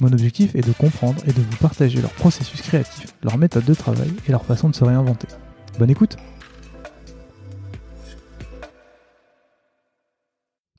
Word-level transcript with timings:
Mon 0.00 0.12
objectif 0.12 0.54
est 0.54 0.66
de 0.66 0.72
comprendre 0.72 1.22
et 1.26 1.32
de 1.32 1.40
vous 1.40 1.56
partager 1.58 2.00
leur 2.00 2.12
processus 2.12 2.62
créatif, 2.62 3.14
leur 3.22 3.38
méthode 3.38 3.64
de 3.64 3.74
travail 3.74 4.10
et 4.26 4.32
leur 4.32 4.44
façon 4.44 4.68
de 4.68 4.74
se 4.74 4.84
réinventer. 4.84 5.28
Bonne 5.78 5.90
écoute 5.90 6.16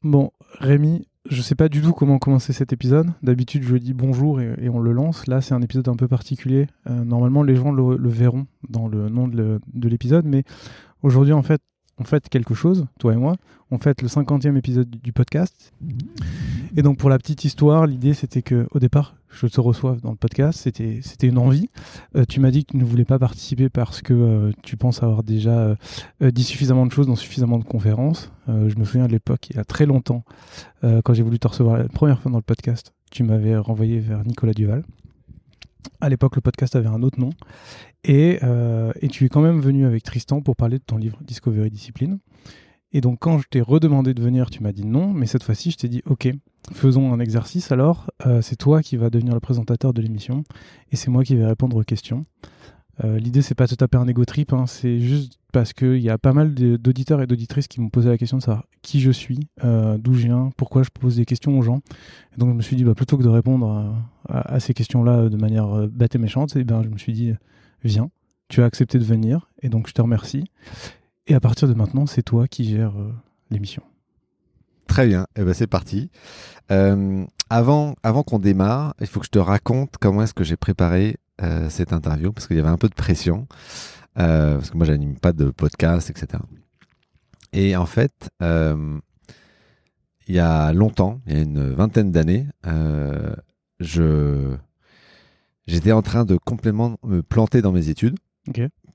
Bon, 0.04 0.32
Rémi, 0.60 1.08
je 1.30 1.42
sais 1.42 1.56
pas 1.56 1.70
du 1.70 1.82
tout 1.82 1.94
comment 1.94 2.20
commencer 2.20 2.52
cet 2.52 2.74
épisode. 2.74 3.08
D'habitude, 3.22 3.64
je 3.64 3.78
dis 3.78 3.94
bonjour 3.94 4.42
et, 4.42 4.68
on 4.68 4.80
le 4.80 4.92
lance. 4.92 5.28
Là, 5.28 5.40
c'est 5.40 5.54
un 5.54 5.62
épisode 5.62 5.88
un 5.88 5.96
peu 5.96 6.10
particulier. 6.10 6.68
Euh, 6.90 7.06
normalement, 7.06 7.44
les 7.44 7.56
gens 7.56 7.72
le, 7.72 8.10
verront 8.10 8.48
dans 8.68 8.90
le 8.90 9.08
nom 9.08 9.30
de 9.30 9.88
l'épisode, 9.88 10.26
mais 10.26 10.44
aujourd'hui, 11.02 11.32
en 11.32 11.44
fait, 11.44 11.62
on 11.98 12.04
fait 12.04 12.28
quelque 12.30 12.54
chose, 12.54 12.86
toi 13.00 13.14
et 13.14 13.18
moi. 13.18 13.36
On 13.72 13.78
fait 13.78 14.02
le 14.02 14.08
50e 14.08 14.56
épisode 14.58 14.90
du 14.90 15.14
podcast. 15.14 15.74
Et 16.76 16.82
donc, 16.82 16.98
pour 16.98 17.10
la 17.10 17.18
petite 17.18 17.44
histoire, 17.44 17.88
l'idée, 17.88 18.14
c'était 18.14 18.42
que 18.42 18.68
au 18.72 18.80
départ, 18.80 19.16
je 19.30 19.48
te 19.48 19.60
reçoive 19.60 20.00
dans 20.02 20.12
le 20.12 20.16
podcast. 20.16 20.60
C'était, 20.60 21.00
c'était 21.02 21.28
une 21.28 21.38
envie. 21.38 21.70
Euh, 22.16 22.26
tu 22.28 22.40
m'as 22.40 22.52
dit 22.52 22.66
que 22.66 22.72
tu 22.72 22.78
ne 22.78 22.84
voulais 22.84 23.06
pas 23.06 23.20
participer 23.20 23.70
parce 23.70 24.02
que 24.02 24.14
euh, 24.14 24.52
tu 24.62 24.78
penses 24.78 25.02
avoir 25.02 25.24
déjà 25.24 25.76
euh, 26.22 26.32
dit 26.32 26.44
suffisamment 26.44 26.86
de 26.86 26.92
choses 26.92 27.08
dans 27.08 27.16
suffisamment 27.16 27.58
de 27.58 27.64
conférences. 27.64 28.32
je 28.48 28.78
me 28.78 28.86
souviens 28.86 29.08
de 29.08 29.12
l'époque, 29.12 29.50
il 29.50 29.56
y 29.56 29.60
a 29.60 29.64
très 29.64 29.86
longtemps, 29.86 30.24
quand 30.82 31.14
j'ai 31.14 31.24
voulu 31.24 31.40
te 31.40 31.48
recevoir 31.48 31.78
la 31.78 31.88
première 31.88 32.20
fois 32.20 32.32
dans 32.32 32.38
le 32.38 32.44
podcast, 32.44 32.94
tu 33.12 33.24
m'avais 33.24 33.56
renvoyé 33.58 34.00
vers 34.00 34.26
Nicolas 34.26 34.54
Duval. 34.54 34.84
À 36.02 36.10
l'époque, 36.10 36.36
le 36.36 36.42
podcast 36.42 36.76
avait 36.76 36.88
un 36.88 37.04
autre 37.04 37.20
nom. 37.20 37.32
Et, 38.04 38.40
et, 39.02 39.08
tu 39.08 39.26
es 39.26 39.30
quand 39.30 39.42
même 39.42 39.62
venu 39.62 39.86
avec 39.86 40.04
Tristan 40.04 40.42
pour 40.42 40.56
parler 40.56 40.78
de 40.78 40.84
ton 40.84 40.98
livre 40.98 41.18
Discovery 41.24 41.70
Discipline. 41.70 42.20
Et 42.94 43.02
donc, 43.02 43.20
quand 43.20 43.40
je 43.40 43.48
t'ai 43.50 43.62
redemandé 43.62 44.14
de 44.14 44.22
venir, 44.22 44.50
tu 44.52 44.62
m'as 44.62 44.72
dit 44.72 44.86
non, 44.86 45.14
mais 45.14 45.26
cette 45.26 45.44
fois-ci, 45.44 45.72
je 45.72 45.78
t'ai 45.78 45.90
dit 45.90 46.04
ok, 46.06 46.30
faisons 46.72 47.12
un 47.12 47.20
exercice 47.20 47.72
alors. 47.72 48.12
Euh, 48.26 48.42
c'est 48.42 48.56
toi 48.56 48.82
qui 48.82 48.98
vas 48.98 49.10
devenir 49.10 49.34
le 49.34 49.40
présentateur 49.40 49.94
de 49.94 50.02
l'émission 50.02 50.44
et 50.92 50.96
c'est 50.96 51.10
moi 51.10 51.24
qui 51.24 51.36
vais 51.36 51.46
répondre 51.46 51.76
aux 51.76 51.84
questions. 51.84 52.24
Euh, 53.04 53.18
L'idée, 53.18 53.42
c'est 53.42 53.56
pas 53.56 53.66
de 53.66 53.74
taper 53.74 53.98
un 53.98 54.08
ego 54.08 54.24
trip, 54.24 54.54
hein, 54.54 54.68
c'est 54.68 55.00
juste 55.00 55.40
parce 55.52 55.74
qu'il 55.74 55.98
y 55.98 56.12
a 56.12 56.20
pas 56.20 56.34
mal 56.34 56.54
d'auditeurs 56.54 57.22
et 57.24 57.28
d'auditrices 57.28 57.68
qui 57.68 57.82
m'ont 57.82 57.90
posé 57.90 58.10
la 58.10 58.20
question 58.20 58.38
de 58.38 58.44
savoir 58.44 58.66
qui 58.84 59.02
je 59.02 59.10
suis, 59.10 59.48
euh, 59.64 59.98
d'où 59.98 60.14
je 60.14 60.28
viens, 60.28 60.52
pourquoi 60.56 60.84
je 60.84 60.90
pose 60.90 61.16
des 61.16 61.26
questions 61.26 61.58
aux 61.58 61.64
gens. 61.64 61.82
Et 62.36 62.40
donc, 62.40 62.50
je 62.50 62.54
me 62.54 62.62
suis 62.62 62.76
dit, 62.76 62.84
bah, 62.84 62.94
plutôt 62.94 63.18
que 63.18 63.24
de 63.24 63.30
répondre 63.30 63.96
à, 64.30 64.60
ces 64.60 64.74
questions-là 64.74 65.30
de 65.30 65.38
manière 65.38 65.78
euh, 65.78 65.88
bête 65.88 66.16
et 66.16 66.20
méchante, 66.20 66.56
et 66.56 66.64
ben, 66.64 66.84
je 66.84 66.90
me 66.90 66.98
suis 66.98 67.14
dit, 67.14 67.34
viens, 67.84 68.10
tu 68.50 68.62
as 68.62 68.66
accepté 68.66 69.00
de 69.00 69.04
venir 69.04 69.50
et 69.62 69.70
donc 69.70 69.88
je 69.88 69.94
te 69.94 70.02
remercie. 70.02 70.46
Et 71.28 71.36
à 71.36 71.40
partir 71.40 71.68
de 71.68 71.74
maintenant, 71.74 72.06
c'est 72.06 72.24
toi 72.24 72.48
qui 72.48 72.66
gères 72.66 72.98
euh, 73.00 73.12
l'émission. 73.50 73.84
Très 74.88 75.08
bien, 75.08 75.26
eh 75.36 75.44
ben 75.44 75.54
c'est 75.54 75.68
parti. 75.68 76.12
Euh, 76.72 77.26
avant 77.50 77.96
avant 78.04 78.24
qu'on 78.24 78.40
démarre, 78.40 78.94
il 79.00 79.08
faut 79.08 79.20
que 79.20 79.26
je 79.26 79.32
te 79.32 79.40
raconte 79.40 79.96
comment 80.00 80.24
est-ce 80.24 80.34
que 80.34 80.44
j'ai 80.44 80.58
préparé 80.58 81.18
euh, 81.42 81.70
cette 81.70 81.94
interview, 81.94 82.32
parce 82.32 82.48
qu'il 82.48 82.58
y 82.58 82.60
avait 82.60 82.70
un 82.70 82.78
peu 82.78 82.90
de 82.90 82.94
pression, 82.94 83.48
euh, 84.20 84.58
parce 84.58 84.70
que 84.70 84.78
moi 84.78 84.86
j'anime 84.86 85.18
pas 85.18 85.34
de 85.34 85.50
podcast, 85.50 86.10
etc. 86.10 86.44
Et 87.54 87.76
en 87.76 87.86
fait, 87.86 88.30
il 88.42 90.36
y 90.36 90.40
a 90.40 90.74
longtemps, 90.74 91.22
il 91.28 91.34
y 91.34 91.38
a 91.38 91.42
une 91.42 91.72
vingtaine 91.74 92.12
d'années, 92.12 92.48
je 93.84 94.56
j'étais 95.68 95.92
en 95.92 96.02
train 96.02 96.26
de 96.26 96.38
complètement 96.38 96.98
me 97.04 97.22
planter 97.22 97.62
dans 97.62 97.72
mes 97.72 97.90
études, 97.90 98.18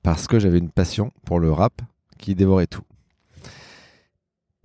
parce 0.03 0.27
que 0.27 0.39
j'avais 0.39 0.59
une 0.59 0.69
passion 0.69 1.11
pour 1.25 1.39
le 1.39 1.51
rap 1.51 1.81
qui 2.17 2.35
dévorait 2.35 2.67
tout. 2.67 2.83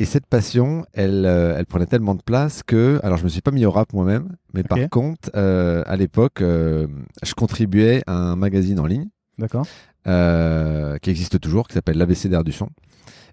Et 0.00 0.06
cette 0.06 0.26
passion, 0.26 0.84
elle, 0.92 1.24
euh, 1.24 1.56
elle 1.56 1.66
prenait 1.66 1.86
tellement 1.86 2.16
de 2.16 2.22
place 2.22 2.64
que, 2.64 2.98
alors 3.04 3.16
je 3.16 3.24
me 3.24 3.28
suis 3.28 3.42
pas 3.42 3.52
mis 3.52 3.64
au 3.64 3.70
rap 3.70 3.92
moi-même, 3.92 4.36
mais 4.52 4.64
par 4.64 4.78
contre, 4.90 5.30
euh, 5.36 5.84
à 5.86 5.96
l'époque, 5.96 6.42
euh, 6.42 6.88
je 7.22 7.32
contribuais 7.34 8.02
à 8.08 8.14
un 8.14 8.36
magazine 8.36 8.80
en 8.80 8.86
ligne, 8.86 9.08
d'accord, 9.38 9.66
qui 10.04 11.10
existe 11.10 11.38
toujours, 11.40 11.68
qui 11.68 11.74
s'appelle 11.74 11.96
l'ABC 11.96 12.28
d'air 12.28 12.42
du 12.42 12.50
son, 12.50 12.68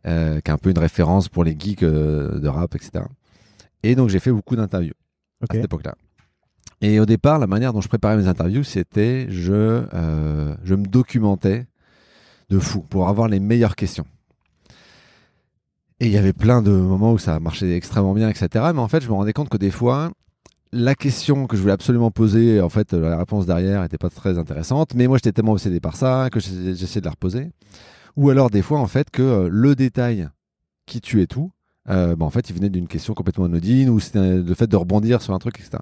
qui 0.03 0.09
est 0.09 0.50
un 0.50 0.58
peu 0.58 0.69
une 0.69 0.78
référence 0.78 1.29
pour 1.29 1.44
les 1.44 1.56
geeks 1.58 1.84
de 1.84 2.47
rap, 2.47 2.75
etc. 2.75 3.06
Et 3.81 3.96
donc 3.96 4.09
j'ai 4.09 4.19
fait 4.19 4.31
beaucoup 4.31 4.56
d'interviews 4.56 4.94
à 5.41 5.52
cette 5.52 5.66
époque-là. 5.66 5.96
Et 6.81 7.00
au 7.00 7.06
départ, 7.06 7.40
la 7.40 7.47
manière 7.47 7.74
dont 7.74 7.81
je 7.81 7.88
préparais 7.88 8.18
mes 8.18 8.28
interviews, 8.28 8.64
c'était 8.64 9.28
je, 9.30 9.84
je 10.64 10.75
me 10.75 10.86
documentais 10.86 11.68
de 12.50 12.59
fou 12.59 12.81
pour 12.81 13.08
avoir 13.08 13.28
les 13.28 13.40
meilleures 13.40 13.75
questions. 13.75 14.06
Et 16.02 16.08
il 16.08 16.12
y 16.12 16.18
avait 16.18 16.34
plein 16.34 16.64
de 16.64 16.72
moments 16.72 17.14
où 17.14 17.20
ça 17.20 17.40
marchait 17.40 17.75
extrêmement 17.75 18.16
bien, 18.16 18.28
etc. 18.28 18.50
Mais 18.74 18.80
en 18.80 18.88
fait, 18.88 19.03
je 19.03 19.08
me 19.08 19.14
rendais 19.14 19.34
compte 19.34 19.50
que 19.50 19.58
des 19.58 19.70
fois, 19.70 20.12
la 20.72 20.96
question 20.96 21.46
que 21.46 21.56
je 21.56 21.62
voulais 21.62 21.74
absolument 21.74 22.09
poser, 22.09 22.59
en 22.59 22.70
fait, 22.70 22.94
la 22.94 23.20
réponse 23.20 23.46
derrière 23.46 23.84
n'était 23.84 24.00
pas 24.00 24.09
très 24.09 24.40
intéressante. 24.40 24.96
Mais 24.96 25.06
moi, 25.06 25.18
j'étais 25.18 25.31
tellement 25.31 25.52
obsédé 25.52 25.80
par 25.80 25.96
ça 25.96 26.30
que 26.31 26.40
j'essayais 26.40 27.02
de 27.02 27.06
la 27.06 27.12
reposer. 27.12 27.52
Ou 28.16 28.31
alors, 28.31 28.50
des 28.50 28.64
fois, 28.64 28.80
en 28.80 28.88
fait, 28.88 29.12
que 29.12 29.22
euh, 29.22 29.50
le 29.52 29.75
détail 29.75 30.28
qui 30.88 31.02
tuait 31.02 31.28
tout, 31.28 31.52
euh, 31.88 32.16
bah, 32.16 32.25
en 32.25 32.31
fait, 32.31 32.50
il 32.50 32.56
venait 32.56 32.72
d'une 32.72 32.88
question 32.88 33.14
complètement 33.14 33.46
anodine 33.46 33.90
ou 33.90 34.00
c'était 34.00 34.38
le 34.38 34.53
fait 34.56 34.68
de 34.68 34.75
rebondir 34.75 35.22
sur 35.22 35.36
un 35.36 35.40
truc, 35.40 35.59
etc. 35.59 35.78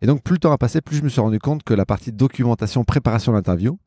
Et 0.00 0.06
donc, 0.06 0.22
plus 0.22 0.34
le 0.34 0.38
temps 0.38 0.52
a 0.52 0.58
passé, 0.58 0.80
plus 0.80 0.96
je 0.96 1.02
me 1.02 1.08
suis 1.08 1.20
rendu 1.20 1.38
compte 1.38 1.62
que 1.62 1.74
la 1.74 1.86
partie 1.86 2.12
documentation, 2.12 2.84
préparation 2.84 3.32
de 3.32 3.36
l'interview, 3.36 3.78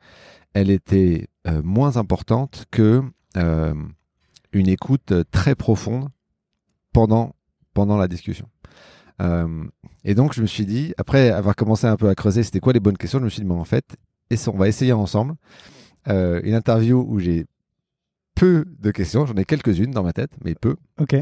elle 0.53 0.69
était 0.69 1.27
euh, 1.47 1.61
moins 1.63 1.97
importante 1.97 2.65
que 2.71 3.01
une 4.53 4.67
écoute 4.67 5.11
euh, 5.11 5.23
très 5.31 5.55
profonde 5.55 6.09
pendant, 6.93 7.35
pendant 7.73 7.97
la 7.97 8.07
discussion. 8.07 8.49
Euh, 9.21 9.65
et 10.03 10.15
donc, 10.15 10.33
je 10.33 10.41
me 10.41 10.47
suis 10.47 10.65
dit, 10.65 10.93
après 10.97 11.29
avoir 11.29 11.55
commencé 11.55 11.87
un 11.87 11.95
peu 11.95 12.09
à 12.09 12.15
creuser, 12.15 12.43
c'était 12.43 12.59
quoi 12.59 12.73
les 12.73 12.79
bonnes 12.79 12.97
questions, 12.97 13.19
je 13.19 13.23
me 13.23 13.29
suis 13.29 13.41
dit, 13.41 13.47
bon, 13.47 13.59
en 13.59 13.65
fait, 13.65 13.85
on 14.47 14.57
va 14.57 14.67
essayer 14.67 14.93
ensemble 14.93 15.35
euh, 16.07 16.41
une 16.43 16.53
interview 16.53 17.05
où 17.07 17.19
j'ai 17.19 17.45
peu 18.35 18.65
de 18.79 18.91
questions, 18.91 19.25
j'en 19.25 19.35
ai 19.35 19.45
quelques-unes 19.45 19.91
dans 19.91 20.03
ma 20.03 20.13
tête, 20.13 20.31
mais 20.43 20.55
peu. 20.55 20.75
Ok. 20.99 21.15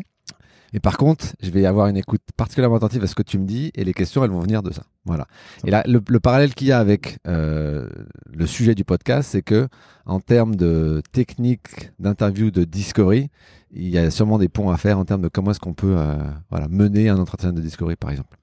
Et 0.73 0.79
par 0.79 0.97
contre, 0.97 1.25
je 1.41 1.49
vais 1.49 1.65
avoir 1.65 1.87
une 1.87 1.97
écoute 1.97 2.21
particulièrement 2.37 2.77
attentive 2.77 3.03
à 3.03 3.07
ce 3.07 3.15
que 3.15 3.23
tu 3.23 3.39
me 3.39 3.45
dis 3.45 3.71
et 3.75 3.83
les 3.83 3.93
questions, 3.93 4.23
elles 4.23 4.29
vont 4.29 4.39
venir 4.39 4.61
de 4.61 4.71
ça. 4.71 4.83
Voilà. 5.05 5.27
Et 5.65 5.71
là, 5.71 5.83
le, 5.87 6.01
parallèle 6.19 6.53
qu'il 6.53 6.67
y 6.67 6.71
a 6.71 6.79
avec 6.79 7.19
euh, 7.27 7.89
le 8.31 8.45
sujet 8.45 8.75
du 8.75 8.83
podcast, 8.83 9.29
c'est 9.31 9.41
que 9.41 9.67
en 10.05 10.19
termes 10.19 10.55
de 10.55 11.01
technique 11.11 11.91
d'interview 11.99 12.51
de 12.51 12.63
discovery, 12.63 13.29
il 13.71 13.89
y 13.89 13.97
a 13.97 14.11
sûrement 14.11 14.37
des 14.37 14.49
ponts 14.49 14.69
à 14.69 14.77
faire 14.77 14.99
en 14.99 15.05
termes 15.05 15.21
de 15.21 15.27
comment 15.27 15.51
est-ce 15.51 15.59
qu'on 15.59 15.73
peut 15.73 15.95
euh, 15.97 16.17
voilà, 16.49 16.67
mener 16.67 17.09
un 17.09 17.17
entretien 17.17 17.53
de 17.53 17.61
discovery, 17.61 17.95
par 17.95 18.11
exemple. 18.11 18.37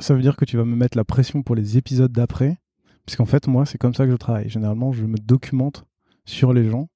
Ça 0.00 0.14
veut 0.14 0.22
dire 0.22 0.36
que 0.36 0.44
tu 0.44 0.56
vas 0.56 0.64
me 0.64 0.76
mettre 0.76 0.96
la 0.96 1.04
pression 1.04 1.42
pour 1.42 1.54
les 1.54 1.76
épisodes 1.76 2.10
d'après, 2.10 2.56
puisqu'en 3.04 3.26
fait, 3.26 3.46
moi, 3.46 3.66
c'est 3.66 3.78
comme 3.78 3.94
ça 3.94 4.06
que 4.06 4.12
je 4.12 4.16
travaille. 4.16 4.48
Généralement, 4.48 4.92
je 4.92 5.04
me 5.04 5.16
documente 5.18 5.84
sur 6.24 6.52
les 6.52 6.68
gens 6.68 6.88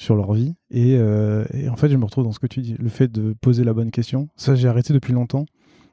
sur 0.00 0.16
leur 0.16 0.32
vie. 0.32 0.54
Euh, 0.74 1.44
et, 1.52 1.68
en 1.68 1.76
fait, 1.76 1.90
je 1.90 1.96
me 1.98 2.04
retrouve 2.04 2.24
dans 2.24 2.32
ce 2.32 2.38
que 2.38 2.46
tu 2.46 2.62
dis. 2.62 2.74
Le 2.78 2.88
fait 2.88 3.08
de 3.08 3.34
poser 3.34 3.64
la 3.64 3.74
bonne 3.74 3.90
question, 3.90 4.30
ça 4.34 4.54
j'ai 4.54 4.66
arrêté 4.66 4.94
depuis 4.94 5.12
longtemps, 5.12 5.44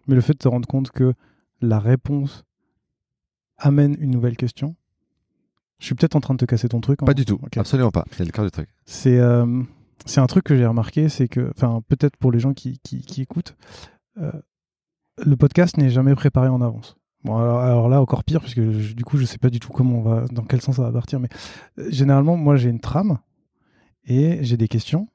mais 0.07 0.15
le 0.15 0.21
fait 0.21 0.31
de 0.31 0.38
te 0.38 0.48
rendre 0.48 0.65
compte 0.65 0.92
que 0.92 1.13
la 1.62 1.77
réponse 1.77 2.45
amène 3.57 3.98
une 4.00 4.12
nouvelle 4.12 4.38
question. 4.38 4.77
Je 5.80 5.88
suis 5.88 5.95
peut-être 5.95 6.15
en 6.15 6.21
train 6.21 6.36
de 6.36 6.39
te 6.39 6.45
casser 6.45 6.69
ton 6.69 6.80
truc. 6.80 7.00
Pas 7.01 7.13
du 7.13 7.25
tout, 7.25 7.39
absolument 7.57 7.92
pas. 7.92 8.06
C'est 8.12 8.24
le 8.24 8.31
cœur 8.31 8.45
du 8.45 8.51
truc. 8.51 8.69
C'est 8.86 9.19
euh, 9.19 9.62
c'est 10.06 10.21
un 10.21 10.27
truc 10.27 10.45
que 10.45 10.56
j'ai 10.56 10.65
remarqué, 10.65 11.09
c'est 11.09 11.27
que, 11.27 11.51
enfin, 11.56 11.81
peut-être 11.89 12.15
pour 12.15 12.31
les 12.31 12.39
gens 12.39 12.54
qui, 12.54 12.80
qui, 12.80 13.21
écoutent, 13.21 13.57
euh, 14.21 14.31
le 15.25 15.36
podcast 15.36 15.75
n'est 15.75 15.89
jamais 15.89 16.15
préparé 16.15 16.48
en 16.48 16.62
avance. 16.62 16.95
Bon, 17.25 17.36
alors, 17.36 17.89
là, 17.89 18.00
encore 18.01 18.24
pire, 18.24 18.39
puisque 18.39 18.62
du 18.62 19.04
coup, 19.04 19.18
je 19.18 19.25
sais 19.25 19.38
pas 19.38 19.50
du 19.50 19.59
tout 19.59 19.74
comment 19.74 20.00
on 20.00 20.01
va, 20.01 20.25
dans 20.31 20.44
quel 20.44 20.62
sens 20.62 20.77
ça 20.77 20.83
va 20.83 20.94
partir, 20.94 21.19
mais 21.19 21.27
généralement, 21.89 22.38
moi, 22.38 22.56
j'ai 22.56 22.69
une 22.69 22.80
trame 22.80 23.18
et 24.07 24.39
j'ai 24.42 24.57
des 24.57 24.68
questions. 24.68 25.07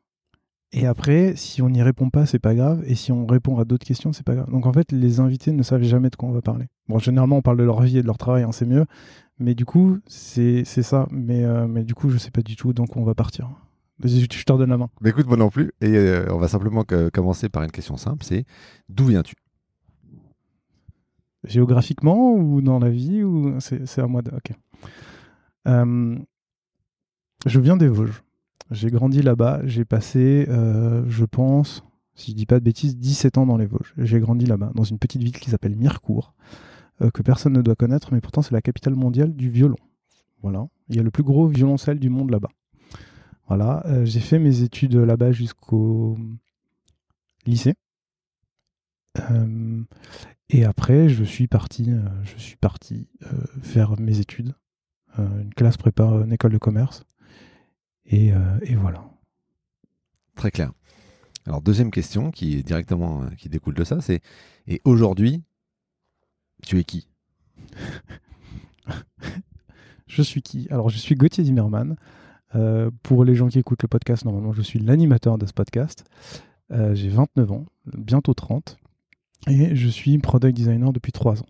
Et 0.75 0.87
après, 0.87 1.35
si 1.37 1.61
on 1.61 1.69
n'y 1.69 1.83
répond 1.83 2.09
pas, 2.09 2.25
c'est 2.25 2.39
pas 2.39 2.55
grave. 2.55 2.83
Et 2.87 2.95
si 2.95 3.13
on 3.13 3.27
répond 3.27 3.59
à 3.59 3.65
d'autres 3.65 3.87
questions, 3.87 4.13
c'est 4.13 4.25
pas 4.25 4.35
grave. 4.35 4.51
Donc 4.51 4.65
en 4.67 4.73
fait, 4.73 4.91
les 4.91 5.21
invités 5.21 5.53
ne 5.53 5.63
savent 5.63 5.83
jamais 5.83 6.09
de 6.09 6.17
quoi 6.17 6.29
on 6.31 6.33
va 6.33 6.41
parler. 6.41 6.67
Bon, 6.89 6.99
généralement, 6.99 7.37
on 7.37 7.43
parle 7.43 7.59
de 7.59 7.63
leur 7.63 7.83
vie 7.83 7.99
et 7.99 8.03
de 8.03 8.07
leur 8.07 8.17
travail, 8.17 8.43
hein, 8.43 8.53
c'est 8.53 8.65
mieux. 8.65 8.87
Mais 9.39 9.55
du 9.55 9.67
coup, 9.67 9.99
c'est 10.07 10.65
ça. 10.65 11.07
Mais, 11.11 11.45
euh, 11.45 11.67
mais 11.67 11.85
du 11.85 11.95
coup, 11.95 12.09
je 12.09 12.17
sais 12.17 12.31
pas 12.31 12.43
du 12.43 12.57
tout, 12.57 12.73
donc 12.73 12.97
on 12.97 13.05
va 13.05 13.15
partir. 13.15 13.51
Je 14.03 14.27
te 14.27 14.53
redonne 14.53 14.71
la 14.71 14.79
main. 14.79 14.89
Mais 15.01 15.11
écoute, 15.11 15.27
moi 15.27 15.37
non 15.37 15.51
plus. 15.51 15.73
Et 15.81 15.95
euh, 15.97 16.27
on 16.31 16.39
va 16.39 16.49
simplement 16.49 16.85
commencer 17.13 17.49
par 17.49 17.63
une 17.63 17.71
question 17.71 17.97
simple 17.97 18.25
c'est 18.25 18.45
d'où 18.89 19.07
viens-tu? 19.07 19.35
Géographiquement 21.45 22.33
ou 22.35 22.63
dans 22.63 22.79
la 22.79 22.89
vie 22.89 23.23
ou 23.23 23.57
C'est 23.61 24.01
à 24.01 24.07
moi 24.07 24.23
de. 24.23 24.31
Ok. 24.31 24.53
Euh, 25.69 26.19
je 27.47 27.61
viens 27.61 27.77
des 27.77 27.89
Vosges. 27.89 28.23
J'ai 28.73 28.91
grandi 28.91 29.23
là-bas. 29.23 29.61
J'ai 29.65 29.85
passé, 29.85 30.47
euh, 30.49 31.05
je 31.09 31.25
pense, 31.25 31.85
si 32.15 32.31
je 32.33 32.37
dis 32.37 32.47
pas 32.47 32.59
de 32.59 32.65
bêtises, 32.65 32.97
17 32.97 33.39
ans 33.39 33.47
dans 33.47 33.57
les 33.57 33.67
Vosges. 33.67 33.95
J'ai 33.99 34.19
grandi 34.19 34.47
là-bas, 34.47 34.73
dans 34.75 34.85
une 34.85 34.99
petite 34.99 35.23
ville 35.23 35.39
qui 35.39 35.51
s'appelle 35.51 35.77
Mirecourt, 35.77 36.35
euh, 37.03 37.11
que 37.11 37.23
personne 37.23 37.53
ne 37.53 37.63
doit 37.63 37.77
connaître, 37.77 38.13
mais 38.13 38.21
pourtant 38.21 38.43
c'est 38.43 38.55
la 38.55 38.63
capitale 38.63 38.95
mondiale 38.95 39.35
du 39.35 39.51
violon. 39.51 39.77
Voilà. 40.43 40.67
Il 40.89 40.97
y 40.97 40.99
a 40.99 41.03
le 41.03 41.11
plus 41.11 41.23
gros 41.23 41.47
violoncelle 41.47 41.99
du 41.99 42.09
monde 42.09 42.31
là-bas. 42.31 42.51
Voilà. 43.47 43.85
Euh, 43.87 44.05
j'ai 44.05 44.21
fait 44.21 44.39
mes 44.39 44.63
études 44.63 44.97
là-bas 44.97 45.33
jusqu'au 45.33 46.17
lycée. 47.47 47.75
et 50.49 50.65
après, 50.65 51.09
je 51.09 51.25
suis 51.25 51.47
parti, 51.47 51.91
je 52.23 52.39
suis 52.39 52.57
parti 52.57 53.09
faire 53.63 54.01
mes 54.01 54.21
études, 54.21 54.55
une 55.19 55.53
classe 55.55 55.77
prépa, 55.77 56.05
une 56.05 56.33
école 56.33 56.53
de 56.53 56.59
commerce. 56.59 57.05
Euh, 58.13 58.59
et, 58.63 58.75
voilà. 58.75 59.05
Très 60.37 60.51
clair. 60.51 60.73
Alors 61.47 61.61
deuxième 61.61 61.91
question 61.91 62.31
qui 62.31 62.57
est 62.57 62.63
directement 62.63 63.23
euh, 63.23 63.31
qui 63.31 63.49
découle 63.49 63.75
de 63.75 63.85
ça, 63.85 64.01
c'est 64.01 64.21
et 64.67 64.81
aujourd'hui, 64.85 65.43
tu 66.63 66.79
es 66.79 66.85
qui? 66.85 67.09
Je 70.07 70.23
suis 70.23 70.43
qui? 70.43 70.69
Alors 70.71 70.91
je 70.91 70.99
suis 70.99 71.15
Gauthier 71.15 71.45
Zimmerman. 71.45 71.97
Euh, 72.55 72.91
pour 73.03 73.25
les 73.25 73.35
gens 73.35 73.49
qui 73.49 73.59
écoutent 73.59 73.83
le 73.83 73.89
podcast, 73.89 74.27
normalement 74.27 74.53
je 74.53 74.61
suis 74.61 74.79
l'animateur 74.79 75.39
de 75.39 75.47
ce 75.47 75.55
podcast. 75.55 76.05
J'ai 76.71 77.09
29 77.11 77.53
ans, 77.53 77.67
bientôt 77.87 78.33
30, 78.33 78.79
et 79.47 79.75
je 79.75 79.89
suis 79.89 80.17
product 80.19 80.57
designer 80.57 80.91
depuis 80.91 81.13
3 81.13 81.43
ans. 81.43 81.47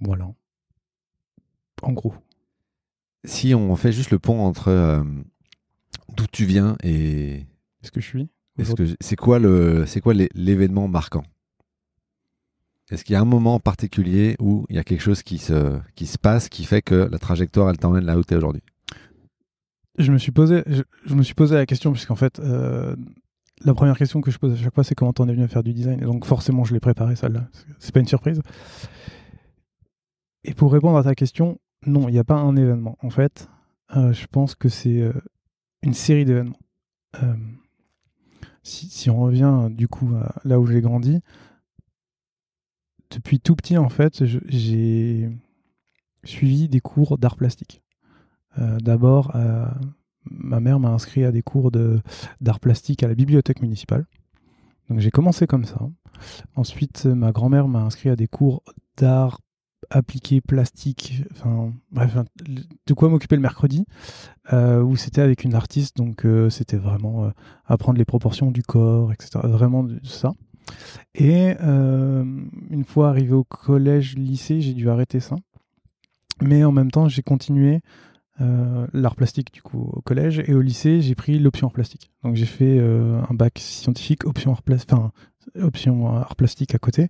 Voilà. 0.00 0.32
En 1.82 1.92
gros 1.92 2.14
si 3.24 3.54
on 3.54 3.74
fait 3.76 3.92
juste 3.92 4.10
le 4.10 4.18
pont 4.18 4.40
entre 4.40 4.68
euh, 4.68 5.02
d'où 6.16 6.26
tu 6.30 6.44
viens 6.44 6.76
et 6.82 7.46
est-ce 7.82 7.90
que 7.90 8.00
je 8.00 8.06
suis 8.06 8.28
est-ce 8.58 8.74
que 8.74 8.84
c'est 9.00 9.16
quoi 9.16 9.38
le 9.38 9.86
c'est 9.86 10.00
quoi 10.00 10.14
l'événement 10.14 10.88
marquant? 10.88 11.22
Est-ce 12.90 13.04
qu'il 13.04 13.12
y 13.12 13.16
a 13.16 13.20
un 13.20 13.26
moment 13.26 13.60
particulier 13.60 14.34
où 14.40 14.66
il 14.68 14.76
y 14.76 14.78
a 14.78 14.84
quelque 14.84 15.00
chose 15.00 15.22
qui 15.22 15.38
se 15.38 15.78
qui 15.94 16.06
se 16.06 16.18
passe 16.18 16.48
qui 16.48 16.64
fait 16.64 16.82
que 16.82 17.08
la 17.10 17.18
trajectoire 17.18 17.70
elle 17.70 17.78
t'emmène 17.78 18.04
là 18.04 18.18
où 18.18 18.24
tu 18.24 18.34
es 18.34 18.36
aujourd'hui? 18.36 18.62
Je 19.98 20.10
me 20.10 20.18
suis 20.18 20.32
posé 20.32 20.64
je, 20.66 21.14
me 21.14 21.22
suis 21.22 21.34
posé 21.34 21.54
la 21.54 21.66
question 21.66 21.92
puisqu'en 21.92 22.16
fait 22.16 22.40
euh, 22.40 22.96
la 23.64 23.74
première 23.74 23.96
question 23.96 24.20
que 24.20 24.30
je 24.30 24.38
pose 24.38 24.54
à 24.54 24.56
chaque 24.56 24.74
fois 24.74 24.84
c'est 24.84 24.94
comment 24.94 25.12
t'en 25.12 25.28
es 25.28 25.32
venu 25.32 25.44
à 25.44 25.48
faire 25.48 25.62
du 25.62 25.72
design? 25.72 26.00
Et 26.00 26.04
donc 26.04 26.24
forcément 26.24 26.64
je 26.64 26.74
l'ai 26.74 26.80
préparé 26.80 27.14
celle-là. 27.14 27.48
C'est 27.78 27.92
pas 27.92 28.00
une 28.00 28.08
surprise. 28.08 28.40
Et 30.44 30.54
pour 30.54 30.72
répondre 30.72 30.96
à 30.96 31.04
ta 31.04 31.14
question, 31.14 31.60
non, 31.86 32.08
il 32.08 32.12
n'y 32.12 32.18
a 32.18 32.24
pas 32.24 32.36
un 32.36 32.56
événement. 32.56 32.96
En 33.02 33.10
fait, 33.10 33.48
euh, 33.96 34.12
je 34.12 34.26
pense 34.26 34.54
que 34.54 34.68
c'est 34.68 35.00
euh, 35.00 35.12
une 35.82 35.94
série 35.94 36.24
d'événements. 36.24 36.58
Euh, 37.22 37.36
si, 38.62 39.08
on 39.08 39.20
revient 39.20 39.68
du 39.70 39.88
coup 39.88 40.10
là 40.44 40.60
où 40.60 40.66
j'ai 40.66 40.82
grandi, 40.82 41.22
depuis 43.10 43.40
tout 43.40 43.56
petit, 43.56 43.78
en 43.78 43.88
fait, 43.88 44.24
j'ai 44.26 45.30
suivi 46.22 46.68
des 46.68 46.80
cours 46.80 47.16
d'art 47.16 47.36
plastique. 47.36 47.82
D'abord, 48.58 49.34
ma 50.26 50.60
mère 50.60 50.80
m'a 50.80 50.90
inscrit 50.90 51.24
à 51.24 51.32
des 51.32 51.40
cours 51.40 51.70
d'art 51.70 52.60
plastique 52.60 53.02
à 53.02 53.08
la 53.08 53.14
bibliothèque 53.14 53.62
municipale. 53.62 54.04
Donc 54.90 54.98
j'ai 54.98 55.10
commencé 55.10 55.46
comme 55.46 55.64
ça. 55.64 55.78
Ensuite, 56.54 57.06
ma 57.06 57.32
grand-mère 57.32 57.68
m'a 57.68 57.80
inscrit 57.80 58.10
à 58.10 58.16
des 58.16 58.28
cours 58.28 58.62
d'art 58.98 59.40
appliqué 59.90 60.40
plastique, 60.40 61.22
enfin 61.32 61.72
bref, 61.90 62.16
de 62.86 62.94
quoi 62.94 63.08
m'occuper 63.08 63.36
le 63.36 63.42
mercredi, 63.42 63.84
euh, 64.52 64.82
où 64.82 64.96
c'était 64.96 65.20
avec 65.20 65.44
une 65.44 65.54
artiste, 65.54 65.96
donc 65.96 66.24
euh, 66.24 66.50
c'était 66.50 66.76
vraiment 66.76 67.24
euh, 67.24 67.30
apprendre 67.66 67.98
les 67.98 68.04
proportions 68.04 68.50
du 68.50 68.62
corps, 68.62 69.12
etc. 69.12 69.40
Vraiment 69.44 69.82
de 69.82 69.98
ça. 70.04 70.32
Et 71.14 71.56
une 71.60 72.84
fois 72.86 73.08
arrivé 73.08 73.32
au 73.32 73.44
collège, 73.44 74.16
lycée, 74.16 74.60
j'ai 74.60 74.74
dû 74.74 74.90
arrêter 74.90 75.18
ça. 75.18 75.36
Mais 76.42 76.62
en 76.62 76.72
même 76.72 76.90
temps, 76.90 77.08
j'ai 77.08 77.22
continué 77.22 77.80
l'art 78.38 79.16
plastique 79.16 79.52
du 79.52 79.62
coup 79.62 79.90
au 79.94 80.02
collège 80.02 80.42
et 80.46 80.54
au 80.54 80.60
lycée, 80.60 81.00
j'ai 81.00 81.14
pris 81.14 81.38
l'option 81.38 81.68
art 81.68 81.72
plastique. 81.72 82.12
Donc 82.22 82.36
j'ai 82.36 82.44
fait 82.44 82.78
un 82.78 83.32
bac 83.32 83.58
scientifique, 83.58 84.26
option 84.26 84.52
art, 84.52 84.60
enfin, 84.68 85.10
option 85.60 86.08
art 86.08 86.36
plastique 86.36 86.74
à 86.74 86.78
côté. 86.78 87.08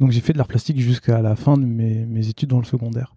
Donc 0.00 0.10
j'ai 0.10 0.20
fait 0.20 0.32
de 0.32 0.38
l'art 0.38 0.48
plastique 0.48 0.80
jusqu'à 0.80 1.22
la 1.22 1.36
fin 1.36 1.56
de 1.56 1.64
mes, 1.64 2.28
études 2.28 2.48
dans 2.50 2.58
le 2.58 2.64
secondaire. 2.64 3.14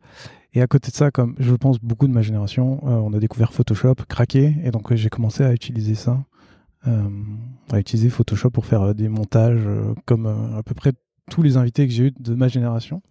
Et 0.54 0.62
à 0.62 0.68
côté 0.68 0.92
de 0.92 0.96
ça, 0.96 1.12
comme 1.12 1.36
je 1.40 1.54
pense 1.56 1.80
beaucoup 1.80 2.08
de 2.08 2.14
ma 2.14 2.22
génération, 2.22 2.80
euh, 2.84 2.96
on 2.98 3.14
a 3.14 3.20
découvert 3.20 3.52
Photoshop, 3.52 3.96
craqué, 4.08 4.56
et 4.64 4.72
donc 4.72 4.94
j'ai 4.94 5.10
commencé 5.10 5.44
à 5.44 5.52
utiliser 5.52 5.96
ça, 5.96 6.24
euh, 6.88 7.10
à 7.72 7.80
utiliser 7.80 8.10
Photoshop 8.10 8.52
pour 8.52 8.66
faire 8.66 8.82
euh, 8.84 8.94
des 8.94 9.10
montages 9.10 9.68
comme 10.06 10.28
à 10.28 10.64
peu 10.64 10.74
près 10.74 10.94
tous 11.30 11.42
les 11.42 11.58
invités 11.58 11.88
que 11.88 11.94
j'ai 11.94 12.06
eu 12.06 12.12
de 12.12 12.36
ma 12.36 12.48
génération. 12.48 13.02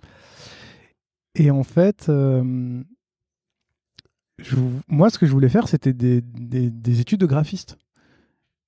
Et 1.34 1.50
en 1.50 1.64
fait, 1.64 2.08
moi, 4.88 5.10
ce 5.10 5.18
que 5.18 5.26
je 5.26 5.32
voulais 5.32 5.48
faire, 5.48 5.66
c'était 5.66 5.92
des 5.92 7.00
études 7.00 7.20
de 7.20 7.26
graphiste. 7.26 7.76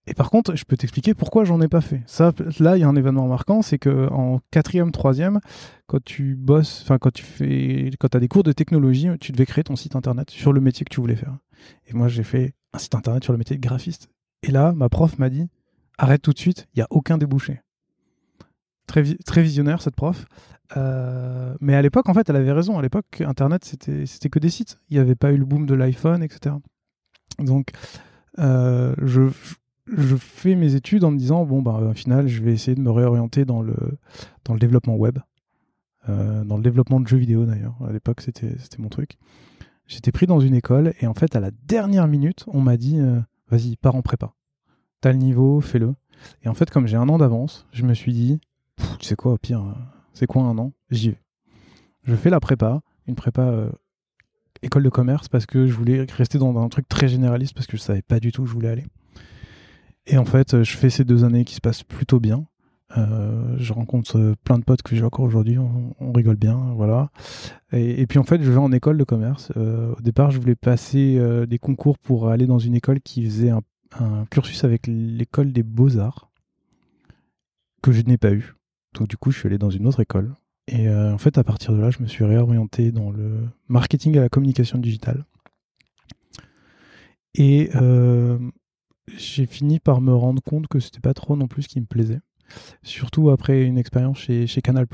Et 0.06 0.14
par 0.14 0.30
contre, 0.30 0.54
je 0.54 0.64
peux 0.64 0.76
t'expliquer 0.76 1.14
pourquoi 1.14 1.44
j'en 1.44 1.60
ai 1.60 1.68
pas 1.68 1.80
fait. 1.80 2.02
Ça, 2.06 2.32
là, 2.60 2.76
il 2.76 2.80
y 2.80 2.84
a 2.84 2.88
un 2.88 2.94
événement 2.94 3.26
marquant, 3.26 3.60
c'est 3.62 3.78
que 3.78 4.08
en 4.10 4.40
quatrième, 4.52 4.92
troisième, 4.92 5.40
quand 5.86 6.02
tu 6.02 6.36
bosses, 6.36 6.82
enfin 6.82 6.98
quand 6.98 7.12
tu 7.12 7.24
fais, 7.24 7.90
quand 7.98 8.14
as 8.14 8.20
des 8.20 8.28
cours 8.28 8.44
de 8.44 8.52
technologie, 8.52 9.08
tu 9.20 9.32
devais 9.32 9.46
créer 9.46 9.64
ton 9.64 9.74
site 9.74 9.96
internet 9.96 10.30
sur 10.30 10.52
le 10.52 10.60
métier 10.60 10.84
que 10.84 10.94
tu 10.94 11.00
voulais 11.00 11.16
faire. 11.16 11.36
Et 11.86 11.94
moi, 11.94 12.06
j'ai 12.06 12.22
fait 12.22 12.54
un 12.72 12.78
site 12.78 12.94
internet 12.94 13.24
sur 13.24 13.32
le 13.32 13.38
métier 13.38 13.56
de 13.56 13.60
graphiste. 13.60 14.08
Et 14.42 14.52
là, 14.52 14.72
ma 14.72 14.88
prof 14.88 15.18
m'a 15.18 15.28
dit, 15.28 15.48
arrête 15.98 16.22
tout 16.22 16.32
de 16.32 16.38
suite, 16.38 16.68
il 16.74 16.78
y 16.78 16.82
a 16.82 16.86
aucun 16.90 17.18
débouché. 17.18 17.60
Très, 18.86 19.02
très 19.24 19.42
visionnaire 19.42 19.82
cette 19.82 19.96
prof. 19.96 20.26
Euh, 20.76 21.54
mais 21.60 21.74
à 21.74 21.82
l'époque, 21.82 22.08
en 22.08 22.14
fait, 22.14 22.28
elle 22.30 22.36
avait 22.36 22.52
raison. 22.52 22.78
À 22.78 22.82
l'époque, 22.82 23.20
Internet, 23.20 23.64
c'était 23.64 24.28
que 24.28 24.38
des 24.38 24.50
sites. 24.50 24.78
Il 24.88 24.96
n'y 24.96 25.00
avait 25.00 25.14
pas 25.16 25.32
eu 25.32 25.36
le 25.36 25.44
boom 25.44 25.66
de 25.66 25.74
l'iPhone, 25.74 26.22
etc. 26.22 26.54
Donc, 27.38 27.70
euh, 28.38 28.94
je, 29.02 29.30
je 29.86 30.16
fais 30.16 30.54
mes 30.54 30.74
études 30.74 31.04
en 31.04 31.10
me 31.10 31.18
disant 31.18 31.44
bon 31.44 31.62
bah 31.62 31.80
au 31.90 31.92
final 31.92 32.26
je 32.26 32.42
vais 32.42 32.52
essayer 32.52 32.74
de 32.74 32.80
me 32.80 32.90
réorienter 32.90 33.44
dans 33.44 33.62
le 33.62 33.76
dans 34.44 34.52
le 34.52 34.58
développement 34.58 34.96
web 34.96 35.18
euh, 36.08 36.44
dans 36.44 36.56
le 36.56 36.62
développement 36.62 37.00
de 37.00 37.06
jeux 37.06 37.16
vidéo 37.16 37.44
d'ailleurs. 37.44 37.76
À 37.86 37.92
l'époque 37.92 38.20
c'était 38.20 38.56
mon 38.78 38.88
truc. 38.88 39.18
J'étais 39.86 40.12
pris 40.12 40.26
dans 40.26 40.40
une 40.40 40.54
école 40.54 40.94
et 41.00 41.06
en 41.06 41.14
fait 41.14 41.36
à 41.36 41.40
la 41.40 41.50
dernière 41.50 42.08
minute 42.08 42.44
on 42.48 42.60
m'a 42.60 42.76
dit 42.76 42.98
euh, 42.98 43.20
vas-y 43.48 43.76
pars 43.76 43.94
en 43.94 44.02
prépa. 44.02 44.32
T'as 45.00 45.12
le 45.12 45.18
niveau 45.18 45.60
fais-le. 45.60 45.94
Et 46.42 46.48
en 46.48 46.54
fait 46.54 46.70
comme 46.70 46.86
j'ai 46.86 46.96
un 46.96 47.08
an 47.08 47.18
d'avance 47.18 47.66
je 47.72 47.84
me 47.84 47.94
suis 47.94 48.12
dit 48.12 48.40
tu 48.98 49.06
sais 49.06 49.16
quoi 49.16 49.32
au 49.32 49.38
pire 49.38 49.62
euh, 49.62 49.72
c'est 50.12 50.26
quoi 50.26 50.42
un 50.42 50.58
an? 50.58 50.72
J'y 50.90 51.10
vais. 51.10 51.22
Je 52.02 52.16
fais 52.16 52.30
la 52.30 52.40
prépa 52.40 52.80
une 53.06 53.14
prépa 53.14 53.70
école 54.62 54.82
de 54.82 54.88
commerce 54.88 55.28
parce 55.28 55.46
que 55.46 55.66
je 55.66 55.72
voulais 55.72 56.06
rester 56.10 56.38
dans 56.38 56.58
un 56.58 56.68
truc 56.68 56.88
très 56.88 57.06
généraliste 57.06 57.54
parce 57.54 57.68
que 57.68 57.76
je 57.76 57.82
savais 57.82 58.02
pas 58.02 58.18
du 58.18 58.32
tout 58.32 58.42
où 58.42 58.46
je 58.46 58.52
voulais 58.52 58.68
aller 58.68 58.84
et 60.06 60.18
en 60.18 60.24
fait, 60.24 60.62
je 60.62 60.76
fais 60.76 60.90
ces 60.90 61.04
deux 61.04 61.24
années 61.24 61.44
qui 61.44 61.54
se 61.54 61.60
passent 61.60 61.82
plutôt 61.82 62.20
bien. 62.20 62.46
Euh, 62.96 63.56
je 63.58 63.72
rencontre 63.72 64.18
euh, 64.18 64.34
plein 64.44 64.58
de 64.58 64.64
potes 64.64 64.82
que 64.82 64.94
j'ai 64.94 65.02
encore 65.02 65.24
aujourd'hui, 65.24 65.58
on, 65.58 66.12
rigole 66.12 66.36
bien, 66.36 66.56
voilà. 66.76 67.10
Et, 67.72 68.06
puis 68.06 68.18
en 68.18 68.22
fait, 68.22 68.42
je 68.42 68.50
vais 68.50 68.58
en 68.58 68.72
école 68.72 68.96
de 68.96 69.04
commerce. 69.04 69.52
Euh, 69.56 69.94
au 69.98 70.00
départ, 70.00 70.30
je 70.30 70.38
voulais 70.38 70.54
passer 70.54 71.20
des 71.48 71.58
concours 71.58 71.98
pour 71.98 72.28
aller 72.28 72.46
dans 72.46 72.58
une 72.58 72.74
école 72.74 73.00
qui 73.00 73.24
faisait 73.24 73.50
un, 73.50 73.62
cursus 74.30 74.64
avec 74.64 74.86
l'école 74.86 75.52
des 75.52 75.62
beaux-arts, 75.62 76.30
que 77.82 77.92
je 77.92 78.02
n'ai 78.02 78.18
pas 78.18 78.32
eu. 78.32 78.54
Donc 78.94 79.08
du 79.08 79.16
coup, 79.16 79.30
je 79.30 79.38
suis 79.38 79.46
allé 79.46 79.58
dans 79.58 79.70
une 79.70 79.86
autre 79.86 80.00
école. 80.00 80.34
Et 80.68 80.88
en 80.90 81.18
fait, 81.18 81.38
à 81.38 81.44
partir 81.44 81.72
de 81.72 81.80
là, 81.80 81.90
je 81.90 82.00
me 82.00 82.06
suis 82.06 82.24
réorienté 82.24 82.92
dans 82.92 83.10
le 83.10 83.48
marketing 83.68 84.16
et 84.16 84.20
la 84.20 84.28
communication 84.28 84.78
digitale. 84.78 85.24
Et 87.34 87.70
j'ai 89.08 89.46
fini 89.46 89.78
par 89.78 90.00
me 90.00 90.14
rendre 90.14 90.42
compte 90.42 90.66
que 90.68 90.80
c'était 90.80 91.00
pas 91.00 91.14
trop 91.14 91.36
non 91.36 91.48
plus 91.48 91.62
ce 91.62 91.68
qui 91.68 91.80
me 91.80 91.86
plaisait. 91.86 92.20
Surtout 92.82 93.30
après 93.30 93.64
une 93.64 93.78
expérience 93.78 94.18
chez, 94.18 94.46
chez 94.46 94.62
Canal, 94.62 94.86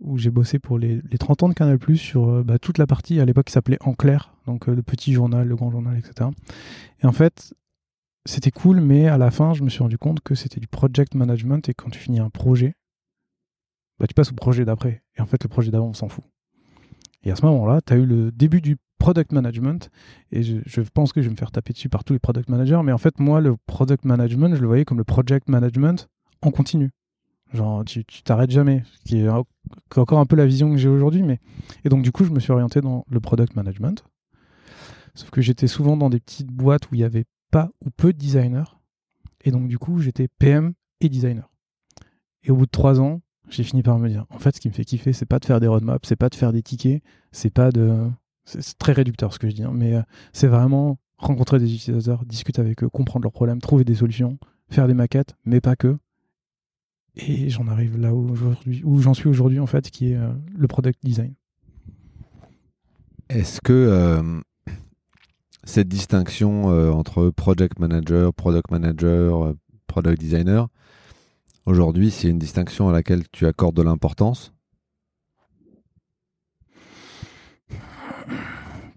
où 0.00 0.16
j'ai 0.18 0.30
bossé 0.30 0.58
pour 0.58 0.78
les, 0.78 1.00
30 1.18 1.42
ans 1.42 1.48
de 1.48 1.54
Canal 1.54 1.78
sur 1.96 2.28
euh, 2.28 2.42
bah, 2.44 2.58
toute 2.58 2.78
la 2.78 2.86
partie 2.86 3.20
à 3.20 3.24
l'époque 3.24 3.46
qui 3.46 3.52
s'appelait 3.52 3.78
En 3.80 3.94
clair, 3.94 4.34
donc 4.46 4.68
euh, 4.68 4.74
le 4.74 4.82
petit 4.82 5.12
journal, 5.12 5.46
le 5.46 5.56
grand 5.56 5.70
journal, 5.70 5.96
etc. 5.98 6.30
Et 7.02 7.06
en 7.06 7.12
fait, 7.12 7.54
c'était 8.24 8.50
cool, 8.50 8.80
mais 8.80 9.08
à 9.08 9.18
la 9.18 9.30
fin, 9.30 9.54
je 9.54 9.62
me 9.62 9.68
suis 9.68 9.82
rendu 9.82 9.98
compte 9.98 10.20
que 10.20 10.34
c'était 10.34 10.60
du 10.60 10.68
project 10.68 11.14
management 11.14 11.68
et 11.68 11.74
quand 11.74 11.90
tu 11.90 11.98
finis 11.98 12.20
un 12.20 12.30
projet, 12.30 12.74
bah, 13.98 14.06
tu 14.06 14.14
passes 14.14 14.30
au 14.30 14.34
projet 14.34 14.64
d'après. 14.64 15.02
Et 15.16 15.20
en 15.20 15.26
fait, 15.26 15.42
le 15.42 15.48
projet 15.48 15.70
d'avant, 15.70 15.88
on 15.88 15.94
s'en 15.94 16.08
fout. 16.08 16.24
Et 17.24 17.30
à 17.30 17.36
ce 17.36 17.44
moment-là, 17.46 17.80
tu 17.84 17.92
as 17.92 17.96
eu 17.96 18.06
le 18.06 18.30
début 18.30 18.60
du 18.60 18.76
product 18.98 19.32
management. 19.32 19.90
Et 20.32 20.42
je, 20.42 20.80
pense 20.92 21.12
que 21.12 21.22
je 21.22 21.26
vais 21.28 21.32
me 21.32 21.36
faire 21.36 21.50
taper 21.50 21.72
dessus 21.72 21.88
par 21.88 22.04
tous 22.04 22.12
les 22.12 22.18
product 22.18 22.48
managers. 22.48 22.80
Mais 22.84 22.92
en 22.92 22.98
fait, 22.98 23.18
moi, 23.18 23.40
le 23.40 23.56
product 23.66 24.04
management, 24.04 24.54
je 24.54 24.60
le 24.60 24.66
voyais 24.66 24.84
comme 24.84 24.98
le 24.98 25.04
project 25.04 25.48
management 25.48 26.08
en 26.42 26.50
continu. 26.50 26.90
Genre, 27.52 27.84
tu 27.84 28.04
t'arrêtes 28.24 28.50
jamais. 28.50 28.82
Ce 28.92 29.08
qui 29.08 29.18
est 29.18 29.28
encore 29.96 30.18
un 30.18 30.26
peu 30.26 30.36
la 30.36 30.46
vision 30.46 30.70
que 30.70 30.76
j'ai 30.76 30.88
aujourd'hui. 30.88 31.22
Mais... 31.22 31.40
Et 31.84 31.88
donc, 31.88 32.02
du 32.02 32.12
coup, 32.12 32.24
je 32.24 32.30
me 32.30 32.40
suis 32.40 32.52
orienté 32.52 32.80
dans 32.80 33.04
le 33.08 33.20
product 33.20 33.56
management. 33.56 34.04
Sauf 35.14 35.30
que 35.30 35.40
j'étais 35.40 35.66
souvent 35.66 35.96
dans 35.96 36.10
des 36.10 36.20
petites 36.20 36.52
boîtes 36.52 36.90
où 36.90 36.94
il 36.94 36.98
n'y 36.98 37.04
avait 37.04 37.24
pas 37.50 37.70
ou 37.84 37.90
peu 37.90 38.12
de 38.12 38.18
designers. 38.18 38.76
Et 39.44 39.50
donc, 39.50 39.68
du 39.68 39.78
coup, 39.78 40.00
j'étais 40.00 40.28
PM 40.28 40.74
et 41.00 41.08
designer. 41.08 41.50
Et 42.44 42.50
au 42.50 42.56
bout 42.56 42.66
de 42.66 42.70
trois 42.70 43.00
ans, 43.00 43.20
j'ai 43.48 43.64
fini 43.64 43.82
par 43.82 43.98
me 43.98 44.08
dire, 44.08 44.26
en 44.30 44.38
fait, 44.38 44.54
ce 44.54 44.60
qui 44.60 44.68
me 44.68 44.74
fait 44.74 44.84
kiffer, 44.84 45.12
c'est 45.12 45.26
pas 45.26 45.38
de 45.38 45.44
faire 45.44 45.60
des 45.60 45.66
roadmaps, 45.66 46.06
c'est 46.06 46.16
pas 46.16 46.28
de 46.28 46.34
faire 46.34 46.52
des 46.52 46.62
tickets, 46.62 47.02
c'est 47.32 47.52
pas 47.52 47.70
de. 47.70 48.10
C'est 48.48 48.78
très 48.78 48.92
réducteur 48.92 49.34
ce 49.34 49.38
que 49.38 49.48
je 49.50 49.54
dis, 49.54 49.62
hein, 49.62 49.72
mais 49.74 49.94
euh, 49.94 50.02
c'est 50.32 50.46
vraiment 50.46 50.98
rencontrer 51.18 51.58
des 51.58 51.74
utilisateurs, 51.74 52.24
discuter 52.24 52.60
avec 52.60 52.82
eux, 52.82 52.88
comprendre 52.88 53.24
leurs 53.24 53.32
problèmes, 53.32 53.60
trouver 53.60 53.84
des 53.84 53.94
solutions, 53.94 54.38
faire 54.70 54.86
des 54.86 54.94
maquettes, 54.94 55.36
mais 55.44 55.60
pas 55.60 55.76
que. 55.76 55.98
Et 57.16 57.50
j'en 57.50 57.66
arrive 57.66 57.98
là 57.98 58.14
où, 58.14 58.34
j'en 59.00 59.12
suis 59.12 59.28
aujourd'hui, 59.28 59.58
en 59.58 59.66
fait, 59.66 59.90
qui 59.90 60.12
est 60.12 60.16
euh, 60.16 60.32
le 60.56 60.66
product 60.66 60.98
design. 61.02 61.34
Est-ce 63.28 63.60
que 63.60 63.72
euh, 63.72 64.40
cette 65.64 65.88
distinction 65.88 66.66
entre 66.96 67.28
project 67.28 67.78
manager, 67.78 68.32
product 68.32 68.70
manager, 68.70 69.52
product 69.86 70.18
designer, 70.18 70.68
aujourd'hui, 71.66 72.10
c'est 72.10 72.28
une 72.28 72.38
distinction 72.38 72.88
à 72.88 72.92
laquelle 72.92 73.28
tu 73.30 73.46
accordes 73.46 73.76
de 73.76 73.82
l'importance? 73.82 74.54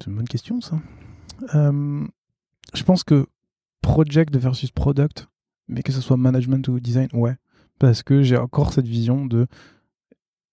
C'est 0.01 0.09
une 0.09 0.15
bonne 0.15 0.27
question, 0.27 0.61
ça. 0.61 0.79
Euh, 1.55 2.05
je 2.73 2.83
pense 2.83 3.03
que 3.03 3.27
project 3.81 4.35
versus 4.35 4.71
product, 4.71 5.27
mais 5.67 5.83
que 5.83 5.91
ce 5.91 6.01
soit 6.01 6.17
management 6.17 6.67
ou 6.67 6.79
design, 6.79 7.07
ouais. 7.13 7.35
Parce 7.79 8.03
que 8.03 8.21
j'ai 8.21 8.37
encore 8.37 8.73
cette 8.73 8.87
vision 8.87 9.25
de 9.25 9.47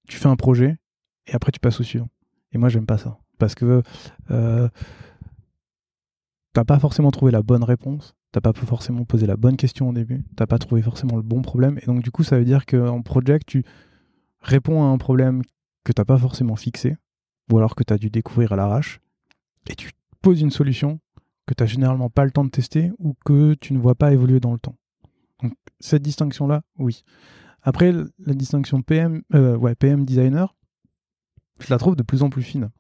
tu 0.09 0.19
fais 0.19 0.29
un 0.29 0.37
projet 0.37 0.79
et 1.27 1.35
après 1.35 1.53
tu 1.53 1.61
passes 1.61 1.81
au 1.81 1.83
suivant. 1.83 2.09
Et 2.53 2.59
moi, 2.59 2.69
j'aime 2.69 2.87
pas 2.87 2.99
ça. 2.99 3.19
Parce 3.39 3.55
que 3.55 3.83
euh, 4.31 4.69
t'as 6.53 6.65
pas 6.65 6.79
forcément 6.79 7.11
trouvé 7.11 7.33
la 7.33 7.43
bonne 7.43 7.65
réponse 7.65 8.15
t'as 8.33 8.41
pas 8.41 8.53
forcément 8.53 9.05
posé 9.05 9.27
la 9.27 9.37
bonne 9.37 9.57
question 9.57 9.89
au 9.89 9.93
début, 9.93 10.25
t'as 10.37 10.47
pas 10.47 10.59
trouvé 10.59 10.83
forcément 10.83 11.17
le 11.17 11.23
bon 11.23 11.43
problème, 11.43 11.79
et 11.83 11.87
donc 11.87 12.03
du 12.03 12.11
coup 12.11 12.23
ça 12.23 12.39
veut 12.39 12.45
dire 12.45 12.67
qu'en 12.67 13.03
project 13.03 13.47
tu 13.47 13.65
réponds 14.41 14.83
à 14.83 14.87
un 14.87 14.99
problème 14.99 15.43
que 15.85 15.93
t'as 15.93 16.05
pas 16.05 16.19
forcément 16.19 16.57
fixé, 16.57 16.97
ou 17.51 17.59
alors 17.59 17.75
que 17.75 17.83
tu 17.85 17.93
as 17.93 17.99
dû 17.99 18.11
découvrir 18.11 18.53
à 18.53 18.57
l'arrache, 18.57 19.01
et 19.69 19.75
tu 19.75 19.91
poses 20.21 20.41
une 20.41 20.51
solution 20.51 21.01
que 21.47 21.55
tu 21.55 21.63
n'as 21.63 21.67
généralement 21.67 22.11
pas 22.11 22.25
le 22.25 22.31
temps 22.31 22.45
de 22.45 22.51
tester 22.51 22.93
ou 22.99 23.15
que 23.25 23.55
tu 23.55 23.73
ne 23.73 23.79
vois 23.79 23.95
pas 23.95 24.13
évoluer 24.13 24.41
dans 24.41 24.53
le 24.53 24.59
temps. 24.59 24.77
Donc 25.43 25.55
cette 25.81 26.03
distinction-là, 26.03 26.63
oui. 26.79 27.05
Après, 27.63 27.93
la 27.93 28.35
distinction 28.35 28.83
PM, 28.83 29.23
euh, 29.35 29.57
ouais, 29.57 29.75
PM 29.75 30.05
designer, 30.05 30.55
je 31.61 31.67
la 31.71 31.79
trouve 31.79 31.97
de 31.97 32.03
plus 32.03 32.23
en 32.23 32.31
plus 32.31 32.43
fine. 32.43 32.71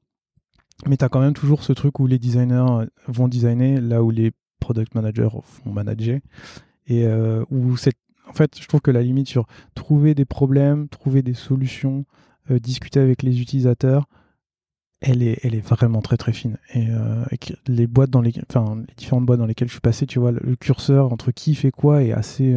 Mais 0.86 0.96
tu 0.96 1.04
as 1.04 1.08
quand 1.08 1.20
même 1.20 1.34
toujours 1.34 1.62
ce 1.62 1.72
truc 1.72 1.98
où 1.98 2.06
les 2.06 2.18
designers 2.18 2.86
vont 3.06 3.28
designer 3.28 3.80
là 3.80 4.02
où 4.02 4.10
les 4.10 4.32
product 4.60 4.94
managers 4.94 5.28
vont 5.64 5.72
manager. 5.72 6.20
Et 6.86 7.06
euh, 7.06 7.44
où 7.50 7.72
en 7.72 8.32
fait, 8.32 8.60
je 8.60 8.66
trouve 8.68 8.80
que 8.80 8.90
la 8.90 9.02
limite 9.02 9.28
sur 9.28 9.46
trouver 9.74 10.14
des 10.14 10.24
problèmes, 10.24 10.88
trouver 10.88 11.22
des 11.22 11.34
solutions, 11.34 12.04
euh, 12.50 12.58
discuter 12.58 13.00
avec 13.00 13.22
les 13.22 13.40
utilisateurs, 13.40 14.08
elle 15.00 15.22
est, 15.22 15.60
vraiment 15.60 16.02
très 16.02 16.16
très 16.16 16.32
fine. 16.32 16.58
Et, 16.74 16.88
euh, 16.90 17.24
les 17.66 17.86
boîtes 17.86 18.10
dans 18.10 18.20
les, 18.20 18.32
différentes 18.96 19.26
boîtes 19.26 19.38
dans 19.38 19.46
lesquelles 19.46 19.68
je 19.68 19.74
suis 19.74 19.80
passé, 19.80 20.06
tu 20.06 20.18
vois, 20.18 20.32
le, 20.32 20.56
curseur 20.56 21.12
entre 21.12 21.30
qui 21.30 21.54
fait 21.54 21.70
quoi 21.70 22.02
est 22.02 22.12
assez 22.12 22.56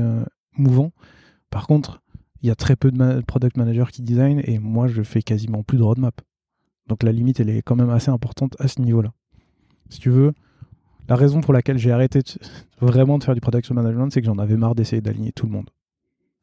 mouvant. 0.57 0.91
Par 1.49 1.67
contre, 1.67 2.01
il 2.41 2.47
y 2.47 2.51
a 2.51 2.55
très 2.55 2.75
peu 2.75 2.91
de 2.91 3.21
product 3.21 3.57
managers 3.57 3.91
qui 3.91 4.01
design 4.01 4.41
et 4.45 4.57
moi, 4.59 4.87
je 4.87 5.03
fais 5.03 5.21
quasiment 5.21 5.63
plus 5.63 5.77
de 5.77 5.83
roadmap. 5.83 6.19
Donc 6.87 7.03
la 7.03 7.11
limite, 7.11 7.39
elle 7.39 7.49
est 7.49 7.61
quand 7.61 7.75
même 7.75 7.89
assez 7.89 8.09
importante 8.09 8.55
à 8.59 8.67
ce 8.67 8.81
niveau-là. 8.81 9.13
Si 9.89 9.99
tu 9.99 10.09
veux, 10.09 10.33
la 11.07 11.15
raison 11.15 11.41
pour 11.41 11.53
laquelle 11.53 11.77
j'ai 11.77 11.91
arrêté 11.91 12.21
vraiment 12.81 13.17
de 13.17 13.23
faire 13.23 13.35
du 13.35 13.41
production 13.41 13.75
management, 13.75 14.09
c'est 14.11 14.21
que 14.21 14.25
j'en 14.25 14.39
avais 14.39 14.57
marre 14.57 14.75
d'essayer 14.75 15.01
d'aligner 15.01 15.31
tout 15.31 15.45
le 15.45 15.51
monde. 15.51 15.69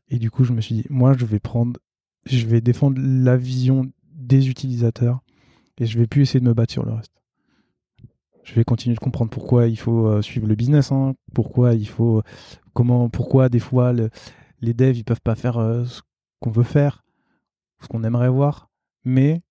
Et 0.08 0.18
du 0.18 0.30
coup, 0.30 0.44
je 0.44 0.52
me 0.52 0.60
suis 0.60 0.76
dit, 0.76 0.84
moi, 0.88 1.12
je 1.14 1.26
vais 1.26 1.40
prendre, 1.40 1.78
je 2.24 2.46
vais 2.46 2.60
défendre 2.60 3.00
la 3.00 3.36
vision 3.36 3.90
des 4.14 4.48
utilisateurs 4.48 5.20
et 5.78 5.86
je 5.86 5.98
vais 5.98 6.06
plus 6.06 6.22
essayer 6.22 6.40
de 6.40 6.44
me 6.44 6.54
battre 6.54 6.72
sur 6.72 6.84
le 6.84 6.92
reste. 6.92 7.12
Je 8.44 8.54
vais 8.54 8.64
continuer 8.64 8.94
de 8.94 9.00
comprendre 9.00 9.30
pourquoi 9.30 9.66
il 9.66 9.78
faut 9.78 10.06
euh, 10.06 10.22
suivre 10.22 10.46
le 10.46 10.54
business, 10.54 10.90
hein, 10.90 11.14
pourquoi 11.34 11.74
il 11.74 11.88
faut, 11.88 12.22
comment, 12.72 13.08
pourquoi 13.08 13.48
des 13.48 13.58
fois 13.58 13.92
les 13.92 14.74
devs 14.74 14.96
ils 14.96 15.04
peuvent 15.04 15.20
pas 15.20 15.34
faire 15.34 15.58
euh, 15.58 15.84
ce 15.84 16.00
qu'on 16.40 16.50
veut 16.50 16.62
faire, 16.62 17.04
ce 17.80 17.88
qu'on 17.88 18.04
aimerait 18.04 18.30
voir, 18.30 18.70
mais 19.04 19.42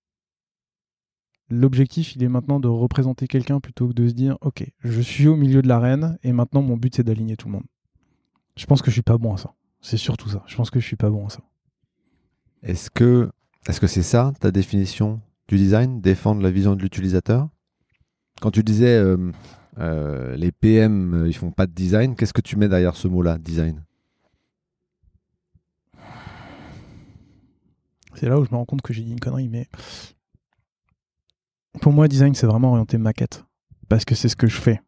L'objectif, 1.50 2.16
il 2.16 2.24
est 2.24 2.28
maintenant 2.28 2.60
de 2.60 2.68
représenter 2.68 3.28
quelqu'un 3.28 3.62
plutôt 3.62 3.88
que 3.88 3.94
de 3.94 4.08
se 4.10 4.14
dire 4.14 4.38
Ok, 4.42 4.66
je 4.84 5.02
suis 5.02 5.28
au 5.28 5.38
milieu 5.38 5.62
de 5.62 5.68
l'arène 5.68 6.18
et 6.24 6.34
maintenant 6.34 6.62
mon 6.62 6.76
but 6.76 6.96
c'est 6.96 7.04
d'aligner 7.04 7.38
tout 7.38 7.48
le 7.48 7.54
monde. 7.54 7.66
Je 8.58 8.66
pense 8.66 8.82
que 8.82 8.90
je 8.92 8.96
suis 8.96 9.02
pas 9.02 9.18
bon 9.18 9.34
à 9.34 9.38
ça. 9.38 9.54
C'est 9.80 9.98
surtout 9.98 10.30
ça. 10.30 10.44
Je 10.48 10.56
pense 10.58 10.70
que 10.70 10.80
je 10.80 10.86
suis 10.86 10.98
pas 10.98 11.10
bon 11.10 11.28
à 11.28 11.30
ça. 11.30 11.40
Est-ce 12.64 12.90
que 12.90 13.32
est-ce 13.68 13.80
que 13.80 13.88
c'est 13.88 14.04
ça 14.04 14.34
ta 14.42 14.52
définition 14.52 15.22
du 15.48 15.58
design 15.58 16.02
Défendre 16.02 16.42
la 16.42 16.52
vision 16.52 16.76
de 16.76 16.82
l'utilisateur? 16.82 17.50
Quand 18.42 18.52
tu 18.52 18.64
disais 18.64 18.96
euh, 18.98 19.32
euh, 19.80 20.36
les 20.36 20.52
PM 20.52 21.14
euh, 21.14 21.28
ils 21.28 21.34
font 21.34 21.52
pas 21.52 21.66
de 21.68 21.74
design, 21.74 22.16
qu'est-ce 22.16 22.34
que 22.34 22.42
tu 22.42 22.56
mets 22.56 22.70
derrière 22.70 22.96
ce 22.96 23.08
mot-là, 23.08 23.38
design? 23.38 23.84
C'est 28.16 28.28
là 28.30 28.40
où 28.40 28.46
je 28.46 28.52
me 28.52 28.56
rends 28.56 28.66
compte 28.66 28.82
que 28.82 28.94
j'ai 28.94 29.04
dit 29.04 29.12
une 29.12 29.20
connerie, 29.20 29.48
mais 29.48 29.68
pour 31.82 31.94
moi, 31.94 32.08
design, 32.08 32.34
c'est 32.34 32.48
vraiment 32.48 32.72
orienté 32.72 32.98
maquette. 32.98 33.46
Parce 33.90 34.06
que 34.06 34.16
c'est 34.16 34.30
ce 34.30 34.36
que 34.36 34.48
je 34.48 34.60
fais. 34.60 34.82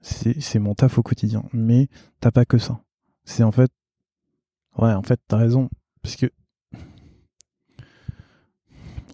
C'est 0.00 0.58
mon 0.58 0.74
taf 0.74 0.98
au 0.98 1.02
quotidien. 1.02 1.44
Mais 1.52 1.88
t'as 2.20 2.30
pas 2.30 2.44
que 2.44 2.58
ça. 2.58 2.80
C'est 3.24 3.42
en 3.42 3.52
fait. 3.52 3.70
Ouais, 4.78 4.92
en 4.92 5.02
fait, 5.02 5.20
t'as 5.26 5.36
raison. 5.36 5.68
Parce 6.02 6.16
que. 6.16 6.26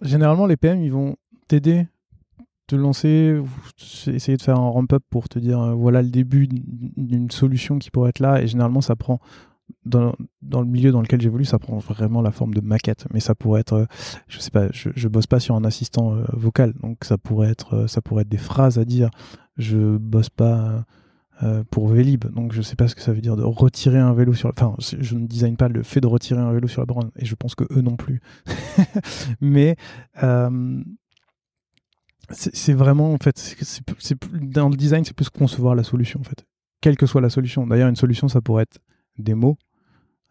Généralement, 0.03 0.45
les 0.45 0.57
PM, 0.57 0.81
ils 0.81 0.91
vont 0.91 1.15
t'aider, 1.47 1.87
te 2.67 2.75
lancer, 2.75 3.41
essayer 4.07 4.37
de 4.37 4.41
faire 4.41 4.57
un 4.57 4.69
ramp-up 4.69 5.03
pour 5.09 5.29
te 5.29 5.39
dire 5.39 5.61
euh, 5.61 5.73
voilà 5.73 6.01
le 6.01 6.09
début 6.09 6.47
d'une 6.47 7.31
solution 7.31 7.79
qui 7.79 7.89
pourrait 7.89 8.09
être 8.09 8.19
là. 8.19 8.41
Et 8.41 8.47
généralement, 8.47 8.81
ça 8.81 8.95
prend 8.95 9.19
dans, 9.85 10.13
le 10.41 10.65
milieu 10.65 10.91
dans 10.91 11.01
lequel 11.01 11.21
j'évolue, 11.21 11.45
ça 11.45 11.57
prend 11.57 11.77
vraiment 11.77 12.21
la 12.21 12.31
forme 12.31 12.53
de 12.53 12.61
maquette. 12.61 13.07
Mais 13.13 13.19
ça 13.19 13.33
pourrait 13.33 13.61
être, 13.61 13.73
euh, 13.73 13.85
je 14.27 14.39
sais 14.39 14.51
pas, 14.51 14.67
je, 14.71 14.89
je 14.95 15.07
bosse 15.07 15.27
pas 15.27 15.39
sur 15.39 15.55
un 15.55 15.63
assistant 15.63 16.15
euh, 16.15 16.23
vocal, 16.33 16.73
donc 16.81 17.03
ça 17.03 17.17
pourrait 17.17 17.49
être, 17.49 17.87
ça 17.87 18.01
pourrait 18.01 18.23
être 18.23 18.29
des 18.29 18.37
phrases 18.37 18.77
à 18.77 18.85
dire. 18.85 19.09
Je 19.57 19.97
bosse 19.97 20.29
pas 20.29 20.85
pour 21.71 21.89
Vélib, 21.89 22.25
donc 22.33 22.53
je 22.53 22.61
sais 22.61 22.75
pas 22.75 22.87
ce 22.87 22.95
que 22.95 23.01
ça 23.01 23.11
veut 23.11 23.19
dire 23.19 23.35
de 23.35 23.43
retirer 23.43 23.99
un 23.99 24.13
vélo 24.13 24.33
sur. 24.33 24.49
Enfin, 24.49 24.75
je 24.79 25.15
ne 25.15 25.27
design 25.27 25.57
pas 25.57 25.67
le 25.67 25.83
fait 25.83 25.99
de 25.99 26.07
retirer 26.07 26.39
un 26.39 26.53
vélo 26.53 26.67
sur 26.67 26.81
la 26.81 26.85
borne, 26.85 27.11
et 27.17 27.25
je 27.25 27.35
pense 27.35 27.53
que 27.55 27.65
eux 27.71 27.81
non 27.81 27.97
plus. 27.97 28.21
Mais 29.41 29.75
c'est 32.31 32.73
vraiment 32.73 33.13
en 33.13 33.17
fait, 33.17 33.55
dans 34.31 34.69
le 34.69 34.75
design, 34.75 35.03
c'est 35.03 35.15
plus 35.15 35.29
concevoir 35.29 35.75
la 35.75 35.83
solution 35.83 36.19
en 36.21 36.23
fait, 36.23 36.45
quelle 36.81 36.97
que 36.97 37.05
soit 37.05 37.21
la 37.21 37.29
solution. 37.29 37.67
D'ailleurs, 37.67 37.89
une 37.89 37.95
solution, 37.95 38.27
ça 38.27 38.41
pourrait 38.41 38.63
être 38.63 38.79
des 39.17 39.33
mots. 39.33 39.57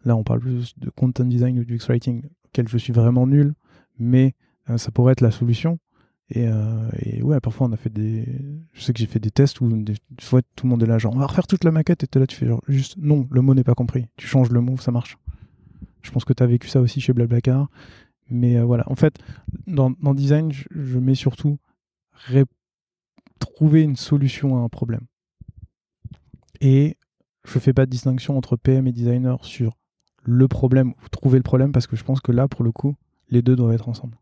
Là, 0.05 0.15
on 0.15 0.23
parle 0.23 0.41
plus 0.41 0.77
de 0.77 0.89
content 0.89 1.25
design 1.25 1.59
ou 1.59 1.63
du 1.63 1.75
X-Writing, 1.75 2.23
auquel 2.45 2.67
je 2.67 2.77
suis 2.77 2.93
vraiment 2.93 3.25
nul, 3.25 3.53
mais 3.97 4.35
euh, 4.69 4.77
ça 4.77 4.91
pourrait 4.91 5.13
être 5.13 5.21
la 5.21 5.31
solution. 5.31 5.79
Euh, 6.35 6.89
et, 6.99 7.21
ouais, 7.21 7.39
parfois 7.39 7.67
on 7.67 7.71
a 7.71 7.77
fait 7.77 7.91
des. 7.91 8.25
Je 8.73 8.81
sais 8.81 8.93
que 8.93 8.99
j'ai 8.99 9.05
fait 9.05 9.19
des 9.19 9.31
tests 9.31 9.61
où 9.61 9.67
des 9.67 9.95
fois 10.19 10.41
tout 10.55 10.65
le 10.65 10.69
monde 10.71 10.83
est 10.83 10.87
là, 10.87 10.97
genre 10.97 11.13
on 11.15 11.19
va 11.19 11.27
refaire 11.27 11.47
toute 11.47 11.63
la 11.63 11.71
maquette, 11.71 12.03
et 12.03 12.19
là 12.19 12.27
tu 12.27 12.35
fais 12.35 12.47
genre 12.47 12.63
juste 12.67 12.97
non, 12.97 13.27
le 13.29 13.41
mot 13.41 13.53
n'est 13.53 13.63
pas 13.63 13.75
compris. 13.75 14.07
Tu 14.17 14.27
changes 14.27 14.49
le 14.49 14.61
mot, 14.61 14.77
ça 14.77 14.91
marche. 14.91 15.17
Je 16.01 16.11
pense 16.11 16.25
que 16.25 16.33
tu 16.33 16.43
as 16.43 16.47
vécu 16.47 16.67
ça 16.67 16.81
aussi 16.81 17.01
chez 17.01 17.13
Blablacar. 17.13 17.69
Mais 18.29 18.57
euh, 18.57 18.63
voilà, 18.63 18.83
en 18.89 18.95
fait, 18.95 19.19
dans, 19.67 19.91
design, 20.13 20.51
je, 20.51 20.63
je 20.71 20.97
mets 20.97 21.15
surtout 21.15 21.59
trouver 23.39 23.81
une 23.81 23.95
solution 23.95 24.57
à 24.57 24.61
un 24.61 24.69
problème. 24.69 25.05
Et 26.61 26.97
je 27.45 27.59
fais 27.59 27.73
pas 27.73 27.85
de 27.85 27.91
distinction 27.91 28.37
entre 28.37 28.55
PM 28.55 28.87
et 28.87 28.91
designer 28.91 29.43
sur 29.45 29.77
le 30.23 30.47
problème 30.47 30.91
ou 30.91 31.09
trouver 31.09 31.37
le 31.37 31.43
problème 31.43 31.73
parce 31.73 31.87
que 31.87 31.95
je 31.95 32.03
pense 32.03 32.21
que 32.21 32.31
là, 32.31 32.47
pour 32.47 32.63
le 32.63 32.71
coup, 32.71 32.95
les 33.29 33.41
deux 33.41 33.55
doivent 33.55 33.73
être 33.73 33.89
ensemble. 33.89 34.17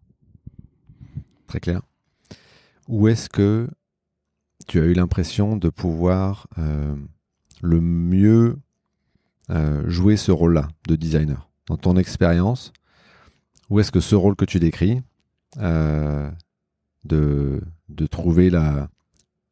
très 1.48 1.60
clair. 1.60 1.82
Où 2.92 3.08
est-ce 3.08 3.30
que 3.30 3.70
tu 4.68 4.82
as 4.82 4.84
eu 4.84 4.92
l'impression 4.92 5.56
de 5.56 5.70
pouvoir 5.70 6.48
euh, 6.58 6.94
le 7.62 7.80
mieux 7.80 8.60
euh, 9.50 9.90
jouer 9.90 10.18
ce 10.18 10.34
rôle-là 10.34 10.68
de 10.90 10.98
designer? 10.98 11.50
Dans 11.68 11.78
ton 11.78 11.96
expérience, 11.96 12.74
où 13.70 13.80
est-ce 13.80 13.94
que 13.94 14.02
ce 14.02 14.14
rôle 14.14 14.36
que 14.36 14.44
tu 14.44 14.60
décris, 14.60 15.02
euh, 15.60 16.30
de, 17.06 17.62
trouver 18.08 18.50
la, 18.50 18.90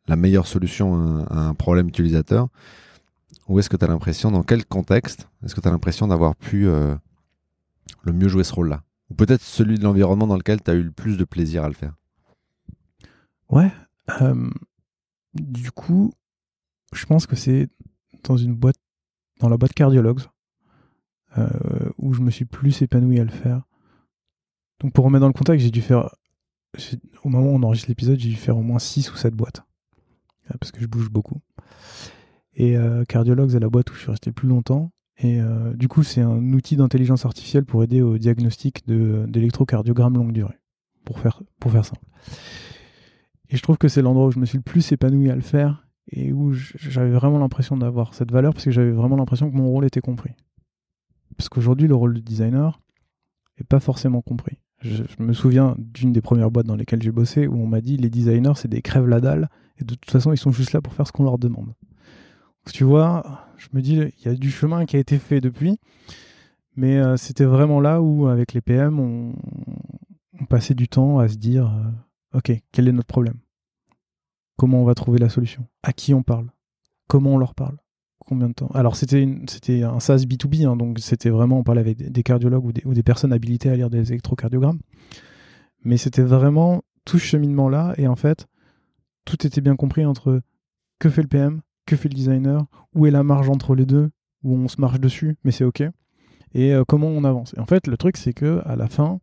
la, 0.07 0.17
meilleure 0.17 0.45
solution 0.45 1.25
à, 1.29 1.39
un 1.39 1.53
problème 1.53 1.87
utilisateur, 1.87 2.49
où 3.47 3.57
est-ce 3.57 3.69
que 3.69 3.77
tu 3.77 3.85
as 3.85 3.87
l'impression, 3.87 4.31
dans 4.31 4.43
quel 4.43 4.65
contexte, 4.65 5.29
est-ce 5.45 5.55
que 5.55 5.61
tu 5.61 5.67
as 5.69 5.71
l'impression 5.71 6.07
d'avoir 6.07 6.35
pu 6.35 6.65
le 6.65 8.11
mieux 8.11 8.27
jouer 8.27 8.43
ce 8.43 8.53
rôle-là? 8.53 8.83
Ou 9.09 9.13
peut-être 9.13 9.43
celui 9.43 9.79
de 9.79 9.83
l'environnement 9.85 10.27
dans 10.27 10.37
lequel 10.37 10.61
tu 10.61 10.71
as 10.71 10.73
eu 10.73 10.83
le 10.83 10.91
plus 10.91 11.15
de 11.15 11.23
plaisir 11.23 11.63
à 11.63 11.69
le 11.69 11.73
faire? 11.73 11.98
Ouais. 13.49 13.71
du 15.33 15.71
coup, 15.71 16.13
je 16.93 17.05
pense 17.05 17.27
que 17.27 17.35
c'est 17.35 17.69
dans 18.23 18.37
une 18.37 18.55
boîte, 18.55 18.77
dans 19.39 19.49
la 19.49 19.57
boîte 19.57 19.73
Cardiologues, 19.73 20.21
euh, 21.37 21.47
où 21.97 22.13
je 22.13 22.21
me 22.21 22.31
suis 22.31 22.45
plus 22.45 22.81
épanoui 22.81 23.19
à 23.19 23.23
le 23.23 23.29
faire. 23.29 23.63
Donc 24.79 24.93
pour 24.93 25.05
remettre 25.05 25.21
dans 25.21 25.27
le 25.27 25.33
contexte, 25.33 25.63
j'ai 25.63 25.71
dû 25.71 25.81
faire, 25.81 26.15
au 27.23 27.29
moment 27.29 27.51
où 27.51 27.55
on 27.55 27.63
enregistre 27.63 27.89
l'épisode, 27.89 28.19
j'ai 28.19 28.29
dû 28.29 28.35
faire 28.35 28.57
au 28.57 28.61
moins 28.61 28.79
6 28.79 29.11
ou 29.11 29.15
7 29.15 29.33
boîtes. 29.33 29.63
Euh, 30.49 30.55
parce 30.59 30.71
que 30.71 30.81
je 30.81 30.87
bouge 30.87 31.09
beaucoup. 31.09 31.41
Et 32.53 32.77
euh, 32.77 33.05
Cardiologues 33.05 33.55
est 33.55 33.59
la 33.59 33.69
boîte 33.69 33.89
où 33.91 33.93
je 33.93 33.99
suis 33.99 34.11
resté 34.11 34.31
plus 34.31 34.47
longtemps. 34.47 34.91
Et 35.21 35.41
du 35.73 35.89
coup, 35.89 36.01
c'est 36.01 36.21
un 36.21 36.53
outil 36.53 36.77
d'intelligence 36.77 37.25
artificielle 37.25 37.65
pour 37.65 37.83
aider 37.83 38.01
au 38.01 38.17
diagnostic 38.17 38.87
d'électrocardiogramme 38.87 40.13
longue 40.13 40.31
durée. 40.31 40.57
Pour 41.03 41.19
faire, 41.19 41.43
pour 41.59 41.73
faire 41.73 41.83
simple. 41.83 42.05
Et 43.49 43.57
je 43.57 43.63
trouve 43.63 43.77
que 43.77 43.87
c'est 43.87 44.01
l'endroit 44.01 44.27
où 44.27 44.31
je 44.31 44.39
me 44.39 44.45
suis 44.45 44.57
le 44.57 44.63
plus 44.63 44.91
épanoui 44.91 45.29
à 45.29 45.35
le 45.35 45.41
faire 45.41 45.87
et 46.11 46.33
où 46.33 46.53
j'avais 46.53 47.11
vraiment 47.11 47.39
l'impression 47.39 47.77
d'avoir 47.77 48.13
cette 48.13 48.31
valeur 48.31 48.53
parce 48.53 48.65
que 48.65 48.71
j'avais 48.71 48.91
vraiment 48.91 49.15
l'impression 49.15 49.49
que 49.49 49.55
mon 49.55 49.69
rôle 49.69 49.85
était 49.85 50.01
compris. 50.01 50.33
Parce 51.37 51.49
qu'aujourd'hui, 51.49 51.87
le 51.87 51.95
rôle 51.95 52.13
de 52.13 52.19
designer 52.19 52.79
n'est 53.59 53.65
pas 53.65 53.79
forcément 53.79 54.21
compris. 54.21 54.57
Je, 54.81 55.03
me 55.19 55.33
souviens 55.33 55.75
d'une 55.77 56.13
des 56.13 56.21
premières 56.21 56.51
boîtes 56.51 56.65
dans 56.65 56.75
lesquelles 56.75 57.01
j'ai 57.01 57.11
bossé 57.11 57.47
où 57.47 57.55
on 57.55 57.67
m'a 57.67 57.81
dit 57.81 57.97
les 57.97 58.09
designers, 58.09 58.53
c'est 58.55 58.69
des 58.69 58.81
crèves 58.81 59.07
la 59.07 59.19
dalle 59.19 59.49
et 59.77 59.83
de 59.83 59.95
toute 59.95 60.09
façon, 60.09 60.31
ils 60.31 60.37
sont 60.37 60.51
juste 60.51 60.73
là 60.73 60.81
pour 60.81 60.93
faire 60.93 61.07
ce 61.07 61.11
qu'on 61.11 61.23
leur 61.23 61.37
demande. 61.37 61.67
Donc, 61.67 62.73
tu 62.73 62.83
vois, 62.83 63.45
je 63.57 63.67
me 63.73 63.81
dis, 63.81 63.95
il 63.95 64.25
y 64.25 64.27
a 64.27 64.35
du 64.35 64.51
chemin 64.51 64.85
qui 64.85 64.95
a 64.95 64.99
été 64.99 65.17
fait 65.17 65.41
depuis, 65.41 65.79
mais 66.75 66.97
euh, 66.97 67.17
c'était 67.17 67.45
vraiment 67.45 67.79
là 67.79 68.01
où, 68.01 68.27
avec 68.27 68.53
les 68.53 68.61
PM, 68.61 68.99
on, 68.99 69.33
passait 70.45 70.73
du 70.73 70.87
temps 70.87 71.19
à 71.19 71.27
se 71.27 71.35
dire. 71.35 71.67
Euh, 71.67 71.91
Ok, 72.33 72.51
quel 72.71 72.87
est 72.87 72.91
notre 72.91 73.07
problème? 73.07 73.39
Comment 74.55 74.81
on 74.81 74.85
va 74.85 74.93
trouver 74.93 75.19
la 75.19 75.29
solution? 75.29 75.67
À 75.83 75.93
qui 75.93 76.13
on 76.13 76.21
parle? 76.21 76.51
Comment 77.07 77.33
on 77.33 77.37
leur 77.37 77.55
parle? 77.55 77.77
Combien 78.19 78.49
de 78.49 78.53
temps? 78.53 78.69
Alors 78.73 78.95
c'était 78.95 79.23
un 79.83 79.99
SaaS 79.99 80.25
B2B, 80.25 80.67
hein, 80.67 80.75
donc 80.75 80.99
c'était 80.99 81.31
vraiment, 81.31 81.59
on 81.59 81.63
parlait 81.63 81.81
avec 81.81 81.97
des, 81.97 82.23
cardiologues 82.23 82.65
ou 82.65 82.93
des, 82.93 83.03
personnes 83.03 83.33
habilitées 83.33 83.69
à 83.69 83.75
lire 83.75 83.89
des 83.89 84.11
électrocardiogrammes. 84.11 84.79
Mais 85.83 85.97
c'était 85.97 86.21
vraiment 86.21 86.83
tout 87.05 87.17
ce 87.17 87.25
cheminement-là, 87.25 87.95
et 87.97 88.07
en 88.07 88.15
fait, 88.15 88.45
tout 89.25 89.47
était 89.47 89.61
bien 89.61 89.75
compris 89.75 90.05
entre 90.05 90.41
que 90.99 91.09
fait 91.09 91.23
le 91.23 91.27
PM, 91.27 91.61
que 91.87 91.95
fait 91.95 92.09
le 92.09 92.13
designer, 92.13 92.65
où 92.93 93.07
est 93.07 93.11
la 93.11 93.23
marge 93.23 93.49
entre 93.49 93.73
les 93.73 93.87
deux, 93.87 94.11
où 94.43 94.53
on 94.55 94.67
se 94.67 94.79
marche 94.79 94.99
dessus, 94.99 95.37
mais 95.43 95.51
c'est 95.51 95.63
ok, 95.63 95.81
et 96.53 96.73
euh, 96.73 96.83
comment 96.87 97.07
on 97.07 97.23
avance? 97.23 97.53
Et 97.57 97.59
en 97.59 97.65
fait, 97.65 97.87
le 97.87 97.97
truc, 97.97 98.17
c'est 98.17 98.33
que 98.33 98.61
à 98.65 98.75
la 98.75 98.87
fin, 98.87 99.19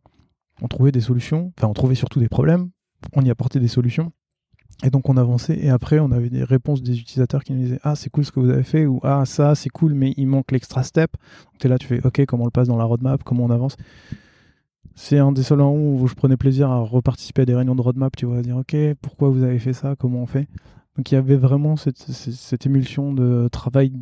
on 0.61 0.67
trouvait 0.67 0.91
des 0.91 1.01
solutions, 1.01 1.53
enfin, 1.57 1.67
on 1.67 1.73
trouvait 1.73 1.95
surtout 1.95 2.19
des 2.19 2.29
problèmes, 2.29 2.71
on 3.13 3.23
y 3.23 3.29
apportait 3.29 3.59
des 3.59 3.67
solutions. 3.67 4.11
Et 4.83 4.91
donc 4.91 5.09
on 5.09 5.17
avançait 5.17 5.57
et 5.59 5.69
après 5.69 5.99
on 5.99 6.11
avait 6.11 6.29
des 6.29 6.43
réponses 6.43 6.83
des 6.83 6.99
utilisateurs 6.99 7.43
qui 7.43 7.53
nous 7.53 7.63
disaient 7.63 7.79
ah 7.83 7.95
c'est 7.95 8.11
cool 8.11 8.25
ce 8.25 8.31
que 8.31 8.39
vous 8.39 8.49
avez 8.49 8.63
fait 8.63 8.85
ou 8.85 8.99
ah 9.01 9.25
ça 9.25 9.55
c'est 9.55 9.69
cool 9.69 9.95
mais 9.95 10.13
il 10.17 10.27
manque 10.27 10.51
l'extra 10.51 10.83
step. 10.83 11.13
Donc 11.53 11.65
es 11.65 11.67
là 11.67 11.79
tu 11.79 11.87
fais 11.87 12.05
ok 12.05 12.25
comment 12.27 12.43
on 12.43 12.47
le 12.47 12.51
passe 12.51 12.67
dans 12.67 12.77
la 12.77 12.83
roadmap, 12.83 13.23
comment 13.23 13.45
on 13.45 13.49
avance. 13.49 13.75
C'est 14.93 15.17
un 15.17 15.31
des 15.31 15.43
seuls 15.43 15.61
où 15.61 16.07
je 16.07 16.13
prenais 16.13 16.37
plaisir 16.37 16.69
à 16.69 16.79
reparticiper 16.79 17.43
à 17.43 17.45
des 17.45 17.55
réunions 17.55 17.75
de 17.75 17.81
roadmap, 17.81 18.15
tu 18.15 18.25
vois, 18.25 18.37
à 18.37 18.41
dire 18.41 18.57
ok 18.57 18.75
pourquoi 19.01 19.29
vous 19.29 19.43
avez 19.43 19.57
fait 19.57 19.73
ça, 19.73 19.95
comment 19.95 20.21
on 20.21 20.27
fait. 20.27 20.47
Donc 20.95 21.11
il 21.11 21.15
y 21.15 21.17
avait 21.17 21.35
vraiment 21.37 21.75
cette, 21.75 22.65
émulsion 22.65 23.13
de 23.13 23.47
travail 23.51 23.93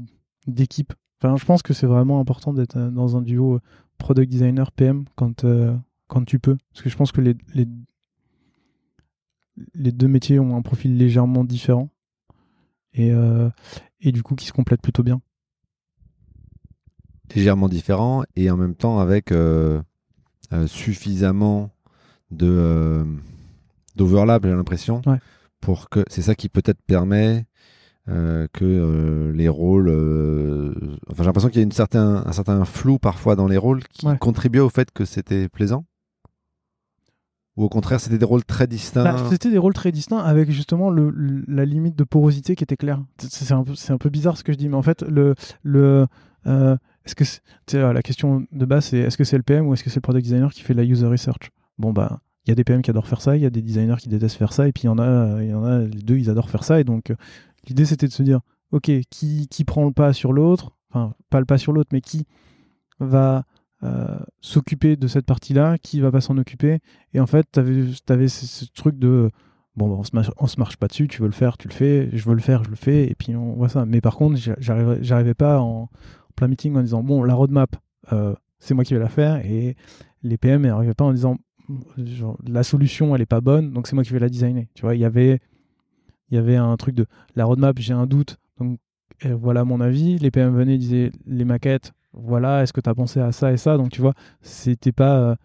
d'équipe. 0.45 0.93
Enfin 1.21 1.37
je 1.37 1.45
pense 1.45 1.61
que 1.61 1.73
c'est 1.73 1.87
vraiment 1.87 2.19
important 2.19 2.53
d'être 2.53 2.77
dans 2.77 3.15
un 3.15 3.21
duo 3.21 3.59
product 3.97 4.29
designer 4.29 4.73
PM 4.73 5.05
quand, 5.15 5.45
euh, 5.45 5.73
quand 6.07 6.25
tu 6.25 6.39
peux. 6.39 6.57
Parce 6.73 6.81
que 6.81 6.89
je 6.89 6.97
pense 6.97 7.13
que 7.13 7.21
les 7.21 7.35
les 9.73 9.91
deux 9.91 10.07
métiers 10.07 10.39
ont 10.39 10.55
un 10.55 10.61
profil 10.61 10.97
légèrement 10.97 11.43
différent 11.43 11.89
et, 12.93 13.11
euh, 13.11 13.49
et 14.01 14.11
du 14.11 14.23
coup 14.23 14.35
qui 14.35 14.45
se 14.45 14.53
complètent 14.53 14.81
plutôt 14.81 15.03
bien. 15.03 15.21
Légèrement 17.35 17.69
différent 17.69 18.23
et 18.35 18.49
en 18.51 18.57
même 18.57 18.75
temps 18.75 18.99
avec 18.99 19.31
euh, 19.31 19.81
euh, 20.53 20.67
suffisamment 20.67 21.71
de 22.31 23.05
d'overlap, 23.95 24.43
j'ai 24.43 24.51
l'impression, 24.51 25.01
pour 25.61 25.89
que 25.89 26.03
c'est 26.09 26.21
ça 26.21 26.35
qui 26.35 26.49
peut-être 26.49 26.81
permet 26.81 27.45
que 28.07 29.31
les 29.33 29.47
rôles. 29.47 29.89
enfin, 31.09 31.23
j'ai 31.23 31.25
l'impression 31.25 31.49
qu'il 31.49 31.59
y 31.59 31.61
a 31.61 31.63
une 31.63 31.71
certain, 31.71 32.23
un 32.25 32.31
certain 32.33 32.65
flou 32.65 32.99
parfois 32.99 33.35
dans 33.35 33.47
les 33.47 33.57
rôles 33.57 33.83
qui 33.85 34.05
contribue 34.19 34.59
au 34.59 34.69
fait 34.69 34.91
que 34.91 35.05
c'était 35.05 35.47
plaisant. 35.47 35.85
Ou 37.57 37.63
au 37.63 37.69
contraire, 37.69 37.99
c'était 37.99 38.17
des 38.17 38.25
rôles 38.25 38.43
très 38.43 38.67
distincts 38.67 39.03
bah, 39.03 39.15
C'était 39.29 39.49
des 39.49 39.57
rôles 39.57 39.73
très 39.73 39.91
distincts 39.91 40.19
avec 40.19 40.51
justement 40.51 40.91
la 40.91 41.65
limite 41.65 41.95
de 41.95 42.03
porosité 42.03 42.55
qui 42.55 42.63
était 42.63 42.75
claire. 42.75 43.01
C'est 43.17 43.51
un, 43.53 43.63
peu, 43.97 44.09
bizarre 44.09 44.37
ce 44.37 44.43
que 44.43 44.51
je 44.51 44.57
dis, 44.57 44.67
mais 44.67 44.75
en 44.75 44.81
fait, 44.81 45.03
euh, 45.03 45.35
la 46.45 48.01
question 48.01 48.45
de 48.51 48.65
base, 48.65 48.85
c'est 48.85 48.97
est-ce 48.99 49.17
que 49.17 49.23
c'est 49.23 49.37
le 49.37 49.43
PM 49.43 49.67
ou 49.67 49.73
est-ce 49.73 49.83
que 49.83 49.89
c'est 49.89 49.97
le 49.97 50.01
product 50.01 50.23
designer 50.25 50.51
qui 50.51 50.61
fait 50.61 50.73
la 50.73 50.83
user 50.83 51.07
research? 51.07 51.51
Bon, 51.77 51.93
bah, 51.93 52.19
il 52.45 52.49
y 52.49 52.51
a 52.51 52.55
des 52.55 52.63
PM 52.63 52.81
qui 52.81 52.89
adorent 52.89 53.07
faire 53.07 53.21
ça, 53.21 53.37
il 53.37 53.43
y 53.43 53.45
a 53.45 53.49
des 53.49 53.61
designers 53.61 53.97
qui 53.99 54.09
détestent 54.09 54.37
faire 54.37 54.53
ça, 54.53 54.67
et 54.67 54.71
puis 54.73 54.83
il 54.83 54.87
y 54.87 54.89
en 54.89 54.99
a, 54.99 55.41
il 55.41 55.49
y 55.49 55.53
en 55.53 55.63
a 55.63 55.79
les 55.79 56.01
deux, 56.01 56.17
ils 56.17 56.29
adorent 56.29 56.49
faire 56.49 56.63
ça. 56.63 56.79
Et 56.79 56.83
donc, 56.83 57.09
euh, 57.09 57.15
l'idée, 57.67 57.85
c'était 57.85 58.07
de 58.07 58.13
se 58.13 58.21
dire, 58.21 58.41
OK, 58.71 58.91
qui 59.09 59.63
prend 59.65 59.85
le 59.85 59.91
pas 59.91 60.11
sur 60.11 60.33
l'autre 60.33 60.75
Enfin, 60.95 61.13
pas 61.29 61.39
le 61.39 61.45
pas 61.45 61.57
sur 61.57 61.73
l'autre, 61.73 61.89
mais 61.91 62.01
qui 62.01 62.25
va 62.99 63.43
euh, 63.83 64.17
s'occuper 64.41 64.95
de 64.95 65.07
cette 65.07 65.25
partie-là, 65.25 65.77
qui 65.77 65.99
va 65.99 66.11
pas 66.11 66.21
s'en 66.21 66.37
occuper. 66.37 66.79
Et 67.13 67.19
en 67.19 67.27
fait, 67.27 67.47
tu 67.51 67.59
avais, 67.59 68.27
ce, 68.27 68.65
truc 68.73 68.97
de 68.97 69.29
bon, 69.75 69.99
on, 69.99 70.03
se 70.47 70.59
marche, 70.59 70.77
pas 70.77 70.87
dessus, 70.87 71.07
tu 71.07 71.21
veux 71.21 71.27
le 71.27 71.33
faire, 71.33 71.57
tu 71.57 71.67
le 71.67 71.73
fais, 71.73 72.09
je 72.13 72.23
veux 72.27 72.35
le 72.35 72.41
faire, 72.41 72.63
je 72.63 72.69
le 72.69 72.75
fais, 72.75 73.09
et 73.09 73.15
puis 73.15 73.35
on 73.35 73.53
voit 73.53 73.69
ça. 73.69 73.85
Mais 73.85 74.01
par 74.01 74.15
contre, 74.15 74.39
j'arrivais 74.59 75.33
pas 75.33 75.59
en, 75.59 75.89
plein 76.35 76.47
meeting 76.47 76.75
en 76.75 76.81
disant 76.81 77.03
bon, 77.03 77.23
la 77.23 77.33
roadmap, 77.33 77.75
euh, 78.13 78.33
c'est 78.59 78.73
moi 78.73 78.83
qui 78.83 78.93
vais 78.93 78.99
la 78.99 79.09
faire, 79.09 79.45
et 79.45 79.75
les 80.23 80.37
PM 80.37 80.61
n'arrivaient 80.61 80.93
pas 80.93 81.05
en 81.05 81.13
disant 81.13 81.37
la 82.45 82.63
solution, 82.63 83.15
elle 83.15 83.21
est 83.21 83.25
pas 83.25 83.41
bonne, 83.41 83.73
donc 83.73 83.87
c'est 83.87 83.95
moi 83.95 84.03
qui 84.03 84.13
vais 84.13 84.19
la 84.19 84.29
designer. 84.29 84.67
Tu 84.73 84.83
vois, 84.83 84.95
il 84.95 85.03
avait, 85.03 85.39
il 86.29 86.35
y 86.35 86.37
avait 86.37 86.55
un 86.55 86.75
truc 86.77 86.95
de 86.95 87.05
la 87.35 87.45
roadmap, 87.45 87.77
j'ai 87.79 87.93
un 87.93 88.05
doute, 88.05 88.37
donc 88.59 88.79
voilà 89.23 89.65
mon 89.65 89.81
avis. 89.81 90.17
Les 90.19 90.31
PM 90.31 90.55
venaient, 90.55 90.77
disaient 90.77 91.11
les 91.25 91.45
maquettes, 91.45 91.93
voilà, 92.15 92.63
est-ce 92.63 92.73
que 92.73 92.81
tu 92.81 92.89
as 92.89 92.95
pensé 92.95 93.19
à 93.19 93.31
ça 93.31 93.51
et 93.51 93.57
ça? 93.57 93.77
Donc 93.77 93.91
tu 93.91 94.01
vois, 94.01 94.13
c'était 94.41 94.91
pas. 94.91 95.17
Euh, 95.17 95.35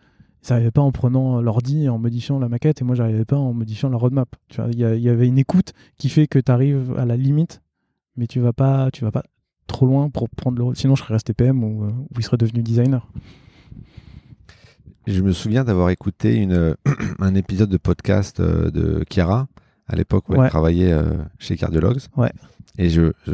ils 0.42 0.52
n'arrivaient 0.52 0.70
pas 0.70 0.80
en 0.80 0.92
prenant 0.92 1.42
l'ordi 1.42 1.84
et 1.84 1.88
en 1.90 1.98
modifiant 1.98 2.38
la 2.38 2.48
maquette, 2.48 2.80
et 2.80 2.84
moi 2.84 2.94
j'arrivais 2.94 3.26
pas 3.26 3.36
en 3.36 3.52
modifiant 3.52 3.90
la 3.90 3.98
roadmap. 3.98 4.28
Tu 4.48 4.60
vois, 4.60 4.70
il 4.70 4.78
y, 4.78 5.08
avait 5.08 5.28
une 5.28 5.38
écoute 5.38 5.74
qui 5.98 6.08
fait 6.08 6.26
que 6.26 6.38
tu 6.38 6.50
arrives 6.50 6.94
à 6.96 7.04
la 7.04 7.18
limite, 7.18 7.60
mais 8.16 8.26
tu 8.26 8.40
vas 8.40 8.54
pas, 8.54 8.90
tu 8.90 9.04
vas 9.04 9.12
pas 9.12 9.22
trop 9.66 9.84
loin 9.84 10.08
pour 10.08 10.30
prendre 10.30 10.56
le 10.56 10.64
rôle. 10.64 10.76
Sinon, 10.76 10.94
je 10.94 11.02
serais 11.02 11.12
resté 11.12 11.34
PM 11.34 11.62
ou, 11.62 11.84
euh, 11.84 11.90
ou 11.90 12.08
il 12.16 12.24
serait 12.24 12.38
devenu 12.38 12.62
designer. 12.62 13.06
Je 15.06 15.20
me 15.20 15.32
souviens 15.32 15.62
d'avoir 15.62 15.90
écouté 15.90 16.36
une, 16.36 16.74
un 17.18 17.34
épisode 17.34 17.68
de 17.68 17.76
podcast 17.76 18.40
euh, 18.40 18.70
de 18.70 19.04
Chiara 19.10 19.46
à 19.88 19.96
l'époque 19.96 20.28
où 20.30 20.40
elle 20.40 20.48
travaillait 20.48 20.96
chez 21.38 21.56
Cardiologues. 21.56 22.00
Ouais. 22.16 22.32
Et 22.78 22.88
je, 22.88 23.12
je 23.26 23.32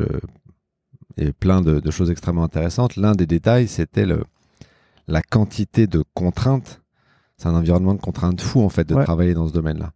et 1.17 1.33
plein 1.33 1.61
de, 1.61 1.91
choses 1.91 2.11
extrêmement 2.11 2.45
intéressantes. 2.45 2.97
L'un 2.97 3.13
des 3.13 3.27
détails, 3.27 3.69
c'était 3.69 4.07
la 5.09 5.23
quantité 5.23 5.87
de 5.87 6.05
contraintes. 6.15 6.83
C'est 7.37 7.49
un 7.49 7.55
environnement 7.55 7.95
de 7.95 8.01
contraintes 8.01 8.41
fou, 8.41 8.63
en 8.63 8.69
fait, 8.69 8.85
de 8.85 8.95
travailler 9.03 9.35
dans 9.35 9.49
ce 9.49 9.53
domaine-là. 9.53 9.93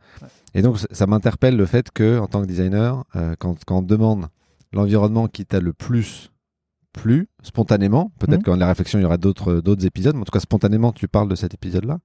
Et 0.54 0.62
donc, 0.62 0.78
ça 0.90 1.06
m'interpelle 1.06 1.56
le 1.56 1.66
fait 1.66 1.90
que, 1.90 2.18
en 2.18 2.26
tant 2.26 2.42
que 2.42 2.46
designer, 2.46 3.04
euh, 3.16 3.35
quand, 3.38 3.56
on 3.70 3.83
demande 3.83 4.26
l'environnement 4.72 5.28
qui 5.28 5.46
t'a 5.46 5.61
le 5.61 5.72
plus 5.72 6.30
plu, 6.92 7.28
spontanément, 7.42 8.12
peut-être 8.18 8.40
mmh. 8.40 8.44
qu'en 8.44 8.56
la 8.56 8.66
réflexion, 8.66 8.98
il 8.98 9.02
y 9.02 9.04
aura 9.04 9.16
d'autres 9.16 9.87
épisodes, 9.87 10.14
mais 10.14 10.22
en 10.22 10.24
tout 10.24 10.33
cas, 10.33 10.40
spontanément, 10.40 10.92
tu 10.92 11.06
parles 11.06 11.28
de 11.28 11.37
cet 11.37 11.54
épisode-là. 11.54 12.00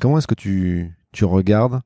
Comment 0.00 0.18
est-ce 0.18 0.26
que 0.26 0.34
tu, 0.34 0.96
tu 1.12 1.24
regardes 1.24 1.80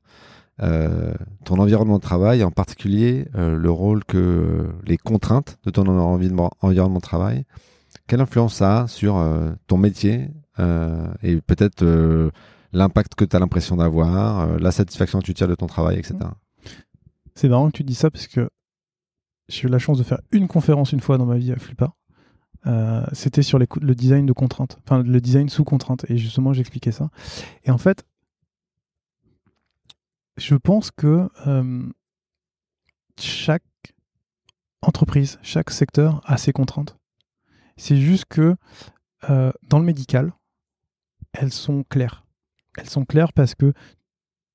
euh, 0.61 1.13
ton 1.43 1.57
environnement 1.59 1.97
de 1.97 2.01
travail, 2.01 2.43
en 2.43 2.51
particulier 2.51 3.27
euh, 3.35 3.55
le 3.55 3.71
rôle 3.71 4.03
que 4.05 4.17
euh, 4.17 4.71
les 4.85 4.97
contraintes 4.97 5.57
de 5.63 5.71
ton 5.71 5.87
environnement, 5.87 6.51
de 6.61 6.99
travail, 6.99 7.45
quelle 8.07 8.21
influence 8.21 8.55
ça 8.55 8.81
a 8.81 8.87
sur 8.87 9.23
ton 9.67 9.77
métier 9.77 10.29
et 11.23 11.41
peut-être 11.41 11.83
l'impact 12.73 13.15
que 13.15 13.25
tu 13.25 13.35
as 13.35 13.39
l'impression 13.39 13.77
d'avoir, 13.77 14.59
la 14.59 14.71
satisfaction 14.71 15.19
que 15.19 15.25
tu 15.25 15.33
tires 15.33 15.47
de 15.47 15.55
ton 15.55 15.67
travail, 15.67 15.97
etc. 15.97 16.17
C'est 17.35 17.49
marrant 17.49 17.67
que 17.67 17.77
tu 17.77 17.83
dis 17.83 17.95
ça 17.95 18.11
parce 18.11 18.27
que 18.27 18.49
j'ai 19.47 19.67
eu 19.67 19.71
la 19.71 19.79
chance 19.79 19.97
de 19.97 20.03
faire 20.03 20.19
une 20.31 20.47
conférence 20.47 20.91
une 20.91 20.99
fois 20.99 21.17
dans 21.17 21.25
ma 21.25 21.37
vie 21.37 21.51
à 21.51 21.57
Flippa. 21.57 21.93
Euh, 22.67 23.03
c'était 23.11 23.41
sur 23.41 23.57
le 23.57 23.95
design 23.95 24.25
de 24.25 24.33
contrainte, 24.33 24.77
enfin 24.83 25.01
le 25.01 25.19
design 25.19 25.49
sous 25.49 25.63
contrainte. 25.63 26.05
Et 26.09 26.17
justement, 26.17 26.53
j'expliquais 26.53 26.91
ça. 26.91 27.09
Et 27.65 27.71
en 27.71 27.77
fait, 27.77 28.03
je 30.37 30.55
pense 30.55 30.91
que 30.91 31.29
chaque 33.19 33.63
entreprise, 34.81 35.39
chaque 35.41 35.69
secteur 35.69 36.21
a 36.25 36.37
ses 36.37 36.53
contraintes. 36.53 36.97
C'est 37.77 37.97
juste 37.97 38.25
que 38.25 38.55
dans 39.21 39.79
le 39.79 39.85
médical, 39.85 40.33
elles 41.33 41.53
sont 41.53 41.83
claires. 41.83 42.25
Elles 42.77 42.89
sont 42.89 43.05
claires 43.05 43.33
parce 43.33 43.55
que 43.55 43.73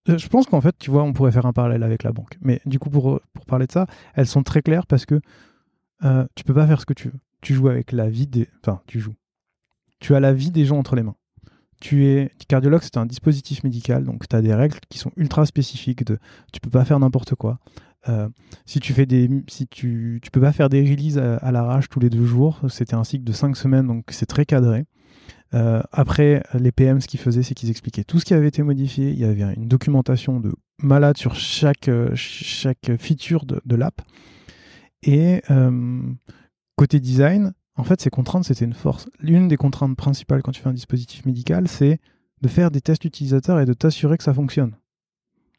je 0.06 0.28
pense 0.28 0.46
qu'en 0.46 0.60
fait, 0.60 0.76
tu 0.78 0.90
vois, 0.90 1.02
on 1.02 1.12
pourrait 1.12 1.32
faire 1.32 1.46
un 1.46 1.52
parallèle 1.52 1.82
avec 1.82 2.02
la 2.02 2.12
banque. 2.12 2.38
Mais 2.40 2.60
du 2.64 2.78
coup, 2.78 2.90
pour, 2.90 3.20
parler 3.46 3.66
de 3.66 3.72
ça, 3.72 3.86
elles 4.14 4.26
sont 4.26 4.42
très 4.42 4.62
claires 4.62 4.86
parce 4.86 5.06
que 5.06 5.20
tu 6.34 6.44
peux 6.44 6.54
pas 6.54 6.66
faire 6.66 6.80
ce 6.80 6.86
que 6.86 6.94
tu 6.94 7.08
veux. 7.08 7.20
Tu 7.42 7.54
joues 7.54 7.68
avec 7.68 7.92
la 7.92 8.08
vie 8.08 8.26
des. 8.26 8.48
Enfin, 8.60 8.82
tu 8.86 9.00
joues. 9.00 9.14
Tu 10.00 10.14
as 10.14 10.20
la 10.20 10.32
vie 10.32 10.50
des 10.50 10.64
gens 10.64 10.78
entre 10.78 10.96
les 10.96 11.02
mains. 11.02 11.16
Tu 11.80 12.06
es 12.06 12.30
cardiologue, 12.48 12.80
c'est 12.82 12.96
un 12.96 13.06
dispositif 13.06 13.62
médical, 13.64 14.04
donc 14.04 14.28
tu 14.28 14.34
as 14.34 14.42
des 14.42 14.54
règles 14.54 14.78
qui 14.88 14.98
sont 14.98 15.12
ultra 15.16 15.44
spécifiques. 15.46 16.04
De, 16.04 16.18
tu 16.52 16.60
peux 16.60 16.70
pas 16.70 16.84
faire 16.84 16.98
n'importe 16.98 17.34
quoi. 17.34 17.58
Euh, 18.08 18.28
si 18.66 18.80
tu 18.80 18.92
fais 18.92 19.06
des, 19.06 19.28
si 19.48 19.66
tu, 19.66 20.20
tu 20.22 20.30
peux 20.30 20.40
pas 20.40 20.52
faire 20.52 20.68
des 20.68 20.82
releases 20.82 21.18
à, 21.18 21.36
à 21.36 21.52
l'arrache 21.52 21.88
tous 21.88 22.00
les 22.00 22.10
deux 22.10 22.24
jours. 22.24 22.60
C'était 22.68 22.94
un 22.94 23.04
cycle 23.04 23.24
de 23.24 23.32
cinq 23.32 23.56
semaines, 23.56 23.86
donc 23.86 24.04
c'est 24.10 24.26
très 24.26 24.46
cadré. 24.46 24.86
Euh, 25.54 25.82
après, 25.92 26.42
les 26.54 26.72
PM, 26.72 27.00
ce 27.00 27.06
qu'ils 27.06 27.20
faisaient, 27.20 27.42
c'est 27.42 27.54
qu'ils 27.54 27.70
expliquaient 27.70 28.04
tout 28.04 28.18
ce 28.18 28.24
qui 28.24 28.34
avait 28.34 28.48
été 28.48 28.62
modifié. 28.62 29.10
Il 29.10 29.18
y 29.18 29.24
avait 29.24 29.54
une 29.54 29.68
documentation 29.68 30.40
de 30.40 30.54
malade 30.82 31.16
sur 31.16 31.34
chaque, 31.34 31.90
chaque 32.14 32.96
feature 32.98 33.44
de, 33.46 33.76
l'app. 33.76 34.02
Et 35.02 35.42
euh, 35.50 36.00
côté 36.76 37.00
design, 37.00 37.52
en 37.76 37.84
fait, 37.84 38.00
ces 38.00 38.10
contraintes, 38.10 38.44
c'était 38.44 38.64
une 38.64 38.74
force. 38.74 39.08
L'une 39.20 39.48
des 39.48 39.56
contraintes 39.56 39.96
principales 39.96 40.42
quand 40.42 40.52
tu 40.52 40.62
fais 40.62 40.68
un 40.68 40.74
dispositif 40.74 41.24
médical, 41.26 41.68
c'est 41.68 42.00
de 42.42 42.48
faire 42.48 42.70
des 42.70 42.80
tests 42.80 43.04
utilisateurs 43.04 43.60
et 43.60 43.66
de 43.66 43.72
t'assurer 43.72 44.16
que 44.16 44.24
ça 44.24 44.34
fonctionne. 44.34 44.76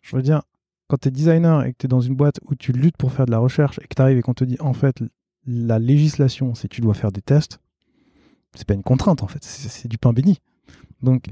Je 0.04 0.16
veux 0.16 0.22
dire, 0.22 0.42
quand 0.88 0.98
tu 0.98 1.10
es 1.10 1.12
designer 1.12 1.66
et 1.66 1.74
que 1.74 1.78
tu 1.80 1.86
es 1.86 1.90
dans 1.90 2.02
une 2.02 2.16
boîte 2.16 2.40
où 2.46 2.56
tu 2.56 2.72
luttes 2.72 2.98
pour 2.98 3.12
faire 3.12 3.26
de 3.26 3.32
la 3.32 3.40
recherche 3.40 3.80
et 3.84 3.88
que 3.88 3.96
tu 3.96 4.02
arrives 4.02 4.18
et 4.18 4.22
qu'on 4.22 4.34
te 4.34 4.44
dit, 4.44 4.58
en 4.60 4.74
fait, 4.74 5.04
la 5.46 5.80
législation, 5.80 6.56
c'est 6.56 6.68
tu 6.68 6.82
dois 6.82 6.94
faire 6.94 7.12
des 7.12 7.22
tests, 7.22 7.60
c'est 8.54 8.68
pas 8.68 8.74
une 8.74 8.84
contrainte 8.84 9.24
en 9.24 9.28
fait, 9.28 9.44
c'est 9.44 9.88
du 9.88 9.98
pain 9.98 10.14
béni. 10.14 10.40
Donc, 11.02 11.28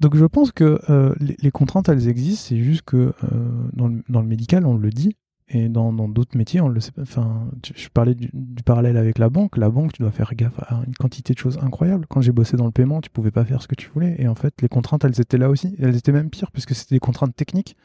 je 0.00 0.24
pense 0.26 0.52
que 0.52 0.80
euh, 0.88 1.14
les, 1.18 1.50
contraintes 1.50 1.88
elles 1.88 2.08
existent, 2.08 2.46
c'est 2.48 2.62
juste 2.62 2.82
que 2.82 3.12
euh, 3.24 3.68
dans, 3.72 3.88
le, 3.88 4.26
médical 4.26 4.64
on 4.66 4.76
le 4.76 4.90
dit 4.90 5.16
et 5.50 5.68
dans 5.68 5.92
d'autres 5.92 6.36
métiers. 6.36 6.60
Enfin, 7.00 7.48
je 7.74 7.88
parlais 7.88 8.14
du, 8.14 8.30
parallèle 8.64 8.96
avec 8.96 9.18
la 9.18 9.30
banque. 9.30 9.56
La 9.56 9.70
banque 9.70 9.92
tu 9.92 10.02
dois 10.02 10.10
faire 10.10 10.34
gaffe 10.34 10.58
à 10.60 10.82
une 10.86 10.94
quantité 10.94 11.32
de 11.32 11.38
choses 11.38 11.58
incroyables. 11.62 12.06
Quand 12.06 12.20
j'ai 12.20 12.32
bossé 12.32 12.56
dans 12.56 12.66
le 12.66 12.70
paiement, 12.70 13.00
tu 13.00 13.10
pouvais 13.10 13.30
pas 13.30 13.44
faire 13.44 13.62
ce 13.62 13.68
que 13.68 13.74
tu 13.74 13.88
voulais 13.88 14.16
et 14.18 14.28
en 14.28 14.34
fait 14.34 14.54
les 14.60 14.68
contraintes 14.68 15.04
elles 15.04 15.20
étaient 15.20 15.38
là 15.38 15.48
aussi. 15.48 15.74
Elles 15.78 15.96
étaient 15.96 16.12
même 16.12 16.30
pires 16.30 16.50
puisque 16.50 16.74
c'était 16.74 16.96
des 16.96 17.00
contraintes 17.00 17.34
techniques 17.34 17.76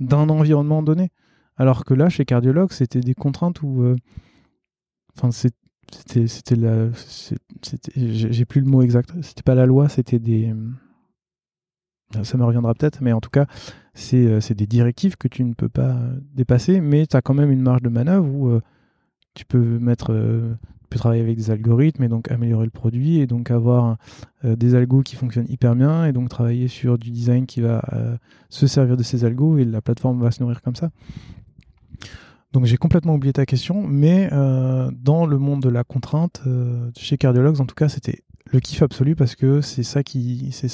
d'un 0.00 0.28
environnement 0.28 0.82
donné. 0.82 1.10
Alors 1.56 1.84
que 1.84 1.94
là 1.94 2.08
chez 2.08 2.24
cardiologue 2.24 2.72
c'était 2.72 3.00
des 3.00 3.14
contraintes 3.14 3.62
où 3.62 3.82
euh, 3.82 3.96
Enfin, 5.16 5.30
c'était, 5.30 6.26
c'était 6.26 6.56
la, 6.56 6.88
j'ai 7.96 8.44
plus 8.44 8.60
le 8.60 8.66
mot 8.66 8.82
exact. 8.82 9.12
C'était 9.22 9.42
pas 9.42 9.54
la 9.54 9.66
loi, 9.66 9.88
c'était 9.88 10.18
des. 10.18 10.54
Ça 12.22 12.36
me 12.36 12.44
reviendra 12.44 12.74
peut-être, 12.74 13.00
mais 13.00 13.12
en 13.12 13.20
tout 13.20 13.30
cas, 13.30 13.46
c'est, 13.94 14.26
euh, 14.26 14.40
c'est 14.40 14.54
des 14.54 14.66
directives 14.66 15.16
que 15.16 15.28
tu 15.28 15.44
ne 15.44 15.54
peux 15.54 15.68
pas 15.68 15.96
dépasser, 16.34 16.80
mais 16.80 17.06
tu 17.06 17.16
as 17.16 17.22
quand 17.22 17.34
même 17.34 17.50
une 17.50 17.62
marge 17.62 17.82
de 17.82 17.88
manœuvre 17.88 18.26
où 18.26 18.48
euh, 18.48 18.60
tu 19.34 19.44
peux 19.44 19.78
travailler 20.90 21.22
avec 21.22 21.36
des 21.36 21.50
algorithmes 21.50 22.02
et 22.02 22.08
donc 22.08 22.30
améliorer 22.30 22.66
le 22.66 22.70
produit 22.70 23.18
et 23.18 23.26
donc 23.26 23.50
avoir 23.50 23.96
des 24.44 24.74
algos 24.74 25.00
qui 25.00 25.16
fonctionnent 25.16 25.48
hyper 25.48 25.74
bien 25.74 26.04
et 26.04 26.12
donc 26.12 26.28
travailler 26.28 26.68
sur 26.68 26.98
du 26.98 27.10
design 27.10 27.46
qui 27.46 27.62
va 27.62 27.82
se 28.50 28.66
servir 28.66 28.98
de 28.98 29.02
ces 29.02 29.24
algos 29.24 29.56
et 29.56 29.64
la 29.64 29.80
plateforme 29.80 30.20
va 30.20 30.30
se 30.30 30.42
nourrir 30.42 30.60
comme 30.60 30.76
ça. 30.76 30.90
Donc 32.52 32.66
j'ai 32.66 32.76
complètement 32.76 33.14
oublié 33.14 33.32
ta 33.32 33.46
question, 33.46 33.82
mais 33.82 34.28
euh, 34.32 34.90
dans 34.94 35.24
le 35.24 35.38
monde 35.38 35.62
de 35.62 35.70
la 35.70 35.84
contrainte, 35.84 36.42
euh, 36.46 36.90
chez 36.96 37.16
Cardiologues, 37.16 37.60
en 37.60 37.66
tout 37.66 37.74
cas, 37.74 37.88
c'était 37.88 38.22
le 38.46 38.60
kiff 38.60 38.82
absolu 38.82 39.16
parce 39.16 39.36
que 39.36 39.62
c'est 39.62 39.82
ça 39.82 40.02
qui 40.02 40.52
fait 40.52 40.68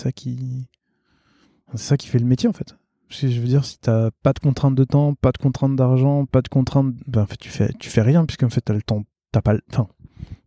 le 2.18 2.26
métier 2.26 2.48
en 2.48 2.52
fait. 2.52 2.76
Je 3.08 3.40
veux 3.40 3.46
dire, 3.46 3.64
si 3.64 3.78
t'as 3.78 4.10
pas 4.22 4.32
de 4.32 4.38
contrainte 4.38 4.74
de 4.74 4.84
temps, 4.84 5.14
pas 5.14 5.32
de 5.32 5.38
contrainte 5.38 5.76
d'argent, 5.76 6.26
pas 6.26 6.42
de 6.42 6.48
contrainte, 6.48 6.94
ben 7.06 7.22
en 7.22 7.26
fait 7.26 7.38
tu 7.38 7.48
fais, 7.48 7.72
tu 7.78 7.88
fais 7.88 8.02
rien 8.02 8.26
puisque 8.26 8.42
en 8.42 8.50
fait 8.50 8.60
t'as 8.60 8.74
le 8.74 8.82
temps, 8.82 9.04
t'as 9.32 9.40
pas, 9.40 9.54
enfin, 9.70 9.88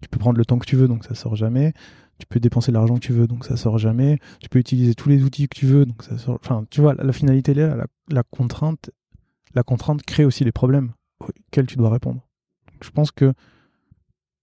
tu 0.01 0.09
peux 0.09 0.19
prendre 0.19 0.37
le 0.37 0.45
temps 0.45 0.59
que 0.59 0.67
tu 0.67 0.75
veux 0.75 0.87
donc 0.87 1.03
ça 1.05 1.15
sort 1.15 1.35
jamais. 1.35 1.73
Tu 2.19 2.27
peux 2.27 2.39
dépenser 2.39 2.71
l'argent 2.71 2.95
que 2.95 2.99
tu 2.99 3.13
veux 3.13 3.25
donc 3.25 3.45
ça 3.45 3.57
sort 3.57 3.79
jamais. 3.79 4.19
Tu 4.39 4.49
peux 4.49 4.59
utiliser 4.59 4.93
tous 4.93 5.09
les 5.09 5.23
outils 5.23 5.47
que 5.47 5.57
tu 5.57 5.65
veux 5.65 5.85
donc 5.87 6.03
ça 6.03 6.17
sort. 6.19 6.37
Enfin, 6.43 6.65
tu 6.69 6.81
vois, 6.81 6.93
la, 6.93 7.13
finalité 7.13 7.55
là, 7.55 7.87
la, 8.09 8.23
contrainte, 8.23 8.91
la 9.55 9.63
contrainte 9.63 10.03
crée 10.03 10.23
aussi 10.23 10.43
les 10.43 10.51
problèmes 10.51 10.91
auquel 11.19 11.65
tu 11.65 11.77
dois 11.77 11.89
répondre. 11.89 12.27
je 12.81 12.89
pense 12.91 13.11
que 13.11 13.33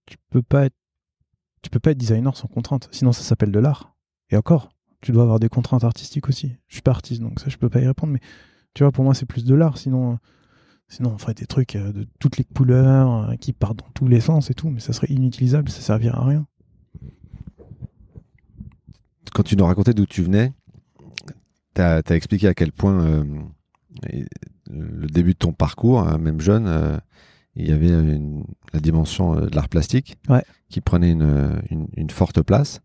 tu 0.05 0.17
peux 0.29 0.41
pas 0.41 0.65
être 0.65 0.75
tu 1.61 1.69
peux 1.69 1.79
pas 1.79 1.91
être 1.91 1.97
designer 1.97 2.35
sans 2.35 2.47
contrainte, 2.47 2.87
sinon 2.91 3.11
ça 3.11 3.21
s'appelle 3.21 3.51
de 3.51 3.59
l'art. 3.59 3.93
Et 4.29 4.37
encore, 4.37 4.69
tu 5.01 5.11
dois 5.11 5.23
avoir 5.23 5.39
des 5.39 5.49
contraintes 5.49 5.83
artistiques 5.83 6.29
aussi. 6.29 6.55
Je 6.67 6.75
suis 6.75 6.81
pas 6.81 6.91
artiste, 6.91 7.21
donc 7.21 7.39
ça 7.39 7.49
je 7.49 7.57
peux 7.57 7.69
pas 7.69 7.79
y 7.81 7.87
répondre, 7.87 8.13
mais 8.13 8.21
tu 8.73 8.83
vois, 8.83 8.91
pour 8.91 9.03
moi 9.03 9.13
c'est 9.13 9.25
plus 9.25 9.45
de 9.45 9.55
l'art, 9.55 9.77
sinon 9.77 10.17
sinon 10.87 11.11
on 11.13 11.17
ferait 11.17 11.33
des 11.33 11.45
trucs 11.45 11.75
euh, 11.75 11.91
de 11.91 12.07
toutes 12.19 12.37
les 12.37 12.43
couleurs 12.43 13.29
euh, 13.29 13.35
qui 13.35 13.53
partent 13.53 13.79
dans 13.79 13.91
tous 13.93 14.07
les 14.07 14.21
sens 14.21 14.49
et 14.49 14.53
tout, 14.53 14.69
mais 14.69 14.79
ça 14.79 14.93
serait 14.93 15.11
inutilisable, 15.11 15.69
ça 15.69 15.81
servirait 15.81 16.17
à 16.17 16.23
rien. 16.23 16.47
Quand 19.33 19.43
tu 19.43 19.55
nous 19.55 19.65
racontais 19.65 19.93
d'où 19.93 20.07
tu 20.07 20.23
venais, 20.23 20.53
tu 21.75 21.81
as, 21.81 22.01
expliqué 22.09 22.47
à 22.47 22.53
quel 22.53 22.71
point 22.71 23.25
euh, 24.03 24.25
le 24.69 25.07
début 25.07 25.33
de 25.33 25.37
ton 25.37 25.53
parcours, 25.53 25.99
hein, 26.01 26.17
même 26.17 26.41
jeune, 26.41 26.67
euh, 26.67 26.97
il 27.55 27.67
y 27.67 27.71
avait 27.71 28.19
la 28.73 28.79
dimension 28.79 29.35
euh, 29.35 29.47
de 29.47 29.55
l'art 29.55 29.69
plastique 29.69 30.17
qui 30.69 30.81
prenait 30.81 31.11
une, 31.11 32.09
forte 32.11 32.41
place. 32.41 32.81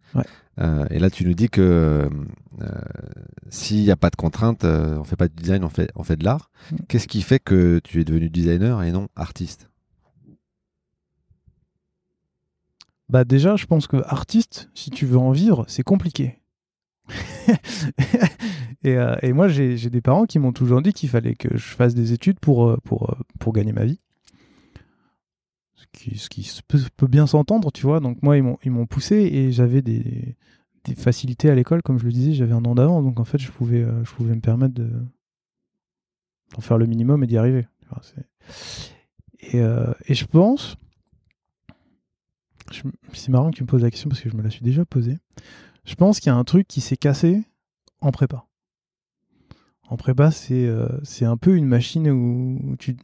Euh, 0.61 0.87
et 0.91 0.99
là, 0.99 1.11
tu 1.11 1.25
nous 1.27 1.35
dis 1.35 1.49
que 1.49 2.09
s'il 3.49 3.83
n'y 3.83 3.91
a 3.91 3.97
pas 3.97 4.11
de 4.11 4.17
contrainte, 4.17 4.65
on 4.65 5.05
fait 5.05 5.17
pas 5.17 5.29
de 5.29 5.35
design, 5.35 5.65
on 5.65 5.69
fait, 5.69 5.91
on 5.95 6.05
fait 6.05 6.17
de 6.17 6.25
l'art. 6.25 6.51
Mm. 6.71 6.77
Qu'est-ce 6.89 7.09
qui 7.09 7.23
fait 7.23 7.39
que 7.39 7.81
tu 7.83 8.01
es 8.01 8.05
devenu 8.05 8.31
designer 8.31 8.83
et 8.83 8.93
non 8.93 9.09
artiste? 9.17 9.69
Bah 13.09 13.25
déjà, 13.25 13.57
je 13.57 13.67
pense 13.67 13.87
que 13.87 13.99
artiste, 14.07 14.71
si 14.75 14.91
tu 14.91 15.07
veux 15.07 15.19
en 15.19 15.31
vivre, 15.31 15.65
c'est 15.69 15.83
compliqué. 15.83 16.41
Euh, 18.87 19.17
et, 19.23 19.33
moi, 19.33 19.49
j'ai 19.49 19.89
des 19.89 20.03
parents 20.03 20.27
qui 20.27 20.39
m'ont 20.39 20.53
toujours 20.53 20.83
dit 20.83 20.93
qu'il 20.93 21.09
fallait 21.09 21.35
que 21.35 21.57
je 21.57 21.69
fasse 21.75 21.95
des 21.95 22.13
études 22.13 22.39
pour, 22.39 22.69
euh, 22.69 22.77
pour, 22.85 23.11
euh, 23.11 23.15
pour 23.41 23.55
gagner 23.55 23.73
ma 23.73 23.87
vie. 23.87 23.99
Qui, 25.95 26.19
ce 26.19 26.29
qui 26.29 26.61
peut, 26.67 27.07
bien 27.07 27.27
s'entendre, 27.27 27.71
tu 27.73 27.87
vois. 27.87 28.01
Donc 28.01 28.23
moi, 28.23 28.37
ils 28.37 28.71
m'ont 28.71 28.87
poussé 28.87 29.17
et 29.17 29.53
j'avais 29.53 29.81
des, 29.81 30.37
facilités 30.97 31.49
à 31.49 31.55
l'école, 31.55 31.83
comme 31.83 31.99
je 31.99 32.05
le 32.05 32.13
disais, 32.13 32.33
j'avais 32.33 32.53
un 32.53 32.65
an 32.65 32.75
d'avant. 32.75 33.03
Donc 33.03 33.21
en 33.21 33.25
fait, 33.25 33.39
je 33.39 33.51
pouvais, 33.51 33.87
pouvais 34.05 34.35
me 34.35 34.41
permettre 34.41 34.75
de 34.75 34.91
d'en 36.55 36.61
faire 36.61 36.79
le 36.79 36.87
minimum 36.87 37.25
et 37.25 37.27
d'y 37.27 37.37
arriver. 37.37 37.67
Et, 39.41 39.59
et, 39.59 40.15
je 40.15 40.27
pense... 40.27 40.77
C'est 43.13 43.29
marrant 43.29 43.51
que 43.51 43.57
tu 43.57 43.63
me 43.63 43.69
poses 43.69 43.83
la 43.83 43.91
question 43.91 44.09
parce 44.09 44.21
que 44.21 44.29
je 44.29 44.37
me 44.37 44.43
la 44.43 44.51
suis 44.51 44.65
déjà 44.65 44.85
posée. 44.85 45.19
Je 45.85 45.95
pense 45.95 46.19
qu'il 46.19 46.31
y 46.31 46.35
a 46.35 46.37
un 46.37 46.45
truc 46.45 46.67
qui 46.67 46.81
s'est 46.81 46.97
cassé 46.97 47.45
en 48.01 48.11
prépa. 48.11 48.47
En 49.89 49.97
prépa, 49.97 50.31
c'est 50.31 50.67
euh, 50.67 50.89
un 51.21 51.37
peu 51.37 51.57
une 51.57 51.67
machine 51.67 52.09
où 52.11 52.77
tu. 52.79 52.97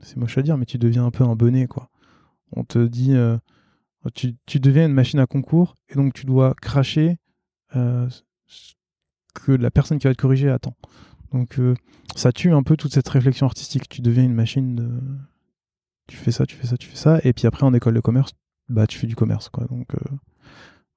C'est 0.00 0.16
moche 0.16 0.38
à 0.38 0.42
dire, 0.42 0.56
mais 0.56 0.66
tu 0.66 0.78
deviens 0.78 1.04
un 1.04 1.10
peu 1.10 1.24
un 1.24 1.36
bonnet, 1.36 1.66
quoi. 1.66 1.90
On 2.52 2.64
te 2.64 2.78
dit. 2.86 3.14
Euh, 3.14 3.38
tu, 4.14 4.60
deviens 4.60 4.86
une 4.86 4.94
machine 4.94 5.18
à 5.20 5.26
concours 5.26 5.76
et 5.88 5.94
donc 5.94 6.14
tu 6.14 6.24
dois 6.24 6.54
cracher 6.54 7.18
euh, 7.76 8.08
que 9.34 9.52
la 9.52 9.70
personne 9.70 9.98
qui 9.98 10.06
va 10.06 10.14
te 10.14 10.20
corriger 10.20 10.48
attend. 10.48 10.74
Donc 11.32 11.60
ça 12.16 12.32
tue 12.32 12.50
un 12.52 12.62
peu 12.62 12.76
toute 12.76 12.94
cette 12.94 13.08
réflexion 13.08 13.46
artistique. 13.46 13.88
Tu 13.88 14.00
deviens 14.00 14.24
une 14.24 14.34
machine. 14.34 15.20
Tu 16.08 16.16
fais 16.16 16.32
ça, 16.32 16.46
tu 16.46 16.56
fais 16.56 16.66
ça, 16.66 16.76
tu 16.78 16.88
fais 16.88 16.96
ça. 16.96 17.20
Et 17.24 17.32
puis 17.34 17.46
après, 17.46 17.64
en 17.64 17.74
école 17.74 17.94
de 17.94 18.00
commerce, 18.00 18.32
bah 18.68 18.86
tu 18.86 18.98
fais 18.98 19.06
du 19.06 19.14
commerce, 19.14 19.48
quoi. 19.50 19.66
Donc 19.66 19.94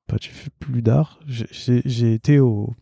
bah, 0.07 0.17
tu 0.19 0.31
fais 0.31 0.49
plus 0.59 0.81
d'art. 0.81 1.19
J'ai 1.25 2.13
été 2.13 2.39
au, 2.39 2.73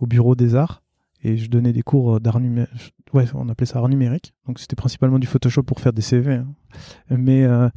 bureau 0.00 0.34
des 0.34 0.54
arts 0.54 0.82
et 1.22 1.36
je 1.36 1.48
donnais 1.48 1.72
des 1.72 1.82
cours 1.82 2.20
d'art 2.20 2.40
numérique. 2.40 2.94
Ouais, 3.12 3.24
on 3.34 3.48
appelait 3.48 3.66
ça 3.66 3.78
art 3.78 3.88
numérique. 3.88 4.34
Donc 4.46 4.58
c'était 4.58 4.76
principalement 4.76 5.18
du 5.18 5.26
Photoshop 5.26 5.62
pour 5.62 5.80
faire 5.80 5.92
des 5.92 6.02
CV. 6.02 6.34
Hein. 6.34 6.54
Mais 7.10 7.44
euh, 7.44 7.68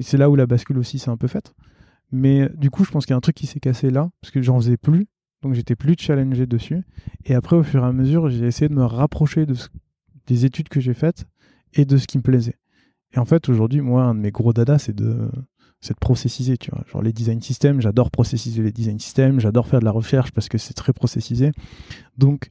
c'est 0.00 0.18
là 0.18 0.30
où 0.30 0.36
la 0.36 0.46
bascule 0.46 0.78
aussi 0.78 0.98
s'est 0.98 1.10
un 1.10 1.16
peu 1.16 1.28
faite. 1.28 1.54
Mais 2.10 2.48
du 2.54 2.70
coup, 2.70 2.84
je 2.84 2.90
pense 2.90 3.06
qu'il 3.06 3.12
y 3.12 3.14
a 3.14 3.16
un 3.16 3.20
truc 3.20 3.36
qui 3.36 3.46
s'est 3.46 3.60
cassé 3.60 3.90
là, 3.90 4.10
parce 4.20 4.30
que 4.30 4.42
j'en 4.42 4.58
faisais 4.58 4.76
plus. 4.76 5.06
donc 5.42 5.54
j'étais 5.54 5.76
plus 5.76 5.94
challengé 5.98 6.46
dessus. 6.46 6.82
Et 7.24 7.34
après, 7.34 7.56
au 7.56 7.62
fur 7.62 7.84
et 7.84 7.86
à 7.86 7.92
mesure, 7.92 8.28
j'ai 8.30 8.46
essayé 8.46 8.68
de 8.68 8.74
me 8.74 8.84
rapprocher 8.84 9.46
de 9.46 9.54
des 10.26 10.44
études 10.44 10.68
que 10.68 10.80
j'ai 10.80 10.94
faites 10.94 11.26
et 11.74 11.84
de 11.84 11.96
ce 11.96 12.06
qui 12.06 12.18
me 12.18 12.22
plaisait. 12.22 12.56
Et 13.14 13.18
en 13.18 13.24
fait, 13.24 13.48
aujourd'hui, 13.48 13.80
moi, 13.80 14.02
un 14.02 14.14
de 14.14 14.20
mes 14.20 14.30
gros 14.30 14.52
dadas, 14.52 14.78
c'est 14.78 14.94
de, 14.94 15.30
c'est 15.80 15.94
de 15.94 15.98
processiser, 15.98 16.58
tu 16.58 16.70
vois. 16.70 16.84
Genre 16.86 17.02
les 17.02 17.12
design 17.12 17.40
systems, 17.40 17.80
j'adore 17.80 18.10
processiser 18.10 18.62
les 18.62 18.72
design 18.72 18.98
systems, 18.98 19.40
j'adore 19.40 19.66
faire 19.66 19.80
de 19.80 19.84
la 19.84 19.90
recherche 19.90 20.32
parce 20.32 20.48
que 20.48 20.58
c'est 20.58 20.74
très 20.74 20.92
processisé. 20.92 21.52
Donc, 22.16 22.50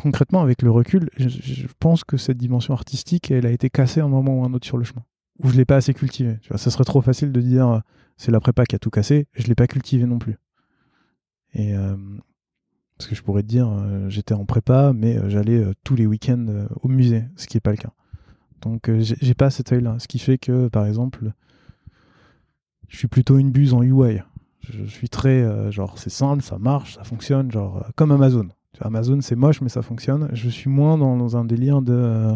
concrètement, 0.00 0.40
avec 0.40 0.62
le 0.62 0.70
recul, 0.70 1.10
je, 1.16 1.66
pense 1.78 2.04
que 2.04 2.16
cette 2.16 2.38
dimension 2.38 2.72
artistique, 2.72 3.30
elle 3.30 3.46
a 3.46 3.50
été 3.50 3.68
cassée 3.68 4.00
à 4.00 4.04
un 4.04 4.08
moment 4.08 4.40
ou 4.40 4.44
un 4.44 4.52
autre 4.54 4.66
sur 4.66 4.78
le 4.78 4.84
chemin. 4.84 5.04
Ou 5.42 5.48
je 5.48 5.56
l'ai 5.56 5.64
pas 5.64 5.76
assez 5.76 5.94
cultivée. 5.94 6.38
Ça 6.56 6.70
serait 6.70 6.84
trop 6.84 7.00
facile 7.00 7.32
de 7.32 7.40
dire 7.40 7.82
c'est 8.16 8.30
la 8.30 8.40
prépa 8.40 8.64
qui 8.64 8.76
a 8.76 8.78
tout 8.78 8.90
cassé. 8.90 9.26
Je 9.34 9.46
l'ai 9.46 9.54
pas 9.54 9.66
cultivé 9.66 10.04
non 10.04 10.18
plus. 10.18 10.36
Et 11.54 11.74
euh, 11.74 11.96
parce 12.96 13.08
que 13.08 13.14
je 13.14 13.22
pourrais 13.22 13.42
te 13.42 13.48
dire, 13.48 13.68
euh, 13.68 14.08
j'étais 14.08 14.34
en 14.34 14.44
prépa, 14.44 14.92
mais 14.94 15.16
euh, 15.16 15.28
j'allais 15.28 15.64
tous 15.84 15.96
les 15.96 16.06
week-ends 16.06 16.66
au 16.82 16.88
musée, 16.88 17.24
ce 17.36 17.46
qui 17.46 17.56
n'est 17.56 17.62
pas 17.62 17.70
le 17.70 17.78
cas. 17.78 17.92
Donc 18.60 18.90
j'ai 18.98 19.34
pas 19.34 19.50
cet 19.50 19.72
œil-là. 19.72 19.98
Ce 19.98 20.08
qui 20.08 20.18
fait 20.18 20.36
que, 20.36 20.68
par 20.68 20.86
exemple, 20.86 21.32
je 22.88 22.98
suis 22.98 23.08
plutôt 23.08 23.38
une 23.38 23.50
buse 23.50 23.72
en 23.72 23.82
UI. 23.82 24.20
Je 24.68 24.84
suis 24.84 25.08
très, 25.08 25.72
genre, 25.72 25.98
c'est 25.98 26.10
simple, 26.10 26.42
ça 26.42 26.58
marche, 26.58 26.96
ça 26.96 27.04
fonctionne, 27.04 27.50
genre, 27.50 27.86
comme 27.96 28.12
Amazon. 28.12 28.48
Amazon, 28.80 29.20
c'est 29.20 29.36
moche, 29.36 29.60
mais 29.60 29.68
ça 29.68 29.82
fonctionne. 29.82 30.28
Je 30.32 30.48
suis 30.48 30.70
moins 30.70 30.96
dans, 30.96 31.36
un 31.36 31.44
délire 31.44 31.82
de. 31.82 32.34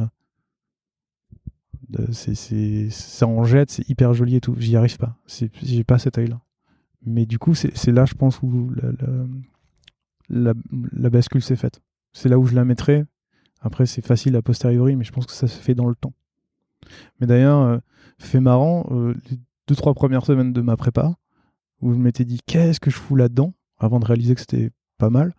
de 1.89 2.13
c'est, 2.13 2.91
ça 2.91 3.27
en 3.27 3.45
jette, 3.45 3.71
c'est 3.71 3.89
hyper 3.89 4.15
joli 4.15 4.37
et 4.37 4.41
tout. 4.41 4.55
J'y 4.59 4.77
arrive 4.77 4.99
pas. 4.99 5.17
j'ai 5.63 5.85
pas 5.85 5.99
cet 5.99 6.19
œil-là. 6.19 6.41
Mais 7.07 7.27
du 7.27 7.39
coup, 7.39 7.55
c'est, 7.55 7.93
là, 7.93 8.05
je 8.05 8.15
pense, 8.15 8.41
où 8.43 8.71
la, 10.31 10.53
la, 10.63 11.11
bascule 11.11 11.43
s'est 11.43 11.57
faite. 11.57 11.81
C'est 12.13 12.29
là 12.29 12.39
où 12.39 12.47
je 12.47 12.55
la 12.55 12.65
mettrai. 12.65 13.05
Après, 13.61 13.87
c'est 13.87 14.05
facile 14.05 14.37
a 14.37 14.43
posteriori, 14.43 14.97
mais 14.97 15.05
je 15.05 15.13
pense 15.13 15.27
que 15.27 15.33
ça 15.33 15.47
se 15.47 15.61
fait 15.61 15.75
dans 15.75 15.89
le 15.89 15.95
temps. 15.95 16.13
Mais 17.21 17.27
d'ailleurs, 17.27 17.61
euh, 17.61 17.79
fait 18.19 18.41
marrant, 18.41 18.87
euh, 18.91 19.15
les 19.31 19.39
deux, 19.69 19.75
trois 19.75 19.95
premières 19.95 20.25
semaines 20.25 20.53
de 20.53 20.61
ma 20.61 20.77
prépa, 20.77 21.17
où 21.81 21.93
je 21.93 21.99
m'étais 21.99 22.25
dit 22.25 22.41
qu'est-ce 22.47 22.81
que 22.81 22.91
je 22.91 22.97
fous 22.97 23.17
là-dedans, 23.17 23.55
avant 23.79 24.01
de 24.01 24.05
réaliser 24.05 24.35
que 24.35 24.41
c'était 24.41 24.71
pas 24.99 25.11
mal, 25.11 25.35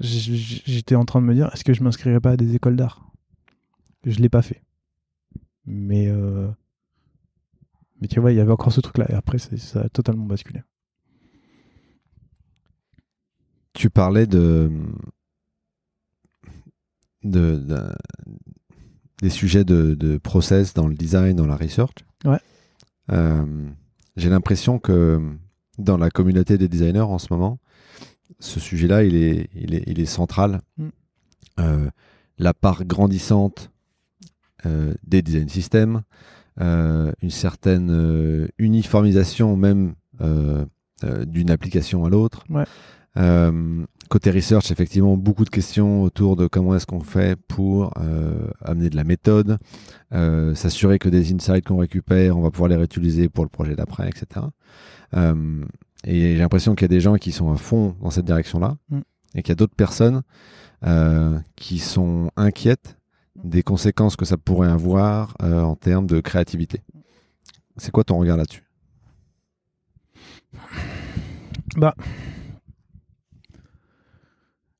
j'étais 0.00 0.94
en 0.94 1.04
train 1.04 1.20
de 1.20 1.26
me 1.26 1.34
dire 1.34 1.50
est-ce 1.52 1.64
que 1.64 1.74
je 1.74 1.82
m'inscrirais 1.82 2.20
pas 2.20 2.32
à 2.32 2.36
des 2.36 2.54
écoles 2.54 2.76
d'art? 2.76 3.10
Je 4.04 4.18
l'ai 4.18 4.28
pas 4.28 4.42
fait. 4.42 4.62
Mais, 5.66 6.08
euh, 6.08 6.48
mais 8.00 8.08
tu 8.08 8.20
vois, 8.20 8.32
il 8.32 8.36
y 8.36 8.40
avait 8.40 8.52
encore 8.52 8.72
ce 8.72 8.80
truc-là, 8.80 9.06
et 9.10 9.14
après, 9.14 9.38
ça 9.38 9.80
a 9.80 9.88
totalement 9.88 10.24
basculé. 10.24 10.62
Tu 13.74 13.90
parlais 13.90 14.26
de, 14.26 14.70
de, 17.22 17.62
des 19.20 19.30
sujets 19.30 19.64
de, 19.64 20.18
process 20.18 20.74
dans 20.74 20.86
le 20.86 20.94
design, 20.94 21.36
dans 21.36 21.46
la 21.46 21.56
research. 21.56 22.04
Ouais. 22.24 22.40
Euh, 23.10 23.70
j'ai 24.16 24.30
l'impression 24.30 24.78
que 24.78 25.20
dans 25.78 25.96
la 25.96 26.10
communauté 26.10 26.58
des 26.58 26.68
designers 26.68 27.00
en 27.00 27.18
ce 27.18 27.28
moment, 27.30 27.58
ce 28.40 28.60
sujet-là, 28.60 29.04
il 29.04 29.16
est, 29.16 29.48
il, 29.54 29.74
est, 29.74 29.84
il 29.86 30.00
est 30.00 30.06
central. 30.06 30.60
Mm. 30.76 30.88
Euh, 31.60 31.90
la 32.38 32.54
part 32.54 32.84
grandissante 32.84 33.70
euh, 34.66 34.94
des 35.04 35.22
design 35.22 35.48
systems, 35.48 36.02
une 36.60 37.30
certaine 37.30 38.48
uniformisation 38.58 39.56
même 39.56 39.94
d'une 40.20 41.50
application 41.50 42.04
à 42.04 42.10
l'autre. 42.10 42.44
Ouais. 42.50 42.64
Euh, 43.18 43.84
côté 44.08 44.30
research, 44.30 44.70
effectivement, 44.70 45.16
beaucoup 45.16 45.44
de 45.44 45.50
questions 45.50 46.02
autour 46.02 46.36
de 46.36 46.46
comment 46.46 46.74
est-ce 46.74 46.86
qu'on 46.86 47.00
fait 47.00 47.36
pour 47.48 47.92
euh, 48.00 48.48
amener 48.62 48.90
de 48.90 48.96
la 48.96 49.04
méthode, 49.04 49.58
euh, 50.12 50.54
s'assurer 50.54 50.98
que 50.98 51.08
des 51.08 51.32
insights 51.32 51.64
qu'on 51.64 51.78
récupère, 51.78 52.36
on 52.38 52.42
va 52.42 52.50
pouvoir 52.50 52.68
les 52.68 52.76
réutiliser 52.76 53.28
pour 53.28 53.44
le 53.44 53.50
projet 53.50 53.74
d'après, 53.74 54.08
etc. 54.08 54.46
et 56.04 56.34
j'ai 56.34 56.38
l'impression 56.38 56.74
qu'il 56.74 56.82
y 56.82 56.86
a 56.86 56.88
des 56.88 57.00
gens 57.00 57.16
qui 57.16 57.32
sont 57.32 57.52
à 57.52 57.56
fond 57.56 57.96
dans 58.00 58.10
cette 58.10 58.24
direction-là, 58.24 58.76
mm. 58.90 59.00
et 59.34 59.42
qu'il 59.42 59.50
y 59.50 59.52
a 59.52 59.56
d'autres 59.56 59.76
personnes 59.76 60.22
qui 61.56 61.80
sont 61.80 62.30
inquiètes 62.36 62.96
des 63.34 63.64
conséquences 63.64 64.14
que 64.14 64.24
ça 64.24 64.36
pourrait 64.36 64.70
avoir 64.70 65.34
en 65.40 65.74
termes 65.74 66.06
de 66.06 66.20
créativité. 66.20 66.82
C'est 67.76 67.90
quoi 67.90 68.04
ton 68.04 68.18
regard 68.18 68.36
là-dessus? 68.36 68.64
Bah, 71.76 71.94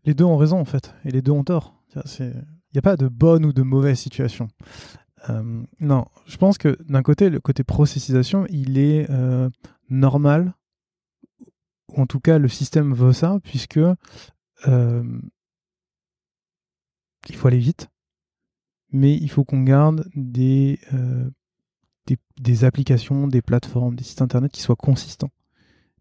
les 0.05 0.15
deux 0.15 0.25
ont 0.25 0.37
raison 0.37 0.59
en 0.59 0.65
fait, 0.65 0.95
et 1.05 1.11
les 1.11 1.21
deux 1.21 1.33
ont 1.33 1.45
tort. 1.45 1.75
Il 2.21 2.33
n'y 2.75 2.79
a 2.79 2.83
pas 2.83 2.97
de 2.97 3.09
bonne 3.09 3.45
ou 3.45 3.53
de 3.53 3.63
mauvaise 3.63 3.99
situation. 3.99 4.49
Euh, 5.29 5.63
non, 5.81 6.07
je 6.27 6.37
pense 6.37 6.59
que 6.59 6.79
d'un 6.89 7.03
côté, 7.03 7.29
le 7.29 7.41
côté 7.41 7.65
processisation, 7.65 8.47
il 8.49 8.79
est 8.79 9.11
euh, 9.11 9.51
normal, 9.91 10.55
en 11.97 12.07
tout 12.07 12.21
cas 12.21 12.39
le 12.39 12.49
système 12.49 12.95
veut 12.95 13.13
ça, 13.13 13.39
puisque 13.43 13.79
euh, 14.67 15.21
il 17.29 17.35
faut 17.35 17.49
aller 17.49 17.59
vite, 17.59 17.89
mais 18.93 19.15
il 19.15 19.29
faut 19.31 19.45
qu'on 19.45 19.63
garde 19.63 20.09
des, 20.15 20.81
des, 22.39 22.65
applications, 22.65 23.27
des 23.27 23.43
plateformes, 23.43 23.95
des 23.95 24.05
sites 24.05 24.23
internet 24.23 24.53
qui 24.53 24.63
soient 24.63 24.77
consistants. 24.77 25.31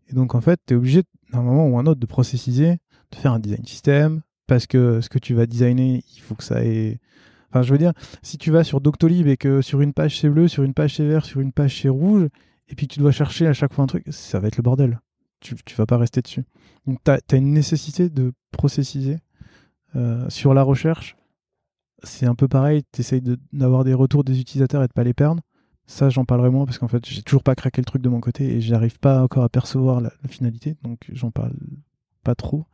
Et 0.09 0.13
donc 0.13 0.35
en 0.35 0.41
fait, 0.41 0.59
tu 0.65 0.73
es 0.73 0.77
obligé 0.77 1.03
d'un 1.31 1.41
moment 1.41 1.67
ou 1.67 1.77
un 1.77 1.85
autre 1.85 1.99
de 1.99 2.05
processiser 2.05 2.77
de 3.11 3.15
faire 3.15 3.33
un 3.33 3.39
design 3.39 3.65
system, 3.65 4.21
parce 4.47 4.67
que 4.67 5.01
ce 5.01 5.09
que 5.09 5.19
tu 5.19 5.33
vas 5.33 5.45
designer, 5.45 6.01
il 6.15 6.21
faut 6.21 6.35
que 6.35 6.43
ça 6.43 6.63
ait. 6.63 6.99
Enfin, 7.49 7.61
je 7.61 7.71
veux 7.71 7.77
dire, 7.77 7.93
si 8.23 8.37
tu 8.37 8.51
vas 8.51 8.63
sur 8.63 8.81
Doctolib 8.81 9.27
et 9.27 9.37
que 9.37 9.61
sur 9.61 9.81
une 9.81 9.93
page 9.93 10.19
c'est 10.19 10.29
bleu, 10.29 10.47
sur 10.47 10.63
une 10.63 10.73
page 10.73 10.95
c'est 10.95 11.07
vert, 11.07 11.25
sur 11.25 11.39
une 11.39 11.51
page 11.53 11.81
c'est 11.81 11.89
rouge, 11.89 12.27
et 12.67 12.75
puis 12.75 12.87
tu 12.87 12.99
dois 12.99 13.11
chercher 13.11 13.47
à 13.47 13.53
chaque 13.53 13.73
fois 13.73 13.83
un 13.83 13.87
truc, 13.87 14.05
ça 14.09 14.39
va 14.39 14.47
être 14.47 14.57
le 14.57 14.63
bordel. 14.63 14.99
Tu, 15.39 15.55
tu 15.65 15.75
vas 15.75 15.85
pas 15.85 15.97
rester 15.97 16.21
dessus. 16.21 16.43
Donc, 16.85 16.99
tu 17.03 17.11
as, 17.11 17.37
une 17.37 17.53
nécessité 17.53 18.09
de 18.09 18.33
processiser. 18.51 19.19
Euh, 19.95 20.29
sur 20.29 20.53
la 20.53 20.63
recherche, 20.63 21.15
c'est 22.03 22.25
un 22.25 22.35
peu 22.35 22.47
pareil, 22.47 22.83
tu 22.91 23.01
essayes 23.01 23.23
d'avoir 23.53 23.83
des 23.83 23.93
retours 23.93 24.23
des 24.23 24.39
utilisateurs 24.39 24.83
et 24.83 24.87
de 24.87 24.93
pas 24.93 25.03
les 25.03 25.13
perdre. 25.13 25.41
Ça, 25.85 26.09
j'en 26.09 26.25
parlerai 26.25 26.49
moins 26.49 26.65
parce 26.65 26.77
qu'en 26.77 26.89
fait, 26.89 27.05
j'ai 27.07 27.21
toujours 27.21 27.43
pas 27.43 27.55
craqué 27.55 27.81
le 27.81 27.85
truc 27.85 28.01
de 28.01 28.09
mon 28.09 28.19
côté 28.19 28.55
et 28.55 28.61
j'arrive 28.61 28.99
pas 28.99 29.23
encore 29.23 29.43
à 29.43 29.49
percevoir 29.49 30.01
la 30.01 30.11
finalité, 30.27 30.75
donc 30.83 31.09
j'en 31.13 31.31
parle 31.31 31.53
pas 32.23 32.35
trop. 32.35 32.65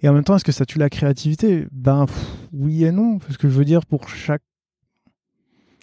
Et 0.00 0.08
en 0.08 0.14
même 0.14 0.24
temps, 0.24 0.34
est-ce 0.34 0.44
que 0.44 0.52
ça 0.52 0.66
tue 0.66 0.78
la 0.78 0.90
créativité? 0.90 1.66
Ben 1.70 2.06
oui 2.52 2.84
et 2.84 2.90
non, 2.90 3.18
parce 3.18 3.36
que 3.36 3.48
je 3.48 3.54
veux 3.54 3.64
dire, 3.64 3.86
pour 3.86 4.08
chaque 4.08 4.42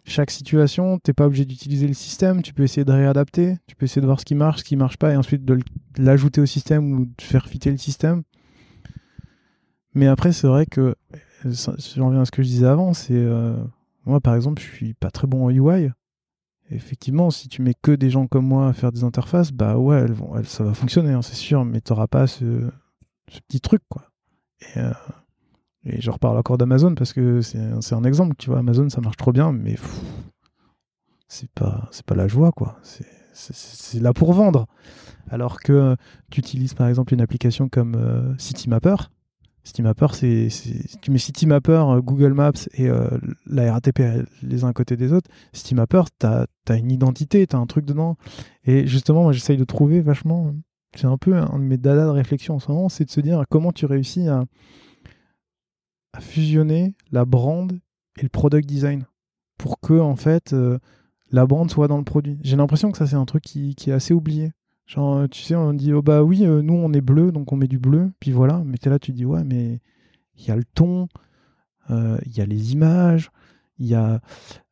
chaque 0.10 0.32
situation, 0.32 1.00
t'es 1.00 1.13
pas 1.13 1.28
obligé 1.28 1.45
d'utiliser 1.45 1.88
le 1.88 1.93
système, 1.93 2.41
tu 2.41 2.54
peux 2.54 2.63
essayer 2.63 2.84
de 2.86 2.91
réadapter, 2.91 3.58
tu 3.67 3.76
peux 3.76 3.86
essayer 3.86 4.02
de 4.02 4.06
voir 4.06 4.19
ce 4.19 4.26
qui 4.26 4.36
marche, 4.36 4.60
ce 4.60 4.63
qui 4.63 4.76
marche 4.76 4.98
pas, 4.98 5.13
et 5.13 5.15
ensuite 5.15 5.45
de 5.45 5.60
l'ajouter 5.98 6.41
au 6.41 6.45
système 6.45 6.91
ou 6.93 7.06
de 7.06 7.22
faire 7.22 7.48
fitter 7.48 7.72
le 7.72 7.78
système. 7.78 8.24
Mais 9.93 10.08
après, 10.08 10.32
c'est 10.32 10.48
vrai 10.48 10.65
que, 10.65 10.95
j'en 11.45 12.08
reviens 12.08 12.22
à 12.22 12.26
ce 12.26 12.32
que 12.32 12.43
je 12.43 12.48
disais 12.48 12.67
avant, 12.67 12.93
c'est 12.93 13.13
euh, 13.13 13.56
moi 14.06 14.19
par 14.19 14.36
exemple, 14.36 14.62
je 14.62 14.67
suis 14.67 14.93
pas 14.93 15.12
très 15.12 15.28
bon 15.28 15.45
en 15.45 15.50
UI. 15.50 15.89
effectivement, 16.72 17.32
si 17.32 17.48
tu 17.48 17.62
mets 17.62 17.76
que 17.82 17.91
des 17.91 18.10
gens 18.10 18.28
comme 18.28 18.45
moi 18.45 18.67
à 18.67 18.74
faire 18.74 18.91
des 18.91 19.04
interfaces, 19.04 19.52
bah 19.52 19.78
ouais, 19.78 20.06
ça 20.43 20.63
va 20.63 20.74
fonctionner, 20.74 21.13
hein, 21.13 21.22
c'est 21.22 21.36
sûr, 21.36 21.65
mais 21.65 21.82
t'auras 21.82 22.08
pas 22.08 22.28
ce, 22.28 22.69
ce 23.30 23.39
petit 23.48 23.62
truc, 23.62 23.82
quoi. 23.89 24.12
Et, 24.76 24.80
euh, 24.80 24.91
et 25.89 26.02
je 26.02 26.12
reparle 26.12 26.38
encore 26.38 26.58
d'Amazon 26.58 26.95
parce 26.95 27.13
que 27.13 27.41
c'est 27.41 27.93
un 27.93 28.04
exemple, 28.04 28.36
tu 28.38 28.49
vois. 28.49 28.60
Amazon, 28.60 28.89
ça 28.89 29.02
marche 29.02 29.17
trop 29.17 29.32
bien, 29.32 29.52
mais 29.52 29.75
c'est 31.28 31.49
pas, 31.52 31.89
pas 32.06 32.15
la 32.15 32.28
joie, 32.28 32.52
quoi. 32.52 32.80
C'est 33.34 34.02
là 34.02 34.13
pour 34.13 34.34
vendre. 34.34 34.67
Alors 35.30 35.60
que 35.60 35.95
tu 36.32 36.39
utilises 36.39 36.73
par 36.73 36.88
exemple 36.88 37.13
une 37.13 37.21
application 37.21 37.69
comme 37.69 37.95
euh, 37.95 38.34
CityMapper. 38.38 38.95
CityMapper, 39.63 40.08
c'est, 40.13 40.47
tu 41.02 41.12
mets 41.12 41.19
CityMapper, 41.19 41.84
euh, 41.88 42.02
Google 42.02 42.34
Maps 42.34 42.52
et 42.73 42.89
la 43.45 43.73
RATP 43.73 44.25
les 44.41 44.63
uns 44.63 44.69
à 44.69 44.73
côté 44.73 44.97
des 44.97 45.13
autres. 45.13 45.30
CityMapper, 45.54 46.04
tu 46.19 46.25
as, 46.25 46.75
une 46.75 46.91
identité, 46.91 47.45
tu 47.45 47.56
as 47.56 47.60
un 47.60 47.67
truc 47.67 47.86
dedans. 47.86 48.17
Et 48.65 48.88
justement, 48.88 49.23
moi, 49.23 49.32
j'essaye 49.32 49.58
de 49.58 49.65
trouver 49.65 50.02
vachement 50.02 50.54
c'est 50.95 51.06
un 51.06 51.17
peu 51.17 51.36
un 51.36 51.60
de 51.60 51.63
mes 51.63 51.78
dadas 51.78 52.06
de 52.06 52.10
réflexion 52.10 52.56
en 52.56 52.60
ce 52.60 52.71
moment, 52.71 52.89
c'est 52.89 53.06
de 53.06 53.12
se 53.12 53.21
dire 53.21 53.43
comment 53.49 53.71
tu 53.71 53.86
réussis 53.86 54.28
à, 54.28 54.45
fusionner 56.19 56.95
la 57.12 57.26
brand 57.26 57.72
et 58.17 58.24
le 58.24 58.30
product 58.30 58.67
design 58.67 59.06
pour 59.58 59.80
que 59.80 60.00
en 60.00 60.15
fait 60.15 60.54
euh, 60.54 60.80
la 61.32 61.45
brand 61.45 61.69
soit 61.69 61.88
dans 61.88 61.98
le 61.98 62.04
produit. 62.04 62.39
J'ai 62.41 62.56
l'impression 62.56 62.91
que 62.91 62.98
ça 62.98 63.08
c'est 63.08 63.15
un 63.15 63.26
truc 63.26 63.43
qui, 63.43 63.76
est 63.88 63.91
assez 63.91 64.13
oublié. 64.13 64.52
Genre 64.88 65.30
tu 65.30 65.41
sais 65.41 65.56
on 65.56 65.74
dit 65.74 65.93
oh 65.93 66.02
bah 66.02 66.24
oui 66.24 66.45
euh, 66.45 66.62
nous 66.62 66.74
on 66.74 66.91
est 66.93 67.02
bleu 67.02 67.32
donc 67.32 67.52
on 67.54 67.56
met 67.56 67.67
du 67.67 67.78
bleu 67.78 68.12
puis 68.19 68.32
voilà 68.32 68.63
mais 68.65 68.78
es 68.84 68.89
là 68.89 68.98
tu 68.98 69.12
dis 69.12 69.26
ouais 69.26 69.43
mais 69.43 69.80
il 70.36 70.48
y 70.48 70.52
a 70.52 70.56
le 70.56 70.63
ton, 70.63 71.08
euh, 71.91 72.17
il 72.26 72.36
y 72.36 72.41
a 72.41 72.45
les 72.45 72.74
images, 72.74 73.30
il 73.78 73.88
y 73.88 73.95
a 73.95 74.22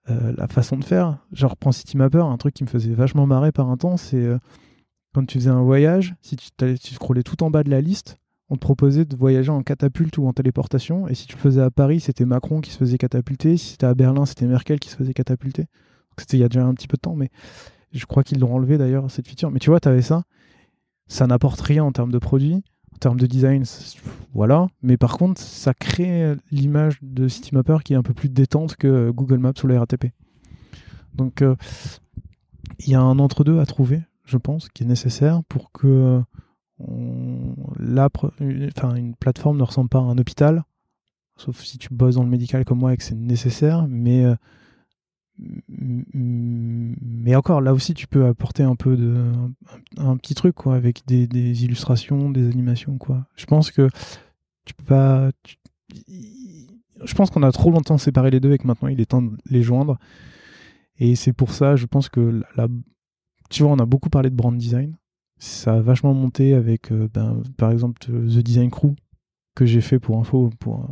la 0.10 0.47
façon 0.47 0.78
de 0.78 0.86
faire. 0.86 1.17
Genre 1.34 1.58
prends 1.58 1.73
City 1.73 1.97
Mapper 1.97 2.21
un 2.21 2.38
truc 2.38 2.54
qui 2.54 2.63
me 2.63 2.69
faisait 2.69 2.93
vachement 2.93 3.28
marrer 3.28 3.52
par 3.52 3.69
un 3.69 3.76
temps 3.76 3.97
c'est 3.97 4.26
quand 5.13 5.26
tu 5.26 5.39
faisais 5.39 5.50
un 5.50 5.63
voyage, 5.63 6.15
si 6.21 6.36
tu, 6.36 6.50
tu 6.78 6.93
scrollais 6.93 7.23
tout 7.23 7.43
en 7.43 7.50
bas 7.50 7.63
de 7.63 7.69
la 7.69 7.82
liste, 7.82 8.19
on 8.49 8.55
te 8.55 8.62
proposait 8.62 9.05
de 9.05 9.15
voyager 9.15 9.49
en 9.49 9.62
catapulte 9.62 10.17
ou 10.17 10.27
en 10.27 10.33
téléportation. 10.33 11.07
Et 11.07 11.15
si 11.15 11.27
tu 11.27 11.36
le 11.36 11.41
faisais 11.41 11.62
à 11.62 11.69
Paris, 11.69 11.99
c'était 11.99 12.25
Macron 12.25 12.62
qui 12.62 12.71
se 12.71 12.77
faisait 12.77 12.97
catapulter. 12.97 13.57
Si 13.57 13.71
c'était 13.71 13.86
à 13.86 13.93
Berlin, 13.93 14.25
c'était 14.25 14.45
Merkel 14.45 14.79
qui 14.79 14.89
se 14.89 14.95
faisait 14.95 15.13
catapulter. 15.13 15.65
C'était 16.17 16.38
il 16.38 16.39
y 16.39 16.43
a 16.43 16.49
déjà 16.49 16.65
un 16.65 16.73
petit 16.73 16.88
peu 16.88 16.95
de 16.95 17.01
temps, 17.01 17.15
mais 17.15 17.29
je 17.91 18.05
crois 18.05 18.23
qu'ils 18.23 18.39
l'ont 18.39 18.53
enlevé 18.53 18.77
d'ailleurs, 18.77 19.12
cette 19.12 19.27
feature. 19.27 19.51
Mais 19.51 19.60
tu 19.60 19.69
vois, 19.69 19.79
tu 19.79 19.88
avais 19.88 20.01
ça. 20.01 20.23
Ça 21.07 21.27
n'apporte 21.27 21.62
rien 21.62 21.83
en 21.83 21.91
termes 21.91 22.12
de 22.12 22.19
produit. 22.19 22.63
En 22.93 22.97
termes 22.99 23.19
de 23.19 23.27
design, 23.27 23.63
voilà. 24.33 24.67
Mais 24.81 24.97
par 24.97 25.17
contre, 25.17 25.39
ça 25.39 25.75
crée 25.75 26.33
l'image 26.51 26.97
de 27.03 27.27
CityMapper 27.27 27.77
qui 27.83 27.93
est 27.93 27.95
un 27.95 28.01
peu 28.01 28.15
plus 28.15 28.29
détente 28.29 28.75
que 28.75 29.12
Google 29.12 29.38
Maps 29.38 29.53
ou 29.63 29.67
la 29.67 29.79
RATP. 29.79 30.07
Donc, 31.13 31.43
euh, 31.43 31.55
il 32.79 32.89
y 32.89 32.95
a 32.95 33.01
un 33.01 33.19
entre-deux 33.19 33.60
à 33.60 33.65
trouver, 33.65 34.01
je 34.25 34.38
pense, 34.38 34.69
qui 34.69 34.83
est 34.83 34.88
nécessaire 34.88 35.43
pour 35.47 35.71
que 35.71 36.21
enfin, 36.79 38.95
une 38.95 39.15
plateforme 39.15 39.57
ne 39.57 39.63
ressemble 39.63 39.89
pas 39.89 39.99
à 39.99 40.03
un 40.03 40.17
hôpital, 40.17 40.63
sauf 41.35 41.63
si 41.63 41.77
tu 41.77 41.93
bosses 41.93 42.15
dans 42.15 42.23
le 42.23 42.29
médical 42.29 42.65
comme 42.65 42.79
moi 42.79 42.93
et 42.93 42.97
que 42.97 43.03
c'est 43.03 43.15
nécessaire, 43.15 43.87
mais 43.87 44.25
euh, 44.25 44.35
mais 45.69 47.35
encore 47.35 47.61
là 47.61 47.73
aussi 47.73 47.93
tu 47.93 48.07
peux 48.07 48.25
apporter 48.25 48.63
un 48.63 48.75
peu 48.75 48.97
de 48.97 49.31
un, 49.97 50.17
petit 50.17 50.33
truc 50.33 50.55
quoi 50.55 50.75
avec 50.75 51.05
des, 51.05 51.63
illustrations 51.63 52.31
des 52.31 52.49
animations 52.49 52.97
quoi. 52.97 53.27
Je 53.35 53.45
pense 53.45 53.71
que 53.71 53.89
tu 54.65 54.73
peux 54.73 54.83
pas 54.83 55.31
je 57.03 57.13
pense 57.13 57.29
qu'on 57.29 57.43
a 57.43 57.51
trop 57.51 57.71
longtemps 57.71 57.99
séparé 57.99 58.31
les 58.31 58.39
deux 58.39 58.53
et 58.53 58.57
que 58.57 58.65
maintenant 58.65 58.87
il 58.87 58.99
est 58.99 59.05
temps 59.05 59.21
de 59.21 59.37
les 59.45 59.61
joindre. 59.61 59.99
Et 60.99 61.15
c'est 61.15 61.33
pour 61.33 61.51
ça 61.51 61.75
je 61.75 61.85
pense 61.85 62.09
que 62.09 62.41
la, 62.55 62.67
tu 63.49 63.63
vois 63.63 63.71
on 63.71 63.79
a 63.79 63.85
beaucoup 63.85 64.09
parlé 64.09 64.31
de 64.31 64.35
brand 64.35 64.57
design 64.57 64.97
ça 65.39 65.76
a 65.76 65.80
vachement 65.82 66.13
monté 66.13 66.54
avec, 66.54 66.91
euh, 66.91 67.08
ben, 67.13 67.41
par 67.58 67.71
exemple, 67.71 68.00
The 68.06 68.39
Design 68.39 68.69
Crew, 68.69 68.95
que 69.56 69.65
j'ai 69.65 69.82
fait 69.82 70.00
pour 70.00 70.17
info, 70.19 70.50
pour, 70.60 70.88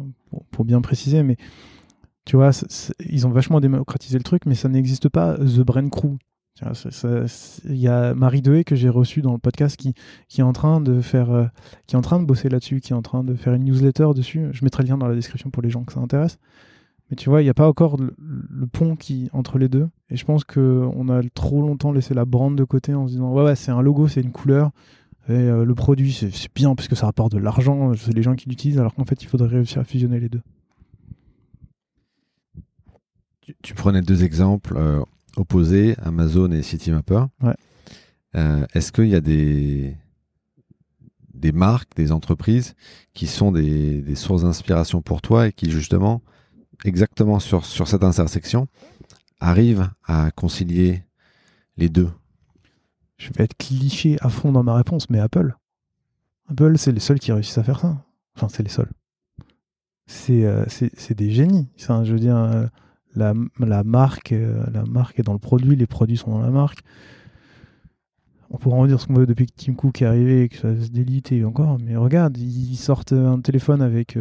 pour, 0.51 0.65
bien 0.65 0.81
préciser, 0.81 1.23
mais 1.23 1.37
tu 2.25 2.35
vois, 2.35 2.51
ils 3.07 3.27
ont 3.27 3.29
vachement 3.29 3.59
démocratisé 3.59 4.17
le 4.17 4.23
truc, 4.23 4.45
mais 4.45 4.55
ça 4.55 4.69
n'existe 4.69 5.09
pas 5.09 5.37
The 5.37 5.59
Brain 5.59 5.89
Crew. 5.89 6.17
Il 6.61 7.75
y 7.75 7.87
a 7.87 8.13
Marie 8.13 8.41
Dehé 8.41 8.63
que 8.63 8.75
j'ai 8.75 8.89
reçue 8.89 9.21
dans 9.21 9.33
le 9.33 9.39
podcast 9.39 9.75
qui, 9.75 9.93
qui 10.29 10.39
est 10.39 10.43
en 10.43 10.53
train 10.53 10.79
de 10.79 11.01
faire, 11.01 11.29
euh, 11.31 11.45
qui 11.85 11.95
est 11.95 11.97
en 11.97 12.01
train 12.01 12.19
de 12.19 12.25
bosser 12.25 12.47
là-dessus, 12.47 12.79
qui 12.79 12.93
est 12.93 12.95
en 12.95 13.01
train 13.01 13.23
de 13.23 13.35
faire 13.35 13.53
une 13.53 13.65
newsletter 13.65 14.07
dessus. 14.15 14.47
Je 14.53 14.63
mettrai 14.63 14.83
le 14.83 14.89
lien 14.89 14.97
dans 14.97 15.07
la 15.07 15.15
description 15.15 15.49
pour 15.49 15.61
les 15.61 15.69
gens 15.69 15.83
que 15.83 15.91
ça 15.91 15.99
intéresse. 15.99 16.39
Mais 17.09 17.15
tu 17.15 17.29
vois, 17.29 17.41
il 17.41 17.45
n'y 17.45 17.49
a 17.49 17.53
pas 17.53 17.67
encore 17.67 17.97
le, 17.97 18.67
pont 18.67 18.95
qui 18.95 19.29
entre 19.31 19.59
les 19.59 19.69
deux. 19.69 19.87
Et 20.09 20.17
je 20.17 20.25
pense 20.25 20.43
qu'on 20.43 21.09
a 21.09 21.21
trop 21.33 21.61
longtemps 21.61 21.91
laissé 21.91 22.13
la 22.13 22.25
brande 22.25 22.57
de 22.57 22.63
côté 22.63 22.93
en 22.93 23.07
se 23.07 23.13
disant 23.13 23.31
ouais, 23.31 23.43
ouais 23.43 23.55
c'est 23.55 23.71
un 23.71 23.81
logo, 23.81 24.07
c'est 24.07 24.21
une 24.21 24.31
couleur. 24.31 24.71
Et 25.27 25.33
euh, 25.33 25.65
le 25.65 25.75
produit, 25.75 26.13
c'est 26.13 26.53
bien 26.53 26.75
parce 26.75 26.87
que 26.87 26.95
ça 26.95 27.07
rapporte 27.07 27.31
de 27.31 27.39
l'argent, 27.39 27.93
c'est 27.95 28.13
les 28.13 28.21
gens 28.21 28.35
qui 28.35 28.47
l'utilisent, 28.47 28.79
alors 28.79 28.93
qu'en 28.93 29.05
fait, 29.05 29.23
il 29.23 29.27
faudrait 29.27 29.47
réussir 29.47 29.81
à 29.81 29.83
fusionner 29.83 30.19
les 30.19 30.29
deux. 30.29 30.41
Tu, 33.61 33.73
prenais 33.75 34.01
deux 34.01 34.23
exemples 34.23 34.75
euh, 34.75 35.01
opposés, 35.35 35.95
Amazon 36.03 36.51
et 36.51 36.63
CityMapper. 36.63 37.25
Ouais. 37.41 37.55
Euh, 38.35 38.65
est-ce 38.73 38.91
qu'il 38.91 39.07
y 39.07 39.15
a 39.15 39.21
des, 39.21 39.95
des 41.33 41.51
marques, 41.51 41.95
des 41.95 42.11
entreprises 42.11 42.75
qui 43.13 43.27
sont 43.27 43.51
des, 43.51 44.01
des 44.01 44.15
sources 44.15 44.43
d'inspiration 44.43 45.01
pour 45.01 45.21
toi 45.21 45.47
et 45.47 45.51
qui 45.51 45.69
justement 45.71 46.21
exactement 46.83 47.39
sur, 47.39 47.65
sur 47.65 47.87
cette 47.87 48.03
intersection 48.03 48.67
arrive 49.39 49.89
à 50.05 50.31
concilier 50.31 51.03
les 51.77 51.89
deux 51.89 52.09
Je 53.17 53.29
vais 53.33 53.43
être 53.43 53.57
cliché 53.57 54.17
à 54.21 54.29
fond 54.29 54.51
dans 54.51 54.63
ma 54.63 54.75
réponse, 54.75 55.09
mais 55.09 55.19
Apple. 55.19 55.55
Apple, 56.49 56.77
c'est 56.77 56.91
les 56.91 56.99
seuls 56.99 57.19
qui 57.19 57.31
réussissent 57.31 57.57
à 57.57 57.63
faire 57.63 57.79
ça. 57.79 57.97
Enfin, 58.35 58.47
c'est 58.49 58.63
les 58.63 58.69
seuls. 58.69 58.91
C'est 60.07 60.45
euh, 60.45 60.65
des 61.15 61.31
génies. 61.31 61.67
je 61.77 62.11
veux 62.11 62.19
dire, 62.19 62.37
euh, 62.37 62.67
la, 63.15 63.33
la, 63.59 63.83
marque, 63.83 64.31
euh, 64.31 64.63
la 64.71 64.83
marque 64.83 65.19
est 65.19 65.23
dans 65.23 65.33
le 65.33 65.39
produit, 65.39 65.75
les 65.75 65.87
produits 65.87 66.17
sont 66.17 66.31
dans 66.31 66.41
la 66.41 66.51
marque. 66.51 66.79
On 68.51 68.57
pourra 68.57 68.77
en 68.77 68.85
dire 68.85 69.01
ce 69.01 69.07
qu'on 69.07 69.15
veut 69.15 69.25
depuis 69.25 69.47
que 69.47 69.53
Tim 69.55 69.73
Cook 69.73 70.01
est 70.01 70.05
arrivé 70.05 70.49
que 70.49 70.57
ça 70.57 70.79
se 70.79 70.89
délite 70.89 71.31
et 71.31 71.43
encore, 71.43 71.77
mais 71.83 71.95
regarde, 71.95 72.37
ils 72.37 72.77
sortent 72.77 73.13
un 73.13 73.39
téléphone 73.41 73.81
avec 73.81 74.17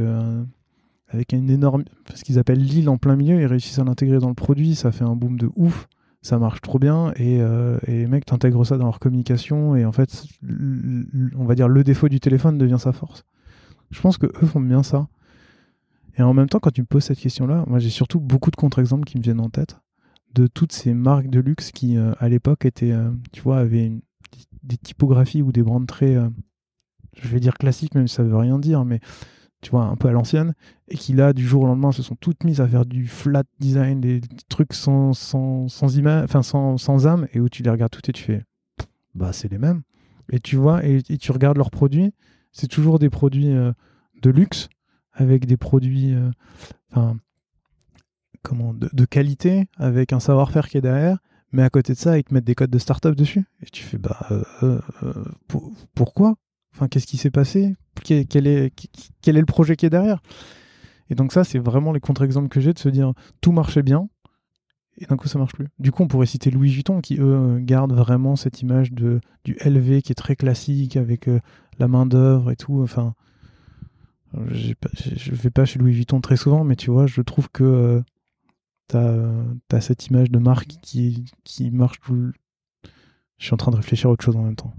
avec 1.14 1.32
une 1.32 1.48
énorme. 1.48 1.84
ce 2.14 2.24
qu'ils 2.24 2.38
appellent 2.38 2.62
l'île 2.62 2.88
en 2.88 2.98
plein 2.98 3.16
milieu, 3.16 3.40
ils 3.40 3.46
réussissent 3.46 3.78
à 3.78 3.84
l'intégrer 3.84 4.18
dans 4.18 4.28
le 4.28 4.34
produit, 4.34 4.74
ça 4.74 4.92
fait 4.92 5.04
un 5.04 5.14
boom 5.14 5.38
de 5.38 5.48
ouf, 5.56 5.88
ça 6.22 6.38
marche 6.38 6.60
trop 6.60 6.78
bien, 6.78 7.12
et, 7.16 7.40
euh, 7.40 7.78
les 7.86 8.06
mecs 8.06 8.26
t'intègrent 8.26 8.64
ça 8.64 8.76
dans 8.76 8.84
leur 8.84 8.98
communication, 8.98 9.76
et 9.76 9.84
en 9.84 9.92
fait, 9.92 10.26
on 11.36 11.44
va 11.44 11.54
dire 11.54 11.68
le 11.68 11.84
défaut 11.84 12.08
du 12.08 12.20
téléphone 12.20 12.58
devient 12.58 12.78
sa 12.78 12.92
force. 12.92 13.24
Je 13.90 14.00
pense 14.00 14.18
que 14.18 14.26
eux 14.26 14.46
font 14.46 14.60
bien 14.60 14.82
ça. 14.82 15.08
Et 16.16 16.22
en 16.22 16.34
même 16.34 16.48
temps, 16.48 16.60
quand 16.60 16.70
tu 16.70 16.80
me 16.80 16.86
poses 16.86 17.04
cette 17.04 17.18
question-là, 17.18 17.64
moi 17.66 17.78
j'ai 17.78 17.90
surtout 17.90 18.20
beaucoup 18.20 18.50
de 18.50 18.56
contre-exemples 18.56 19.04
qui 19.04 19.18
me 19.18 19.22
viennent 19.22 19.40
en 19.40 19.50
tête 19.50 19.78
de 20.34 20.48
toutes 20.48 20.72
ces 20.72 20.94
marques 20.94 21.28
de 21.28 21.38
luxe 21.38 21.70
qui, 21.70 21.96
euh, 21.96 22.12
à 22.18 22.28
l'époque, 22.28 22.64
étaient, 22.64 22.90
euh, 22.90 23.10
tu 23.32 23.40
vois, 23.40 23.58
avaient 23.58 23.92
des 24.64 24.76
typographies 24.76 25.42
ou 25.42 25.52
des 25.52 25.62
brands 25.62 25.84
très, 25.84 26.16
je 27.12 27.28
vais 27.28 27.38
dire 27.38 27.54
classiques, 27.54 27.94
même 27.94 28.08
si 28.08 28.14
ça 28.14 28.24
veut 28.24 28.36
rien 28.36 28.58
dire, 28.58 28.84
mais 28.84 29.00
tu 29.64 29.70
vois, 29.70 29.84
un 29.84 29.96
peu 29.96 30.08
à 30.08 30.12
l'ancienne, 30.12 30.54
et 30.88 30.96
qui 30.96 31.14
là, 31.14 31.32
du 31.32 31.46
jour 31.46 31.62
au 31.62 31.66
lendemain, 31.66 31.90
se 31.90 32.02
sont 32.02 32.16
toutes 32.16 32.44
mises 32.44 32.60
à 32.60 32.68
faire 32.68 32.84
du 32.84 33.06
flat 33.06 33.44
design, 33.60 33.98
des, 33.98 34.20
trucs 34.50 34.74
sans, 34.74 35.14
sans, 35.14 35.68
sans, 35.68 35.98
enfin, 36.06 36.42
sans, 36.42 36.76
sans, 36.76 37.06
âme, 37.06 37.26
et 37.32 37.40
où 37.40 37.48
tu 37.48 37.62
les 37.62 37.70
regardes 37.70 37.90
toutes 37.90 38.10
et 38.10 38.12
tu 38.12 38.22
fais, 38.22 38.44
bah 39.14 39.32
c'est 39.32 39.50
les 39.50 39.56
mêmes. 39.56 39.80
Et 40.30 40.38
tu 40.38 40.56
vois, 40.56 40.84
et, 40.84 41.02
tu 41.02 41.32
regardes 41.32 41.56
leurs 41.56 41.70
produits, 41.70 42.12
c'est 42.52 42.68
toujours 42.68 42.98
des 42.98 43.08
produits 43.08 43.52
euh, 43.52 43.72
de 44.20 44.28
luxe, 44.28 44.68
avec 45.14 45.46
des 45.46 45.56
produits, 45.56 46.14
euh, 46.14 47.14
comment, 48.42 48.74
de, 48.74 49.04
qualité, 49.06 49.66
avec 49.78 50.12
un 50.12 50.20
savoir-faire 50.20 50.68
qui 50.68 50.76
est 50.76 50.82
derrière, 50.82 51.16
mais 51.52 51.62
à 51.62 51.70
côté 51.70 51.94
de 51.94 51.98
ça, 51.98 52.18
ils 52.18 52.24
te 52.24 52.34
mettent 52.34 52.44
des 52.44 52.54
codes 52.54 52.70
de 52.70 52.78
start-up 52.78 53.16
dessus. 53.16 53.46
Et 53.62 53.66
tu 53.70 53.82
fais, 53.82 53.96
bah, 53.96 54.26
euh, 54.62 54.80
pourquoi? 55.94 56.34
Enfin, 56.74 56.88
qu'est-ce 56.88 57.06
qui 57.06 57.16
s'est 57.16 57.30
passé? 57.30 57.76
Quel 58.02 58.46
est, 58.46 58.72
le 59.26 59.44
projet 59.44 59.76
qui 59.76 59.86
est 59.86 59.90
derrière? 59.90 60.20
Et 61.08 61.14
donc 61.14 61.32
ça, 61.32 61.44
c'est 61.44 61.58
vraiment 61.58 61.92
les 61.92 62.00
contre-exemples 62.00 62.48
que 62.48 62.60
j'ai 62.60 62.72
de 62.72 62.78
se 62.78 62.88
dire 62.88 63.12
tout 63.40 63.52
marchait 63.52 63.82
bien 63.82 64.08
et 64.98 65.06
d'un 65.06 65.16
coup 65.16 65.28
ça 65.28 65.38
marche 65.38 65.52
plus. 65.52 65.68
Du 65.78 65.92
coup, 65.92 66.02
on 66.02 66.08
pourrait 66.08 66.26
citer 66.26 66.50
Louis 66.50 66.70
Vuitton 66.70 67.00
qui 67.00 67.16
eux 67.18 67.58
gardent 67.60 67.92
vraiment 67.92 68.36
cette 68.36 68.62
image 68.62 68.92
de 68.92 69.20
du 69.44 69.56
LV 69.64 70.02
qui 70.02 70.12
est 70.12 70.16
très 70.16 70.36
classique 70.36 70.96
avec 70.96 71.28
euh, 71.28 71.40
la 71.78 71.88
main 71.88 72.06
d'œuvre 72.06 72.50
et 72.50 72.56
tout. 72.56 72.80
Enfin, 72.82 73.14
je 74.48 74.74
vais 75.32 75.50
pas 75.50 75.64
chez 75.64 75.78
Louis 75.78 75.92
Vuitton 75.92 76.20
très 76.20 76.36
souvent, 76.36 76.64
mais 76.64 76.76
tu 76.76 76.90
vois, 76.90 77.06
je 77.06 77.20
trouve 77.22 77.48
que 77.50 77.64
euh, 77.64 78.02
tu 78.88 78.96
as, 79.76 79.80
cette 79.80 80.06
image 80.06 80.30
de 80.30 80.38
marque 80.38 80.74
qui, 80.82 81.24
qui 81.44 81.70
marche 81.70 82.00
tout. 82.00 82.32
Je 83.38 83.46
suis 83.46 83.54
en 83.54 83.58
train 83.58 83.72
de 83.72 83.76
réfléchir 83.76 84.10
à 84.10 84.12
autre 84.12 84.24
chose 84.24 84.36
en 84.36 84.42
même 84.42 84.56
temps. 84.56 84.74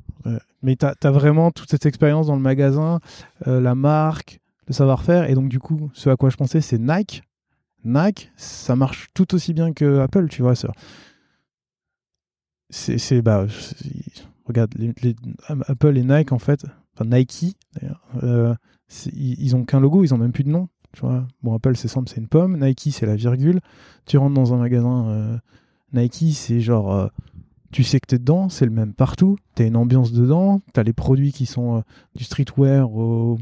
Mais 0.62 0.76
tu 0.76 0.86
as, 0.86 1.12
vraiment 1.12 1.52
toute 1.52 1.70
cette 1.70 1.86
expérience 1.86 2.28
dans 2.28 2.36
le 2.36 2.42
magasin, 2.42 3.00
euh, 3.48 3.62
la 3.62 3.76
marque, 3.76 4.40
le 4.68 4.74
savoir-faire. 4.74 5.30
Et 5.30 5.36
donc, 5.36 5.48
du 5.48 5.60
coup, 5.60 5.92
ce 5.94 6.10
à 6.10 6.16
quoi 6.16 6.30
je 6.30 6.38
pensais, 6.38 6.62
c'est 6.62 6.80
Nike. 6.80 7.24
Nike, 7.84 8.32
ça 8.36 8.76
marche 8.76 9.10
tout 9.14 9.36
aussi 9.36 9.54
bien 9.54 9.74
que 9.74 10.00
Apple, 10.00 10.28
tu 10.28 10.42
vois. 10.42 10.54
C'est. 12.72 13.22
Bah, 13.22 13.46
regarde, 14.46 14.74
Apple 15.68 15.98
et 15.98 16.04
Nike, 16.04 16.32
en 16.32 16.40
fait, 16.40 16.66
enfin 16.96 17.16
Nike, 17.16 17.56
d'ailleurs, 17.76 18.02
euh, 18.24 18.56
ils, 19.14 19.56
ont 19.56 19.66
qu'un 19.66 19.80
logo, 19.80 20.04
ils 20.04 20.16
ont 20.16 20.18
même 20.18 20.32
plus 20.32 20.44
de 20.44 20.50
nom. 20.50 20.68
Tu 20.94 21.02
vois. 21.02 21.28
Bon, 21.44 21.54
Apple, 21.54 21.76
c'est 21.76 21.88
simple, 21.88 22.10
c'est 22.10 22.22
une 22.22 22.28
pomme. 22.28 22.58
Nike, 22.58 22.90
c'est 22.92 23.06
la 23.06 23.16
virgule. 23.16 23.60
Tu 24.08 24.18
rentres 24.18 24.34
dans 24.34 24.54
un 24.54 24.58
magasin 24.58 25.10
euh, 25.10 25.38
Nike, 25.94 26.34
c'est 26.34 26.60
genre 26.60 27.12
tu 27.76 27.84
sais 27.84 28.00
que 28.00 28.06
tu 28.08 28.16
es 28.16 28.20
dedans, 28.20 28.48
c'est 28.48 28.64
le 28.64 28.72
même 28.72 28.94
partout, 28.94 29.36
tu 29.54 29.64
as 29.64 29.66
une 29.66 29.76
ambiance 29.76 30.14
dedans, 30.14 30.62
tu 30.74 30.80
as 30.80 30.84
les 30.84 30.94
produits 30.94 31.34
qui 31.34 31.46
sont 31.46 31.76
euh, 31.76 31.82
du 32.16 32.24
streetwear 32.24 32.90
au, 32.90 33.38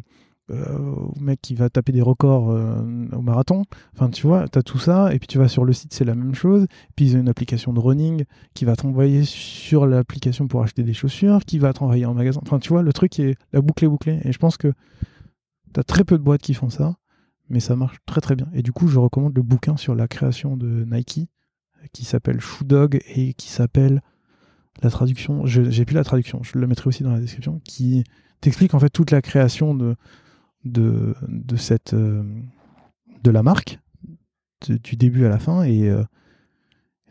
euh, 0.49 0.95
mec 1.21 1.39
qui 1.39 1.53
va 1.53 1.69
taper 1.69 1.91
des 1.91 2.01
records 2.01 2.49
euh, 2.49 2.81
au 3.11 3.21
marathon. 3.21 3.61
Enfin, 3.93 4.09
tu 4.09 4.25
vois, 4.25 4.47
tu 4.47 4.57
as 4.57 4.63
tout 4.63 4.79
ça, 4.79 5.13
et 5.13 5.19
puis 5.19 5.27
tu 5.27 5.37
vas 5.37 5.47
sur 5.47 5.65
le 5.65 5.71
site, 5.71 5.93
c'est 5.93 6.03
la 6.03 6.15
même 6.15 6.33
chose. 6.33 6.65
Puis 6.95 7.05
ils 7.05 7.15
ont 7.15 7.19
une 7.19 7.29
application 7.29 7.73
de 7.73 7.79
running 7.79 8.23
qui 8.55 8.65
va 8.65 8.75
t'envoyer 8.75 9.23
sur 9.23 9.85
l'application 9.85 10.47
pour 10.47 10.63
acheter 10.63 10.81
des 10.81 10.95
chaussures, 10.95 11.45
qui 11.45 11.59
va 11.59 11.71
t'envoyer 11.71 12.07
en 12.07 12.15
magasin. 12.15 12.39
Enfin, 12.41 12.57
tu 12.57 12.69
vois, 12.69 12.81
le 12.81 12.91
truc 12.91 13.19
est 13.19 13.35
la 13.51 13.61
boucle 13.61 13.85
est 13.85 13.87
bouclée. 13.87 14.19
Et 14.23 14.31
je 14.31 14.39
pense 14.39 14.57
que 14.57 14.73
tu 15.75 15.79
as 15.79 15.83
très 15.83 16.05
peu 16.05 16.17
de 16.17 16.23
boîtes 16.23 16.41
qui 16.41 16.55
font 16.55 16.71
ça, 16.71 16.95
mais 17.49 17.59
ça 17.59 17.75
marche 17.75 17.97
très 18.07 18.19
très 18.19 18.35
bien. 18.35 18.47
Et 18.55 18.63
du 18.63 18.71
coup, 18.71 18.87
je 18.87 18.97
recommande 18.97 19.35
le 19.35 19.43
bouquin 19.43 19.77
sur 19.77 19.93
la 19.93 20.07
création 20.07 20.57
de 20.57 20.85
Nike 20.85 21.29
qui 21.91 22.03
s'appelle 22.03 22.39
Shoe 22.39 22.63
Dog 22.63 22.99
et 23.15 23.35
qui 23.35 23.49
s'appelle 23.49 24.01
la 24.81 24.89
traduction, 24.89 25.45
j'ai 25.45 25.85
plus 25.85 25.95
la 25.95 26.03
traduction, 26.03 26.41
je 26.43 26.57
le 26.57 26.67
mettrai 26.67 26.87
aussi 26.87 27.03
dans 27.03 27.11
la 27.11 27.19
description, 27.19 27.61
qui 27.63 28.03
t'explique 28.41 28.73
en 28.73 28.79
fait 28.79 28.89
toute 28.89 29.11
la 29.11 29.21
création 29.21 29.73
de, 29.73 29.95
de, 30.65 31.15
de 31.27 31.55
cette 31.55 31.93
euh, 31.93 32.23
de 33.23 33.31
la 33.31 33.43
marque 33.43 33.79
du 34.67 34.95
début 34.95 35.25
à 35.25 35.29
la 35.29 35.39
fin 35.39 35.63
et 35.63 35.89
euh, 35.89 36.03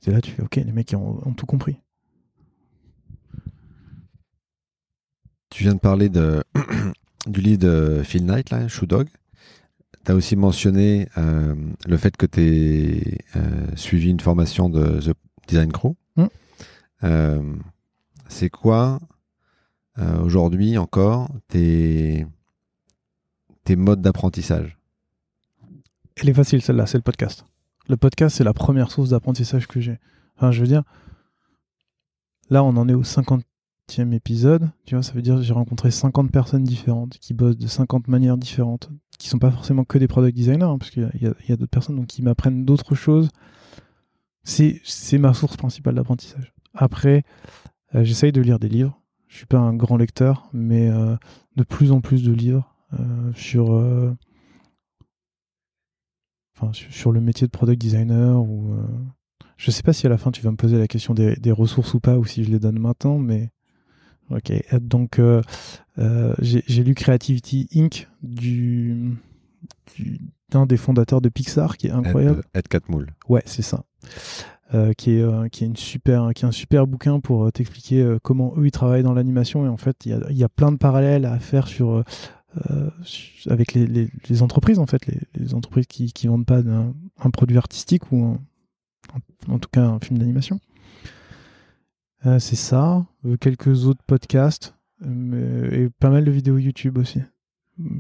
là 0.07 0.21
tu 0.23 0.31
fais 0.31 0.43
ok 0.43 0.57
les 0.57 0.73
mecs 0.73 0.95
ont, 0.95 1.35
tout 1.35 1.45
compris 1.45 1.77
tu 5.51 5.65
viens 5.65 5.75
de 5.75 5.81
parler 5.81 6.09
de, 6.09 6.43
du 7.27 7.41
livre 7.43 7.59
de 7.59 8.03
Phil 8.03 8.25
Knight, 8.25 8.49
là, 8.49 8.69
Shoe 8.69 8.87
Dog. 8.87 9.07
Tu 10.03 10.11
as 10.11 10.15
aussi 10.15 10.35
mentionné 10.35 11.09
euh, 11.19 11.55
le 11.87 11.97
fait 11.99 12.17
que 12.17 12.25
tu 12.25 13.21
as 13.35 13.77
suivi 13.77 14.09
une 14.09 14.21
formation 14.21 14.71
de 14.71 14.99
The 15.01 15.13
Design 15.47 15.73
Crew. 15.73 15.95
Mm. 16.17 16.27
C'est 18.29 18.51
quoi, 18.51 19.01
aujourd'hui 19.99 20.79
encore, 20.79 21.29
tes, 21.49 22.27
tes 23.65 23.77
modes 23.77 24.01
d'apprentissage? 24.01 24.79
Elle 26.17 26.29
est 26.29 26.35
facile, 26.35 26.63
celle-là, 26.63 26.87
c'est 26.87 26.99
le 26.99 27.03
podcast. 27.03 27.45
Le 27.89 27.97
podcast, 27.97 28.37
c'est 28.37 28.45
la 28.45 28.53
première 28.53 28.91
source 28.91 29.11
d'apprentissage 29.11 29.67
que 29.67 29.81
j'ai. 29.81 29.99
Enfin, 30.37 30.53
je 30.53 30.61
veux 30.61 30.67
dire, 30.67 30.83
là, 32.51 32.63
on 32.63 32.77
en 32.77 32.89
est 32.89 32.95
au 32.95 33.03
50 33.03 33.43
épisode, 34.13 34.71
tu 34.87 34.95
vois, 34.95 35.03
ça 35.03 35.13
veut 35.13 35.23
dire 35.23 35.37
que 35.37 35.43
j'ai 35.43 35.53
rencontré 35.53 35.91
50 35.91 36.31
personnes 36.31 36.65
différentes 36.65 37.19
qui 37.19 37.35
bossent 37.35 37.59
de 37.59 37.67
50 37.67 38.09
manières 38.09 38.39
différentes, 38.39 38.91
qui 39.19 39.29
sont 39.29 39.39
pas 39.39 39.51
forcément 39.51 39.85
que 39.85 39.99
des 39.99 40.09
product 40.09 40.35
designers, 40.37 40.65
hein, 40.65 40.79
parce 40.79 40.91
qu'il 40.91 41.11
y 41.21 41.53
a, 41.53 41.57
d'autres 41.57 41.71
personnes 41.71 41.97
donc, 41.97 42.07
qui 42.07 42.23
m'apprennent 42.23 42.65
d'autres 42.65 42.95
choses. 42.95 43.29
C'est 44.45 45.19
ma 45.19 45.35
source 45.35 45.57
principale 45.57 45.95
d'apprentissage. 45.95 46.53
Après, 46.75 47.25
euh, 47.95 48.05
j'essaye 48.05 48.33
de 48.33 48.41
lire 48.41 48.59
des 48.59 48.69
livres. 48.69 48.99
Je 49.29 49.37
suis 49.37 49.47
pas 49.47 49.59
un 49.59 49.75
grand 49.75 49.97
lecteur, 49.97 50.49
mais 50.53 50.89
euh, 50.89 51.17
de 51.57 51.65
plus 51.65 51.93
en 51.93 52.01
plus 52.01 52.23
de 52.23 52.33
livres 52.33 52.75
euh, 52.99 53.33
sur, 53.35 53.71
enfin, 56.57 56.71
sur 56.73 57.13
le 57.13 57.21
métier 57.21 57.47
de 57.47 57.53
product 57.53 57.81
designer 57.81 58.43
ou 58.43 58.77
je 59.57 59.71
sais 59.71 59.83
pas 59.83 59.93
si 59.93 60.07
à 60.07 60.11
la 60.11 60.19
fin 60.19 60.33
tu 60.33 60.43
vas 60.43 60.51
me 60.51 60.57
poser 60.57 60.77
la 60.77 60.89
question 60.89 61.15
des, 61.15 61.37
des, 61.37 61.53
ressources 61.53 61.95
ou 61.95 62.01
pas, 62.01 62.19
ou 62.19 62.25
si 62.25 62.45
je 62.45 62.51
les 62.51 62.59
donne 62.59 62.79
maintenant, 62.79 63.19
mais 63.19 63.51
Ok, 64.31 64.53
donc 64.81 65.21
j'ai 66.41 66.85
lu 66.85 66.95
Creativity 66.95 67.69
Inc. 67.75 68.09
du, 68.23 69.13
d'un 70.51 70.67
des 70.67 70.77
fondateurs 70.77 71.21
de 71.21 71.29
Pixar 71.29 71.77
qui 71.77 71.89
est 71.89 71.91
incroyable. 71.91 72.45
Ed, 72.55 72.69
Catmull. 72.69 73.15
Ouais, 73.29 73.43
c'est 73.47 73.63
ça. 73.63 73.85
Euh, 74.75 74.95
qui, 74.95 75.11
est, 75.11 75.51
qui, 75.51 75.65
est 75.65 75.67
une 75.67 75.77
super, 75.77 76.31
qui 76.35 76.45
est 76.45 76.49
un 76.49 76.53
super 76.53 76.87
bouquin 76.87 77.21
pour 77.21 77.53
t'expliquer 77.53 78.17
comment 78.23 78.55
eux 78.57 78.67
ils 78.67 78.71
travaillent 78.71 79.03
dans 79.03 79.13
l'animation 79.13 79.67
et 79.67 79.69
en 79.69 79.77
fait 79.77 80.07
il 80.07 80.13
y 80.13 80.15
a, 80.15 80.33
y 80.33 80.45
a, 80.45 80.49
plein 80.49 80.73
de 80.73 80.79
parallèles 80.79 81.27
à 81.27 81.39
faire 81.39 81.69
sur, 81.69 82.03
avec 83.51 83.75
les, 83.75 83.87
les, 83.87 84.43
entreprises 84.43 84.79
en 84.79 84.87
fait, 84.87 85.07
les, 85.07 85.19
les 85.35 85.55
entreprises 85.55 85.87
qui, 85.87 86.13
qui 86.15 86.27
vendent 86.27 86.47
pas 86.47 86.61
un, 86.61 87.31
produit 87.31 87.59
artistique 87.59 88.13
ou 88.13 88.39
en 89.49 89.59
tout 89.59 89.69
cas 89.71 89.85
un 89.85 90.01
film 90.01 90.19
d'animation. 90.19 90.59
Euh, 92.27 92.39
c'est 92.39 92.57
ça. 92.57 93.07
Euh, 93.25 93.37
quelques 93.37 93.87
autres 93.87 94.03
podcasts. 94.07 94.77
Euh, 95.05 95.71
et 95.71 95.91
pas 95.91 96.11
mal 96.11 96.25
de 96.25 96.31
vidéos 96.31 96.59
YouTube 96.59 96.99
aussi. 96.99 97.21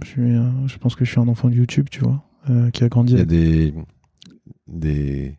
Je, 0.04 0.08
suis, 0.08 0.34
je 0.66 0.78
pense 0.78 0.94
que 0.94 1.04
je 1.04 1.10
suis 1.10 1.20
un 1.20 1.28
enfant 1.28 1.48
de 1.48 1.54
YouTube, 1.54 1.88
tu 1.90 2.00
vois, 2.00 2.22
qui 2.72 2.84
a 2.84 2.88
grandi. 2.88 3.14
Il 3.14 3.18
y 3.18 3.22
a 3.22 3.24
des, 3.24 3.74
des 4.68 5.38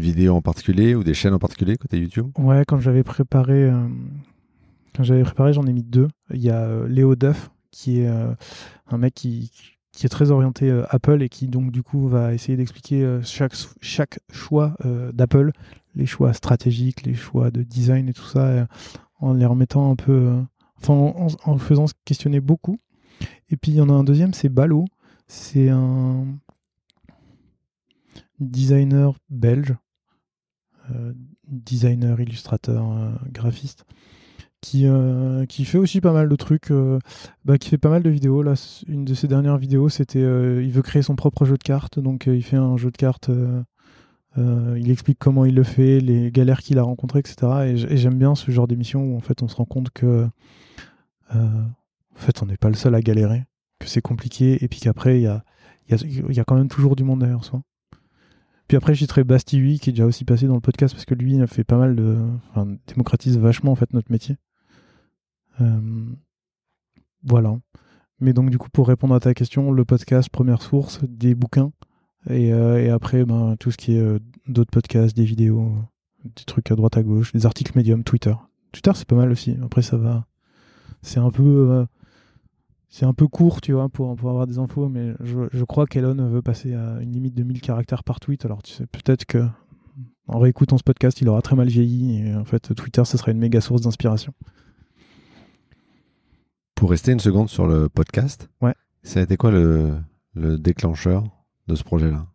vidéos 0.00 0.34
en 0.34 0.42
particulier 0.42 0.94
ou 0.94 1.04
des 1.04 1.14
chaînes 1.14 1.34
en 1.34 1.38
particulier 1.38 1.76
côté 1.76 1.98
YouTube? 1.98 2.28
Ouais, 2.38 2.64
quand 2.66 2.78
j'avais 2.78 3.02
préparé, 3.02 3.70
quand 4.94 5.02
j'avais 5.02 5.22
préparé, 5.22 5.52
j'en 5.52 5.66
ai 5.66 5.72
mis 5.72 5.82
deux. 5.82 6.08
Il 6.32 6.42
y 6.42 6.50
a 6.50 6.86
Léo 6.86 7.16
Duff, 7.16 7.50
qui 7.70 8.00
est 8.00 8.08
un 8.08 8.98
mec 8.98 9.14
qui, 9.14 9.50
qui 9.92 10.06
est 10.06 10.08
très 10.08 10.30
orienté 10.30 10.70
Apple 10.90 11.22
et 11.22 11.28
qui 11.28 11.48
donc 11.48 11.70
du 11.70 11.82
coup 11.82 12.08
va 12.08 12.34
essayer 12.34 12.56
d'expliquer 12.56 13.20
chaque, 13.22 13.54
chaque 13.80 14.18
choix 14.30 14.76
d'Apple, 15.12 15.52
les 15.94 16.06
choix 16.06 16.32
stratégiques, 16.32 17.04
les 17.04 17.14
choix 17.14 17.50
de 17.50 17.62
design 17.62 18.08
et 18.08 18.12
tout 18.12 18.24
ça, 18.24 18.46
euh, 18.46 18.66
en 19.20 19.32
les 19.32 19.46
remettant 19.46 19.90
un 19.90 19.96
peu. 19.96 20.12
Euh, 20.12 20.42
enfin, 20.78 21.28
en, 21.44 21.58
faisant 21.58 21.86
se 21.86 21.94
questionner 22.04 22.40
beaucoup. 22.40 22.78
Et 23.50 23.56
puis 23.56 23.72
il 23.72 23.76
y 23.76 23.80
en 23.80 23.88
a 23.88 23.92
un 23.92 24.04
deuxième, 24.04 24.34
c'est 24.34 24.48
Balo. 24.48 24.84
C'est 25.26 25.70
un 25.70 26.26
designer 28.40 29.14
belge, 29.30 29.70
euh, 29.70 29.74
designer, 31.46 32.20
illustrateur, 32.20 32.84
graphiste, 33.30 33.84
qui, 34.60 34.86
qui 35.48 35.64
fait 35.64 35.78
aussi 35.78 36.00
pas 36.00 36.12
mal 36.12 36.28
de 36.28 36.36
trucs, 36.36 36.72
bah, 37.44 37.58
qui 37.58 37.68
fait 37.68 37.78
pas 37.78 37.90
mal 37.90 38.02
de 38.02 38.10
vidéos. 38.10 38.42
Là, 38.42 38.54
une 38.86 39.04
de 39.04 39.14
ses 39.14 39.28
dernières 39.28 39.58
vidéos, 39.58 39.88
c'était 39.88 40.20
il 40.20 40.70
veut 40.70 40.82
créer 40.82 41.02
son 41.02 41.16
propre 41.16 41.44
jeu 41.44 41.56
de 41.56 41.62
cartes, 41.62 41.98
donc 41.98 42.26
il 42.26 42.42
fait 42.42 42.56
un 42.56 42.76
jeu 42.76 42.90
de 42.90 42.96
cartes 42.96 43.30
euh, 44.36 44.76
il 44.80 44.90
explique 44.90 45.18
comment 45.18 45.44
il 45.44 45.54
le 45.54 45.62
fait, 45.62 46.00
les 46.00 46.32
galères 46.32 46.60
qu'il 46.60 46.78
a 46.78 46.82
rencontrées, 46.82 47.20
etc. 47.20 47.36
Et 47.66 47.96
j'aime 47.96 48.18
bien 48.18 48.34
ce 48.34 48.50
genre 48.50 48.66
d'émission 48.66 49.02
où 49.04 49.16
en 49.16 49.20
fait 49.20 49.42
on 49.42 49.48
se 49.48 49.56
rend 49.56 49.64
compte 49.64 49.90
que 49.90 50.28
euh, 51.34 51.36
en 51.36 52.18
fait 52.18 52.42
on 52.42 52.46
n'est 52.46 52.56
pas 52.56 52.68
le 52.68 52.74
seul 52.74 52.94
à 52.94 53.00
galérer, 53.00 53.44
que 53.78 53.88
c'est 53.88 54.02
compliqué, 54.02 54.62
et 54.64 54.68
puis 54.68 54.80
qu'après 54.80 55.20
il 55.20 55.22
y 55.22 55.26
a, 55.26 55.44
y 55.88 56.40
a, 56.40 56.44
quand 56.44 56.56
même 56.56 56.68
toujours 56.68 56.96
du 56.96 57.04
monde 57.04 57.20
derrière 57.20 57.44
soi. 57.44 57.62
Puis 58.68 58.76
après 58.76 58.94
j'y 58.94 59.06
très 59.06 59.24
Bastille 59.24 59.78
qui 59.78 59.90
est 59.90 59.92
déjà 59.92 60.06
aussi 60.06 60.24
passé 60.24 60.46
dans 60.46 60.54
le 60.54 60.60
podcast 60.60 60.94
parce 60.94 61.04
que 61.04 61.14
lui 61.14 61.34
il 61.34 61.42
a 61.42 61.46
fait 61.46 61.64
pas 61.64 61.76
mal 61.76 61.96
de, 61.96 62.18
enfin, 62.50 62.76
démocratise 62.86 63.38
vachement 63.38 63.72
en 63.72 63.76
fait 63.76 63.92
notre 63.92 64.10
métier. 64.10 64.36
Euh, 65.60 66.06
voilà. 67.22 67.56
Mais 68.20 68.32
donc 68.32 68.50
du 68.50 68.58
coup 68.58 68.70
pour 68.70 68.88
répondre 68.88 69.14
à 69.14 69.20
ta 69.20 69.34
question, 69.34 69.70
le 69.70 69.84
podcast 69.84 70.28
première 70.30 70.62
source, 70.62 71.00
des 71.04 71.34
bouquins. 71.34 71.72
Euh, 72.30 72.78
et, 72.78 72.90
après, 72.90 73.24
ben, 73.24 73.56
tout 73.58 73.70
ce 73.70 73.76
qui 73.76 73.96
est 73.96 74.00
euh, 74.00 74.18
d'autres 74.46 74.70
podcasts, 74.70 75.16
des 75.16 75.24
vidéos, 75.24 75.74
des 76.24 76.44
trucs 76.44 76.70
à 76.70 76.74
droite 76.74 76.96
à 76.96 77.02
gauche, 77.02 77.32
des 77.32 77.46
articles 77.46 77.72
médium, 77.76 78.02
Twitter. 78.04 78.34
Twitter, 78.72 78.92
c'est 78.94 79.06
pas 79.06 79.16
mal 79.16 79.30
aussi. 79.30 79.56
Après, 79.62 79.82
ça 79.82 79.96
va. 79.96 80.26
C'est 81.02 81.20
un 81.20 81.30
peu. 81.30 81.86
C'est 82.94 83.06
un 83.06 83.12
peu 83.12 83.26
court, 83.26 83.60
tu 83.60 83.72
vois, 83.72 83.88
pour, 83.88 84.14
pour 84.14 84.30
avoir 84.30 84.46
des 84.46 84.60
infos, 84.60 84.88
mais 84.88 85.14
je, 85.18 85.64
crois 85.64 85.84
qu'Elon 85.84 86.14
veut 86.28 86.42
passer 86.42 86.74
à 86.74 87.00
une 87.00 87.10
limite 87.10 87.34
de 87.34 87.42
1000 87.42 87.60
caractères 87.60 88.04
par 88.04 88.20
tweet. 88.20 88.44
Alors, 88.44 88.62
tu 88.62 88.72
sais, 88.72 88.86
peut-être 88.86 89.24
que 89.24 89.44
en 90.28 90.38
réécoutant 90.38 90.78
ce 90.78 90.84
podcast, 90.84 91.20
il 91.20 91.28
aura 91.28 91.42
très 91.42 91.56
mal 91.56 91.66
vieilli. 91.66 92.20
Et 92.20 92.36
en 92.36 92.44
fait, 92.44 92.72
Twitter, 92.72 93.04
ce 93.04 93.18
sera 93.18 93.32
une 93.32 93.40
méga 93.40 93.60
source 93.60 93.80
d'inspiration. 93.80 94.32
Pour 96.76 96.90
rester 96.90 97.10
une 97.10 97.18
seconde 97.18 97.48
sur 97.48 97.66
le 97.66 97.88
podcast, 97.88 98.48
ouais. 98.60 98.74
ça 99.02 99.18
a 99.18 99.24
été 99.24 99.36
quoi 99.36 99.50
le, 99.50 99.98
le 100.34 100.56
déclencheur 100.56 101.24
de 101.66 101.74
ce 101.74 101.82
projet-là? 101.82 102.28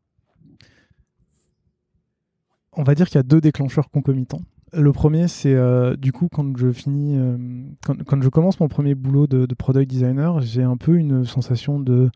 On 2.74 2.84
va 2.84 2.96
dire 2.96 3.08
qu'il 3.08 3.16
y 3.16 3.20
a 3.20 3.24
deux 3.24 3.40
déclencheurs 3.40 3.90
concomitants. 3.90 4.42
Le 4.74 4.92
premier, 4.92 5.28
c'est 5.28 5.54
euh, 5.54 5.96
du 5.96 6.12
coup 6.12 6.28
quand 6.32 6.56
je 6.58 6.72
finis, 6.72 7.18
euh, 7.18 7.38
quand, 7.86 8.22
je 8.22 8.30
commence 8.30 8.60
mon 8.60 8.68
premier 8.68 8.96
boulot 8.96 9.28
de, 9.28 9.54
product 9.56 9.90
designer, 9.90 10.42
j'ai 10.42 10.64
un 10.64 10.78
peu 10.78 10.96
une 10.96 11.26
sensation 11.26 11.80
de 11.80 12.10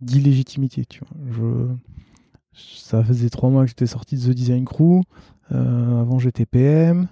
d'illégitimité. 0.00 0.84
Tu 0.84 1.00
Je, 1.30 1.68
ça 2.52 3.04
faisait 3.04 3.28
trois 3.28 3.50
mois 3.50 3.62
que 3.64 3.68
j'étais 3.68 3.86
sorti 3.86 4.16
de 4.16 4.22
The 4.22 4.34
Design 4.34 4.64
Crew. 4.64 5.02
Euh, 5.52 6.00
avant, 6.00 6.18
j'étais 6.18 6.46
PM. 6.46 7.08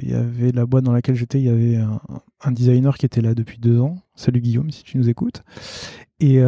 Il 0.00 0.08
y 0.08 0.14
avait 0.14 0.52
la 0.52 0.64
boîte 0.64 0.84
dans 0.84 0.92
laquelle 0.92 1.16
j'étais, 1.16 1.40
il 1.40 1.46
y 1.46 1.48
avait 1.48 1.76
un, 1.76 2.52
designer 2.52 2.96
qui 2.96 3.04
était 3.04 3.20
là 3.20 3.34
depuis 3.34 3.58
deux 3.58 3.80
ans. 3.80 3.98
Salut 4.14 4.40
Guillaume, 4.40 4.70
si 4.70 4.84
tu 4.84 4.96
nous 4.96 5.08
écoutes. 5.08 5.42
Et 6.20 6.40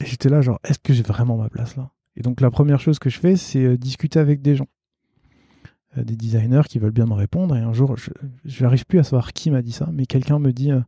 j'étais 0.00 0.28
là, 0.28 0.40
genre, 0.40 0.58
est-ce 0.64 0.80
que 0.80 0.92
j'ai 0.92 1.04
vraiment 1.04 1.36
ma 1.36 1.48
place 1.48 1.76
là? 1.76 1.90
Et 2.16 2.22
donc, 2.22 2.40
la 2.40 2.50
première 2.50 2.80
chose 2.80 2.98
que 2.98 3.10
je 3.10 3.20
fais, 3.20 3.36
c'est 3.36 3.76
discuter 3.76 4.18
avec 4.18 4.42
des 4.42 4.56
gens. 4.56 4.66
Euh, 5.96 6.04
des 6.04 6.16
designers 6.16 6.62
qui 6.68 6.78
veulent 6.78 6.92
bien 6.92 7.06
me 7.06 7.14
répondre. 7.14 7.56
Et 7.56 7.60
un 7.60 7.72
jour, 7.72 7.96
je 8.44 8.62
n'arrive 8.62 8.86
plus 8.86 8.98
à 8.98 9.04
savoir 9.04 9.32
qui 9.32 9.50
m'a 9.50 9.62
dit 9.62 9.72
ça, 9.72 9.88
mais 9.92 10.06
quelqu'un 10.06 10.38
me 10.38 10.52
dit 10.52 10.72
euh, 10.72 10.80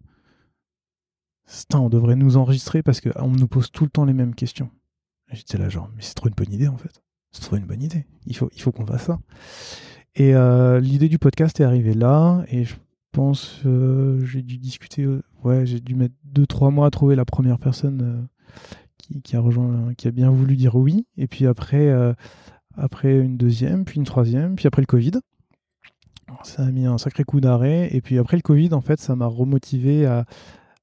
on 1.75 1.89
devrait 1.89 2.17
nous 2.17 2.37
enregistrer 2.37 2.83
parce 2.83 3.01
qu'on 3.01 3.29
nous 3.29 3.49
pose 3.49 3.71
tout 3.71 3.85
le 3.85 3.91
temps 3.91 4.05
les 4.05 4.13
mêmes 4.13 4.35
questions. 4.35 4.71
J'étais 5.33 5.59
là, 5.59 5.69
genre, 5.69 5.91
mais 5.95 6.03
c'est 6.03 6.15
trop 6.15 6.29
une 6.29 6.35
bonne 6.35 6.53
idée 6.53 6.69
en 6.69 6.77
fait. 6.77 7.03
C'est 7.33 7.43
trop 7.43 7.57
une 7.57 7.67
bonne 7.67 7.83
idée. 7.83 8.07
Il 8.27 8.37
faut, 8.37 8.49
il 8.55 8.61
faut 8.61 8.73
qu'on 8.73 8.87
fasse 8.87 9.05
ça. 9.05 9.19
Et 10.15 10.33
l'idée 10.81 11.09
du 11.09 11.19
podcast 11.19 11.61
est 11.61 11.65
arrivée 11.65 11.95
là, 11.95 12.43
et 12.49 12.65
je 12.65 12.75
pense, 13.13 13.61
j'ai 13.65 14.43
dû 14.43 14.59
discuter, 14.59 15.07
ouais, 15.45 15.67
j'ai 15.67 15.81
dû 15.81 15.95
mettre 15.95 16.15
2-3 16.35 16.73
mois 16.73 16.87
à 16.87 16.91
trouver 16.91 17.15
la 17.15 17.27
première 17.27 17.59
personne 17.59 18.27
qui, 19.23 19.37
a 19.37 19.41
rejoint, 19.41 19.95
qui 19.95 20.09
a 20.09 20.11
bien 20.11 20.31
voulu 20.31 20.57
dire 20.57 20.77
oui. 20.77 21.07
Et 21.17 21.27
puis 21.27 21.47
après, 21.47 21.89
euh, 21.89 22.13
après 22.79 23.19
une 23.19 23.37
deuxième, 23.37 23.85
puis 23.85 23.97
une 23.97 24.05
troisième, 24.05 24.57
puis 24.57 24.67
après 24.67 24.83
le 24.83 24.87
Covid. 24.87 25.13
Ça 26.45 26.63
a 26.65 26.71
mis 26.71 26.87
un 26.87 26.99
sacré 26.99 27.25
coup 27.25 27.41
d'arrêt. 27.41 27.89
Et 27.93 28.01
puis 28.01 28.19
après 28.19 28.37
le 28.37 28.43
Covid, 28.43 28.73
en 28.73 28.81
fait, 28.81 29.01
ça 29.01 29.17
m'a 29.17 29.27
remotivé 29.27 30.07
à, 30.07 30.25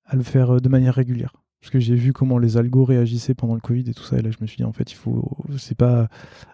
à, 0.06 0.16
le 0.16 0.24
faire 0.24 0.56
euh, 0.56 0.60
de 0.60 0.70
manière 0.70 0.96
régulière. 0.96 1.34
Parce 1.62 1.72
que 1.72 1.80
j'ai 1.80 1.96
vu 1.96 2.14
comment 2.14 2.38
les 2.38 2.58
algos 2.58 2.84
réagissaient 2.84 3.34
pendant 3.34 3.56
le 3.56 3.62
Covid 3.62 3.90
et 3.90 3.94
tout 3.94 4.04
ça. 4.04 4.18
Et 4.18 4.22
là, 4.22 4.30
je 4.32 4.38
me 4.42 4.48
suis 4.48 4.58
dit, 4.58 4.64
en 4.64 4.74
fait, 4.74 4.92
il 4.92 4.96
faut. 4.96 5.38
C'est 5.58 5.78
pas 5.78 6.10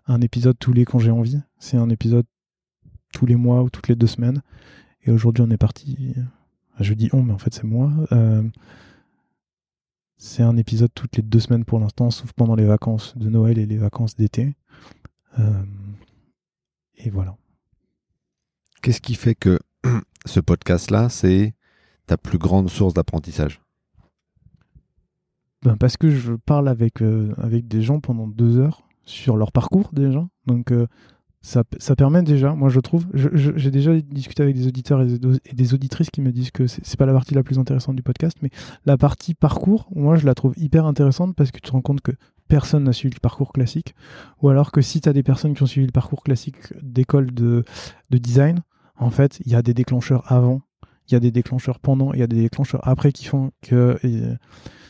un 0.08 0.22
épisode 0.22 0.58
tous 0.60 0.72
les 0.72 0.86
quand 0.86 1.00
j'ai 1.00 1.12
envie. 1.12 1.40
C'est 1.60 1.78
un 1.78 1.90
épisode 1.90 2.26
tous 3.12 3.26
les 3.26 3.36
mois 3.36 3.64
ou 3.64 3.70
toutes 3.70 3.88
les 3.88 3.96
deux 3.96 4.08
semaines. 4.08 4.42
Et 5.04 5.12
aujourd'hui, 5.12 5.44
on 5.46 5.52
est 5.52 5.58
parti. 5.58 6.14
Je 6.80 6.94
dis 6.94 7.10
on, 7.12 7.24
mais 7.24 7.34
en 7.34 7.38
fait, 7.38 7.54
c'est 7.54 7.66
moi. 7.66 7.92
Euh, 8.12 8.44
c'est 10.18 10.44
un 10.44 10.56
épisode 10.56 10.92
toutes 10.94 11.18
les 11.18 11.24
deux 11.24 11.40
semaines 11.40 11.66
pour 11.66 11.80
l'instant, 11.80 12.12
sauf 12.12 12.32
pendant 12.34 12.56
les 12.56 12.66
vacances 12.66 13.18
de 13.18 13.28
Noël 13.30 13.58
et 13.58 13.66
les 13.66 13.78
vacances 13.78 14.16
d'été. 14.16 14.56
Euh, 15.40 15.64
et 16.98 17.10
voilà. 17.10 17.36
Qu'est-ce 18.82 19.02
qui 19.02 19.16
fait 19.16 19.36
que 19.36 19.60
ce 20.26 20.40
podcast-là, 20.40 21.10
c'est 21.10 21.54
ta 22.08 22.18
plus 22.18 22.38
grande 22.38 22.70
source 22.70 22.94
d'apprentissage? 22.94 23.62
Ben 25.64 25.78
Parce 25.78 25.98
que 25.98 26.10
je 26.10 26.34
parle 26.34 26.68
avec, 26.68 27.02
euh, 27.02 27.34
avec 27.38 27.68
des 27.68 27.82
gens 27.82 28.00
pendant 28.00 28.28
deux 28.28 28.58
heures 28.58 28.84
sur 29.06 29.38
leur 29.38 29.52
parcours 29.52 29.90
déjà. 29.94 30.28
Donc 30.48 30.72
euh, 30.72 30.88
ça, 31.42 31.64
ça, 31.80 31.96
permet 31.96 32.22
déjà, 32.22 32.54
moi 32.54 32.70
je 32.70 32.80
trouve, 32.80 33.06
j'ai 33.14 33.72
déjà 33.72 34.00
discuté 34.00 34.44
avec 34.44 34.56
des 34.56 34.68
auditeurs 34.68 35.02
et 35.02 35.18
des, 35.54 35.74
auditrices 35.74 36.12
qui 36.12 36.22
me 36.22 36.32
disent 36.32 36.52
que 36.52 36.68
c'est 36.68 36.98
pas 36.98 37.08
la 37.08 37.14
partie 37.14 37.34
la 37.34 37.42
plus 37.42 37.58
intéressante 37.58 37.96
du 37.96 38.04
podcast, 38.04 38.38
mais 38.44 38.52
la 38.86 38.96
partie 38.96 39.34
parcours, 39.34 39.90
moi 39.96 40.18
je 40.18 40.26
la 40.28 40.36
trouve 40.36 40.54
hyper 40.56 40.86
intéressante 40.86 41.36
parce 41.36 41.50
que 41.52 41.58
tu 41.58 41.70
te 41.70 41.72
rends 41.72 41.82
compte 41.82 42.02
que 42.02 42.12
personne 42.52 42.84
n'a 42.84 42.92
suivi 42.92 43.16
le 43.16 43.22
parcours 43.22 43.54
classique, 43.54 43.96
ou 44.42 44.50
alors 44.50 44.74
que 44.74 44.82
si 44.82 45.00
tu 45.00 45.08
as 45.08 45.14
des 45.14 45.24
personnes 45.24 45.54
qui 45.54 45.64
ont 45.64 45.68
suivi 45.68 45.88
le 45.88 45.94
parcours 45.94 46.22
classique 46.22 46.58
d'école 46.82 47.32
de, 47.32 47.64
de 48.10 48.18
design, 48.18 48.60
en 48.98 49.10
fait, 49.10 49.40
il 49.46 49.54
y 49.54 49.56
a 49.56 49.62
des 49.62 49.74
déclencheurs 49.74 50.30
avant, 50.30 50.62
il 51.08 51.14
y 51.14 51.16
a 51.16 51.22
des 51.22 51.32
déclencheurs 51.32 51.80
pendant, 51.80 52.12
il 52.12 52.20
y 52.20 52.24
a 52.24 52.28
des 52.28 52.42
déclencheurs 52.42 52.86
après 52.86 53.14
qui 53.14 53.24
font 53.24 53.52
que 53.62 53.98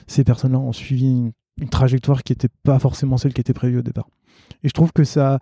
ces 0.08 0.24
personnes-là 0.24 0.58
ont 0.58 0.74
suivi 0.74 1.06
une, 1.06 1.70
trajectoire 1.70 2.24
qui 2.24 2.32
n'était 2.32 2.50
pas 2.64 2.80
forcément 2.80 3.18
celle 3.18 3.34
qui 3.34 3.42
était 3.42 3.54
prévue 3.54 3.78
au 3.78 3.84
départ. 3.84 4.10
Et 4.64 4.68
je 4.68 4.74
trouve 4.74 4.92
que 4.92 5.04
ça, 5.04 5.40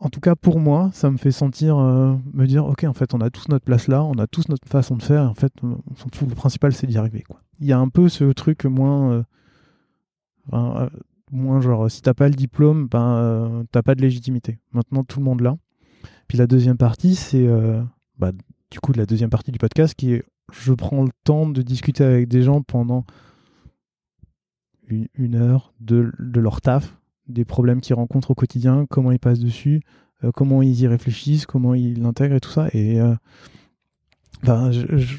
en 0.00 0.08
tout 0.08 0.18
cas 0.18 0.34
pour 0.34 0.58
moi, 0.58 0.90
ça 0.92 1.08
me 1.08 1.18
fait 1.18 1.30
sentir, 1.30 1.78
euh, 1.78 2.16
me 2.34 2.46
dire, 2.46 2.66
ok, 2.66 2.82
en 2.82 2.94
fait, 2.94 3.14
on 3.14 3.20
a 3.20 3.30
tous 3.30 3.48
notre 3.48 3.64
place 3.64 3.86
là, 3.86 4.02
on 4.02 4.18
a 4.18 4.26
tous 4.26 4.48
notre 4.48 4.68
façon 4.68 4.96
de 4.96 5.04
faire, 5.04 5.30
en 5.30 5.34
fait, 5.34 5.52
on 5.62 5.78
le 6.26 6.34
principal 6.34 6.72
c'est 6.72 6.88
d'y 6.88 6.98
arriver. 6.98 7.22
Il 7.60 7.68
y 7.68 7.72
a 7.72 7.78
un 7.78 7.88
peu 7.88 8.08
ce 8.08 8.24
truc 8.32 8.64
moins, 8.64 9.12
euh, 9.12 9.22
euh, 10.52 10.88
moins 11.30 11.60
genre, 11.60 11.90
si 11.90 12.02
t'as 12.02 12.14
pas 12.14 12.28
le 12.28 12.34
diplôme, 12.34 12.86
ben, 12.86 13.64
t'as 13.72 13.82
pas 13.82 13.94
de 13.94 14.02
légitimité. 14.02 14.58
Maintenant, 14.72 15.04
tout 15.04 15.18
le 15.18 15.24
monde 15.24 15.40
l'a. 15.40 15.56
Puis 16.28 16.38
la 16.38 16.46
deuxième 16.46 16.76
partie, 16.76 17.14
c'est 17.14 17.48
bah, 18.18 18.32
du 18.70 18.80
coup 18.80 18.92
de 18.92 18.98
la 18.98 19.06
deuxième 19.06 19.30
partie 19.30 19.52
du 19.52 19.58
podcast 19.58 19.94
qui 19.94 20.14
est 20.14 20.24
je 20.52 20.72
prends 20.72 21.02
le 21.02 21.10
temps 21.24 21.48
de 21.48 21.62
discuter 21.62 22.04
avec 22.04 22.28
des 22.28 22.42
gens 22.42 22.62
pendant 22.62 23.04
une, 25.14 25.36
heure 25.36 25.72
de, 25.78 26.12
leur 26.18 26.60
taf, 26.60 26.96
des 27.28 27.44
problèmes 27.44 27.80
qu'ils 27.80 27.94
rencontrent 27.94 28.32
au 28.32 28.34
quotidien, 28.34 28.86
comment 28.90 29.12
ils 29.12 29.20
passent 29.20 29.38
dessus, 29.38 29.82
euh, 30.24 30.32
comment 30.32 30.62
ils 30.62 30.80
y 30.80 30.88
réfléchissent, 30.88 31.46
comment 31.46 31.74
ils 31.74 32.02
l'intègrent 32.02 32.34
et 32.34 32.40
tout 32.40 32.50
ça. 32.50 32.68
Et 32.72 33.00
euh, 33.00 33.14
je, 34.42 35.16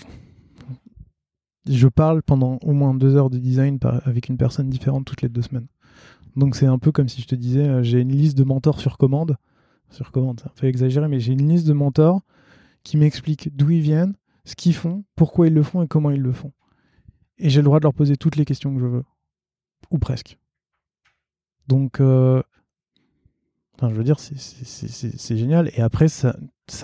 parle 1.87 2.21
pendant 2.23 2.57
au 2.63 2.73
moins 2.73 2.93
deux 2.93 3.15
heures 3.15 3.29
de 3.29 3.37
design 3.37 3.77
avec 4.05 4.29
une 4.29 4.37
personne 4.37 4.69
différente 4.69 5.05
toutes 5.05 5.21
les 5.21 5.29
deux 5.29 5.41
semaines. 5.41 5.67
Donc 6.35 6.55
c'est 6.55 6.65
un 6.65 6.79
peu 6.79 6.91
comme 6.91 7.09
si 7.09 7.21
je 7.21 7.27
te 7.27 7.35
disais, 7.35 7.67
euh, 7.67 7.83
j'ai 7.83 7.99
une 7.99 8.11
liste 8.11 8.37
de 8.37 8.43
mentors 8.43 8.79
sur 8.79 8.97
commande. 8.97 9.37
Sur 9.89 10.11
commande, 10.11 10.39
ça 10.39 10.67
exagérer, 10.67 11.09
mais 11.09 11.19
j'ai 11.19 11.33
une 11.33 11.49
liste 11.49 11.67
de 11.67 11.73
mentors 11.73 12.21
qui 12.83 12.95
m'expliquent 12.95 13.55
d'où 13.55 13.71
ils 13.71 13.81
viennent, 13.81 14.15
ce 14.45 14.55
qu'ils 14.55 14.73
font, 14.73 15.03
pourquoi 15.15 15.47
ils 15.47 15.53
le 15.53 15.63
font 15.63 15.81
et 15.81 15.87
comment 15.87 16.11
ils 16.11 16.21
le 16.21 16.31
font. 16.31 16.53
Et 17.37 17.49
j'ai 17.49 17.59
le 17.59 17.65
droit 17.65 17.79
de 17.79 17.83
leur 17.83 17.93
poser 17.93 18.15
toutes 18.15 18.37
les 18.37 18.45
questions 18.45 18.73
que 18.73 18.79
je 18.79 18.85
veux. 18.85 19.03
Ou 19.89 19.97
presque. 19.97 20.37
Donc, 21.67 21.99
euh, 21.99 22.41
je 23.81 23.93
veux 23.93 24.03
dire, 24.03 24.19
c'est 24.19 25.37
génial. 25.37 25.69
Et 25.75 25.81
après, 25.81 26.07
ça 26.07 26.35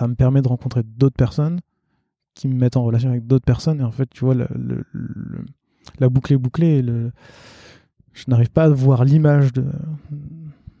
me 0.02 0.14
permet 0.14 0.42
de 0.42 0.48
rencontrer 0.48 0.82
d'autres 0.84 1.16
personnes 1.16 1.60
qui 2.38 2.48
me 2.48 2.54
mettent 2.54 2.76
en 2.76 2.84
relation 2.84 3.10
avec 3.10 3.26
d'autres 3.26 3.44
personnes. 3.44 3.80
Et 3.80 3.84
en 3.84 3.90
fait, 3.90 4.08
tu 4.08 4.24
vois, 4.24 4.34
la 5.98 6.08
boucle 6.08 6.32
est 6.32 6.38
bouclée. 6.38 6.84
Je 8.12 8.24
n'arrive 8.28 8.50
pas 8.50 8.64
à 8.64 8.68
voir 8.68 9.04
l'image 9.04 9.52
de. 9.52 9.64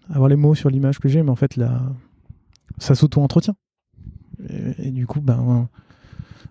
avoir 0.08 0.28
les 0.28 0.36
mots 0.36 0.54
sur 0.54 0.70
l'image 0.70 1.00
que 1.00 1.08
j'ai, 1.08 1.22
mais 1.22 1.30
en 1.30 1.36
fait, 1.36 1.56
là, 1.56 1.82
ça 2.78 2.94
s'auto-entretient. 2.94 3.56
Et, 4.48 4.88
et, 4.88 4.90
du 4.92 5.06
coup, 5.06 5.20
ben 5.20 5.68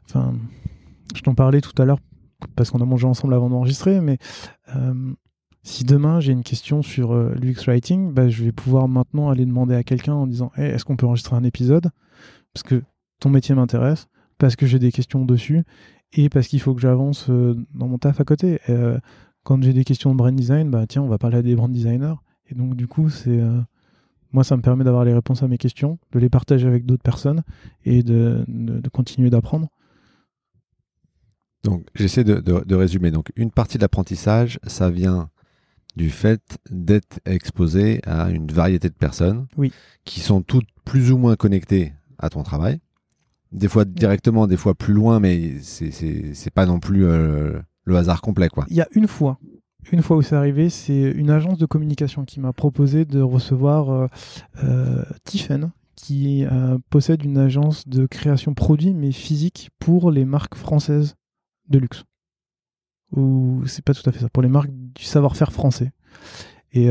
Enfin, 0.09 0.33
je 1.15 1.21
t'en 1.21 1.35
parlais 1.35 1.61
tout 1.61 1.81
à 1.81 1.85
l'heure 1.85 1.99
parce 2.55 2.69
qu'on 2.69 2.81
a 2.81 2.85
mangé 2.85 3.07
ensemble 3.07 3.33
avant 3.33 3.49
d'enregistrer, 3.49 3.99
mais 3.99 4.17
euh, 4.75 5.13
si 5.63 5.83
demain 5.83 6.19
j'ai 6.19 6.31
une 6.31 6.43
question 6.43 6.81
sur 6.81 7.13
euh, 7.13 7.33
l'UX 7.35 7.65
Writing, 7.65 8.13
bah, 8.13 8.29
je 8.29 8.43
vais 8.43 8.51
pouvoir 8.51 8.87
maintenant 8.87 9.29
aller 9.29 9.45
demander 9.45 9.75
à 9.75 9.83
quelqu'un 9.83 10.13
en 10.13 10.27
disant 10.27 10.51
est-ce 10.55 10.85
qu'on 10.85 10.95
peut 10.95 11.05
enregistrer 11.05 11.35
un 11.35 11.43
épisode? 11.43 11.89
Parce 12.53 12.63
que 12.63 12.83
ton 13.19 13.29
métier 13.29 13.55
m'intéresse, 13.55 14.07
parce 14.37 14.55
que 14.55 14.65
j'ai 14.65 14.79
des 14.79 14.91
questions 14.91 15.25
dessus, 15.25 15.63
et 16.13 16.29
parce 16.29 16.47
qu'il 16.47 16.61
faut 16.61 16.73
que 16.73 16.81
j'avance 16.81 17.29
euh, 17.29 17.55
dans 17.73 17.87
mon 17.87 17.97
taf 17.97 18.19
à 18.21 18.23
côté. 18.23 18.59
quand 19.43 19.61
j'ai 19.63 19.73
des 19.73 19.83
questions 19.83 20.11
de 20.11 20.17
brand 20.17 20.35
design, 20.35 20.69
bah 20.69 20.85
tiens, 20.87 21.01
on 21.01 21.07
va 21.07 21.17
parler 21.17 21.37
à 21.37 21.41
des 21.41 21.55
brand 21.55 21.71
designers. 21.71 22.15
Et 22.49 22.55
donc 22.55 22.75
du 22.75 22.87
coup, 22.87 23.09
c'est 23.09 23.39
moi, 24.33 24.43
ça 24.43 24.57
me 24.57 24.61
permet 24.61 24.83
d'avoir 24.83 25.05
les 25.05 25.13
réponses 25.13 25.41
à 25.41 25.47
mes 25.47 25.57
questions, 25.57 25.99
de 26.11 26.19
les 26.19 26.29
partager 26.29 26.67
avec 26.67 26.85
d'autres 26.85 27.03
personnes 27.03 27.43
et 27.85 28.03
de 28.03 28.45
continuer 28.91 29.29
d'apprendre. 29.29 29.69
Donc, 31.67 31.85
j'essaie 31.95 32.23
de, 32.23 32.75
résumer. 32.75 33.11
Donc, 33.11 33.33
une 33.35 33.51
partie 33.51 33.77
de 33.77 33.81
l'apprentissage, 33.81 34.57
ça 34.65 34.89
vient 34.89 35.29
du 35.97 36.09
fait 36.09 36.57
d'être 36.69 37.19
exposé 37.25 37.99
à 38.05 38.29
une 38.29 38.47
variété 38.47 38.87
de 38.87 38.93
personnes 38.93 39.47
qui 40.05 40.21
sont 40.21 40.41
toutes 40.41 40.67
plus 40.85 41.11
ou 41.11 41.17
moins 41.17 41.35
connectées 41.35 41.91
à 42.19 42.29
ton 42.29 42.43
travail. 42.43 42.79
Des 43.51 43.67
fois 43.67 43.85
directement, 43.85 44.47
des 44.47 44.57
fois 44.57 44.75
plus 44.75 44.93
loin, 44.93 45.19
mais 45.19 45.59
c'est 45.61 46.53
pas 46.53 46.65
non 46.65 46.79
plus 46.79 47.05
euh, 47.05 47.59
le 47.85 47.95
hasard 47.95 48.21
complet. 48.21 48.49
quoi. 48.49 48.65
Il 48.69 48.75
y 48.75 48.81
a 48.81 48.87
une 48.91 49.07
fois, 49.07 49.39
une 49.91 50.01
fois 50.01 50.17
où 50.17 50.21
c'est 50.21 50.35
arrivé, 50.35 50.69
c'est 50.69 51.11
une 51.11 51.29
agence 51.29 51.57
de 51.57 51.65
communication 51.65 52.25
qui 52.25 52.39
m'a 52.39 52.53
proposé 52.53 53.05
de 53.05 53.21
recevoir 53.21 53.89
euh, 53.89 54.07
euh 54.63 55.03
Tiffen, 55.23 55.71
qui 55.95 56.45
euh, 56.45 56.77
possède 56.89 57.23
une 57.23 57.37
agence 57.37 57.87
de 57.87 58.05
création 58.05 58.53
produit, 58.53 58.93
mais 58.93 59.11
physique, 59.11 59.69
pour 59.79 60.11
les 60.11 60.25
marques 60.25 60.55
françaises 60.55 61.15
de 61.69 61.79
luxe. 61.79 62.03
Ou 63.15 63.63
c'est 63.65 63.83
pas 63.83 63.93
tout 63.93 64.07
à 64.09 64.11
fait 64.11 64.19
ça, 64.19 64.29
pour 64.29 64.43
les 64.43 64.49
marques 64.49 64.71
du 64.71 65.03
savoir-faire 65.03 65.53
français. 65.53 65.91
Et, 66.73 66.89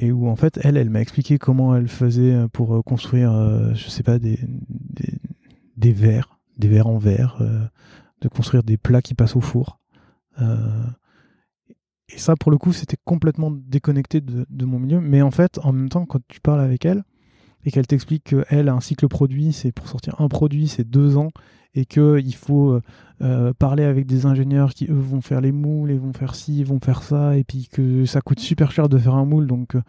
et 0.00 0.12
où 0.12 0.28
en 0.28 0.36
fait, 0.36 0.60
elle, 0.62 0.76
elle 0.76 0.90
m'a 0.90 1.00
expliqué 1.00 1.38
comment 1.38 1.74
elle 1.74 1.88
faisait 1.88 2.46
pour 2.52 2.84
construire, 2.84 3.32
euh, 3.32 3.74
je 3.74 3.88
sais 3.88 4.04
pas, 4.04 4.20
des, 4.20 4.38
verres, 5.92 6.38
des 6.56 6.68
verres 6.68 6.86
en 6.86 6.98
verre, 6.98 7.42
de 8.20 8.28
construire 8.28 8.62
des 8.62 8.76
plats 8.76 9.02
qui 9.02 9.14
passent 9.14 9.36
au 9.36 9.40
four. 9.40 9.80
et 10.40 12.18
ça, 12.18 12.36
pour 12.36 12.50
le 12.50 12.58
coup, 12.58 12.72
c'était 12.72 12.96
complètement 13.04 13.50
déconnecté 13.50 14.20
de, 14.20 14.64
mon 14.64 14.78
milieu. 14.78 15.00
Mais 15.00 15.22
en 15.22 15.30
fait, 15.30 15.58
en 15.62 15.72
même 15.72 15.88
temps, 15.88 16.06
quand 16.06 16.20
tu 16.28 16.40
parles 16.40 16.60
avec 16.60 16.84
elle 16.84 17.04
et 17.64 17.70
qu'elle 17.70 17.86
t'explique 17.86 18.24
qu'elle, 18.24 18.68
un 18.68 18.80
cycle 18.80 19.08
produit, 19.08 19.52
c'est 19.52 19.72
pour 19.72 19.88
sortir 19.88 20.20
un 20.20 20.28
produit, 20.28 20.68
c'est 20.68 20.88
deux 20.88 21.16
ans 21.16 21.30
et 21.74 21.84
qu'il 21.84 22.34
faut 22.34 22.70
euh, 22.70 22.82
euh, 23.22 23.52
parler 23.52 23.84
avec 23.84 24.06
des 24.06 24.26
ingénieurs 24.26 24.74
qui, 24.74 24.86
eux, 24.86 24.94
vont 24.94 25.20
faire 25.20 25.40
les 25.40 25.52
moules 25.52 25.90
et 25.90 25.98
vont 25.98 26.12
faire 26.12 26.34
ci, 26.34 26.64
vont 26.64 26.80
faire 26.80 27.02
ça, 27.02 27.36
et 27.36 27.44
puis 27.44 27.68
que 27.70 28.04
ça 28.04 28.20
coûte 28.20 28.40
super 28.40 28.70
cher 28.70 28.88
de 28.88 28.98
faire 28.98 29.14
un 29.14 29.24
moule. 29.24 29.46
Donc, 29.46 29.74
euh, 29.76 29.82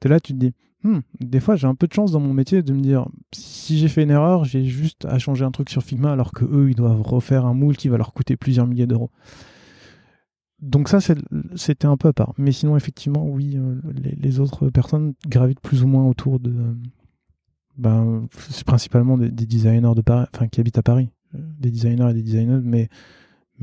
tu 0.00 0.06
es 0.06 0.10
là, 0.10 0.20
tu 0.20 0.34
te 0.34 0.38
dis, 0.38 0.52
hmm, 0.84 1.00
des 1.20 1.40
fois, 1.40 1.56
j'ai 1.56 1.66
un 1.66 1.74
peu 1.74 1.86
de 1.86 1.92
chance 1.92 2.12
dans 2.12 2.20
mon 2.20 2.32
métier 2.32 2.62
de 2.62 2.72
me 2.72 2.80
dire, 2.80 3.06
si 3.32 3.78
j'ai 3.78 3.88
fait 3.88 4.02
une 4.02 4.10
erreur, 4.10 4.44
j'ai 4.44 4.64
juste 4.64 5.04
à 5.04 5.18
changer 5.18 5.44
un 5.44 5.50
truc 5.50 5.70
sur 5.70 5.82
Figma, 5.82 6.12
alors 6.12 6.32
que 6.32 6.44
eux, 6.44 6.70
ils 6.70 6.76
doivent 6.76 7.02
refaire 7.02 7.46
un 7.46 7.54
moule 7.54 7.76
qui 7.76 7.88
va 7.88 7.96
leur 7.96 8.12
coûter 8.12 8.36
plusieurs 8.36 8.66
milliers 8.66 8.86
d'euros. 8.86 9.10
Donc 10.60 10.88
ça, 10.88 10.98
c'était 11.56 11.86
un 11.86 11.96
peu 11.96 12.08
à 12.08 12.12
part. 12.12 12.34
Mais 12.38 12.52
sinon, 12.52 12.76
effectivement, 12.76 13.26
oui, 13.26 13.58
les, 13.94 14.38
autres 14.38 14.70
personnes 14.70 15.14
gravitent 15.26 15.60
plus 15.60 15.82
ou 15.82 15.88
moins 15.88 16.06
autour 16.06 16.38
de... 16.38 16.52
Ben, 17.78 18.28
c'est 18.50 18.64
principalement 18.64 19.16
des, 19.18 19.30
des, 19.30 19.46
designers 19.46 19.94
de 19.96 20.02
Paris, 20.02 20.26
enfin, 20.34 20.46
qui 20.46 20.60
habitent 20.60 20.78
à 20.78 20.82
Paris 20.82 21.10
des 21.34 21.70
designers 21.70 22.10
et 22.10 22.14
des 22.14 22.22
designers, 22.22 22.60
mais, 22.62 22.88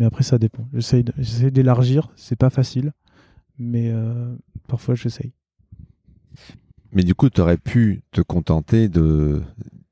après 0.02 0.24
ça 0.24 0.38
dépend. 0.38 0.68
J'essaie 0.74 1.52
d'élargir, 1.52 2.12
c'est 2.16 2.38
pas 2.38 2.50
facile, 2.50 2.94
mais 3.58 3.90
euh, 3.92 4.34
parfois 4.68 4.96
j'essaye. 4.96 5.34
Mais 6.92 7.04
du 7.04 7.16
coup, 7.16 7.30
tu 7.30 7.42
aurais 7.42 7.58
pu 7.58 8.02
te 8.12 8.22
contenter 8.22 8.90
de 8.90 9.42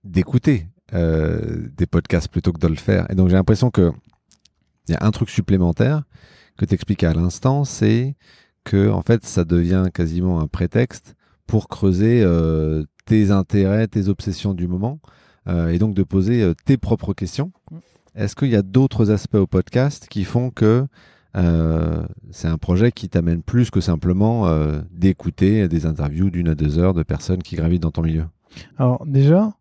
d'écouter 0.03 0.67
euh, 0.93 1.67
des 1.75 1.85
podcasts 1.85 2.29
plutôt 2.29 2.53
que 2.53 2.59
de 2.59 2.67
le 2.67 2.75
faire. 2.75 3.09
Et 3.11 3.15
donc 3.15 3.29
j'ai 3.29 3.35
l'impression 3.35 3.69
que 3.69 3.91
il 4.87 4.93
y 4.93 4.95
a 4.95 5.05
un 5.05 5.11
truc 5.11 5.29
supplémentaire 5.29 6.03
que 6.57 6.65
tu 6.65 6.73
expliques 6.73 7.03
à 7.03 7.13
l'instant, 7.13 7.65
c'est 7.65 8.15
que 8.63 8.89
en 8.89 9.01
fait 9.01 9.25
ça 9.25 9.43
devient 9.43 9.85
quasiment 9.93 10.39
un 10.39 10.47
prétexte 10.47 11.15
pour 11.45 11.67
creuser 11.67 12.21
euh, 12.23 12.83
tes 13.05 13.31
intérêts, 13.31 13.87
tes 13.87 14.07
obsessions 14.07 14.53
du 14.53 14.67
moment. 14.67 14.99
Euh, 15.47 15.69
et 15.69 15.79
donc 15.79 15.93
de 15.93 16.03
poser 16.03 16.43
euh, 16.43 16.53
tes 16.65 16.77
propres 16.77 17.13
questions. 17.13 17.51
Mm. 17.71 17.77
Est-ce 18.15 18.35
qu'il 18.35 18.49
y 18.49 18.55
a 18.55 18.61
d'autres 18.61 19.11
aspects 19.11 19.35
au 19.35 19.47
podcast 19.47 20.07
qui 20.09 20.23
font 20.23 20.49
que 20.49 20.85
euh, 21.37 22.05
c'est 22.31 22.47
un 22.47 22.57
projet 22.57 22.91
qui 22.91 23.09
t'amène 23.09 23.41
plus 23.41 23.69
que 23.69 23.81
simplement 23.81 24.47
d'écouter 24.91 25.67
des 25.67 25.85
interviews 25.85 26.29
d'une 26.29 26.49
à 26.49 26.55
deux 26.55 26.79
heures 26.79 26.93
de 26.93 27.03
personnes 27.03 27.43
qui 27.43 27.55
gravitent 27.55 27.83
dans 27.83 27.91
ton 27.91 28.01
milieu 28.01 28.25
Alors 28.77 29.05
déjà, 29.05 29.53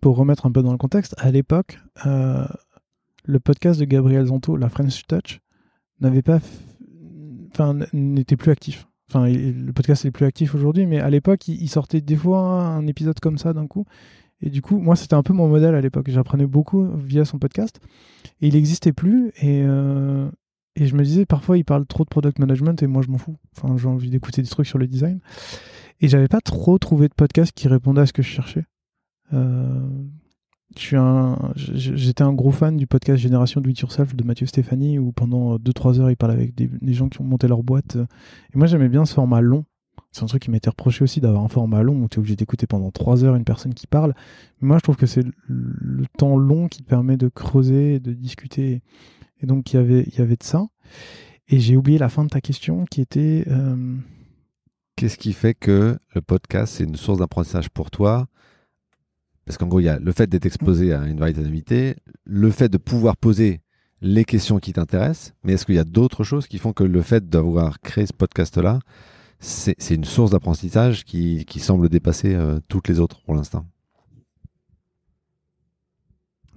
pour 0.00 0.16
remettre 0.16 0.46
un 0.46 0.52
peu 0.52 0.62
dans 0.62 0.72
le 0.72 0.78
contexte, 0.78 1.14
à 1.18 1.30
l'époque, 1.30 1.78
le 2.04 3.40
podcast 3.40 3.80
de 3.80 3.84
Gabriel 3.84 4.26
Zanto, 4.26 4.56
la 4.56 4.68
French 4.68 5.06
Touch, 5.06 5.40
n'avait 6.00 6.22
pas, 6.22 6.38
enfin, 7.52 7.78
n'était 7.92 8.36
plus 8.36 8.50
actif. 8.50 8.86
Enfin, 9.08 9.28
le 9.28 9.72
podcast 9.72 10.04
est 10.04 10.10
plus 10.10 10.26
actif 10.26 10.54
aujourd'hui, 10.54 10.86
mais 10.86 10.98
à 10.98 11.10
l'époque, 11.10 11.46
il 11.48 11.68
sortait 11.68 12.00
des 12.00 12.16
fois 12.16 12.40
un 12.40 12.86
épisode 12.86 13.18
comme 13.20 13.38
ça 13.38 13.52
d'un 13.52 13.66
coup. 13.66 13.86
Et 14.40 14.50
du 14.50 14.62
coup, 14.62 14.78
moi, 14.78 14.96
c'était 14.96 15.14
un 15.14 15.22
peu 15.22 15.32
mon 15.32 15.48
modèle 15.48 15.74
à 15.74 15.80
l'époque. 15.80 16.10
J'apprenais 16.10 16.46
beaucoup 16.46 16.86
via 16.96 17.24
son 17.24 17.38
podcast. 17.38 17.80
Et 18.40 18.48
il 18.48 18.54
n'existait 18.54 18.92
plus. 18.92 19.32
Et, 19.40 19.62
euh, 19.64 20.28
et 20.76 20.86
je 20.86 20.94
me 20.94 21.02
disais, 21.02 21.24
parfois, 21.24 21.56
il 21.56 21.64
parle 21.64 21.86
trop 21.86 22.04
de 22.04 22.08
product 22.08 22.38
management 22.38 22.82
et 22.82 22.86
moi, 22.86 23.02
je 23.02 23.08
m'en 23.08 23.18
fous. 23.18 23.36
Enfin, 23.56 23.76
j'ai 23.78 23.88
envie 23.88 24.10
d'écouter 24.10 24.42
des 24.42 24.48
trucs 24.48 24.66
sur 24.66 24.78
le 24.78 24.86
design. 24.86 25.20
Et 26.00 26.08
j'avais 26.08 26.28
pas 26.28 26.42
trop 26.42 26.78
trouvé 26.78 27.08
de 27.08 27.14
podcast 27.14 27.52
qui 27.54 27.66
répondait 27.66 28.02
à 28.02 28.06
ce 28.06 28.12
que 28.12 28.22
je 28.22 28.28
cherchais. 28.28 28.64
Euh, 29.32 29.88
j'étais 30.76 32.22
un, 32.22 32.28
un 32.28 32.32
gros 32.34 32.50
fan 32.50 32.76
du 32.76 32.86
podcast 32.86 33.18
Génération 33.18 33.62
Do 33.62 33.70
It 33.70 33.80
Yourself 33.80 34.14
de 34.14 34.22
Mathieu 34.22 34.46
Stéphanie 34.46 34.98
où 34.98 35.10
pendant 35.12 35.56
2-3 35.56 36.00
heures 36.00 36.10
il 36.10 36.16
parle 36.16 36.32
avec 36.32 36.54
des, 36.54 36.68
gens 36.92 37.08
qui 37.08 37.20
ont 37.22 37.24
monté 37.24 37.48
leur 37.48 37.62
boîte. 37.62 37.96
Et 37.96 38.58
moi 38.58 38.66
j'aimais 38.66 38.90
bien 38.90 39.06
ce 39.06 39.14
format 39.14 39.40
long 39.40 39.64
c'est 40.12 40.22
un 40.22 40.26
truc 40.26 40.42
qui 40.42 40.50
m'était 40.50 40.70
reproché 40.70 41.04
aussi 41.04 41.20
d'avoir 41.20 41.42
un 41.42 41.48
format 41.48 41.82
long 41.82 42.02
où 42.02 42.08
tu 42.08 42.16
es 42.16 42.18
obligé 42.18 42.36
d'écouter 42.36 42.66
pendant 42.66 42.90
trois 42.90 43.22
heures 43.24 43.34
une 43.34 43.44
personne 43.44 43.74
qui 43.74 43.86
parle. 43.86 44.14
moi, 44.62 44.78
je 44.78 44.82
trouve 44.82 44.96
que 44.96 45.04
c'est 45.04 45.24
le 45.46 46.06
temps 46.16 46.38
long 46.38 46.68
qui 46.68 46.82
permet 46.82 47.18
de 47.18 47.28
creuser, 47.28 48.00
de 48.00 48.14
discuter. 48.14 48.82
Et 49.42 49.46
donc, 49.46 49.72
il 49.72 49.76
y 49.76 49.78
avait, 49.78 50.02
il 50.06 50.20
y 50.20 50.26
de 50.26 50.36
ça. 50.42 50.66
Et 51.48 51.60
j'ai 51.60 51.76
oublié 51.76 51.98
la 51.98 52.08
fin 52.08 52.24
de 52.24 52.30
ta 52.30 52.40
question 52.40 52.84
qui 52.86 53.00
était. 53.00 53.44
Euh, 53.48 53.96
Qu'est-ce 54.96 55.18
qui 55.18 55.32
fait 55.32 55.54
que 55.54 55.98
le 56.14 56.20
podcast, 56.22 56.74
c'est 56.76 56.84
une 56.84 56.96
source 56.96 57.18
d'apprentissage 57.18 57.68
pour 57.68 57.90
toi? 57.90 58.28
Parce 59.44 59.58
qu'en 59.58 59.66
gros, 59.66 59.80
il 59.80 59.84
y 59.84 59.88
a 59.88 59.98
le 59.98 60.12
fait 60.12 60.26
d'être 60.26 60.46
exposé 60.46 60.92
à 60.92 61.06
une 61.06 61.18
variété 61.18 61.42
d'invités, 61.42 61.96
le 62.24 62.50
fait 62.50 62.68
de 62.68 62.78
pouvoir 62.78 63.16
poser 63.16 63.60
les 64.02 64.24
questions 64.24 64.58
qui 64.58 64.72
t'intéressent, 64.72 65.34
mais 65.44 65.52
est-ce 65.52 65.64
qu'il 65.64 65.76
y 65.76 65.78
a 65.78 65.84
d'autres 65.84 66.24
choses 66.24 66.46
qui 66.46 66.58
font 66.58 66.72
que 66.72 66.84
le 66.84 67.02
fait 67.02 67.28
d'avoir 67.28 67.80
créé 67.80 68.06
ce 68.06 68.12
podcast-là, 68.12 68.80
c'est 69.38 69.76
une 69.90 70.04
source 70.04 70.30
d'apprentissage 70.30 71.04
qui, 71.04 71.44
semble 71.58 71.88
dépasser 71.88 72.34
euh, 72.34 72.58
toutes 72.68 72.88
les 72.88 73.00
autres 73.00 73.22
pour 73.22 73.34
l'instant? 73.34 73.66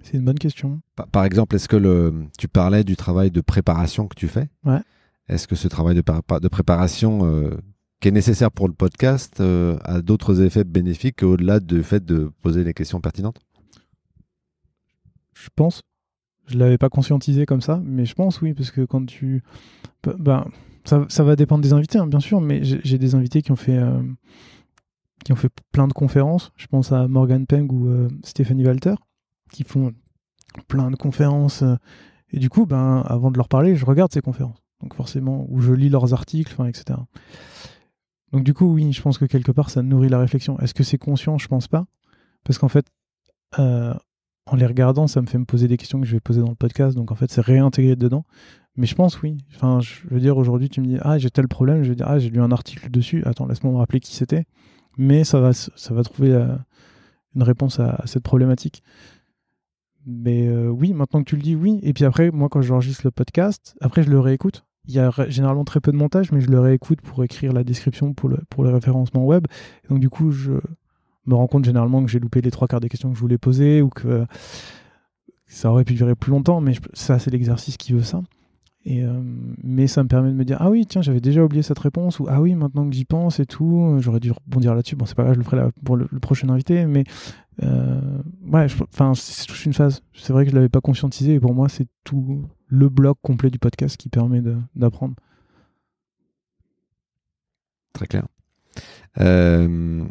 C'est 0.02 0.16
une 0.16 0.24
bonne 0.24 0.38
question. 0.38 0.80
Par, 1.12 1.24
exemple, 1.24 1.56
est-ce 1.56 1.68
que 1.68 1.76
le, 1.76 2.26
tu 2.38 2.48
parlais 2.48 2.84
du 2.84 2.96
travail 2.96 3.30
de 3.30 3.40
préparation 3.40 4.08
que 4.08 4.14
tu 4.14 4.28
fais? 4.28 4.48
Ouais. 4.64 4.80
Est-ce 5.28 5.46
que 5.46 5.56
ce 5.56 5.68
travail 5.68 5.94
de, 5.94 6.02
de 6.02 6.48
préparation 6.48 7.20
euh, 7.24 7.56
qui 8.00 8.08
est 8.08 8.12
nécessaire 8.12 8.50
pour 8.50 8.66
le 8.66 8.74
podcast 8.74 9.40
euh, 9.40 9.78
a 9.84 10.00
d'autres 10.00 10.40
effets 10.40 10.64
bénéfiques 10.64 11.22
au-delà 11.22 11.60
du 11.60 11.82
fait 11.82 12.04
de 12.04 12.32
poser 12.42 12.64
les 12.64 12.74
questions 12.74 13.00
pertinentes? 13.00 13.40
Je 15.34 15.48
pense. 15.54 15.82
Je 16.46 16.58
l'avais 16.58 16.78
pas 16.78 16.88
conscientisé 16.88 17.46
comme 17.46 17.60
ça, 17.60 17.80
mais 17.84 18.04
je 18.04 18.14
pense 18.14 18.40
oui, 18.40 18.54
parce 18.54 18.70
que 18.70 18.84
quand 18.84 19.06
tu... 19.06 19.42
Ben, 20.18 20.46
ça, 20.84 21.24
va 21.24 21.36
dépendre 21.36 21.62
des 21.62 21.72
invités, 21.72 21.98
hein, 21.98 22.06
bien 22.06 22.20
sûr, 22.20 22.40
mais 22.40 22.64
j'ai 22.64 22.98
des 22.98 23.14
invités 23.14 23.42
qui 23.42 23.52
ont 23.52 23.56
fait 23.56 23.76
euh, 23.76 24.02
qui 25.24 25.32
ont 25.32 25.36
fait 25.36 25.52
plein 25.72 25.86
de 25.86 25.92
conférences. 25.92 26.52
Je 26.56 26.66
pense 26.66 26.92
à 26.92 27.06
Morgan 27.08 27.46
Peng 27.46 27.68
ou 27.70 27.88
euh, 27.88 28.08
Stéphanie 28.24 28.64
Walter, 28.64 28.94
qui 29.52 29.64
font 29.64 29.92
plein 30.68 30.90
de 30.90 30.96
conférences. 30.96 31.62
Euh, 31.62 31.76
et 32.30 32.38
du 32.38 32.48
coup, 32.48 32.66
ben, 32.66 33.02
avant 33.06 33.30
de 33.30 33.36
leur 33.36 33.48
parler, 33.48 33.76
je 33.76 33.84
regarde 33.84 34.12
ces 34.12 34.20
conférences. 34.20 34.62
Donc 34.80 34.94
forcément, 34.94 35.46
ou 35.48 35.60
je 35.60 35.72
lis 35.72 35.88
leurs 35.88 36.14
articles, 36.14 36.54
etc. 36.66 36.98
Donc 38.32 38.44
du 38.44 38.54
coup, 38.54 38.66
oui, 38.72 38.92
je 38.92 39.02
pense 39.02 39.18
que 39.18 39.24
quelque 39.24 39.52
part, 39.52 39.70
ça 39.70 39.82
nourrit 39.82 40.08
la 40.08 40.18
réflexion. 40.18 40.58
Est-ce 40.60 40.74
que 40.74 40.84
c'est 40.84 40.98
conscient? 40.98 41.38
Je 41.38 41.48
pense 41.48 41.68
pas. 41.68 41.86
Parce 42.44 42.58
qu'en 42.58 42.68
fait, 42.68 42.86
en 43.58 44.56
les 44.56 44.66
regardant, 44.66 45.06
ça 45.06 45.20
me 45.20 45.26
fait 45.26 45.38
me 45.38 45.44
poser 45.44 45.68
des 45.68 45.76
questions 45.76 46.00
que 46.00 46.06
je 46.06 46.12
vais 46.12 46.20
poser 46.20 46.40
dans 46.40 46.48
le 46.48 46.54
podcast. 46.54 46.96
Donc 46.96 47.10
en 47.10 47.14
fait, 47.14 47.30
c'est 47.30 47.40
réintégré 47.40 47.96
dedans. 47.96 48.24
Mais 48.76 48.86
je 48.86 48.94
pense 48.94 49.20
oui. 49.22 49.36
Enfin, 49.54 49.80
je 49.80 50.08
veux 50.10 50.20
dire, 50.20 50.36
aujourd'hui, 50.36 50.68
tu 50.68 50.80
me 50.80 50.86
dis, 50.86 50.96
ah, 51.02 51.18
j'ai 51.18 51.30
tel 51.30 51.48
problème, 51.48 51.82
je 51.82 51.90
vais 51.90 51.96
dire, 51.96 52.08
ah, 52.08 52.18
j'ai 52.18 52.30
lu 52.30 52.40
un 52.40 52.52
article 52.52 52.90
dessus, 52.90 53.22
attends, 53.26 53.46
laisse-moi 53.46 53.72
me 53.72 53.78
rappeler 53.78 54.00
qui 54.00 54.14
c'était. 54.14 54.46
Mais 54.96 55.24
ça 55.24 55.40
va, 55.40 55.52
ça 55.52 55.94
va 55.94 56.02
trouver 56.02 56.32
euh, 56.32 56.54
une 57.34 57.42
réponse 57.42 57.80
à, 57.80 58.02
cette 58.06 58.22
problématique. 58.22 58.82
Mais 60.06 60.46
euh, 60.48 60.68
oui, 60.68 60.92
maintenant 60.92 61.22
que 61.22 61.28
tu 61.28 61.36
le 61.36 61.42
dis, 61.42 61.54
oui. 61.54 61.78
Et 61.82 61.92
puis 61.92 62.04
après, 62.04 62.30
moi, 62.30 62.48
quand 62.48 62.62
j'enregistre 62.62 63.02
le 63.04 63.10
podcast, 63.10 63.76
après, 63.80 64.02
je 64.02 64.10
le 64.10 64.20
réécoute. 64.20 64.64
Il 64.86 64.94
y 64.94 64.98
a 64.98 65.12
généralement 65.28 65.64
très 65.64 65.80
peu 65.80 65.92
de 65.92 65.96
montage, 65.96 66.32
mais 66.32 66.40
je 66.40 66.50
le 66.50 66.58
réécoute 66.58 67.00
pour 67.02 67.22
écrire 67.22 67.52
la 67.52 67.64
description 67.64 68.14
pour 68.14 68.28
le, 68.28 68.38
pour 68.48 68.64
référencement 68.64 69.24
web. 69.24 69.46
Donc, 69.88 70.00
du 70.00 70.08
coup, 70.08 70.30
je 70.30 70.52
me 71.26 71.34
rends 71.34 71.46
compte 71.46 71.64
généralement 71.64 72.02
que 72.02 72.10
j'ai 72.10 72.18
loupé 72.18 72.40
les 72.40 72.50
trois 72.50 72.66
quarts 72.66 72.80
des 72.80 72.88
questions 72.88 73.10
que 73.10 73.16
je 73.16 73.20
voulais 73.20 73.38
poser 73.38 73.82
ou 73.82 73.90
que 73.90 74.24
ça 75.46 75.70
aurait 75.70 75.84
pu 75.84 75.94
durer 75.94 76.14
plus 76.14 76.30
longtemps, 76.30 76.60
mais 76.60 76.72
ça, 76.94 77.18
c'est 77.18 77.30
l'exercice 77.30 77.76
qui 77.76 77.92
veut 77.92 78.02
ça. 78.02 78.22
Et, 78.90 79.04
euh, 79.04 79.22
mais 79.62 79.86
ça 79.86 80.02
me 80.02 80.08
permet 80.08 80.30
de 80.30 80.34
me 80.34 80.44
dire 80.44 80.56
ah 80.58 80.68
oui 80.68 80.84
tiens 80.84 81.00
j'avais 81.00 81.20
déjà 81.20 81.44
oublié 81.44 81.62
cette 81.62 81.78
réponse 81.78 82.18
ou 82.18 82.26
ah 82.28 82.40
oui 82.40 82.56
maintenant 82.56 82.90
que 82.90 82.96
j'y 82.96 83.04
pense 83.04 83.38
et 83.38 83.46
tout 83.46 83.84
euh, 83.84 84.00
j'aurais 84.00 84.18
dû 84.18 84.32
rebondir 84.32 84.74
là-dessus. 84.74 84.96
Bon 84.96 85.06
c'est 85.06 85.14
pas 85.14 85.22
grave 85.22 85.34
je 85.34 85.38
le 85.38 85.44
ferai 85.44 85.62
pour 85.84 85.96
le, 85.96 86.08
prochain 86.20 86.48
invité 86.48 86.86
mais 86.86 87.04
euh, 87.62 88.00
ouais 88.48 88.66
enfin 88.92 89.14
c'est 89.14 89.46
toute 89.46 89.64
une 89.64 89.74
phase. 89.74 90.02
C'est 90.12 90.32
vrai 90.32 90.44
que 90.44 90.50
je 90.50 90.56
l'avais 90.56 90.68
pas 90.68 90.80
conscientisé 90.80 91.34
et 91.34 91.40
pour 91.40 91.54
moi 91.54 91.68
c'est 91.68 91.86
tout 92.02 92.44
le 92.66 92.88
bloc 92.88 93.16
complet 93.22 93.48
du 93.48 93.60
podcast 93.60 93.96
qui 93.96 94.08
permet 94.08 94.42
d'apprendre. 94.74 95.14
Très 97.92 98.08
clair. 98.08 98.26
Le 99.14 100.08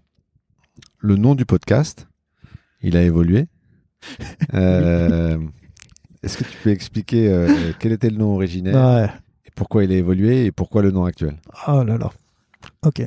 nom 1.03 1.35
du 1.35 1.45
podcast 1.45 2.07
il 2.81 2.95
a 2.95 3.03
évolué 3.03 3.47
Est-ce 6.21 6.37
que 6.37 6.43
tu 6.43 6.57
peux 6.63 6.69
expliquer 6.69 7.29
euh, 7.29 7.71
quel 7.79 7.91
était 7.93 8.09
le 8.09 8.17
nom 8.17 8.33
originel 8.35 8.75
et 9.45 9.51
pourquoi 9.55 9.83
il 9.83 9.91
a 9.91 9.95
évolué 9.95 10.45
et 10.45 10.51
pourquoi 10.51 10.81
le 10.81 10.91
nom 10.91 11.05
actuel? 11.05 11.37
Oh 11.67 11.83
là 11.83 11.97
là. 11.97 12.11
Ok. 12.85 13.01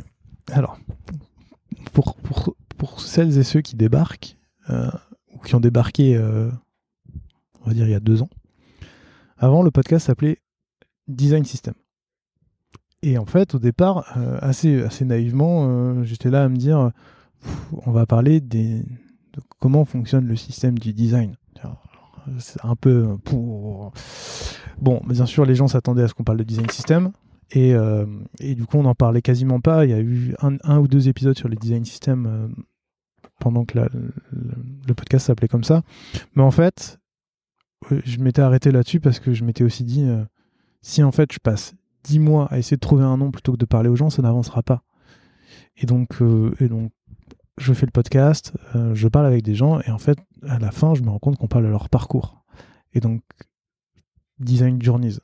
Alors, 0.50 0.78
pour, 1.92 2.16
pour, 2.16 2.56
pour 2.78 3.00
celles 3.00 3.36
et 3.38 3.42
ceux 3.42 3.60
qui 3.60 3.76
débarquent, 3.76 4.36
euh, 4.70 4.90
ou 5.34 5.38
qui 5.38 5.54
ont 5.54 5.60
débarqué, 5.60 6.16
euh, 6.16 6.50
on 7.60 7.68
va 7.68 7.74
dire, 7.74 7.86
il 7.86 7.92
y 7.92 7.94
a 7.94 8.00
deux 8.00 8.22
ans, 8.22 8.30
avant, 9.36 9.62
le 9.62 9.70
podcast 9.70 10.06
s'appelait 10.06 10.38
Design 11.06 11.44
System. 11.44 11.74
Et 13.02 13.18
en 13.18 13.26
fait, 13.26 13.54
au 13.54 13.58
départ, 13.58 14.16
assez, 14.40 14.82
assez 14.82 15.04
naïvement, 15.04 16.04
j'étais 16.04 16.30
là 16.30 16.44
à 16.44 16.48
me 16.48 16.56
dire, 16.56 16.92
on 17.84 17.90
va 17.90 18.06
parler 18.06 18.40
des, 18.40 18.78
de 19.32 19.40
comment 19.58 19.84
fonctionne 19.84 20.26
le 20.26 20.36
système 20.36 20.78
du 20.78 20.92
design 20.92 21.34
c'est 22.38 22.64
un 22.64 22.76
peu 22.76 23.16
pour. 23.24 23.92
Bon, 24.80 25.00
bien 25.06 25.26
sûr, 25.26 25.44
les 25.44 25.54
gens 25.54 25.68
s'attendaient 25.68 26.02
à 26.02 26.08
ce 26.08 26.14
qu'on 26.14 26.24
parle 26.24 26.38
de 26.38 26.44
design 26.44 26.68
system. 26.70 27.12
Et, 27.52 27.74
euh, 27.74 28.06
et, 28.40 28.54
du 28.54 28.64
coup, 28.64 28.78
on 28.78 28.82
n'en 28.82 28.94
parlait 28.94 29.22
quasiment 29.22 29.60
pas. 29.60 29.84
Il 29.84 29.90
y 29.90 29.94
a 29.94 30.00
eu 30.00 30.34
un, 30.40 30.78
ou 30.78 30.88
deux 30.88 31.08
épisodes 31.08 31.36
sur 31.36 31.48
le 31.48 31.56
design 31.56 31.84
system 31.84 32.26
euh, 32.26 32.48
pendant 33.40 33.64
que 33.64 33.78
le, 33.78 34.94
podcast 34.94 35.26
s'appelait 35.26 35.48
comme 35.48 35.64
ça. 35.64 35.82
Mais 36.34 36.42
en 36.42 36.50
fait, 36.50 36.98
euh, 37.90 38.00
je 38.04 38.18
m'étais 38.20 38.42
arrêté 38.42 38.70
là-dessus 38.70 39.00
parce 39.00 39.20
que 39.20 39.34
je 39.34 39.44
m'étais 39.44 39.64
aussi 39.64 39.84
dit 39.84 40.06
si 40.80 41.02
en 41.02 41.12
fait 41.12 41.32
je 41.32 41.38
passe 41.38 41.74
dix 42.04 42.18
mois 42.18 42.46
à 42.46 42.58
essayer 42.58 42.76
de 42.76 42.80
trouver 42.80 43.04
un 43.04 43.16
nom 43.16 43.30
plutôt 43.30 43.52
que 43.52 43.58
de 43.58 43.64
parler 43.66 43.88
aux 43.88 43.96
gens, 43.96 44.10
ça 44.10 44.22
n'avancera 44.22 44.62
pas. 44.62 44.82
Et 45.76 45.86
donc, 45.86 46.18
et 46.60 46.68
donc 46.68 46.90
je 47.58 47.72
fais 47.72 47.86
le 47.86 47.92
podcast, 47.92 48.52
euh, 48.74 48.94
je 48.94 49.08
parle 49.08 49.26
avec 49.26 49.42
des 49.42 49.54
gens, 49.54 49.80
et 49.80 49.90
en 49.90 49.98
fait, 49.98 50.18
à 50.46 50.58
la 50.58 50.70
fin, 50.70 50.94
je 50.94 51.02
me 51.02 51.10
rends 51.10 51.18
compte 51.18 51.36
qu'on 51.36 51.48
parle 51.48 51.64
de 51.64 51.70
leur 51.70 51.88
parcours. 51.88 52.44
Et 52.94 53.00
donc, 53.00 53.22
Design 54.38 54.80
Journeys. 54.82 55.18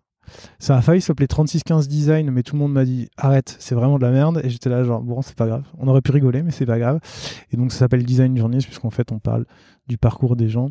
Ça 0.59 0.77
a 0.77 0.83
failli 0.83 1.01
s'appeler 1.01 1.27
3615 1.27 1.89
Design, 1.89 2.31
mais 2.31 2.43
tout 2.43 2.55
le 2.55 2.61
monde 2.61 2.73
m'a 2.73 2.85
dit 2.85 3.09
arrête, 3.17 3.57
c'est 3.59 3.75
vraiment 3.75 3.99
de 3.99 4.05
la 4.05 4.11
merde. 4.11 4.41
Et 4.45 4.51
j'étais 4.51 4.69
là, 4.69 4.85
genre, 4.85 5.03
bon, 5.03 5.23
c'est 5.23 5.37
pas 5.37 5.47
grave. 5.47 5.65
On 5.79 5.89
aurait 5.89 6.03
pu 6.03 6.11
rigoler, 6.11 6.43
mais 6.43 6.51
c'est 6.51 6.67
pas 6.67 6.79
grave. 6.79 7.01
Et 7.51 7.57
donc, 7.57 7.73
ça 7.73 7.79
s'appelle 7.79 8.05
Design 8.05 8.37
Journeys, 8.37 8.59
puisqu'en 8.59 8.91
fait, 8.91 9.11
on 9.13 9.19
parle 9.19 9.47
du 9.87 9.97
parcours 9.99 10.37
des 10.37 10.49
gens. 10.49 10.69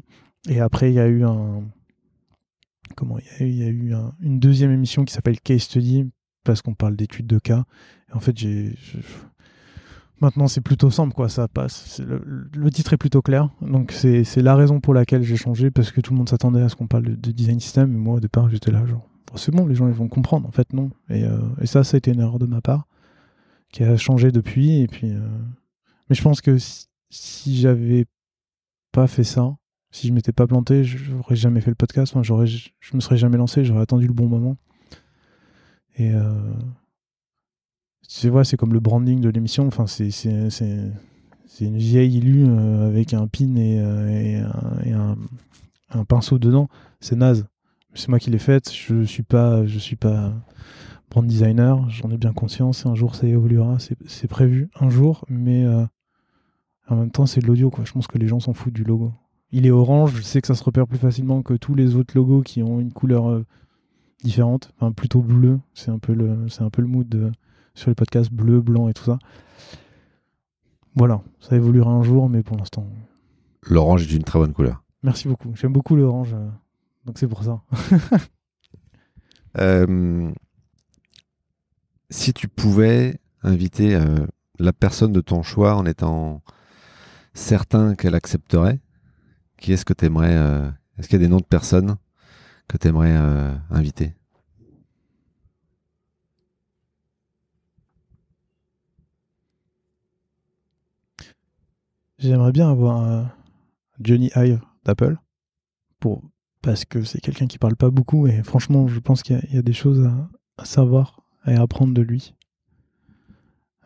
Et 0.48 0.60
après, 0.60 0.92
il 0.92 0.96
y 0.96 1.00
a 1.00 1.08
eu 1.08 1.24
un. 1.24 1.64
Comment 2.96 3.18
Il 3.40 3.56
y 3.56 3.64
a 3.64 3.68
eu, 3.68 3.94
une 4.22 4.40
deuxième 4.40 4.72
émission 4.72 5.04
qui 5.06 5.14
s'appelle 5.14 5.40
Case 5.42 5.64
Study, 5.64 6.10
parce 6.44 6.62
qu'on 6.62 6.74
parle 6.74 6.96
d'études 6.96 7.28
de 7.28 7.40
cas. 7.40 7.66
Et 8.10 8.14
en 8.14 8.20
fait, 8.20 8.38
j'ai. 8.38 8.76
Maintenant, 10.20 10.48
c'est 10.48 10.62
plutôt 10.62 10.90
simple, 10.90 11.14
quoi. 11.14 11.30
Ça 11.30 11.48
passe. 11.48 12.00
Le, 12.00 12.72
titre 12.72 12.94
est 12.94 12.98
plutôt 12.98 13.22
clair. 13.22 13.50
Donc, 13.62 13.92
c'est 13.92 14.24
la 14.38 14.56
raison 14.56 14.80
pour 14.80 14.94
laquelle 14.94 15.24
j'ai 15.24 15.36
changé, 15.36 15.70
parce 15.70 15.92
que 15.92 16.02
tout 16.02 16.14
le 16.14 16.18
monde 16.18 16.30
s'attendait 16.30 16.62
à 16.62 16.70
ce 16.70 16.76
qu'on 16.76 16.88
parle 16.88 17.04
de, 17.04 17.32
design 17.32 17.60
system. 17.60 17.94
Et 17.94 17.98
moi, 17.98 18.16
au 18.16 18.20
départ, 18.20 18.50
j'étais 18.50 18.72
là, 18.72 18.86
genre, 18.86 19.08
c'est 19.36 19.52
bon, 19.52 19.68
les 19.68 19.76
gens, 19.76 19.88
ils 19.88 19.94
vont 19.94 20.08
comprendre. 20.08 20.48
En 20.48 20.52
fait, 20.52 20.74
non. 20.74 20.90
Et, 21.10 21.24
euh, 21.24 21.38
et, 21.62 21.68
ça, 21.68 21.84
ça 21.84 21.96
a 21.96 21.98
été 22.00 22.12
une 22.12 22.20
erreur 22.20 22.40
de 22.40 22.48
ma 22.48 22.62
part, 22.62 22.88
qui 23.72 23.84
a 23.84 23.96
changé 23.98 24.32
depuis. 24.32 24.82
Et 24.82 24.88
puis, 24.88 25.12
euh, 25.12 25.20
mais 26.10 26.16
je 26.16 26.22
pense 26.22 26.42
que 26.42 26.58
si, 27.10 27.58
j'avais 27.58 28.06
pas 28.92 29.08
fait 29.08 29.24
ça, 29.24 29.56
si 29.92 30.08
je 30.08 30.14
m'étais 30.14 30.32
pas 30.32 30.48
planté, 30.48 30.84
j'aurais 30.84 31.36
jamais 31.36 31.62
fait 31.62 31.70
le 31.70 31.76
podcast. 31.76 32.14
Enfin, 32.14 32.24
j'aurais, 32.24 32.48
je 32.48 32.96
me 32.96 33.00
serais 33.00 33.18
jamais 33.18 33.38
lancé. 33.38 33.64
J'aurais 33.64 33.82
attendu 33.82 34.08
le 34.08 34.14
bon 34.14 34.28
moment. 34.28 34.58
Et 35.98 36.12
euh, 36.14 36.54
tu 38.08 38.30
vois, 38.30 38.46
c'est 38.46 38.58
comme 38.58 38.74
le 38.74 38.80
branding 38.80 39.20
de 39.20 39.30
l'émission. 39.30 39.68
Enfin, 39.68 39.86
c'est 39.86 40.10
une 41.60 41.78
vieille 41.78 42.18
élue 42.18 42.46
euh, 42.48 42.88
avec 42.88 43.14
un 43.14 43.28
pin 43.28 43.56
et, 43.56 43.80
euh, 43.80 45.16
un, 45.90 46.06
pinceau 46.06 46.40
dedans. 46.40 46.70
C'est 47.02 47.18
naze. 47.18 47.46
C'est 47.94 48.08
moi 48.10 48.20
qui 48.20 48.30
l'ai 48.30 48.40
faite. 48.40 48.72
Je 48.74 49.04
suis 49.04 49.24
pas, 49.24 49.68
suis 49.68 49.96
pas 49.98 50.34
brand 51.10 51.26
designer. 51.26 51.90
J'en 51.90 52.10
ai 52.10 52.18
bien 52.18 52.32
conscience. 52.32 52.86
Un 52.86 52.96
jour, 52.96 53.16
ça 53.16 53.28
évoluera. 53.28 53.78
C'est 53.80 54.28
prévu 54.28 54.70
un 54.80 54.90
jour, 54.90 55.26
mais 55.30 55.66
euh, 55.66 55.86
En 56.88 56.96
même 56.96 57.12
temps, 57.12 57.26
c'est 57.26 57.42
de 57.42 57.48
l'audio, 57.48 57.70
quoi. 57.70 57.84
Je 57.84 57.92
pense 57.92 58.08
que 58.08 58.18
les 58.18 58.28
gens 58.28 58.40
s'en 58.40 58.54
foutent 58.54 58.74
du 58.74 58.84
logo. 58.84 59.12
Il 59.52 59.66
est 59.66 59.72
orange, 59.72 60.16
je 60.16 60.22
sais 60.22 60.42
que 60.42 60.48
ça 60.48 60.56
se 60.56 60.64
repère 60.64 60.88
plus 60.88 60.98
facilement 60.98 61.42
que 61.42 61.54
tous 61.54 61.74
les 61.74 61.96
autres 61.96 62.14
logos 62.16 62.42
qui 62.42 62.64
ont 62.64 62.82
une 62.82 62.92
couleur 62.92 63.42
différente, 64.22 64.74
enfin 64.76 64.92
plutôt 64.92 65.22
bleu. 65.22 65.60
C'est 65.74 65.90
un 65.90 66.00
peu 66.00 66.14
le, 66.14 66.50
c'est 66.50 66.64
un 66.64 66.70
peu 66.70 66.82
le 66.82 66.90
mood 66.90 67.32
sur 67.78 67.92
les 67.92 67.96
podcasts 67.96 68.32
bleu, 68.32 68.60
blanc 68.60 68.90
et 68.90 68.94
tout 68.94 69.04
ça. 69.04 69.20
Voilà, 70.96 71.22
ça 71.40 71.56
évoluera 71.56 71.92
un 71.92 72.02
jour, 72.02 72.28
mais 72.28 72.42
pour 72.42 72.58
l'instant. 72.58 72.88
L'orange 73.62 74.02
est 74.02 74.16
une 74.16 74.24
très 74.24 74.40
bonne 74.40 74.54
couleur. 74.54 74.84
Merci 75.04 75.28
beaucoup. 75.28 75.56
J'aime 75.56 75.74
beaucoup 75.74 75.96
l'orange, 75.96 76.34
euh, 76.34 76.50
donc 77.06 77.20
c'est 77.20 77.28
pour 77.28 77.44
ça. 77.44 77.62
Euh, 79.58 80.32
si 82.12 82.32
tu 82.32 82.48
pouvais 82.48 83.20
inviter 83.42 83.96
euh, 83.96 84.28
la 84.60 84.72
personne 84.72 85.12
de 85.12 85.22
ton 85.22 85.42
choix 85.42 85.76
en 85.76 85.88
étant 85.88 86.44
certain 87.34 87.96
qu'elle 87.96 88.14
accepterait, 88.14 88.80
qui 89.58 89.74
est-ce 89.74 89.84
que 89.84 89.94
tu 89.94 90.06
aimerais 90.06 90.36
Est-ce 91.00 91.08
qu'il 91.08 91.20
y 91.20 91.24
a 91.24 91.26
des 91.26 91.32
noms 91.32 91.40
de 91.40 91.44
personnes 91.44 91.96
que 92.68 92.78
tu 92.78 92.88
aimerais 92.88 93.16
inviter? 93.72 94.17
J'aimerais 102.20 102.52
bien 102.52 102.70
avoir 102.70 103.30
Johnny 104.00 104.32
Ive 104.36 104.62
d'Apple 104.86 105.18
pour 106.00 106.24
parce 106.62 106.86
que 106.86 107.04
c'est 107.04 107.22
quelqu'un 107.22 107.48
qui 107.48 107.60
parle 107.60 107.76
pas 107.76 107.92
beaucoup 107.92 108.28
et 108.28 108.44
franchement 108.44 108.88
je 108.88 109.00
pense 109.00 109.24
qu'il 109.24 109.40
y, 109.52 109.58
a 109.58 109.62
des 109.62 109.74
choses 109.74 110.10
à, 110.58 110.66
savoir 110.66 111.22
et 111.46 111.54
à 111.54 111.62
apprendre 111.62 111.94
de 111.94 112.02
lui. 112.02 112.34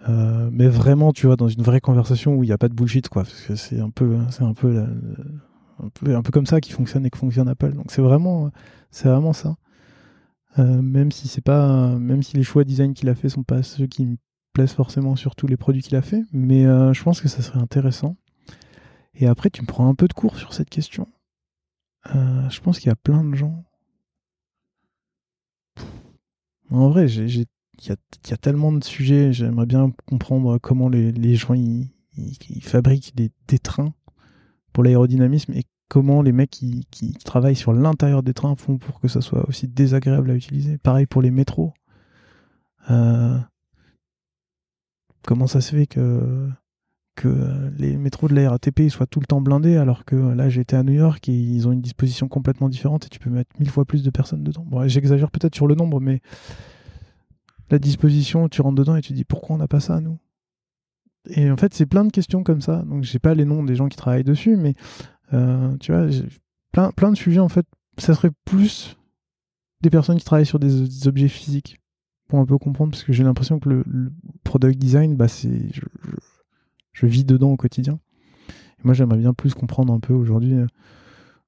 Euh, 0.10 0.50
mais 0.52 0.68
vraiment, 0.68 1.14
tu 1.14 1.28
vois, 1.28 1.36
dans 1.36 1.48
une 1.48 1.62
vraie 1.62 1.82
conversation 1.82 2.36
où 2.36 2.44
il 2.44 2.48
n'y 2.48 2.54
a 2.54 2.58
pas 2.58 2.70
de 2.70 2.74
bullshit, 2.74 3.08
quoi, 3.08 3.24
parce 3.24 3.42
que 3.42 3.56
c'est 3.56 3.80
un 3.80 3.92
peu, 3.92 4.18
c'est 4.32 4.44
un 4.44 4.54
peu, 4.54 4.80
un 5.80 5.90
peu, 5.90 6.16
un 6.16 6.22
peu 6.24 6.32
comme 6.32 6.48
ça 6.48 6.60
qui 6.60 6.72
fonctionne 6.72 7.06
et 7.06 7.12
que 7.12 7.20
fonctionne 7.20 7.48
Apple. 7.48 7.74
Donc 7.74 7.92
c'est 7.92 8.02
vraiment, 8.02 8.50
c'est 8.90 9.10
vraiment 9.10 9.34
ça. 9.34 9.58
Euh, 10.60 10.82
même 10.82 11.12
si 11.12 11.28
c'est 11.28 11.44
pas, 11.44 11.88
même 12.00 12.24
si 12.24 12.36
les 12.36 12.44
choix 12.44 12.64
design 12.64 12.94
qu'il 12.94 13.10
a 13.10 13.16
fait 13.16 13.30
sont 13.30 13.44
pas 13.44 13.64
ceux 13.64 13.88
qui 13.88 14.06
me 14.06 14.18
plaisent 14.54 14.74
forcément 14.74 15.16
sur 15.16 15.36
tous 15.36 15.48
les 15.48 15.58
produits 15.58 15.82
qu'il 15.82 15.96
a 15.96 16.02
fait, 16.02 16.24
mais 16.34 16.66
euh, 16.66 16.94
je 16.94 17.04
pense 17.04 17.22
que 17.22 17.28
ça 17.28 17.42
serait 17.42 17.60
intéressant. 17.60 18.18
Et 19.16 19.28
après, 19.28 19.50
tu 19.50 19.62
me 19.62 19.68
prends 19.68 19.88
un 19.88 19.96
peu 19.96 20.08
de 20.08 20.14
cours 20.14 20.38
sur 20.38 20.54
cette 20.54 20.70
question. 20.70 21.08
Euh, 22.16 22.50
je 22.50 22.60
pense 22.62 22.80
qu'il 22.80 22.88
y 22.88 22.92
a 22.92 22.96
plein 22.96 23.24
de 23.24 23.36
gens. 23.36 23.64
En 26.70 26.90
vrai, 26.90 27.08
il 27.08 27.46
y, 27.86 27.92
a, 27.92 28.38
tellement 28.38 28.72
de 28.72 28.84
sujets. 28.84 29.34
J'aimerais 29.34 29.66
bien 29.66 29.92
comprendre 30.08 30.58
comment 30.58 30.88
les, 30.88 31.36
gens 31.36 31.54
ils, 31.54 31.92
fabriquent 32.62 33.14
des, 33.16 33.60
trains 33.60 33.94
pour 34.72 34.84
l'aérodynamisme 34.84 35.52
et 35.54 35.66
comment 35.90 36.22
les 36.22 36.32
mecs 36.32 36.50
qui, 36.50 36.88
travaillent 37.26 37.56
sur 37.56 37.74
l'intérieur 37.74 38.24
des 38.24 38.34
trains 38.34 38.56
font 38.56 38.78
pour 38.78 39.02
que 39.02 39.10
ça 39.10 39.20
soit 39.20 39.48
aussi 39.50 39.68
désagréable 39.68 40.32
à 40.32 40.36
utiliser. 40.36 40.78
Pareil 40.78 41.06
pour 41.06 41.22
les 41.22 41.32
métros. 41.32 41.74
Euh, 42.90 43.38
comment 45.24 45.48
ça 45.48 45.60
se 45.60 45.76
fait 45.76 45.88
que 45.88 46.50
que 47.22 47.28
euh, 47.28 47.70
les 47.78 47.98
métros 47.98 48.28
de 48.28 48.34
la 48.34 48.50
RATP 48.50 48.90
soient 48.90 49.06
tout 49.06 49.20
le 49.20 49.26
temps 49.26 49.42
blindés, 49.42 49.78
alors 49.78 50.06
que 50.06 50.16
là 50.16 50.50
j'étais 50.50 50.76
à 50.76 50.84
New 50.84 50.94
York 50.94 51.28
et 51.30 51.34
ils 51.34 51.68
ont 51.68 51.72
une 51.72 51.82
disposition 51.82 52.28
complètement 52.28 52.70
différente 52.70 53.06
et 53.06 53.10
tu 53.10 53.20
peux 53.20 53.30
mettre 53.30 53.52
mille 53.60 53.70
fois 53.70 53.86
plus 53.86 54.04
de 54.04 54.10
personnes 54.10 54.44
dedans. 54.44 54.66
Bon, 54.68 54.88
j'exagère 54.88 55.32
peut-être 55.32 55.56
sur 55.56 55.68
le 55.68 55.76
nombre, 55.76 56.00
mais 56.00 56.22
la 57.70 57.80
disposition, 57.80 58.50
tu 58.50 58.62
rentres 58.62 58.76
dedans 58.76 58.96
et 58.96 59.02
tu 59.02 59.14
dis 59.14 59.24
pourquoi 59.24 59.56
on 59.56 59.60
n'a 59.60 59.68
pas 59.68 59.80
ça 59.80 60.00
nous? 60.00 60.18
Et 61.28 61.52
en 61.52 61.58
fait, 61.58 61.74
c'est 61.74 61.86
plein 61.86 62.04
de 62.04 62.12
questions 62.12 62.44
comme 62.44 62.62
ça. 62.62 62.84
Donc 62.84 63.04
j'ai 63.04 63.20
pas 63.20 63.36
les 63.36 63.46
noms 63.46 63.64
des 63.64 63.76
gens 63.76 63.88
qui 63.88 63.98
travaillent 63.98 64.24
dessus, 64.24 64.56
mais 64.58 64.74
euh, 65.34 65.76
tu 65.78 65.92
vois, 65.92 66.08
plein, 66.72 66.92
plein 66.92 67.12
de 67.12 67.18
sujets 67.18 67.40
en 67.40 67.50
fait. 67.50 67.66
Ça 67.98 68.16
serait 68.16 68.32
plus 68.46 68.98
des 69.82 69.90
personnes 69.90 70.18
qui 70.18 70.26
travaillent 70.26 70.46
sur 70.46 70.60
des, 70.60 71.08
objets 71.08 71.28
physiques 71.28 71.80
pour 72.28 72.40
un 72.40 72.46
peu 72.46 72.58
comprendre, 72.58 72.92
parce 72.92 73.04
que 73.04 73.14
j'ai 73.14 73.24
l'impression 73.24 73.60
que 73.60 73.70
le, 73.70 74.12
product 74.44 74.78
design, 74.78 75.16
bah 75.16 75.28
c'est 75.28 75.70
vis 77.08 77.26
dedans 77.26 77.52
au 77.52 77.58
quotidien. 77.58 78.00
Et 78.80 78.84
moi, 78.84 78.94
j'aimerais 78.94 79.18
bien 79.18 79.34
plus 79.34 79.54
comprendre 79.54 79.94
un 79.94 80.00
peu 80.00 80.14
aujourd'hui 80.14 80.54
euh, 80.54 80.68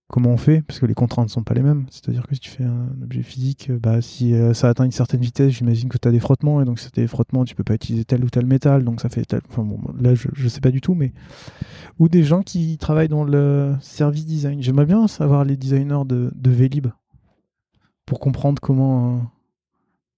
comment 0.07 0.29
on 0.29 0.37
fait, 0.37 0.61
parce 0.61 0.79
que 0.79 0.85
les 0.85 0.93
contraintes 0.93 1.25
ne 1.25 1.31
sont 1.31 1.43
pas 1.43 1.55
les 1.55 1.63
mêmes. 1.63 1.85
C'est-à-dire 1.89 2.27
que 2.27 2.35
si 2.35 2.39
tu 2.39 2.49
fais 2.49 2.63
un 2.63 2.89
objet 3.01 3.23
physique, 3.23 3.69
euh, 3.69 3.79
bah, 3.79 4.01
si 4.01 4.33
euh, 4.33 4.53
ça 4.53 4.69
atteint 4.69 4.85
une 4.85 4.91
certaine 4.91 5.21
vitesse, 5.21 5.53
j'imagine 5.53 5.89
que 5.89 5.97
tu 5.97 6.07
as 6.07 6.11
des 6.11 6.19
frottements, 6.19 6.61
et 6.61 6.65
donc 6.65 6.79
si 6.79 6.91
tu 6.91 6.99
as 6.99 7.03
des 7.03 7.07
frottements, 7.07 7.45
tu 7.45 7.55
peux 7.55 7.63
pas 7.63 7.73
utiliser 7.73 8.05
tel 8.05 8.23
ou 8.23 8.29
tel 8.29 8.45
métal, 8.45 8.83
donc 8.83 9.01
ça 9.01 9.09
fait 9.09 9.25
tel. 9.25 9.41
Là, 9.99 10.13
je, 10.13 10.27
ne 10.43 10.49
sais 10.49 10.61
pas 10.61 10.71
du 10.71 10.81
tout, 10.81 10.93
mais. 10.93 11.13
Ou 11.99 12.09
des 12.09 12.23
gens 12.23 12.41
qui 12.41 12.77
travaillent 12.77 13.07
dans 13.07 13.23
le 13.23 13.75
service 13.81 14.25
design. 14.25 14.61
J'aimerais 14.61 14.85
bien 14.85 15.07
savoir 15.07 15.45
les 15.45 15.57
designers 15.57 16.05
de, 16.05 16.31
de 16.33 16.49
Vélib 16.51 16.87
pour 18.05 18.19
comprendre 18.19 18.59
comment, 18.61 19.31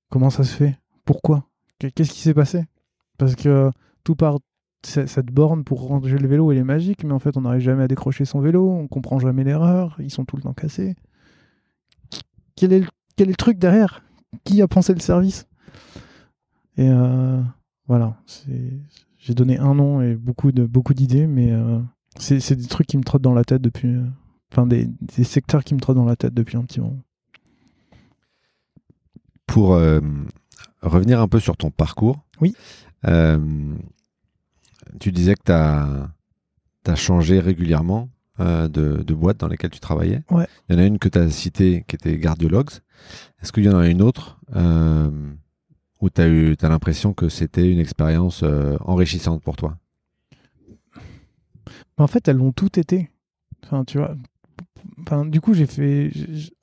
comment 0.09 0.29
ça 0.29 0.43
se 0.43 0.55
fait. 0.55 0.77
Pourquoi? 1.03 1.47
Qu'est-ce 1.79 2.11
qui 2.11 2.21
s'est 2.21 2.33
passé? 2.33 2.63
Parce 3.17 3.35
que 3.35 3.71
tout 4.03 4.15
part 4.15 4.39
cette 4.85 5.31
borne 5.31 5.63
pour 5.63 5.87
ranger 5.87 6.17
le 6.17 6.27
vélo, 6.27 6.51
elle 6.51 6.57
est 6.59 6.63
magique, 6.63 7.03
mais 7.03 7.13
en 7.13 7.19
fait, 7.19 7.37
on 7.37 7.41
n'arrive 7.41 7.61
jamais 7.61 7.83
à 7.83 7.87
décrocher 7.87 8.25
son 8.25 8.39
vélo, 8.39 8.69
on 8.69 8.87
comprend 8.87 9.19
jamais 9.19 9.43
l'erreur, 9.43 9.95
ils 9.99 10.11
sont 10.11 10.25
tout 10.25 10.35
le 10.35 10.43
temps 10.43 10.53
cassés. 10.53 10.95
Quel 12.55 12.73
est 12.73 12.79
le, 12.79 12.87
quel 13.15 13.27
est 13.27 13.31
le 13.31 13.35
truc 13.35 13.57
derrière? 13.57 14.03
Qui 14.43 14.61
a 14.61 14.67
pensé 14.67 14.93
le 14.93 14.99
service? 14.99 15.47
Et 16.77 16.89
euh, 16.89 17.41
voilà, 17.87 18.17
j'ai 19.17 19.33
donné 19.33 19.57
un 19.57 19.75
nom 19.75 20.01
et 20.01 20.15
beaucoup 20.15 20.51
de 20.51 20.65
beaucoup 20.65 20.93
d'idées, 20.93 21.27
mais 21.27 21.51
euh, 21.51 21.79
c'est 22.17 22.55
des 22.55 22.67
trucs 22.67 22.87
qui 22.87 22.97
me 22.97 23.03
trottent 23.03 23.21
dans 23.21 23.33
la 23.33 23.43
tête 23.43 23.61
depuis. 23.61 23.89
Euh, 23.89 24.05
enfin, 24.51 24.67
des, 24.67 24.87
des, 25.01 25.23
secteurs 25.23 25.63
qui 25.63 25.73
me 25.73 25.79
trottent 25.79 25.97
dans 25.97 26.05
la 26.05 26.15
tête 26.15 26.33
depuis 26.33 26.57
un 26.57 26.63
petit 26.63 26.81
moment. 26.81 26.99
Pour 29.47 29.79
revenir 30.81 31.21
un 31.21 31.27
peu 31.29 31.39
sur 31.39 31.55
ton 31.55 31.71
parcours. 31.71 32.25
Oui 32.41 32.53
tu 34.99 35.11
disais 35.11 35.35
que 35.35 35.43
tu 35.43 35.51
as, 35.51 36.95
changé 36.95 37.39
régulièrement 37.39 38.09
euh, 38.39 38.67
de, 38.67 39.03
de 39.03 39.13
boîtes 39.13 39.39
dans 39.39 39.47
lesquelles 39.47 39.71
tu 39.71 39.79
travaillais. 39.79 40.23
Il 40.31 40.45
y 40.69 40.75
en 40.75 40.79
a 40.79 40.85
une 40.85 40.99
que 40.99 41.09
tu 41.09 41.17
as 41.17 41.29
citée 41.29 41.83
qui 41.87 41.95
était 41.95 42.17
Gardiologues. 42.17 42.69
Est-ce 43.41 43.51
qu'il 43.51 43.65
y 43.65 43.69
en 43.69 43.77
a 43.77 43.87
une 43.87 44.01
autre 44.01 44.39
euh, 44.55 45.09
où 46.01 46.09
tu 46.09 46.21
as, 46.21 46.27
eu, 46.27 46.55
as 46.61 46.69
l'impression 46.69 47.13
que 47.13 47.29
c'était 47.29 47.69
une 47.71 47.79
expérience 47.79 48.41
euh, 48.43 48.77
enrichissante 48.81 49.41
pour 49.41 49.55
toi? 49.55 49.77
En 51.97 52.07
fait, 52.07 52.27
elles 52.27 52.37
l'ont 52.37 52.51
toutes 52.51 52.77
été. 52.77 53.09
Enfin, 53.63 53.85
tu 53.85 53.97
vois. 53.97 54.15
Enfin, 54.99 55.25
du 55.25 55.41
coup, 55.41 55.53
j'ai 55.53 55.65
fait. 55.65 56.11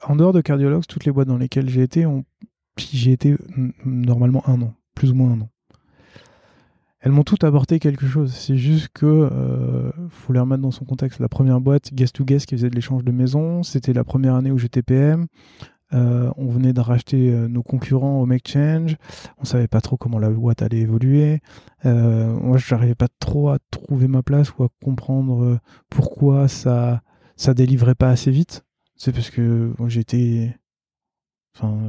En 0.07 0.17
dehors 0.17 0.33
de 0.33 0.41
Cardiologues, 0.41 0.87
toutes 0.87 1.05
les 1.05 1.13
boîtes 1.13 1.29
dans 1.29 1.39
lesquelles 1.39 1.69
j'ai 1.69 1.83
été, 1.83 2.07
ont... 2.07 2.25
j'ai 2.77 3.13
été 3.13 3.37
normalement 3.85 4.49
un 4.49 4.61
an, 4.63 4.75
plus 4.95 5.11
ou 5.11 5.15
moins 5.15 5.33
un 5.33 5.41
an 5.41 5.52
elles 7.03 7.13
m'ont 7.13 7.25
toutes 7.25 7.45
apporté 7.45 7.81
quelque 7.81 8.07
chose. 8.07 8.33
C'est 8.33 8.57
juste 8.57 8.89
que 8.95 9.07
euh, 9.07 9.91
faut 10.09 10.33
les 10.33 10.39
remettre 10.39 10.63
dans 10.63 10.71
son 10.71 10.85
contexte. 10.85 11.19
La 11.19 11.29
première 11.29 11.61
boîte, 11.61 11.93
Guest 11.93 12.15
to 12.15 12.25
Guest, 12.25 12.47
qui 12.47 12.55
faisait 12.55 12.71
de 12.71 12.77
l'échange 12.77 13.05
de 13.05 13.11
maisons, 13.11 13.65
c'était 13.65 13.93
la 13.93 14.05
première 14.05 14.37
année 14.37 14.53
où 14.53 14.59
j'étais 14.59 14.83
PM. 14.83 15.27
Euh, 15.95 16.31
on 16.37 16.49
venait 16.49 16.73
de 16.73 16.81
racheter 16.81 17.31
euh, 17.31 17.49
nos 17.49 17.63
concurrents 17.63 18.21
au 18.21 18.27
Make 18.27 18.49
Change. 18.49 18.97
On 19.39 19.45
savait 19.45 19.69
pas 19.69 19.81
trop 19.81 19.97
comment 19.97 20.19
la 20.19 20.31
boîte 20.31 20.63
allait 20.63 20.79
évoluer. 20.79 21.41
Euh, 21.85 22.33
moi, 22.41 22.57
j'arrivais 22.57 22.95
pas 22.95 23.09
trop 23.19 23.51
à 23.51 23.59
trouver 23.71 24.09
ma 24.09 24.23
place 24.23 24.57
ou 24.57 24.63
à 24.63 24.69
comprendre 24.83 25.59
pourquoi 25.91 26.49
ça 26.49 27.03
ça 27.37 27.55
délivrait 27.55 27.97
pas 27.97 28.09
assez 28.09 28.31
vite. 28.31 28.65
C'est 28.97 29.13
parce 29.13 29.31
que 29.31 29.73
j'étais 29.89 30.57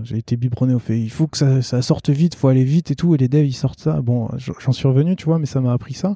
J'ai 0.04 0.18
été 0.18 0.36
biberonné 0.36 0.74
au 0.74 0.80
fait. 0.80 1.00
Il 1.00 1.10
faut 1.10 1.28
que 1.28 1.38
ça, 1.38 1.82
sorte 1.82 2.10
vite, 2.10 2.36
faut 2.36 2.48
aller 2.48 2.64
vite 2.64 2.92
et 2.92 2.96
tout. 2.96 3.16
Et 3.16 3.18
les 3.18 3.28
devs, 3.28 3.46
ils 3.46 3.54
sortent 3.54 3.80
ça. 3.80 4.02
Bon, 4.02 4.30
j'en 4.38 4.72
suis 4.72 4.88
revenu, 4.88 5.16
tu 5.16 5.26
vois, 5.26 5.40
mais 5.40 5.46
ça 5.46 5.62
m'a 5.62 5.74
appris 5.74 5.94
ça. 5.94 6.16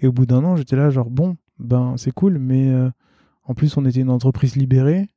Et 0.00 0.06
au 0.06 0.12
bout 0.12 0.26
d'un 0.26 0.44
an, 0.44 0.56
j'étais 0.56 0.76
là, 0.76 0.90
genre, 0.90 1.10
bon, 1.10 1.36
ben, 1.58 1.94
c'est 1.96 2.12
cool, 2.12 2.38
mais 2.38 2.68
euh, 2.68 2.90
en 3.44 3.54
plus, 3.54 3.76
on 3.76 3.84
était 3.84 4.00
une 4.00 4.10
entreprise 4.10 4.56
libérée. 4.56 5.08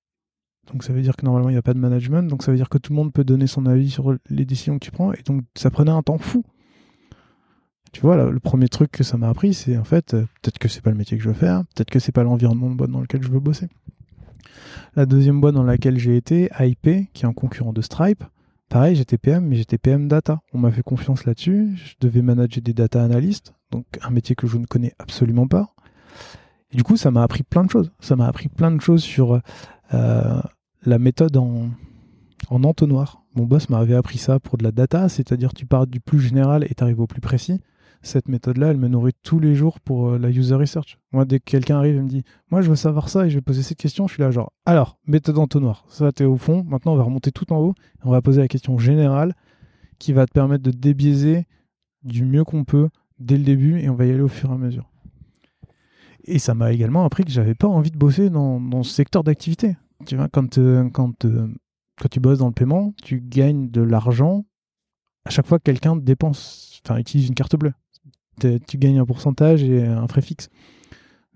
Donc, 0.71 0.83
ça 0.83 0.93
veut 0.93 1.01
dire 1.01 1.15
que 1.15 1.25
normalement, 1.25 1.49
il 1.49 1.53
n'y 1.53 1.57
a 1.57 1.61
pas 1.61 1.73
de 1.73 1.79
management. 1.79 2.23
Donc, 2.23 2.43
ça 2.43 2.51
veut 2.51 2.57
dire 2.57 2.69
que 2.69 2.77
tout 2.77 2.91
le 2.93 2.97
monde 2.97 3.13
peut 3.13 3.23
donner 3.23 3.47
son 3.47 3.65
avis 3.65 3.89
sur 3.89 4.15
les 4.29 4.45
décisions 4.45 4.79
que 4.79 4.85
tu 4.85 4.91
prends. 4.91 5.13
Et 5.13 5.21
donc, 5.25 5.43
ça 5.55 5.69
prenait 5.69 5.91
un 5.91 6.01
temps 6.01 6.17
fou. 6.17 6.43
Tu 7.93 8.01
vois, 8.01 8.29
le 8.29 8.39
premier 8.39 8.67
truc 8.67 8.91
que 8.91 9.03
ça 9.03 9.17
m'a 9.17 9.29
appris, 9.29 9.53
c'est 9.53 9.77
en 9.77 9.83
fait, 9.83 10.13
euh, 10.13 10.21
peut-être 10.41 10.59
que 10.59 10.67
c'est 10.67 10.81
pas 10.81 10.91
le 10.91 10.97
métier 10.97 11.17
que 11.17 11.23
je 11.23 11.29
veux 11.29 11.35
faire, 11.35 11.63
peut-être 11.73 11.89
que 11.89 11.99
c'est 11.99 12.11
pas 12.11 12.23
l'environnement 12.23 12.69
dans 12.69 12.99
lequel 12.99 13.23
je 13.23 13.29
veux 13.29 13.39
bosser. 13.39 13.69
La 14.95 15.05
deuxième 15.05 15.41
boîte 15.41 15.55
dans 15.55 15.63
laquelle 15.63 15.97
j'ai 15.97 16.17
été, 16.17 16.49
IP, 16.59 17.11
qui 17.13 17.23
est 17.23 17.27
un 17.27 17.33
concurrent 17.33 17.73
de 17.73 17.81
Stripe, 17.81 18.23
pareil, 18.69 18.95
j'étais 18.95 19.17
PM, 19.17 19.45
mais 19.45 19.55
j'étais 19.55 19.77
PM 19.77 20.07
data. 20.07 20.39
On 20.53 20.59
m'a 20.59 20.71
fait 20.71 20.83
confiance 20.83 21.25
là-dessus. 21.25 21.75
Je 21.75 21.93
devais 21.99 22.21
manager 22.21 22.61
des 22.61 22.73
data 22.73 23.03
analystes, 23.03 23.53
donc 23.71 23.85
un 24.01 24.09
métier 24.09 24.35
que 24.35 24.47
je 24.47 24.57
ne 24.57 24.65
connais 24.65 24.93
absolument 24.99 25.47
pas. 25.47 25.73
Du 26.73 26.83
coup, 26.83 26.97
ça 26.97 27.11
m'a 27.11 27.23
appris 27.23 27.43
plein 27.43 27.63
de 27.63 27.71
choses. 27.71 27.91
Ça 27.99 28.15
m'a 28.15 28.27
appris 28.27 28.49
plein 28.49 28.71
de 28.71 28.81
choses 28.81 29.03
sur 29.03 29.41
euh, 29.93 30.41
la 30.85 30.99
méthode 30.99 31.37
en, 31.37 31.69
en 32.49 32.63
entonnoir. 32.63 33.23
Mon 33.35 33.45
boss 33.45 33.69
m'avait 33.69 33.95
appris 33.95 34.17
ça 34.17 34.39
pour 34.39 34.57
de 34.57 34.63
la 34.63 34.71
data, 34.71 35.09
c'est-à-dire 35.09 35.53
tu 35.53 35.65
pars 35.65 35.87
du 35.87 35.99
plus 35.99 36.19
général 36.19 36.65
et 36.69 36.73
tu 36.73 36.83
arrives 36.83 36.99
au 36.99 37.07
plus 37.07 37.21
précis. 37.21 37.61
Cette 38.07 38.27
méthode-là, 38.27 38.69
elle 38.69 38.77
me 38.77 38.87
nourrit 38.87 39.13
tous 39.21 39.39
les 39.39 39.53
jours 39.53 39.79
pour 39.79 40.09
euh, 40.09 40.17
la 40.17 40.29
user 40.29 40.55
research. 40.55 40.97
Moi, 41.11 41.25
dès 41.25 41.39
que 41.39 41.45
quelqu'un 41.45 41.77
arrive 41.77 41.95
et 41.95 42.01
me 42.01 42.07
dit, 42.07 42.23
moi, 42.49 42.61
je 42.61 42.69
veux 42.69 42.75
savoir 42.75 43.09
ça 43.09 43.27
et 43.27 43.29
je 43.29 43.35
vais 43.35 43.41
poser 43.41 43.61
cette 43.61 43.77
question, 43.77 44.07
je 44.07 44.13
suis 44.13 44.23
là, 44.23 44.31
genre, 44.31 44.51
alors, 44.65 44.97
méthode 45.05 45.37
entonnoir. 45.37 45.85
Ça, 45.89 46.11
t'es 46.11 46.25
au 46.25 46.37
fond. 46.37 46.63
Maintenant, 46.63 46.93
on 46.93 46.95
va 46.95 47.03
remonter 47.03 47.31
tout 47.31 47.53
en 47.53 47.57
haut. 47.57 47.75
on 48.03 48.09
va 48.09 48.21
poser 48.21 48.41
la 48.41 48.47
question 48.47 48.77
générale 48.77 49.35
qui 49.99 50.13
va 50.13 50.25
te 50.25 50.31
permettre 50.31 50.63
de 50.63 50.71
débiaiser 50.71 51.45
du 52.03 52.25
mieux 52.25 52.43
qu'on 52.43 52.63
peut 52.63 52.89
dès 53.19 53.37
le 53.37 53.43
début 53.43 53.79
et 53.79 53.89
on 53.89 53.95
va 53.95 54.05
y 54.05 54.11
aller 54.11 54.21
au 54.21 54.27
fur 54.27 54.49
et 54.49 54.53
à 54.53 54.57
mesure. 54.57 54.89
Et 56.23 56.39
ça 56.39 56.55
m'a 56.55 56.71
également 56.71 57.05
appris 57.05 57.23
que 57.23 57.31
j'avais 57.31 57.55
pas 57.55 57.67
envie 57.67 57.91
de 57.91 57.97
bosser 57.97 58.29
dans, 58.29 58.83
ce 58.83 58.91
secteur 58.91 59.23
d'activité. 59.23 59.77
Tu 60.05 60.15
vois, 60.15 60.27
quand, 60.27 60.57
euh, 60.57 60.89
quand, 60.89 61.25
euh, 61.25 61.47
quand 61.99 62.09
tu 62.09 62.19
bosses 62.19 62.39
dans 62.39 62.47
le 62.47 62.53
paiement, 62.53 62.93
tu 63.03 63.21
gagnes 63.21 63.69
de 63.69 63.81
l'argent 63.81 64.45
à 65.27 65.29
chaque 65.29 65.45
fois 65.45 65.59
que 65.59 65.63
quelqu'un 65.63 65.95
dépense, 65.95 66.81
enfin, 66.85 66.97
utilise 66.97 67.27
une 67.27 67.35
carte 67.35 67.55
bleue 67.55 67.73
tu 68.39 68.77
gagnes 68.77 68.99
un 68.99 69.05
pourcentage 69.05 69.63
et 69.63 69.85
un 69.85 70.07
frais 70.07 70.21
fixe. 70.21 70.49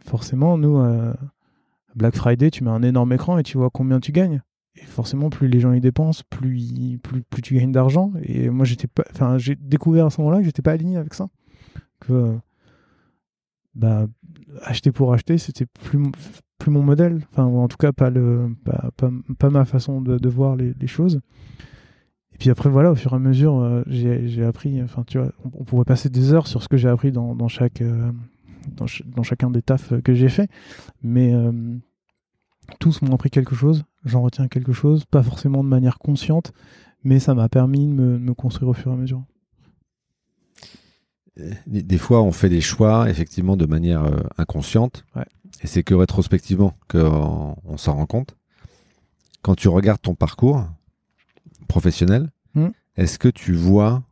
Forcément, 0.06 0.58
nous, 0.58 0.78
euh, 0.80 1.14
Black 1.96 2.16
Friday, 2.16 2.50
tu 2.50 2.64
mets 2.64 2.72
un 2.72 2.84
énorme 2.84 3.14
écran 3.14 3.38
et 3.38 3.44
tu 3.44 3.58
vois 3.58 3.70
combien 3.70 4.00
tu 4.00 4.12
gagnes. 4.12 4.42
Et 4.76 4.86
forcément, 4.86 5.30
plus 5.30 5.48
les 5.48 5.60
gens 5.60 5.74
y 5.74 5.82
dépensent, 5.82 6.24
plus, 6.30 7.00
tu 7.44 7.56
gagnes 7.56 7.72
d'argent. 7.72 8.14
Et 8.24 8.50
moi, 8.50 8.66
j'étais 8.66 8.88
j'ai 9.38 9.56
découvert 9.56 10.06
à 10.08 10.10
ce 10.10 10.22
moment-là 10.22 10.40
que 10.40 10.46
j'étais 10.46 10.62
pas 10.62 10.72
aligné 10.72 10.98
avec 10.98 11.14
ça. 11.14 11.28
Que 12.00 12.38
bah, 13.76 14.08
acheter 14.62 14.92
pour 14.92 15.14
acheter, 15.14 15.38
c'était 15.38 15.66
plus, 15.66 16.00
mon 16.68 16.82
modèle. 16.82 17.22
Enfin, 17.32 17.44
en 17.44 17.68
tout 17.68 17.78
cas, 17.78 17.92
pas, 17.92 18.10
ma 19.50 19.66
façon 19.66 20.02
de, 20.02 20.30
voir 20.30 20.56
les 20.56 20.88
choses 20.88 21.22
puis 22.42 22.50
après, 22.50 22.72
voilà, 22.72 22.90
au 22.90 22.96
fur 22.96 23.14
et 23.14 23.18
à 23.18 23.20
mesure, 23.20 23.60
euh, 23.60 23.84
j'ai 23.86 24.44
appris, 24.44 24.82
enfin, 24.82 25.04
tu 25.06 25.20
vois, 25.20 25.32
on, 25.44 25.64
pourrait 25.64 25.86
passer 25.86 26.10
des 26.10 26.34
heures 26.34 26.48
sur 26.48 26.64
ce 26.64 26.68
que 26.68 26.76
j'ai 26.76 26.90
appris 26.90 27.12
dans, 27.12 27.36
dans 27.36 27.48
chaque, 27.48 27.82
euh, 27.82 28.12
dans, 28.76 28.88
chacun 29.22 29.52
des 29.52 29.62
tafs 29.62 29.94
que 30.02 30.16
j'ai 30.16 30.28
fait, 30.28 30.50
mais 31.04 31.36
euh, 31.36 31.52
tous 32.80 33.04
m'ont 33.04 33.14
appris 33.14 33.30
quelque 33.30 33.54
chose, 33.54 33.84
j'en 34.06 34.24
retiens 34.24 34.48
quelque 34.48 34.74
chose, 34.74 35.06
pas 35.06 35.22
forcément 35.22 35.64
de 35.64 35.70
manière 35.70 36.00
consciente, 36.00 36.52
mais 37.04 37.20
ça 37.20 37.36
m'a 37.36 37.48
permis 37.48 37.86
de 37.86 37.94
me, 37.94 38.34
construire 38.34 38.70
au 38.70 38.74
fur 38.74 38.90
et 38.90 38.96
à 38.96 38.98
mesure. 38.98 39.22
Des, 41.68 41.98
fois, 42.00 42.24
on 42.24 42.32
fait 42.32 42.50
des 42.50 42.60
choix, 42.60 43.08
effectivement, 43.08 43.56
de 43.56 43.68
manière 43.68 44.04
inconsciente, 44.40 45.06
et 45.62 45.68
c'est 45.68 45.84
que 45.84 45.94
rétrospectivement 45.94 46.74
qu'on 46.88 47.56
on, 47.66 47.78
s'en 47.78 47.98
rend 47.98 48.08
compte. 48.08 48.36
Quand 49.44 49.54
tu 49.54 49.68
regardes 49.68 50.02
ton 50.02 50.16
parcours, 50.16 50.66
professionnel, 51.68 52.30
hmm. 52.56 52.70
est-ce 52.96 53.20
que 53.20 53.28
tu 53.28 53.54
vois, 53.54 54.04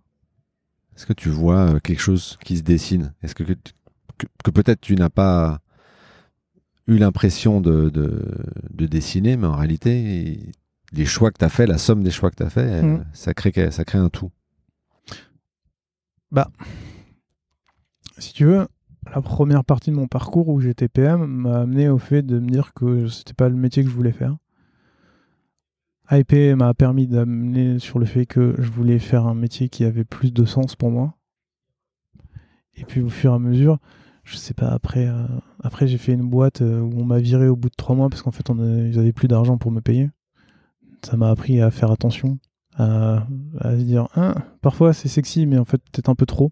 est-ce 0.96 1.06
que 1.06 1.14
tu 1.14 1.30
vois 1.30 1.76
euh, 1.76 1.80
quelque 1.80 2.02
chose 2.02 2.38
qui 2.44 2.58
se 2.58 2.64
dessine? 2.64 3.14
Est-ce 3.22 3.36
que, 3.36 3.44
que, 3.44 4.52
peut-être 4.52 4.82
tu 4.82 4.96
n'as 4.96 5.10
pas 5.10 5.60
eu 6.88 6.98
l'impression 6.98 7.62
de, 7.62 7.90
de, 7.90 8.86
dessiner, 8.86 9.38
mais 9.38 9.48
en 9.48 9.56
réalité, 9.56 10.40
les 10.92 11.06
choix 11.06 11.32
que 11.32 11.38
tu 11.38 11.46
as 11.46 11.50
fait, 11.50 11.68
la 11.68 11.78
somme 11.78 12.04
des 12.04 12.12
choix 12.12 12.32
que 12.32 12.38
tu 12.38 12.44
as 12.44 12.50
fait, 12.50 12.82
hmm. 12.82 13.06
ça, 13.14 13.34
crée, 13.34 13.72
ça 13.72 13.86
crée 13.86 14.00
un 14.00 14.10
tout. 14.10 14.32
Bah, 16.32 16.50
si 18.18 18.34
tu 18.34 18.46
veux, 18.46 18.68
la 19.14 19.22
première 19.22 19.64
partie 19.64 19.92
de 19.92 19.96
mon 19.96 20.08
parcours 20.08 20.50
où 20.50 20.60
j'étais 20.60 20.88
PM 20.88 21.26
m'a 21.26 21.62
amené 21.62 21.90
au 21.90 21.98
fait 21.98 22.22
de 22.22 22.40
me 22.40 22.50
dire 22.50 22.74
que 22.74 23.08
c'était 23.08 23.34
pas 23.34 23.50
le 23.50 23.56
métier 23.56 23.84
que 23.84 23.90
je 23.90 23.96
voulais 23.96 24.12
faire. 24.12 24.38
IP 26.12 26.34
m'a 26.56 26.74
permis 26.74 27.08
d'amener 27.08 27.80
sur 27.80 28.00
le 28.00 28.06
fait 28.06 28.26
que 28.26 28.56
je 28.58 28.70
voulais 28.70 29.00
faire 29.00 29.28
un 29.28 29.36
métier 29.36 29.70
qui 29.70 29.84
avait 29.84 30.04
plus 30.04 30.34
de 30.34 30.46
sens 30.46 30.76
pour 30.76 30.90
moi. 30.90 31.16
Et 32.76 32.84
puis 32.84 33.02
au 33.02 33.10
fur 33.10 33.32
et 33.32 33.36
à 33.36 33.40
mesure, 33.40 33.78
je 34.24 34.38
sais 34.38 34.54
pas, 34.54 34.70
après, 34.70 35.08
euh, 35.08 35.28
après 35.64 35.88
j'ai 35.88 35.98
fait 35.98 36.14
une 36.14 36.28
boîte 36.28 36.62
euh, 36.62 36.80
où 36.80 37.00
on 37.00 37.06
m'a 37.06 37.20
viré 37.20 37.48
au 37.48 37.56
bout 37.56 37.70
de 37.70 37.76
trois 37.76 37.96
mois 37.96 38.10
parce 38.10 38.22
qu'en 38.22 38.32
fait 38.32 38.50
ils 38.50 38.98
avaient 38.98 39.14
plus 39.14 39.28
d'argent 39.28 39.58
pour 39.58 39.72
me 39.72 39.82
payer. 39.82 40.10
Ça 41.04 41.16
m'a 41.16 41.30
appris 41.30 41.62
à 41.62 41.72
faire 41.72 41.92
attention, 41.92 42.40
à, 42.76 43.26
se 43.64 43.84
dire, 43.84 44.08
hein, 44.16 44.36
parfois 44.62 44.94
c'est 44.94 45.08
sexy, 45.08 45.46
mais 45.46 45.58
en 45.58 45.66
fait 45.66 45.82
peut-être 45.92 46.10
un 46.10 46.16
peu 46.16 46.26
trop. 46.26 46.52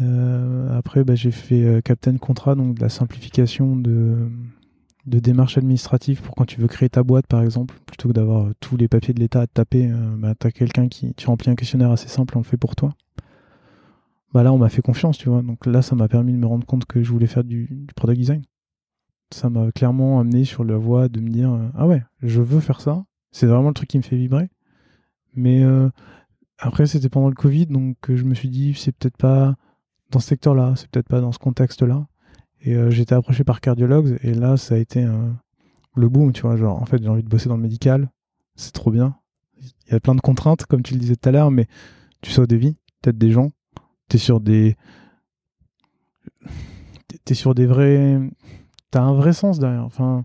Euh, 0.00 0.76
après, 0.76 1.04
bah, 1.04 1.14
j'ai 1.14 1.30
fait 1.30 1.82
Captain 1.84 2.16
Contrat, 2.16 2.54
donc 2.54 2.76
de 2.76 2.80
la 2.80 2.88
simplification 2.88 3.76
de, 3.76 4.28
de 5.06 5.18
démarches 5.18 5.58
administratives 5.58 6.22
pour 6.22 6.34
quand 6.34 6.44
tu 6.44 6.60
veux 6.60 6.68
créer 6.68 6.88
ta 6.88 7.02
boîte, 7.02 7.26
par 7.26 7.42
exemple, 7.42 7.74
plutôt 7.86 8.08
que 8.08 8.14
d'avoir 8.14 8.46
euh, 8.46 8.52
tous 8.60 8.76
les 8.76 8.88
papiers 8.88 9.14
de 9.14 9.20
l'État 9.20 9.40
à 9.40 9.46
te 9.46 9.52
taper, 9.52 9.90
euh, 9.90 10.16
bah, 10.16 10.34
tu 10.38 10.46
as 10.46 10.52
quelqu'un 10.52 10.88
qui 10.88 11.12
tu 11.14 11.26
remplis 11.26 11.50
un 11.50 11.54
questionnaire 11.54 11.90
assez 11.90 12.08
simple, 12.08 12.36
on 12.36 12.40
le 12.40 12.44
fait 12.44 12.56
pour 12.56 12.76
toi. 12.76 12.94
Bah 14.32 14.42
là, 14.42 14.52
on 14.52 14.58
m'a 14.58 14.68
fait 14.68 14.82
confiance, 14.82 15.18
tu 15.18 15.28
vois. 15.28 15.42
Donc 15.42 15.66
là, 15.66 15.82
ça 15.82 15.94
m'a 15.94 16.08
permis 16.08 16.32
de 16.32 16.38
me 16.38 16.46
rendre 16.46 16.64
compte 16.64 16.86
que 16.86 17.02
je 17.02 17.10
voulais 17.10 17.26
faire 17.26 17.44
du, 17.44 17.86
product 17.96 18.18
design. 18.18 18.42
Ça 19.30 19.50
m'a 19.50 19.72
clairement 19.72 20.20
amené 20.20 20.44
sur 20.44 20.64
la 20.64 20.76
voie 20.76 21.08
de 21.08 21.20
me 21.20 21.28
dire 21.28 21.52
euh, 21.52 21.68
ah 21.74 21.86
ouais, 21.86 22.02
je 22.22 22.40
veux 22.40 22.60
faire 22.60 22.80
ça. 22.80 23.04
C'est 23.30 23.46
vraiment 23.46 23.68
le 23.68 23.74
truc 23.74 23.88
qui 23.88 23.98
me 23.98 24.02
fait 24.02 24.16
vibrer. 24.16 24.50
Mais 25.34 25.64
après, 26.58 26.86
c'était 26.86 27.08
pendant 27.08 27.30
le 27.30 27.34
Covid, 27.34 27.66
donc 27.66 27.96
je 28.06 28.22
me 28.24 28.34
suis 28.34 28.50
dit 28.50 28.74
c'est 28.74 28.92
peut-être 28.92 29.16
pas 29.16 29.56
dans 30.10 30.20
ce 30.20 30.28
secteur-là, 30.28 30.74
c'est 30.76 30.90
peut-être 30.90 31.08
pas 31.08 31.22
dans 31.22 31.32
ce 31.32 31.38
contexte-là. 31.38 32.06
Et 32.64 32.74
euh, 32.74 32.90
j'étais 32.90 33.14
approché 33.14 33.44
par 33.44 33.60
cardiologues 33.60 34.18
et 34.22 34.34
là, 34.34 34.56
ça 34.56 34.76
a 34.76 34.78
été 34.78 35.06
le 35.96 36.08
boom, 36.08 36.32
tu 36.32 36.42
vois. 36.42 36.56
Genre, 36.56 36.80
en 36.80 36.86
fait, 36.86 37.02
j'ai 37.02 37.08
envie 37.08 37.22
de 37.22 37.28
bosser 37.28 37.48
dans 37.48 37.56
le 37.56 37.62
médical, 37.62 38.10
c'est 38.54 38.72
trop 38.72 38.90
bien. 38.90 39.16
Il 39.86 39.92
y 39.92 39.96
a 39.96 40.00
plein 40.00 40.14
de 40.14 40.20
contraintes, 40.20 40.64
comme 40.66 40.82
tu 40.82 40.94
le 40.94 41.00
disais 41.00 41.16
tout 41.16 41.28
à 41.28 41.32
l'heure, 41.32 41.50
mais 41.50 41.66
tu 42.20 42.30
sauves 42.30 42.46
des 42.46 42.56
vies, 42.56 42.76
peut-être 43.00 43.18
des 43.18 43.30
gens. 43.30 43.52
T'es 44.08 44.18
sur 44.18 44.40
des. 44.40 44.76
T'es 47.24 47.34
sur 47.34 47.54
des 47.54 47.66
vrais. 47.66 48.20
T'as 48.90 49.02
un 49.02 49.14
vrai 49.14 49.32
sens 49.32 49.58
derrière. 49.58 49.84
Enfin. 49.84 50.24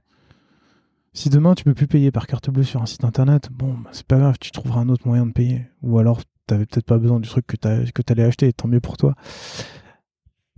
Si 1.14 1.30
demain 1.32 1.56
tu 1.56 1.64
peux 1.64 1.74
plus 1.74 1.88
payer 1.88 2.12
par 2.12 2.28
carte 2.28 2.52
bleue 2.52 2.62
sur 2.62 2.84
un 2.84 2.86
site 2.86 3.04
internet, 3.04 3.50
bon, 3.52 3.74
bah, 3.74 3.90
c'est 3.92 4.06
pas 4.06 4.20
grave, 4.20 4.36
tu 4.40 4.52
trouveras 4.52 4.82
un 4.82 4.90
autre 4.90 5.08
moyen 5.08 5.26
de 5.26 5.32
payer. 5.32 5.66
Ou 5.82 5.98
alors, 5.98 6.22
t'avais 6.46 6.68
peut-être 6.68 6.86
pas 6.86 7.00
besoin 7.00 7.20
du 7.20 7.28
truc 7.28 7.48
que 7.48 7.56
t'allais 8.04 8.24
acheter, 8.24 8.54
tant 8.54 8.68
mieux 8.68 8.80
pour 8.80 8.98
toi. 8.98 9.16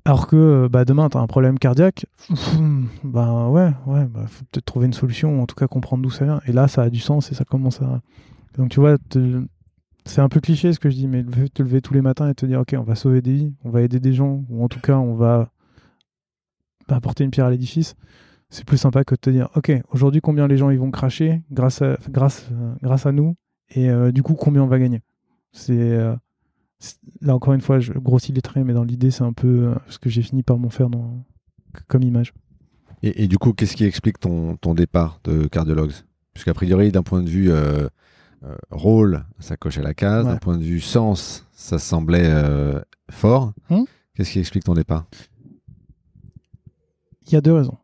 Alors 0.10 0.26
que 0.26 0.36
euh, 0.36 0.70
bah, 0.70 0.86
demain, 0.86 1.07
tu 1.07 1.18
as 1.18 1.20
un 1.20 1.28
problème 1.28 1.60
cardiaque, 1.60 2.07
bah 3.03 3.47
ouais, 3.47 3.72
ouais, 3.86 4.05
bah, 4.05 4.26
faut 4.26 4.43
peut-être 4.49 4.66
trouver 4.66 4.88
une 4.88 4.93
solution, 4.93 5.38
ou 5.38 5.41
en 5.43 5.45
tout 5.45 5.53
cas 5.53 5.68
comprendre 5.68 6.01
d'où 6.01 6.10
ça 6.10 6.26
vient. 6.26 6.41
Et 6.47 6.51
là, 6.51 6.68
ça 6.68 6.82
a 6.82 6.89
du 6.89 6.99
sens 6.99 7.32
et 7.32 7.36
ça 7.36 7.45
commence 7.45 7.80
à. 7.84 8.01
Donc 8.57 8.70
tu 8.70 8.80
vois, 8.80 8.97
c'est 10.05 10.22
un 10.22 10.28
peu 10.28 10.39
cliché 10.39 10.74
ce 10.74 10.80
que 10.80 10.89
je 10.89 10.95
dis, 10.95 11.07
mais 11.07 11.24
te 11.53 11.62
lever 11.62 11.82
tous 11.82 11.93
les 11.93 12.01
matins 12.01 12.28
et 12.28 12.34
te 12.34 12.47
dire, 12.47 12.60
ok, 12.62 12.74
on 12.76 12.82
va 12.82 12.95
sauver 12.95 13.22
des 13.22 13.34
vies, 13.34 13.53
on 13.64 13.70
va 13.70 13.84
aider 13.84 13.99
des 13.99 14.14
gens, 14.14 14.43
ou 14.49 14.64
en 14.64 14.68
tout 14.68 14.80
cas, 14.80 14.97
on 14.97 15.14
va 15.14 15.51
apporter 16.88 17.24
une 17.24 17.30
pierre 17.30 17.45
à 17.45 17.51
l'édifice. 17.51 17.93
C'est 18.49 18.66
plus 18.66 18.78
sympa 18.78 19.03
que 19.03 19.14
de 19.14 19.20
te 19.20 19.30
dire, 19.30 19.49
ok, 19.55 19.72
aujourd'hui, 19.91 20.22
combien 20.22 20.47
les 20.47 20.57
gens 20.57 20.72
ils 20.72 20.80
vont 20.80 20.89
cracher 20.89 21.43
grâce 21.51 21.84
à, 21.84 21.99
grâce, 22.10 22.47
euh, 22.51 22.74
grâce 22.82 23.05
à 23.05 23.12
nous, 23.12 23.36
et 23.70 23.91
euh, 23.91 24.12
du 24.12 24.24
coup, 24.24 24.34
combien 24.34 24.64
on 24.64 24.68
va 24.68 24.80
gagner. 24.80 25.03
C'est 25.51 25.99
là 27.22 27.36
encore 27.36 27.54
une 27.54 27.62
fois, 27.62 27.80
je 27.80 27.94
grossis 27.94 28.32
les 28.32 28.42
traits, 28.42 28.66
mais 28.66 28.74
dans 28.74 28.84
l'idée, 28.84 29.12
c'est 29.12 29.24
un 29.24 29.34
peu 29.34 29.68
euh, 29.68 29.76
ce 29.88 30.00
que 30.00 30.10
j'ai 30.10 30.22
fini 30.22 30.44
par 30.44 30.58
m'en 30.58 30.70
faire 30.70 30.90
dans, 30.90 31.26
comme 31.88 32.04
image. 32.04 32.34
Et, 33.02 33.30
du 33.30 33.38
coup, 33.38 33.54
qu'est-ce 33.54 33.78
qui 33.78 33.86
explique 33.86 34.20
ton, 34.20 34.58
ton 34.58 34.74
départ 34.74 35.22
de 35.24 35.48
cardiologue 35.48 35.94
Puisqu'a 36.34 36.54
priori, 36.54 36.92
d'un 36.92 37.02
point 37.02 37.24
de 37.24 37.30
vue 37.30 37.50
euh, 37.50 37.88
euh, 38.44 38.56
rôle, 38.72 39.24
ça 39.40 39.56
cochait 39.56 39.82
la 39.82 39.94
case. 39.94 40.26
D'un 40.26 40.36
point 40.36 40.58
de 40.58 40.64
vue 40.64 40.82
sens, 40.82 41.48
ça 41.54 41.80
semblait 41.80 42.30
fort. 43.10 43.54
Hmm? 43.70 43.84
Qu'est-ce 44.14 44.34
qui 44.34 44.40
explique 44.40 44.66
ton 44.66 44.74
départ? 44.74 45.06
Il 47.26 47.32
y 47.32 47.36
a 47.38 47.42
deux 47.42 47.54
raisons. 47.54 47.78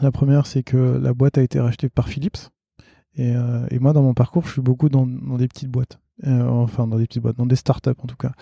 La 0.00 0.12
première, 0.12 0.46
c'est 0.46 0.62
que 0.62 0.76
la 0.76 1.12
boîte 1.12 1.38
a 1.38 1.42
été 1.42 1.58
rachetée 1.58 1.88
par 1.88 2.08
Philips. 2.08 2.38
Et, 3.16 3.32
et 3.70 3.78
moi, 3.80 3.92
dans 3.92 4.02
mon 4.02 4.14
parcours, 4.14 4.46
je 4.46 4.52
suis 4.52 4.62
beaucoup 4.62 4.90
dans, 4.90 5.08
dans 5.08 5.38
des 5.38 5.48
petites 5.48 5.70
boîtes. 5.70 5.98
Euh, 6.24 6.46
enfin 6.46 6.86
dans 6.86 6.98
des 6.98 7.06
petites 7.06 7.22
boîtes, 7.22 7.36
dans 7.36 7.46
des 7.46 7.56
startups 7.56 7.90
en 7.98 8.06
tout 8.06 8.16
cas. 8.16 8.32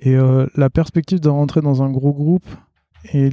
Et 0.00 0.14
euh, 0.14 0.46
la 0.54 0.70
perspective 0.70 1.20
de 1.20 1.28
rentrer 1.28 1.60
dans 1.60 1.82
un 1.82 1.90
gros 1.90 2.12
groupe 2.12 2.46
et 3.12 3.30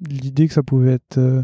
l'idée 0.00 0.48
que 0.48 0.54
ça 0.54 0.62
pouvait 0.62 0.92
être 0.92 1.18
euh, 1.18 1.42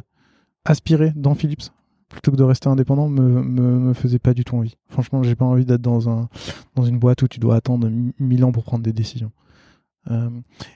aspiré 0.64 1.12
dans 1.14 1.34
Philips 1.34 1.70
plutôt 2.08 2.32
que 2.32 2.36
de 2.36 2.42
rester 2.42 2.68
indépendant 2.68 3.08
me, 3.08 3.42
me, 3.42 3.92
faisait 3.92 4.18
pas 4.18 4.32
du 4.32 4.42
tout 4.42 4.56
envie. 4.56 4.76
Franchement, 4.88 5.22
j'ai 5.22 5.34
pas 5.34 5.44
envie 5.44 5.66
d'être 5.66 5.82
dans, 5.82 6.08
un, 6.08 6.28
dans 6.74 6.84
une 6.84 6.98
boîte 6.98 7.22
où 7.22 7.28
tu 7.28 7.38
dois 7.38 7.56
attendre 7.56 7.90
mille 8.18 8.44
ans 8.44 8.52
pour 8.52 8.64
prendre 8.64 8.82
des 8.82 8.94
décisions. 8.94 9.30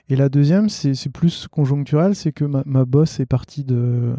et 0.09 0.15
la 0.15 0.29
deuxième, 0.29 0.69
c'est 0.69 1.09
plus 1.09 1.47
conjoncturel, 1.47 2.13
c'est 2.15 2.31
que 2.31 2.45
ma, 2.45 2.61
ma 2.67 2.85
boss 2.85 3.19
est 3.19 3.25
partie 3.25 3.63
de, 3.63 4.15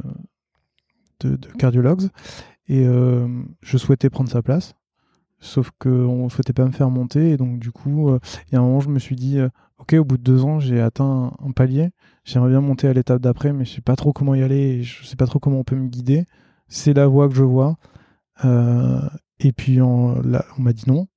de, 1.20 1.36
de 1.36 1.48
cardiologues 1.56 2.08
et 2.66 2.84
je 3.62 3.78
souhaitais 3.78 4.10
prendre 4.10 4.28
sa 4.28 4.42
place. 4.42 4.74
Sauf 5.44 5.70
qu'on 5.78 6.24
ne 6.24 6.28
souhaitait 6.28 6.52
pas 6.52 6.64
me 6.64 6.72
faire 6.72 6.90
monter. 6.90 7.30
Et 7.30 7.36
donc, 7.36 7.58
du 7.58 7.70
coup, 7.70 8.08
euh, 8.08 8.18
il 8.48 8.54
y 8.54 8.56
a 8.56 8.60
un 8.60 8.62
moment, 8.62 8.80
je 8.80 8.88
me 8.88 8.98
suis 8.98 9.16
dit, 9.16 9.38
euh, 9.38 9.48
OK, 9.78 9.92
au 9.94 10.04
bout 10.04 10.16
de 10.16 10.22
deux 10.22 10.44
ans, 10.44 10.58
j'ai 10.58 10.80
atteint 10.80 11.36
un, 11.38 11.50
palier. 11.52 11.90
J'aimerais 12.24 12.50
bien 12.50 12.60
monter 12.60 12.88
à 12.88 12.92
l'étape 12.92 13.20
d'après, 13.20 13.52
mais 13.52 13.64
je 13.64 13.72
ne 13.72 13.76
sais 13.76 13.82
pas 13.82 13.96
trop 13.96 14.12
comment 14.12 14.34
y 14.34 14.42
aller. 14.42 14.56
Et 14.56 14.82
je 14.82 15.02
ne 15.02 15.06
sais 15.06 15.16
pas 15.16 15.26
trop 15.26 15.38
comment 15.38 15.58
on 15.58 15.64
peut 15.64 15.76
me 15.76 15.88
guider. 15.88 16.24
C'est 16.68 16.94
la 16.94 17.06
voie 17.06 17.28
que 17.28 17.34
je 17.34 17.42
vois. 17.42 17.76
Euh, 18.44 19.00
et 19.38 19.52
puis, 19.52 19.82
on, 19.82 20.22
on 20.22 20.62
m'a 20.62 20.72
dit 20.72 20.84
non. 20.86 21.08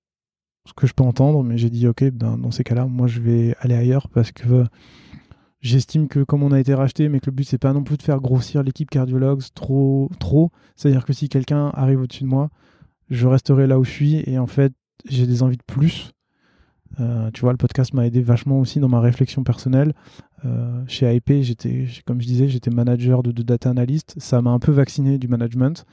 ce 0.65 0.73
que 0.73 0.87
je 0.87 0.93
peux 0.93 1.03
entendre, 1.03 1.43
mais 1.43 1.57
j'ai 1.57 1.69
dit 1.69 1.87
ok, 1.87 2.03
dans, 2.09 2.37
dans 2.37 2.51
ces 2.51 2.63
cas-là, 2.63 2.85
moi 2.85 3.07
je 3.07 3.21
vais 3.21 3.55
aller 3.61 3.75
ailleurs 3.75 4.09
parce 4.09 4.31
que 4.31 4.65
J'estime 5.59 6.07
que 6.07 6.23
comme 6.23 6.43
on 6.43 6.51
a 6.51 6.59
été 6.59 6.73
racheté, 6.73 7.09
mais 7.09 7.19
que 7.19 7.25
le 7.27 7.31
but 7.31 7.43
c'est 7.43 7.57
pas 7.57 7.73
non 7.73 7.83
plus 7.83 7.97
de 7.97 8.03
faire 8.03 8.21
grossir 8.21 8.61
l'équipe 8.61 8.89
cardiologue 8.89 9.41
trop, 9.55 10.09
trop. 10.19 10.51
C'est-à-dire 10.75 11.03
que 11.03 11.13
si 11.13 11.29
quelqu'un 11.29 11.71
arrive 11.73 12.01
au-dessus 12.01 12.23
de 12.23 12.29
moi, 12.29 12.49
je 13.09 13.27
resterai 13.27 13.67
là 13.67 13.79
où 13.79 13.83
je 13.83 13.91
suis 13.91 14.23
et 14.29 14.37
en 14.37 14.47
fait 14.47 14.73
j'ai 15.05 15.27
des 15.27 15.43
envies 15.43 15.57
de 15.57 15.63
plus. 15.63 16.11
Euh, 16.99 17.29
tu 17.31 17.41
vois, 17.41 17.51
le 17.51 17.57
podcast 17.57 17.93
m'a 17.93 18.07
aidé 18.07 18.21
vachement 18.21 18.59
aussi 18.59 18.79
dans 18.79 18.87
ma 18.87 18.99
réflexion 18.99 19.43
personnelle. 19.43 19.93
Euh, 20.45 20.83
chez 20.87 21.05
AIP, 21.05 21.41
j'étais, 21.41 21.85
comme 22.05 22.21
je 22.21 22.27
disais, 22.27 22.47
j'étais 22.47 22.71
manager 22.71 23.23
de, 23.23 23.31
data 23.43 23.69
analyst. 23.69 24.15
Ça 24.17 24.41
m'a 24.41 24.51
un 24.51 24.59
peu 24.59 24.71
vacciné 24.71 25.19
du 25.19 25.27
management. 25.27 25.85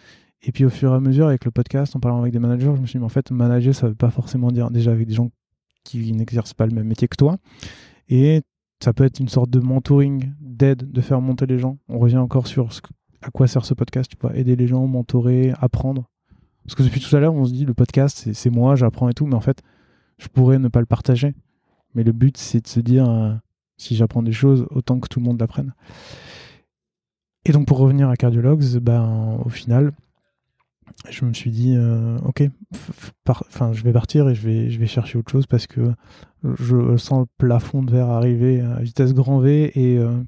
Et 0.42 0.52
puis 0.52 0.64
au 0.64 0.70
fur 0.70 0.92
et 0.92 0.94
à 0.94 1.00
mesure, 1.00 1.26
avec 1.26 1.44
le 1.44 1.50
podcast, 1.50 1.96
en 1.96 2.00
parlant 2.00 2.20
avec 2.20 2.32
des 2.32 2.38
managers, 2.38 2.72
je 2.76 2.80
me 2.80 2.86
suis 2.86 2.98
dit, 2.98 3.00
mais 3.00 3.06
en 3.06 3.10
fait, 3.10 3.30
manager, 3.30 3.74
ça 3.74 3.88
veut 3.88 3.94
pas 3.94 4.10
forcément 4.10 4.50
dire 4.50 4.70
déjà 4.70 4.92
avec 4.92 5.06
des 5.08 5.14
gens 5.14 5.30
qui 5.84 6.12
n'exercent 6.12 6.54
pas 6.54 6.66
le 6.66 6.74
même 6.74 6.86
métier 6.86 7.08
que 7.08 7.16
toi. 7.16 7.38
Et 8.08 8.42
ça 8.82 8.92
peut 8.92 9.04
être 9.04 9.18
une 9.18 9.28
sorte 9.28 9.50
de 9.50 9.60
mentoring, 9.60 10.32
d'aide, 10.40 10.90
de 10.90 11.00
faire 11.00 11.20
monter 11.20 11.46
les 11.46 11.58
gens. 11.58 11.78
On 11.88 11.98
revient 11.98 12.18
encore 12.18 12.46
sur 12.46 12.72
ce 12.72 12.80
à 13.22 13.30
quoi 13.30 13.46
sert 13.46 13.64
ce 13.64 13.72
podcast, 13.72 14.10
tu 14.10 14.18
vois, 14.20 14.36
aider 14.36 14.54
les 14.54 14.66
gens, 14.66 14.86
mentorer, 14.86 15.54
apprendre. 15.58 16.10
Parce 16.64 16.74
que 16.74 16.82
depuis 16.82 17.00
tout 17.00 17.14
à 17.14 17.20
l'heure, 17.20 17.34
on 17.34 17.44
se 17.44 17.52
dit 17.52 17.64
le 17.64 17.74
podcast, 17.74 18.32
c'est 18.32 18.50
moi, 18.50 18.74
j'apprends 18.74 19.08
et 19.08 19.14
tout, 19.14 19.26
mais 19.26 19.34
en 19.34 19.40
fait, 19.40 19.62
je 20.18 20.28
pourrais 20.28 20.58
ne 20.58 20.68
pas 20.68 20.80
le 20.80 20.86
partager. 20.86 21.34
Mais 21.94 22.02
le 22.02 22.12
but, 22.12 22.36
c'est 22.36 22.62
de 22.62 22.68
se 22.68 22.80
dire, 22.80 23.08
euh, 23.08 23.34
si 23.76 23.96
j'apprends 23.96 24.22
des 24.22 24.32
choses, 24.32 24.66
autant 24.70 24.98
que 24.98 25.08
tout 25.08 25.20
le 25.20 25.26
monde 25.26 25.38
l'apprenne. 25.40 25.74
Et 27.44 27.52
donc, 27.52 27.66
pour 27.66 27.78
revenir 27.78 28.08
à 28.08 28.16
Cardiologues, 28.16 28.78
ben, 28.78 29.38
au 29.44 29.50
final, 29.50 29.92
je 31.10 31.24
me 31.24 31.32
suis 31.32 31.50
dit, 31.50 31.74
euh, 31.76 32.16
ok, 32.24 32.44
enfin, 33.28 33.72
je 33.72 33.82
vais 33.82 33.92
partir 33.92 34.28
et 34.28 34.34
je 34.34 34.46
vais, 34.46 34.70
je 34.70 34.78
vais 34.78 34.86
chercher 34.86 35.18
autre 35.18 35.30
chose 35.30 35.46
parce 35.46 35.66
que 35.66 35.92
je 36.42 36.96
sens 36.96 37.20
le 37.20 37.26
plafond 37.38 37.82
de 37.82 37.90
verre 37.90 38.08
arriver 38.08 38.60
à 38.60 38.80
vitesse 38.80 39.12
grand 39.12 39.38
V 39.38 39.72
et, 39.74 39.98
euh, 39.98 40.22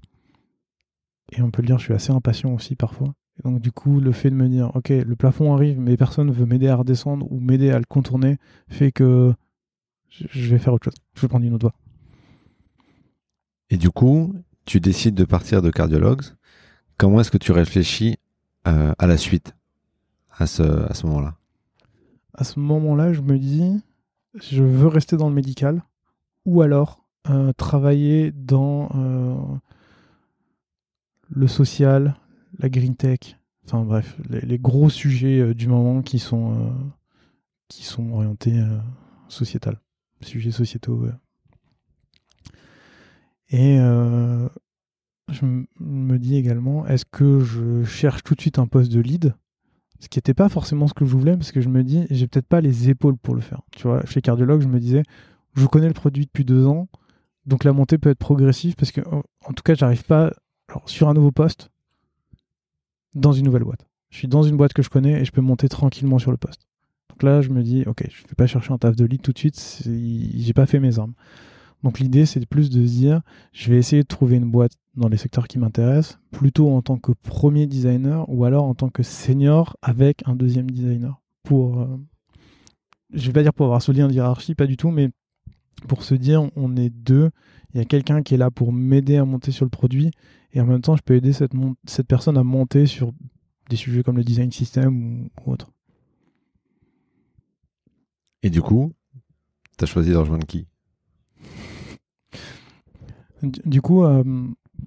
et 1.33 1.43
on 1.43 1.51
peut 1.51 1.63
le 1.63 1.67
dire, 1.67 1.79
je 1.79 1.85
suis 1.85 1.95
assez 1.95 2.13
impatient 2.13 2.53
aussi 2.53 2.77
parfois. 2.77 3.15
Donc, 3.45 3.61
du 3.61 3.71
coup, 3.71 4.01
le 4.01 4.13
fait 4.13 4.31
de 4.31 4.35
me 4.35 4.49
dire, 4.49 4.75
ok, 4.75 4.89
le 4.89 5.17
plafond 5.17 5.55
arrive, 5.55 5.79
mais 5.79 5.97
personne 5.97 6.29
ne 6.29 6.33
veut 6.33 6.47
m'aider 6.47 6.69
à 6.69 6.77
redescendre 6.77 7.31
ou 7.31 7.39
m'aider 7.39 7.71
à 7.71 7.79
le 7.79 7.85
contourner, 7.85 8.39
fait 8.69 8.93
que 8.93 9.35
je 10.09 10.49
vais 10.49 10.59
faire 10.59 10.73
autre 10.73 10.85
chose. 10.85 10.95
Je 11.15 11.21
vais 11.21 11.29
prendre 11.29 11.45
une 11.45 11.55
autre 11.55 11.67
voie. 11.67 11.75
Et 13.69 13.77
du 13.77 13.91
coup, 13.91 14.35
tu 14.65 14.81
décides 14.81 15.15
de 15.15 15.25
partir 15.25 15.61
de 15.61 15.71
cardiologues. 15.71 16.23
Comment 16.97 17.21
est-ce 17.21 17.31
que 17.31 17.39
tu 17.39 17.53
réfléchis 17.53 18.17
euh, 18.67 18.95
à 18.99 19.07
la 19.07 19.17
suite 19.17 19.55
à 20.39 20.47
ce, 20.47 20.63
à 20.63 20.95
ce 20.95 21.07
moment-là? 21.07 21.35
À 22.33 22.45
ce 22.45 22.59
moment-là, 22.59 23.13
je 23.13 23.21
me 23.21 23.39
dis, 23.39 23.83
je 24.35 24.63
veux 24.63 24.89
rester 24.89 25.17
dans 25.17 25.29
le 25.29 25.35
médical 25.35 25.83
ou 26.45 26.63
alors 26.63 27.05
euh, 27.29 27.53
travailler 27.53 28.33
dans 28.33 28.89
euh, 28.95 29.35
le 31.31 31.47
social, 31.49 32.17
la 32.59 32.69
green 32.69 32.97
tech, 32.97 33.39
enfin 33.65 33.85
bref, 33.85 34.17
les, 34.29 34.59
gros 34.59 34.91
sujets 34.91 35.41
euh, 35.41 35.55
du 35.55 35.69
moment 35.69 36.03
qui 36.03 36.19
sont, 36.19 36.73
qui 37.69 37.85
sont 37.85 38.13
orientés 38.13 38.61
sociétal, 39.29 39.81
sujets 40.21 40.51
sociétaux. 40.51 41.07
Et 43.51 43.79
je 45.33 45.45
me 45.81 46.19
dis 46.19 46.37
également, 46.37 46.87
est-ce 46.87 47.05
que 47.05 47.41
je 47.41 47.85
cherche 47.85 48.23
tout 48.23 48.35
de 48.35 48.41
suite 48.41 48.59
un 48.59 48.67
poste 48.67 48.93
de 48.93 49.01
lead? 49.01 49.35
Ce 50.01 50.09
qui 50.09 50.19
n'était 50.19 50.35
pas 50.35 50.49
forcément 50.49 50.87
ce 50.89 50.95
que 50.95 51.05
je 51.05 51.17
voulais 51.17 51.37
parce 51.37 51.53
que 51.53 51.61
je 51.61 51.69
me 51.69 51.83
dis 51.83 52.07
j'ai 52.11 52.27
peut-être 52.27 52.47
pas 52.47 52.61
les 52.61 52.91
épaules 52.91 53.17
pour 53.17 53.35
le 53.35 53.41
faire 53.41 53.63
tu 53.73 53.85
vois 53.85 54.05
chez 54.05 54.21
cardiologue 54.21 54.61
je 54.61 54.69
me 54.69 54.79
disais 54.79 55.03
je 55.55 55.67
connais 55.67 55.89
le 55.89 55.95
produit 55.95 56.27
depuis 56.27 56.45
deux 56.45 56.67
ans 56.67 56.89
donc 57.47 57.65
la 57.65 57.73
montée 57.73 57.97
peut 57.97 58.11
être 58.11 58.19
progressive 58.19 58.75
parce 58.75 58.93
que 58.93 59.01
en 59.01 59.53
tout 59.55 59.63
cas 59.65 59.75
j'arrive 59.75 60.05
pas 60.05 60.35
sur 60.85 61.09
un 61.09 61.15
nouveau 61.15 61.33
poste 61.33 61.71
dans 63.17 63.33
une 63.33 63.45
nouvelle 63.45 63.65
boîte. 63.65 63.87
Je 64.11 64.19
suis 64.19 64.29
dans 64.29 64.43
une 64.43 64.57
boîte 64.57 64.73
que 64.73 64.83
je 64.83 64.89
connais 64.89 65.21
et 65.21 65.25
je 65.25 65.33
peux 65.33 65.41
monter 65.41 65.69
tranquillement 65.69 66.19
sur 66.19 66.31
le 66.31 66.37
poste. 66.37 66.69
Donc 67.11 67.23
là 67.23 67.41
je 67.41 67.51
me 67.51 67.63
dis 67.63 67.83
ok 67.87 68.05
je 68.09 68.23
vais 68.29 68.35
pas 68.37 68.47
chercher 68.47 68.73
un 68.73 68.79
taf 68.79 68.95
de 68.95 69.05
lead 69.05 69.23
tout 69.23 69.33
de 69.33 69.39
suite 69.39 69.83
j'ai 69.85 70.53
pas 70.53 70.67
fait 70.67 70.79
mes 70.79 70.99
armes. 70.99 71.15
Donc 71.83 72.01
l'idée, 72.01 72.27
c'est 72.27 72.45
plus 72.47 72.71
de 72.71 72.85
se 72.87 72.93
dire, 72.93 73.21
je 73.53 73.71
vais 73.71 73.79
essayer 73.79 74.03
de 74.03 74.09
trouver 74.09 74.37
une 74.37 74.51
boîte 74.51 74.73
dans 74.97 75.09
les 75.09 75.17
secteurs 75.17 75.47
qui 75.47 75.59
m'intéressent, 75.59 76.19
plutôt 76.33 76.71
en 76.71 76.83
tant 76.83 76.97
que 76.97 77.13
premier 77.13 77.67
designer 77.67 78.29
ou 78.29 78.45
alors 78.45 78.65
en 78.65 78.75
tant 78.75 78.89
que 78.89 79.03
senior 79.03 79.77
avec 79.83 80.23
un 80.27 80.35
deuxième 80.35 80.71
designer. 80.71 81.21
Pour, 81.43 81.81
euh, 81.81 81.87
je 83.13 83.27
vais 83.27 83.33
pas 83.33 83.43
dire 83.43 83.53
pour 83.53 83.67
avoir 83.67 83.83
ce 83.83 83.93
lien 83.93 84.09
de 84.09 84.13
hiérarchie, 84.13 84.55
pas 84.55 84.67
du 84.67 84.77
tout, 84.77 84.91
mais 84.91 85.11
pour 85.87 86.03
se 86.03 86.15
dire, 86.15 86.51
on 86.57 86.77
est 86.77 86.91
deux, 86.91 87.31
il 87.75 87.79
y 87.79 87.81
a 87.81 87.85
quelqu'un 87.85 88.23
qui 88.23 88.35
est 88.35 88.39
là 88.39 88.51
pour 88.51 88.73
m'aider 88.73 89.17
à 89.17 89.25
monter 89.25 89.53
sur 89.53 89.65
le 89.65 89.71
produit, 89.71 90.11
et 90.57 90.61
en 90.63 90.65
même 90.65 90.81
temps, 90.81 90.97
je 90.97 91.03
peux 91.03 91.15
aider 91.15 91.35
cette, 91.35 91.53
cette 91.85 92.07
personne 92.07 92.39
à 92.39 92.43
monter 92.43 92.87
sur 92.87 93.13
des 93.69 93.77
sujets 93.77 94.03
comme 94.03 94.17
le 94.17 94.25
design 94.25 94.51
system 94.51 95.29
ou, 95.45 95.53
autre. 95.53 95.71
Et 98.43 98.49
du 98.49 98.63
coup, 98.63 98.91
tu 99.77 99.85
as 99.85 99.87
choisi 99.87 100.13
de 100.13 100.17
rejoindre 100.17 100.47
qui? 100.47 100.67
Du 103.43 103.83
coup, 103.83 104.03
euh, 104.03 104.25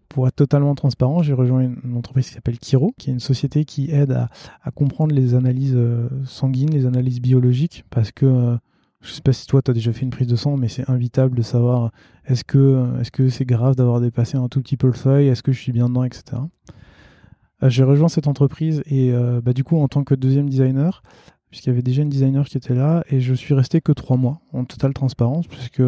pour 0.07 0.27
être 0.27 0.37
totalement 0.37 0.73
transparent, 0.73 1.21
j'ai 1.21 1.33
rejoint 1.33 1.61
une, 1.61 1.95
entreprise 1.95 2.29
qui 2.29 2.33
s'appelle 2.33 2.57
Kiro, 2.57 2.95
qui 2.97 3.11
est 3.11 3.13
une 3.13 3.19
société 3.19 3.63
qui 3.63 3.91
aide 3.91 4.27
à, 4.63 4.71
comprendre 4.71 5.13
les 5.13 5.35
analyses 5.35 5.75
euh, 5.75 6.09
sanguines, 6.25 6.71
les 6.71 6.87
analyses 6.87 7.21
biologiques, 7.21 7.85
parce 7.91 8.11
que 8.11 8.25
euh, 8.25 8.57
je 9.01 9.09
ne 9.09 9.13
sais 9.13 9.21
pas 9.21 9.33
si 9.33 9.47
toi 9.47 9.61
tu 9.61 9.71
as 9.71 9.73
déjà 9.73 9.93
fait 9.93 10.01
une 10.01 10.09
prise 10.09 10.27
de 10.27 10.35
sang, 10.35 10.57
mais 10.57 10.67
c'est 10.67 10.89
invitable 10.89 11.37
de 11.37 11.41
savoir 11.41 11.91
est-ce 12.25 12.43
que 12.43 12.99
est-ce 12.99 13.29
c'est 13.29 13.45
grave 13.45 13.75
d'avoir 13.75 14.01
dépassé 14.01 14.37
un 14.37 14.47
tout 14.49 14.61
petit 14.61 14.77
peu 14.77 14.87
le 14.87 14.93
seuil, 14.93 15.27
est-ce 15.27 15.43
que 15.43 15.51
je 15.51 15.59
suis 15.59 15.71
bien 15.71 15.87
dedans, 15.87 16.03
etc. 16.03 16.41
j'ai 17.63 17.83
rejoint 17.83 18.09
cette 18.09 18.27
entreprise 18.27 18.83
et 18.85 19.13
bah, 19.43 19.53
du 19.53 19.63
coup 19.63 19.77
en 19.77 19.87
tant 19.87 20.03
que 20.03 20.15
deuxième 20.15 20.49
designer, 20.49 21.01
puisqu'il 21.49 21.69
y 21.69 21.71
avait 21.71 21.81
déjà 21.81 22.01
une 22.01 22.09
designer 22.09 22.45
qui 22.45 22.57
était 22.57 22.75
là, 22.75 23.03
et 23.09 23.21
je 23.21 23.33
suis 23.33 23.53
resté 23.53 23.81
que 23.81 23.91
trois 23.91 24.17
mois 24.17 24.41
en 24.53 24.65
totale 24.65 24.93
transparence, 24.93 25.47
puisque 25.47 25.81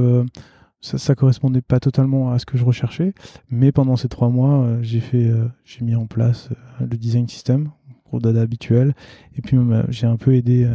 ça, 0.81 0.97
ça 0.97 1.15
correspondait 1.15 1.61
pas 1.61 1.79
totalement 1.79 2.31
à 2.31 2.39
ce 2.39 2.45
que 2.45 2.57
je 2.57 2.65
recherchais, 2.65 3.13
mais 3.49 3.71
pendant 3.71 3.95
ces 3.95 4.09
trois 4.09 4.29
mois, 4.29 4.63
euh, 4.63 4.79
j'ai 4.81 4.99
fait, 4.99 5.27
euh, 5.27 5.47
j'ai 5.63 5.85
mis 5.85 5.95
en 5.95 6.07
place 6.07 6.49
euh, 6.51 6.87
le 6.89 6.97
design 6.97 7.27
system, 7.27 7.71
gros 8.05 8.19
dada 8.19 8.41
habituel, 8.41 8.95
et 9.37 9.41
puis 9.41 9.57
j'ai 9.89 10.07
un 10.07 10.17
peu 10.17 10.35
aidé 10.35 10.69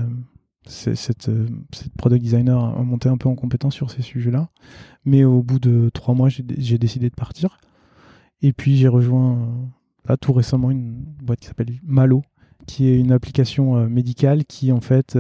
cette, 0.68 0.96
cette, 0.96 1.30
product 1.96 2.22
designer 2.22 2.62
à 2.62 2.82
monter 2.82 3.08
un 3.08 3.16
peu 3.16 3.28
en 3.28 3.34
compétence 3.34 3.74
sur 3.74 3.90
ces 3.90 4.02
sujets-là. 4.02 4.48
Mais 5.04 5.24
au 5.24 5.42
bout 5.42 5.58
de 5.58 5.90
trois 5.92 6.14
mois, 6.14 6.28
j'ai 6.28 6.78
décidé 6.78 7.10
de 7.10 7.14
partir. 7.14 7.58
Et 8.42 8.52
puis 8.52 8.76
j'ai 8.76 8.88
rejoint 8.88 9.48
là 10.08 10.16
tout 10.16 10.32
récemment 10.32 10.70
une 10.70 11.04
boîte 11.22 11.40
qui 11.40 11.46
s'appelle 11.46 11.72
Malo, 11.82 12.22
qui 12.66 12.88
est 12.88 12.98
une 12.98 13.12
application 13.12 13.88
médicale 13.88 14.44
qui 14.44 14.72
en 14.72 14.80
fait 14.80 15.18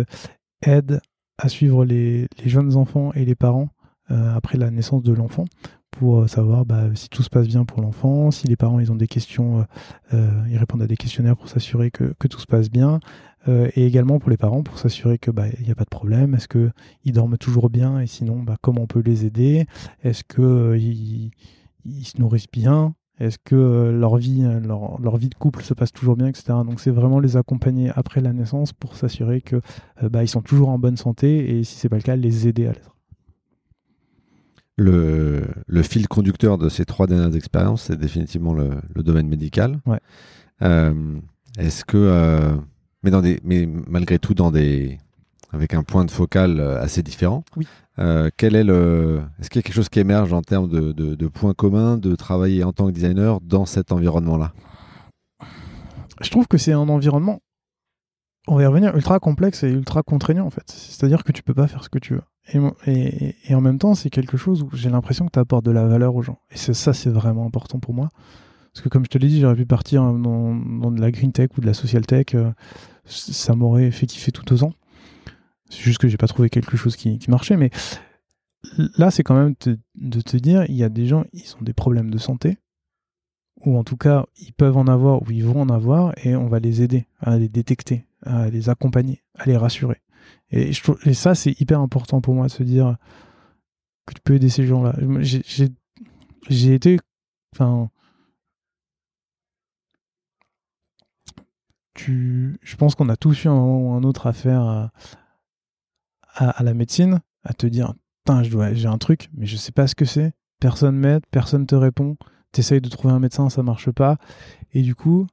aide 0.62 1.00
à 1.38 1.48
suivre 1.48 1.84
les, 1.84 2.28
jeunes 2.44 2.76
enfants 2.76 3.12
et 3.14 3.24
les 3.24 3.34
parents 3.34 3.68
euh, 4.10 4.34
après 4.34 4.56
la 4.56 4.70
naissance 4.70 5.02
de 5.02 5.12
l'enfant 5.12 5.44
pour 5.90 6.20
euh, 6.20 6.26
savoir 6.26 6.64
bah, 6.64 6.84
si 6.94 7.08
tout 7.08 7.22
se 7.22 7.30
passe 7.30 7.48
bien 7.48 7.64
pour 7.64 7.80
l'enfant, 7.80 8.30
si 8.30 8.46
les 8.46 8.56
parents 8.56 8.78
ont 8.78 8.94
des 8.94 9.08
questions, 9.08 9.66
euh, 10.12 10.42
ils 10.48 10.58
répondent 10.58 10.82
à 10.82 10.86
des 10.86 10.96
questionnaires 10.96 11.36
pour 11.36 11.48
s'assurer 11.48 11.90
que, 11.90 12.14
tout 12.28 12.40
se 12.40 12.46
passe 12.46 12.70
bien, 12.70 13.00
et 13.48 13.86
également 13.86 14.18
pour 14.18 14.30
les 14.30 14.36
parents 14.36 14.62
pour 14.62 14.78
s'assurer 14.78 15.18
que 15.18 15.30
bah 15.30 15.44
il 15.58 15.64
n'y 15.64 15.70
a 15.70 15.74
pas 15.74 15.84
de 15.84 15.90
problème, 15.90 16.34
est-ce 16.34 16.48
que 16.48 16.70
ils 17.04 17.12
dorment 17.12 17.38
toujours 17.38 17.70
bien 17.70 18.00
et 18.00 18.06
sinon 18.06 18.42
bah, 18.42 18.56
comment 18.60 18.82
on 18.82 18.86
peut 18.86 19.02
les 19.04 19.24
aider, 19.24 19.66
est-ce 20.02 20.24
que 20.24 20.76
ils, 20.78 21.30
ils, 21.84 22.04
se 22.04 22.18
nourrissent 22.18 22.50
bien, 22.50 22.94
est-ce 23.20 23.38
que 23.38 23.90
leur 23.90 24.16
vie 24.16 24.42
leur, 24.64 25.00
leur, 25.00 25.16
vie 25.16 25.28
de 25.28 25.34
couple 25.34 25.62
se 25.62 25.74
passe 25.74 25.92
toujours 25.92 26.16
bien, 26.16 26.26
etc. 26.26 26.54
Donc 26.66 26.80
c'est 26.80 26.90
vraiment 26.90 27.20
les 27.20 27.36
accompagner 27.36 27.90
après 27.94 28.20
la 28.20 28.32
naissance 28.32 28.72
pour 28.72 28.96
s'assurer 28.96 29.40
que 29.40 29.60
bah, 30.02 30.24
ils 30.24 30.28
sont 30.28 30.42
toujours 30.42 30.68
en 30.68 30.78
bonne 30.78 30.96
santé 30.96 31.58
et 31.58 31.64
si 31.64 31.76
c'est 31.76 31.88
pas 31.88 31.96
le 31.96 32.02
cas 32.02 32.16
les 32.16 32.48
aider 32.48 32.66
à 32.66 32.72
l'être 32.72 32.96
le, 34.76 35.46
le, 35.66 35.82
fil 35.82 36.06
conducteur 36.06 36.58
de 36.58 36.68
ces 36.68 36.84
trois 36.84 37.06
dernières 37.06 37.34
expériences, 37.34 37.84
c'est 37.84 37.98
définitivement 37.98 38.52
le, 38.52 38.70
le, 38.94 39.02
domaine 39.02 39.28
médical. 39.28 39.80
Ouais. 39.86 40.00
Euh, 40.62 41.18
Est-ce 41.58 41.84
que, 41.84 41.96
euh, 41.96 42.54
mais, 43.02 43.10
dans 43.10 43.22
des, 43.22 43.40
mais 43.44 43.66
malgré 43.66 44.18
tout, 44.18 44.34
dans 44.34 44.50
des, 44.50 44.98
avec 45.52 45.74
un 45.74 45.82
point 45.82 46.04
de 46.04 46.10
focal 46.10 46.60
euh, 46.60 46.80
assez 46.80 47.02
différent. 47.02 47.44
Oui. 47.56 47.66
Euh, 47.98 48.28
quel 48.36 48.54
est 48.54 48.64
le, 48.64 49.22
est-ce 49.40 49.48
qu'il 49.48 49.58
y 49.58 49.60
a 49.60 49.62
quelque 49.62 49.74
chose 49.74 49.88
qui 49.88 50.00
émerge 50.00 50.32
en 50.32 50.42
termes 50.42 50.68
de, 50.68 50.92
de, 50.92 51.14
de 51.14 51.28
points 51.28 51.54
communs 51.54 51.96
de 51.96 52.14
travailler 52.14 52.62
en 52.62 52.72
tant 52.72 52.86
que 52.86 52.92
designer 52.92 53.40
dans 53.40 53.64
cet 53.64 53.90
environnement-là? 53.90 54.52
Je 56.20 56.30
trouve 56.30 56.46
que 56.46 56.58
c'est 56.58 56.72
un 56.72 56.88
environnement, 56.88 57.40
on 58.48 58.56
va 58.56 58.62
y 58.62 58.66
revenir, 58.66 58.94
ultra 58.94 59.18
complexe 59.18 59.62
et 59.62 59.70
ultra 59.70 60.02
contraignant 60.02 60.46
en 60.46 60.50
fait. 60.50 60.70
C'est-à-dire 60.70 61.24
que 61.24 61.32
tu 61.32 61.42
peux 61.42 61.54
pas 61.54 61.66
faire 61.66 61.84
ce 61.84 61.88
que 61.88 61.98
tu 61.98 62.14
veux. 62.14 62.22
Et, 62.86 63.34
et, 63.48 63.54
en 63.56 63.60
même 63.60 63.78
temps, 63.78 63.94
c'est 63.94 64.08
quelque 64.08 64.36
chose 64.36 64.62
où 64.62 64.70
j'ai 64.72 64.88
l'impression 64.88 65.26
que 65.26 65.32
tu 65.32 65.38
apportes 65.38 65.64
de 65.64 65.72
la 65.72 65.84
valeur 65.84 66.14
aux 66.14 66.22
gens. 66.22 66.38
Et 66.52 66.56
ça, 66.56 66.92
c'est 66.92 67.10
vraiment 67.10 67.44
important 67.44 67.80
pour 67.80 67.92
moi. 67.92 68.08
Parce 68.76 68.82
que 68.82 68.90
comme 68.90 69.06
je 69.06 69.08
te 69.08 69.16
l'ai 69.16 69.28
dit, 69.28 69.40
j'aurais 69.40 69.56
pu 69.56 69.64
partir 69.64 70.02
dans, 70.02 70.54
de 70.90 71.00
la 71.00 71.10
green 71.10 71.32
tech 71.32 71.48
ou 71.56 71.62
de 71.62 71.66
la 71.66 71.72
social 71.72 72.04
tech. 72.04 72.34
Euh, 72.34 72.52
ça 73.06 73.54
m'aurait 73.54 73.90
fait 73.90 74.04
kiffer 74.04 74.32
tout 74.32 74.52
aux 74.52 74.64
ans. 74.64 74.74
C'est 75.70 75.80
juste 75.80 75.96
que 75.96 76.08
j'ai 76.08 76.18
pas 76.18 76.26
trouvé 76.26 76.50
quelque 76.50 76.76
chose 76.76 76.94
qui, 76.94 77.18
marchait, 77.28 77.56
mais 77.56 77.70
là, 78.98 79.10
c'est 79.10 79.22
quand 79.22 79.34
même 79.34 79.54
de 79.94 80.20
te 80.20 80.36
dire, 80.36 80.66
il 80.68 80.74
y 80.74 80.84
a 80.84 80.90
des 80.90 81.06
gens, 81.06 81.24
ils 81.32 81.56
ont 81.58 81.62
des 81.62 81.72
problèmes 81.72 82.10
de 82.10 82.18
santé, 82.18 82.58
ou 83.64 83.78
en 83.78 83.82
tout 83.82 83.96
cas, 83.96 84.26
ils 84.36 84.52
peuvent 84.52 84.76
en 84.76 84.88
avoir, 84.88 85.22
ou 85.22 85.30
ils 85.30 85.46
vont 85.46 85.62
en 85.62 85.70
avoir, 85.70 86.12
et 86.22 86.36
on 86.36 86.46
va 86.46 86.58
les 86.58 86.82
aider 86.82 87.06
à 87.18 87.38
les 87.38 87.48
détecter, 87.48 88.04
à 88.26 88.50
les 88.50 88.68
accompagner, 88.68 89.22
à 89.36 89.46
les 89.46 89.56
rassurer. 89.56 90.02
Et, 90.50 90.72
et 91.06 91.14
ça, 91.14 91.34
c'est 91.34 91.58
hyper 91.62 91.80
important 91.80 92.20
pour 92.20 92.34
moi 92.34 92.48
de 92.48 92.52
se 92.52 92.62
dire 92.62 92.98
que 94.04 94.12
tu 94.12 94.20
peux 94.22 94.34
aider 94.34 94.50
ces 94.50 94.66
gens-là. 94.66 94.94
J'ai 95.22 96.74
été, 96.74 96.98
enfin, 97.54 97.88
je 101.98 102.76
pense 102.76 102.94
qu'on 102.94 103.08
a 103.08 103.16
tous 103.16 103.44
eu 103.44 103.48
un 103.48 103.54
moment 103.54 103.90
ou 103.90 103.94
un 103.94 104.02
autre 104.02 104.26
affaire 104.26 104.62
à, 104.62 104.92
à, 106.36 106.62
la 106.62 106.74
médecine, 106.74 107.20
à 107.44 107.52
te 107.54 107.66
dire, 107.66 107.94
j'ai 108.72 108.88
un 108.88 108.98
truc, 108.98 109.30
mais 109.34 109.46
je 109.46 109.56
sais 109.56 109.72
pas 109.72 109.86
ce 109.86 109.94
que 109.94 110.04
c'est. 110.04 110.32
Personne 110.60 110.96
m'aide, 110.96 111.22
personne 111.30 111.66
te 111.66 111.74
répond. 111.74 112.16
T'essayes 112.52 112.80
de 112.80 112.88
trouver 112.88 113.12
un 113.12 113.18
médecin, 113.18 113.50
ça 113.50 113.62
marche 113.62 113.90
pas. 113.90 114.18
Et 114.72 114.82
du 114.82 114.94
coup, 114.94 115.26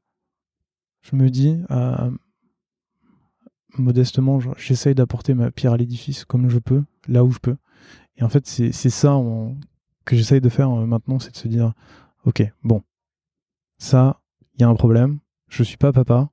je 1.02 1.16
me 1.16 1.30
dis, 1.30 1.62
euh, 1.72 2.12
modestement, 3.78 4.40
j'essaye 4.58 4.96
d'apporter 4.96 5.34
ma 5.34 5.52
pierre 5.52 5.74
à 5.74 5.78
l'édifice 5.78 6.26
comme 6.26 6.50
je 6.50 6.60
peux, 6.60 6.84
là 7.08 7.24
où 7.24 7.32
je 7.32 7.40
peux. 7.40 7.58
Et 8.18 8.24
en 8.24 8.30
fait, 8.30 8.46
c'est 8.48 8.72
ça 8.72 9.20
que 10.06 10.16
j'essaye 10.16 10.42
de 10.42 10.50
faire 10.50 10.70
euh, 10.70 10.86
maintenant, 10.86 11.20
c'est 11.20 11.32
de 11.32 11.38
se 11.38 11.48
dire, 11.48 11.74
ok, 12.26 12.44
bon, 12.64 12.84
ça, 13.78 14.22
il 14.56 14.62
y 14.62 14.64
a 14.64 14.70
un 14.70 14.76
problème. 14.76 15.20
Je 15.50 15.64
suis 15.64 15.78
pas 15.78 15.94
papa, 15.94 16.30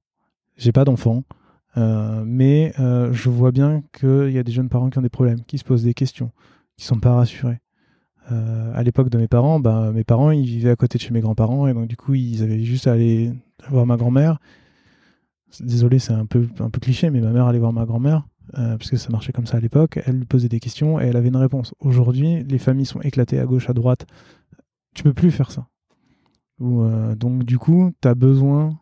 j'ai 0.60 0.72
pas 0.72 0.84
d'enfant, 0.84 1.24
euh, 1.76 2.22
mais 2.26 2.72
euh, 2.78 3.12
je 3.12 3.30
vois 3.30 3.50
bien 3.50 3.82
qu'il 3.98 4.30
y 4.30 4.38
a 4.38 4.42
des 4.42 4.52
jeunes 4.52 4.68
parents 4.68 4.90
qui 4.90 4.98
ont 4.98 5.02
des 5.02 5.08
problèmes, 5.08 5.42
qui 5.44 5.58
se 5.58 5.64
posent 5.64 5.84
des 5.84 5.94
questions, 5.94 6.30
qui 6.76 6.84
sont 6.84 7.00
pas 7.00 7.14
rassurés. 7.14 7.60
Euh, 8.30 8.70
à 8.74 8.82
l'époque 8.82 9.08
de 9.08 9.18
mes 9.18 9.26
parents, 9.26 9.58
bah, 9.58 9.90
mes 9.92 10.04
parents 10.04 10.30
ils 10.30 10.44
vivaient 10.44 10.70
à 10.70 10.76
côté 10.76 10.98
de 10.98 11.02
chez 11.02 11.12
mes 11.12 11.20
grands-parents 11.20 11.66
et 11.66 11.74
donc 11.74 11.88
du 11.88 11.96
coup 11.96 12.14
ils 12.14 12.42
avaient 12.42 12.62
juste 12.62 12.86
à 12.86 12.92
aller 12.92 13.32
voir 13.70 13.86
ma 13.86 13.96
grand-mère. 13.96 14.38
Désolé, 15.60 15.98
c'est 15.98 16.12
un 16.12 16.26
peu, 16.26 16.46
un 16.60 16.70
peu 16.70 16.78
cliché, 16.78 17.10
mais 17.10 17.20
ma 17.20 17.30
mère 17.30 17.46
allait 17.46 17.58
voir 17.58 17.72
ma 17.72 17.86
grand-mère 17.86 18.26
parce 18.52 18.90
que 18.90 18.96
ça 18.96 19.10
marchait 19.10 19.32
comme 19.32 19.46
ça 19.46 19.56
à 19.56 19.60
l'époque. 19.60 19.98
Elle 20.04 20.18
lui 20.18 20.26
posait 20.26 20.48
des 20.48 20.60
questions 20.60 21.00
et 21.00 21.04
elle 21.04 21.16
avait 21.16 21.28
une 21.28 21.36
réponse. 21.36 21.74
Aujourd'hui, 21.80 22.44
les 22.44 22.58
familles 22.58 22.86
sont 22.86 23.00
éclatées 23.00 23.40
à 23.40 23.46
gauche, 23.46 23.68
à 23.70 23.72
droite. 23.72 24.06
Tu 24.94 25.02
peux 25.02 25.14
plus 25.14 25.30
faire 25.30 25.50
ça. 25.50 25.66
donc 26.60 27.44
du 27.44 27.58
coup, 27.58 27.92
tu 28.00 28.06
as 28.06 28.14
besoin 28.14 28.79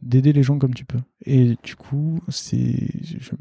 d'aider 0.00 0.32
les 0.32 0.42
gens 0.42 0.58
comme 0.58 0.74
tu 0.74 0.84
peux. 0.84 1.00
Et 1.24 1.56
du 1.62 1.76
coup, 1.76 2.20
c'est, 2.28 2.90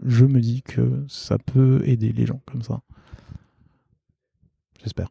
je, 0.04 0.26
me 0.26 0.40
dis 0.40 0.64
que 0.64 1.06
ça 1.08 1.38
peut 1.38 1.82
aider 1.86 2.12
les 2.12 2.26
gens 2.26 2.42
comme 2.46 2.62
ça. 2.62 2.82
J'espère. 4.82 5.10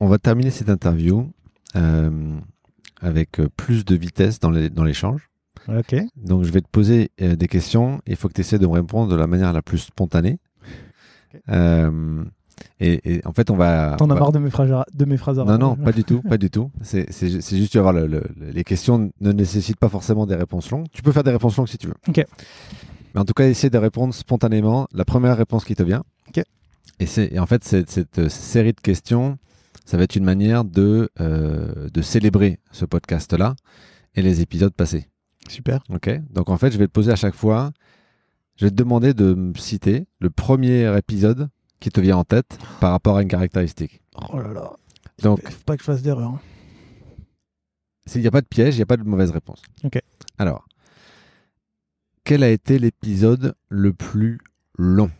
On 0.00 0.08
va 0.08 0.18
terminer 0.18 0.50
cette 0.50 0.68
interview 0.68 1.32
euh, 1.76 2.38
avec 3.00 3.40
plus 3.56 3.84
de 3.84 3.94
vitesse 3.94 4.40
dans 4.40 4.50
l'échange. 4.50 5.30
ok. 5.68 5.96
Donc 6.16 6.44
je 6.44 6.50
vais 6.50 6.60
te 6.60 6.68
poser 6.68 7.10
euh, 7.20 7.36
des 7.36 7.48
questions. 7.48 8.00
Il 8.06 8.16
faut 8.16 8.28
que 8.28 8.34
tu 8.34 8.40
essaies 8.40 8.58
de 8.58 8.66
me 8.66 8.72
répondre 8.72 9.10
de 9.10 9.16
la 9.16 9.26
manière 9.26 9.52
la 9.52 9.62
plus 9.62 9.78
spontanée. 9.78 10.38
Et, 12.80 13.22
en 13.24 13.32
fait, 13.32 13.50
on 13.50 13.56
va. 13.56 13.96
T'en 13.98 14.10
as 14.10 14.14
marre 14.14 14.32
de 14.32 14.38
mes 14.38 14.50
phrases, 14.50 14.84
de 14.92 15.04
mes 15.04 15.16
phrases 15.16 15.38
Non, 15.38 15.58
non, 15.58 15.76
pas 15.76 15.92
du 15.92 16.04
tout, 16.04 16.22
pas 16.22 16.38
du 16.38 16.50
tout. 16.50 16.70
C'est 16.82 17.06
juste, 17.10 17.70
tu 17.70 17.78
vas 17.78 17.82
voir, 17.82 17.92
le, 17.92 18.22
les 18.38 18.64
questions 18.64 19.10
ne 19.20 19.32
nécessitent 19.32 19.78
pas 19.78 19.88
forcément 19.88 20.26
des 20.26 20.36
réponses 20.36 20.70
longues. 20.70 20.86
Tu 20.92 21.02
peux 21.02 21.12
faire 21.12 21.24
des 21.24 21.30
réponses 21.30 21.56
longues 21.56 21.68
si 21.68 21.78
tu 21.78 21.86
veux. 21.86 21.94
Ok. 22.08 22.24
Mais 23.14 23.20
en 23.20 23.24
tout 23.24 23.34
cas, 23.34 23.48
essayer 23.48 23.70
de 23.70 23.78
répondre 23.78 24.12
spontanément 24.12 24.88
la 24.92 25.04
première 25.04 25.36
réponse 25.36 25.64
qui 25.64 25.74
te 25.74 25.82
vient. 25.82 26.02
Ok. 26.28 26.42
Et, 27.00 27.34
et 27.34 27.38
en 27.38 27.46
fait, 27.46 27.64
cette, 27.64 27.90
cette, 27.90 28.28
série 28.28 28.72
de 28.72 28.80
questions, 28.80 29.38
ça 29.84 29.96
va 29.96 30.02
être 30.02 30.16
une 30.16 30.24
manière 30.24 30.64
de, 30.64 31.10
euh, 31.20 31.88
de 31.92 32.02
célébrer 32.02 32.58
ce 32.72 32.84
podcast-là 32.84 33.54
et 34.14 34.22
les 34.22 34.40
épisodes 34.40 34.72
passés. 34.72 35.08
Super. 35.48 35.82
Ok. 35.90 36.10
Donc 36.30 36.50
en 36.50 36.56
fait, 36.56 36.70
je 36.70 36.78
vais 36.78 36.86
te 36.86 36.92
poser 36.92 37.12
à 37.12 37.16
chaque 37.16 37.34
fois, 37.34 37.70
je 38.56 38.66
vais 38.66 38.70
te 38.70 38.76
demander 38.76 39.14
de 39.14 39.34
me 39.34 39.54
citer 39.54 40.06
le 40.18 40.30
premier 40.30 40.96
épisode 40.96 41.48
qui 41.80 41.90
te 41.90 42.00
vient 42.00 42.16
en 42.16 42.24
tête 42.24 42.58
par 42.80 42.90
rapport 42.92 43.16
à 43.16 43.22
une 43.22 43.28
caractéristique. 43.28 44.00
Oh 44.32 44.38
là 44.38 44.52
là. 44.52 44.72
Donc, 45.22 45.48
faut 45.48 45.64
pas 45.64 45.76
que 45.76 45.82
je 45.82 45.86
fasse 45.86 46.02
d'erreur. 46.02 46.30
Hein. 46.30 46.40
Il 48.14 48.20
n'y 48.20 48.26
a 48.26 48.30
pas 48.30 48.40
de 48.40 48.46
piège, 48.46 48.74
il 48.74 48.78
n'y 48.78 48.82
a 48.82 48.86
pas 48.86 48.96
de 48.96 49.02
mauvaise 49.02 49.30
réponse. 49.30 49.62
Ok. 49.84 50.00
Alors, 50.38 50.66
quel 52.24 52.42
a 52.42 52.50
été 52.50 52.78
l'épisode 52.78 53.54
le 53.68 53.92
plus 53.92 54.38
long? 54.78 55.10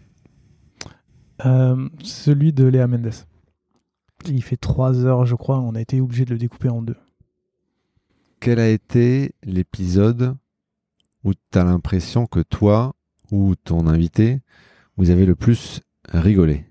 Euh, 1.44 1.88
Celui 2.02 2.52
de 2.52 2.64
Léa 2.64 2.86
Mendes. 2.86 3.12
Il 4.26 4.42
fait 4.42 4.56
3 4.56 5.04
heures, 5.04 5.26
je 5.26 5.34
crois. 5.34 5.60
On 5.60 5.74
a 5.74 5.80
été 5.80 6.00
obligé 6.00 6.24
de 6.24 6.30
le 6.30 6.38
découper 6.38 6.68
en 6.68 6.82
deux. 6.82 6.96
Quel 8.40 8.58
a 8.58 8.68
été 8.68 9.34
l'épisode 9.42 10.36
où 11.24 11.32
tu 11.34 11.58
as 11.58 11.64
l'impression 11.64 12.26
que 12.26 12.40
toi 12.40 12.94
ou 13.32 13.56
ton 13.56 13.86
invité, 13.88 14.40
vous 14.96 15.10
avez 15.10 15.26
le 15.26 15.34
plus 15.34 15.80
rigoler 16.08 16.64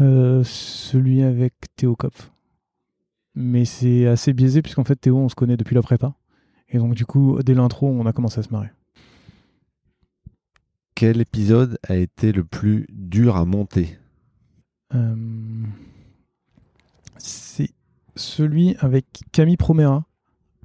euh, 0.00 0.42
Celui 0.44 1.22
avec 1.22 1.54
Théo 1.76 1.96
Kopf. 1.96 2.30
Mais 3.34 3.64
c'est 3.64 4.06
assez 4.06 4.32
biaisé 4.32 4.62
puisqu'en 4.62 4.84
fait 4.84 4.96
Théo 4.96 5.18
on 5.18 5.28
se 5.28 5.34
connaît 5.34 5.56
depuis 5.56 5.74
la 5.74 5.82
prépa. 5.82 6.14
Et 6.68 6.78
donc 6.78 6.94
du 6.94 7.04
coup 7.06 7.38
dès 7.42 7.54
l'intro 7.54 7.88
on 7.88 8.06
a 8.06 8.12
commencé 8.12 8.40
à 8.40 8.42
se 8.42 8.50
marrer. 8.50 8.70
Quel 10.94 11.20
épisode 11.20 11.78
a 11.88 11.96
été 11.96 12.32
le 12.32 12.44
plus 12.44 12.86
dur 12.90 13.36
à 13.36 13.44
monter? 13.44 13.98
Euh, 14.94 15.64
C'est 17.16 17.70
celui 18.14 18.76
avec 18.78 19.06
Camille 19.32 19.56
Promera. 19.56 20.04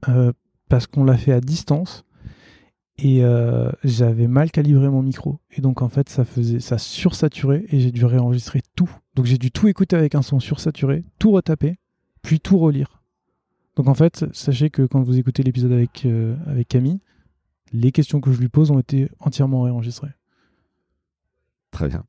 Euh, 0.08 0.32
parce 0.70 0.88
qu'on 0.88 1.04
l'a 1.04 1.18
fait 1.18 1.34
à 1.34 1.42
distance 1.42 2.06
et 3.02 3.24
euh, 3.24 3.72
j'avais 3.84 4.28
mal 4.28 4.52
calibré 4.52 4.90
mon 4.90 5.02
micro. 5.02 5.40
Et 5.52 5.62
donc 5.62 5.82
en 5.82 5.90
fait 5.90 6.10
ça 6.10 6.26
faisait 6.26 6.60
ça 6.60 6.78
sursaturait 6.78 7.66
et 7.70 7.80
j'ai 7.80 7.92
dû 7.92 8.06
réenregistrer 8.06 8.62
tout. 8.76 8.90
Donc 9.16 9.26
j'ai 9.26 9.38
dû 9.38 9.52
tout 9.52 9.68
écouter 9.68 9.96
avec 9.96 10.16
un 10.16 10.22
son 10.22 10.40
sursaturé 10.40 11.04
tout 11.18 11.32
retaper 11.32 11.78
puis 12.22 12.40
tout 12.40 12.58
relire. 12.58 13.02
Donc 13.76 13.88
en 13.88 13.94
fait 13.94 14.26
sachez 14.34 14.70
que 14.70 14.82
quand 14.82 15.02
vous 15.02 15.18
écoutez 15.18 15.44
l'épisode 15.44 15.72
avec 15.72 16.06
euh, 16.06 16.36
avec 16.46 16.68
Camille 16.68 17.00
les 17.72 17.92
questions 17.92 18.20
que 18.20 18.32
je 18.34 18.40
lui 18.40 18.50
pose 18.50 18.72
ont 18.72 18.80
été 18.80 19.10
entièrement 19.20 19.62
réenregistrées. 19.62 20.12
Très 21.72 21.88
bien. 21.88 22.04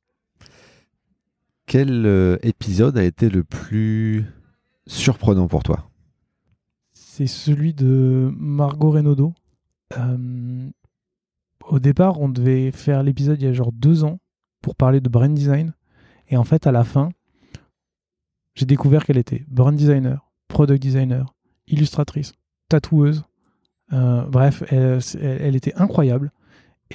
Quel 1.67 2.07
euh, 2.07 2.37
épisode 2.43 2.97
a 2.99 3.05
été 3.05 3.29
le 3.29 3.45
plus 3.45 4.25
surprenant 4.87 5.47
pour 5.47 5.63
toi? 5.63 5.89
C'est 6.95 7.29
celui 7.29 7.75
de 7.75 8.33
Margot 8.35 8.91
Renaudot 8.91 9.35
au 11.67 11.79
départ, 11.79 12.21
on 12.21 12.29
devait 12.29 12.71
faire 12.71 13.03
l'épisode 13.03 13.41
il 13.41 13.45
y 13.45 13.49
a 13.49 13.53
genre 13.53 13.73
deux 13.73 14.05
ans 14.05 14.19
pour 14.63 14.75
parler 14.77 15.01
de 15.01 15.09
brand 15.09 15.33
design. 15.33 15.73
Et 16.29 16.37
en 16.37 16.45
fait, 16.45 16.67
à 16.67 16.73
la 16.73 16.85
fin, 16.85 17.11
j'ai 18.55 18.67
découvert 18.67 19.05
qu'elle 19.05 19.19
était 19.19 19.45
brand 19.49 19.75
designer, 19.75 20.31
product 20.49 20.83
designer, 20.83 21.35
illustratrice, 21.67 22.33
tatoueuse. 22.69 23.25
Euh, 23.93 24.23
bref, 24.27 24.63
elle, 24.71 25.57
était 25.57 25.75
incroyable. 25.75 26.33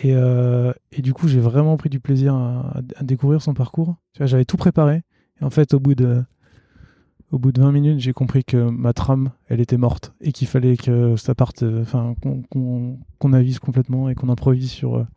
Euh, 0.05 0.73
et, 0.91 1.01
du 1.01 1.13
coup, 1.13 1.27
j'ai 1.27 1.39
vraiment 1.39 1.77
pris 1.77 1.89
du 1.89 1.99
plaisir 1.99 2.35
à, 2.35 2.77
à 2.95 3.03
découvrir 3.03 3.41
son 3.41 3.53
parcours. 3.53 3.95
J'avais 4.19 4.45
tout 4.45 4.57
préparé. 4.57 5.03
Et 5.41 5.43
en 5.43 5.49
fait, 5.49 5.73
au 5.73 5.79
bout 5.79 5.95
de 5.95 6.23
au 7.31 7.39
bout 7.39 7.51
de 7.51 7.61
20 7.61 7.71
minutes, 7.71 7.99
j'ai 7.99 8.13
compris 8.13 8.43
que 8.43 8.69
ma 8.69 8.93
trame, 8.93 9.31
elle 9.47 9.59
était 9.59 9.77
morte 9.77 10.13
et 10.21 10.31
qu'il 10.31 10.47
fallait 10.47 10.77
que 10.77 11.15
ça 11.15 11.35
parte, 11.35 11.63
euh, 11.63 11.81
enfin, 11.81 12.15
qu'on 12.49 13.33
avise 13.33 13.59
complètement 13.59 14.09
et 14.09 14.15
qu'on 14.15 14.29
improvise 14.29 14.69
sur, 14.69 14.97
euh, 14.97 15.07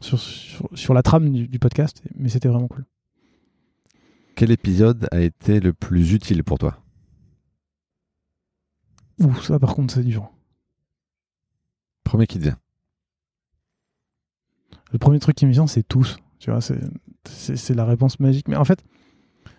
sur, 0.00 0.18
sur, 0.18 0.94
la 0.94 1.02
trame 1.02 1.30
du, 1.30 1.58
podcast. 1.58 2.02
Mais 2.16 2.28
c'était 2.28 2.48
vraiment 2.48 2.68
cool. 2.68 2.84
Quel 4.34 4.50
épisode 4.50 5.08
a 5.12 5.20
été 5.20 5.60
le 5.60 5.72
plus 5.72 6.12
utile 6.12 6.42
pour 6.42 6.58
toi? 6.58 6.78
Ouh, 9.20 9.34
ça 9.36 9.58
par 9.58 9.74
contre, 9.74 9.94
c'est 9.94 10.04
dur. 10.04 10.30
Premier 12.04 12.26
qui 12.26 12.38
te 12.38 12.44
vient. 12.44 12.58
Le 14.92 14.98
premier 14.98 15.18
truc 15.18 15.36
qui 15.36 15.46
me 15.46 15.52
vient, 15.52 15.66
c'est 15.66 15.82
tous. 15.82 16.18
Tu 16.38 16.50
vois, 16.50 16.60
c'est 16.60 17.74
la 17.74 17.84
réponse 17.84 18.20
magique. 18.20 18.48
Mais 18.48 18.56
en 18.56 18.64
fait, 18.64 18.84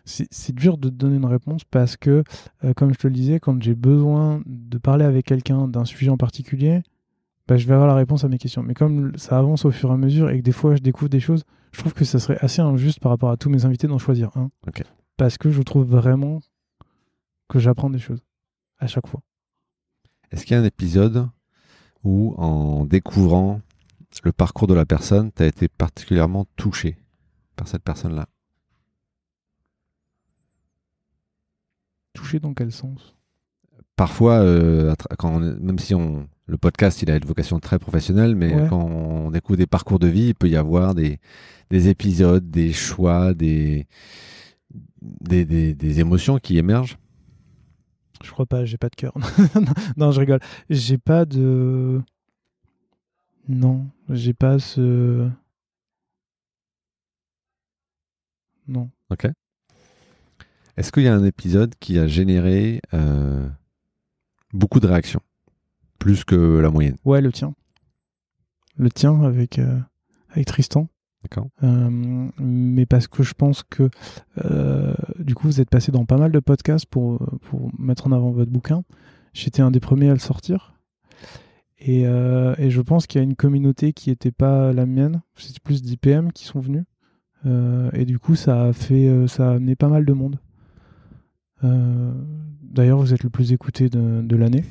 c'est 0.05 0.53
dur 0.53 0.77
de 0.77 0.89
donner 0.89 1.17
une 1.17 1.25
réponse 1.25 1.63
parce 1.63 1.97
que, 1.97 2.23
euh, 2.63 2.73
comme 2.73 2.93
je 2.93 2.99
te 2.99 3.07
le 3.07 3.13
disais, 3.13 3.39
quand 3.39 3.61
j'ai 3.61 3.75
besoin 3.75 4.41
de 4.45 4.77
parler 4.77 5.05
avec 5.05 5.25
quelqu'un 5.25 5.67
d'un 5.67 5.85
sujet 5.85 6.09
en 6.09 6.17
particulier, 6.17 6.81
bah, 7.47 7.57
je 7.57 7.65
vais 7.65 7.73
avoir 7.73 7.87
la 7.87 7.95
réponse 7.95 8.23
à 8.23 8.27
mes 8.27 8.37
questions. 8.37 8.63
Mais 8.63 8.73
comme 8.73 9.17
ça 9.17 9.37
avance 9.37 9.65
au 9.65 9.71
fur 9.71 9.89
et 9.89 9.93
à 9.93 9.97
mesure 9.97 10.29
et 10.29 10.37
que 10.39 10.43
des 10.43 10.51
fois 10.51 10.75
je 10.75 10.81
découvre 10.81 11.09
des 11.09 11.19
choses, 11.19 11.43
je 11.71 11.79
trouve 11.79 11.93
que 11.93 12.05
ça 12.05 12.19
serait 12.19 12.37
assez 12.41 12.61
injuste 12.61 12.99
par 12.99 13.11
rapport 13.11 13.29
à 13.29 13.37
tous 13.37 13.49
mes 13.49 13.65
invités 13.65 13.87
d'en 13.87 13.97
choisir 13.97 14.35
un. 14.35 14.49
Parce 15.15 15.37
que 15.37 15.49
je 15.49 15.61
trouve 15.61 15.85
vraiment 15.85 16.41
que 17.47 17.59
j'apprends 17.59 17.89
des 17.89 17.99
choses 17.99 18.23
à 18.79 18.87
chaque 18.87 19.07
fois. 19.07 19.21
Est-ce 20.31 20.45
qu'il 20.45 20.55
y 20.55 20.57
a 20.57 20.61
un 20.61 20.65
épisode 20.65 21.29
où, 22.03 22.35
en 22.37 22.85
découvrant 22.85 23.61
le 24.23 24.31
parcours 24.31 24.67
de 24.67 24.73
la 24.73 24.85
personne 24.85 25.31
t'a 25.31 25.45
été 25.45 25.67
particulièrement 25.67 26.45
touché 26.55 26.97
par 27.55 27.67
cette 27.67 27.83
personne-là? 27.83 28.27
Touché 32.17 32.39
dans 32.39 32.55
quel 32.55 32.71
sens? 32.71 33.15
Parfois, 33.95 34.39
euh, 34.39 34.95
quand 35.19 35.39
même 35.39 35.77
si 35.77 35.93
on, 35.93 36.27
le 36.47 36.57
podcast 36.57 37.03
il 37.03 37.11
a 37.11 37.15
une 37.15 37.25
vocation 37.25 37.59
très 37.59 37.77
professionnelle, 37.77 38.35
mais 38.35 38.67
quand 38.69 38.83
on 38.83 39.29
découvre 39.29 39.57
des 39.57 39.67
parcours 39.67 39.99
de 39.99 40.07
vie, 40.07 40.29
il 40.29 40.35
peut 40.35 40.49
y 40.49 40.55
avoir 40.55 40.95
des, 40.95 41.19
des 41.69 41.89
épisodes, 41.89 42.49
des 42.49 42.73
choix, 42.73 43.35
des, 43.35 43.85
des, 45.01 45.45
des, 45.75 45.99
émotions 45.99 46.39
qui 46.39 46.57
émergent. 46.57 46.97
Je 48.23 48.31
crois 48.31 48.47
pas, 48.47 48.65
j'ai 48.65 48.77
pas 48.77 48.89
de 48.89 48.95
cœur. 48.95 49.13
non, 49.97 50.11
je 50.11 50.19
rigole. 50.19 50.39
J'ai 50.71 50.97
pas 50.97 51.25
de. 51.25 52.01
Non, 53.47 53.85
j'ai 54.09 54.33
pas 54.33 54.57
ce. 54.57 55.29
Non. 58.67 58.89
Ok. 59.11 59.27
Est-ce 60.77 60.91
qu'il 60.91 61.03
y 61.03 61.07
a 61.07 61.15
un 61.15 61.23
épisode 61.23 61.73
qui 61.79 61.97
a 61.97 62.05
généré 62.05 62.81
euh, 62.93 63.49
beaucoup 64.53 64.79
de 64.79 64.85
réactions? 64.85 65.21
Plus 65.97 66.23
que 66.23 66.59
la 66.59 66.69
moyenne? 66.69 66.97
Ouais, 67.03 67.19
le 67.19 67.31
tien. 67.31 67.55
Le 68.75 68.91
tien 68.91 69.23
avec, 69.23 69.57
euh, 69.57 69.79
avec 70.29 70.45
Tristan. 70.45 70.87
D'accord. 71.23 71.47
Euh, 71.63 72.29
mais 72.37 72.85
parce 72.85 73.07
que 73.07 73.23
je 73.23 73.33
pense 73.33 73.63
que 73.63 73.89
du 75.17 75.33
coup, 75.33 75.47
vous 75.47 75.59
êtes 75.59 75.69
passé 75.69 75.91
dans 75.91 76.05
pas 76.05 76.17
mal 76.17 76.31
de 76.31 76.39
podcasts 76.39 76.85
pour, 76.85 77.25
pour 77.41 77.71
mettre 77.79 78.05
en 78.05 78.11
avant 78.11 78.29
votre 78.29 78.51
bouquin. 78.51 78.83
J'étais 79.33 79.63
un 79.63 79.71
des 79.71 79.79
premiers 79.79 80.11
à 80.11 80.13
le 80.13 80.19
sortir. 80.19 80.75
Et, 81.79 82.03
et 82.03 82.69
je 82.69 82.81
pense 82.81 83.07
qu'il 83.07 83.19
y 83.19 83.21
a 83.21 83.23
une 83.23 83.35
communauté 83.35 83.93
qui 83.93 84.11
n'était 84.11 84.31
pas 84.31 84.71
la 84.73 84.85
mienne. 84.85 85.23
C'était 85.35 85.59
plus 85.59 85.81
d'IPM 85.81 86.31
qui 86.31 86.45
sont 86.45 86.59
venus. 86.59 86.85
et 87.45 88.05
du 88.05 88.19
coup, 88.19 88.35
ça 88.35 88.65
a 88.65 88.73
fait, 88.73 89.27
ça 89.27 89.49
a 89.49 89.55
amené 89.55 89.75
pas 89.75 89.89
mal 89.89 90.05
de 90.05 90.13
monde. 90.13 90.37
Euh, 91.63 92.13
d'ailleurs, 92.61 92.99
vous 92.99 93.13
êtes 93.13 93.23
le 93.23 93.29
plus 93.29 93.51
écouté 93.51 93.89
de, 93.89 94.35
l'année. 94.35 94.63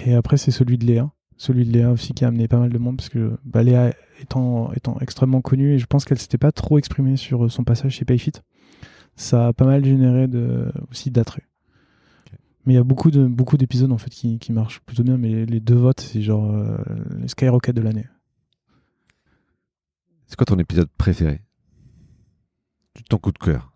Et 0.00 0.14
après, 0.14 0.36
c'est 0.36 0.50
celui 0.50 0.78
de 0.78 0.86
Léa. 0.86 1.10
Celui 1.36 1.64
de 1.64 1.72
Léa 1.72 1.92
aussi 1.92 2.14
qui 2.14 2.24
a 2.24 2.28
amené 2.28 2.48
pas 2.48 2.58
mal 2.58 2.70
de 2.70 2.78
monde 2.78 2.96
parce 2.96 3.08
que 3.08 3.38
bah, 3.44 3.62
Léa 3.62 3.92
étant, 4.20 4.72
étant 4.72 4.98
extrêmement 5.00 5.40
connue 5.40 5.74
et 5.74 5.78
je 5.78 5.86
pense 5.86 6.04
qu'elle 6.04 6.18
s'était 6.18 6.38
pas 6.38 6.50
trop 6.50 6.78
exprimée 6.78 7.16
sur 7.16 7.50
son 7.50 7.62
passage 7.62 7.92
chez 7.92 8.04
Payfit, 8.04 8.32
ça 9.14 9.48
a 9.48 9.52
pas 9.52 9.64
mal 9.64 9.84
généré 9.84 10.26
de, 10.26 10.72
aussi 10.90 11.10
d'attrait. 11.10 11.44
Mais 12.64 12.74
il 12.74 12.76
y 12.76 12.80
a 12.80 12.84
beaucoup 12.84 13.10
de 13.10 13.26
beaucoup 13.26 13.56
d'épisodes 13.56 13.92
en 13.92 13.98
fait 13.98 14.10
qui, 14.10 14.38
qui, 14.38 14.52
marchent 14.52 14.80
plutôt 14.80 15.02
bien, 15.02 15.16
mais 15.16 15.46
les, 15.46 15.60
deux 15.60 15.76
votes, 15.76 16.00
c'est 16.00 16.20
genre 16.20 16.52
euh, 16.52 16.76
les 17.18 17.28
Skyrocket 17.28 17.74
de 17.74 17.80
l'année. 17.80 18.06
C'est 20.26 20.36
quoi 20.36 20.44
ton 20.44 20.58
épisode 20.58 20.90
préféré? 20.98 21.40
Ton 23.08 23.16
coup 23.16 23.32
de 23.32 23.38
cœur? 23.38 23.72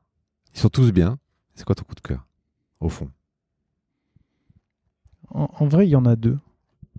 Ils 0.54 0.60
sont 0.60 0.68
tous 0.68 0.92
bien, 0.92 1.18
c'est 1.54 1.64
quoi 1.64 1.74
ton 1.74 1.84
coup 1.84 1.94
de 1.94 2.00
cœur, 2.00 2.26
au 2.80 2.88
fond? 2.88 3.10
En, 5.30 5.66
vrai, 5.66 5.86
il 5.86 5.90
y 5.90 5.96
en 5.96 6.04
a 6.04 6.14
deux. 6.14 6.38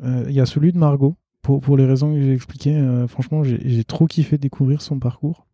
Euh, 0.04 0.26
il 0.28 0.34
y 0.34 0.40
a 0.40 0.46
celui 0.46 0.72
de 0.72 0.78
Margot, 0.78 1.16
pour, 1.42 1.62
pour 1.62 1.78
les 1.78 1.86
raisons 1.86 2.14
que 2.14 2.22
j'ai 2.22 2.34
expliquées. 2.34 2.76
Euh, 2.76 3.08
franchement, 3.08 3.44
j'ai 3.44 3.84
trop 3.84 4.08
kiffé 4.08 4.38
découvrir 4.38 4.82
son 4.82 5.00
parcours. 5.00 5.46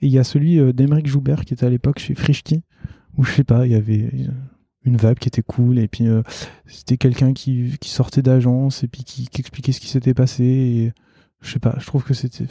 Et 0.00 0.06
il 0.06 0.12
y 0.12 0.18
a 0.18 0.24
celui 0.24 0.58
euh, 0.58 0.72
d'Emeric 0.72 1.06
Joubert, 1.06 1.44
qui 1.44 1.52
était 1.52 1.66
à 1.66 1.70
l'époque 1.70 1.98
chez 1.98 2.14
Frischti, 2.14 2.62
où 3.16 3.24
je 3.24 3.32
sais 3.32 3.44
pas, 3.44 3.66
il 3.66 3.72
y 3.72 3.74
avait 3.74 4.10
une 4.84 4.96
vibe 4.96 5.18
qui 5.18 5.28
était 5.28 5.42
cool, 5.42 5.78
et 5.78 5.88
puis 5.88 6.06
c'était 6.66 6.96
quelqu'un 6.96 7.34
qui, 7.34 7.76
qui, 7.80 7.90
sortait 7.90 8.22
d'agence, 8.22 8.84
et 8.84 8.88
puis 8.88 9.04
qui, 9.04 9.26
qui, 9.26 9.40
expliquait 9.40 9.72
ce 9.72 9.80
qui 9.80 9.88
s'était 9.88 10.14
passé. 10.14 10.44
Et 10.44 10.92
je 11.42 11.52
sais 11.52 11.58
pas, 11.58 11.76
je 11.78 11.86
trouve 11.86 12.04
que 12.04 12.14
c'était. 12.14 12.46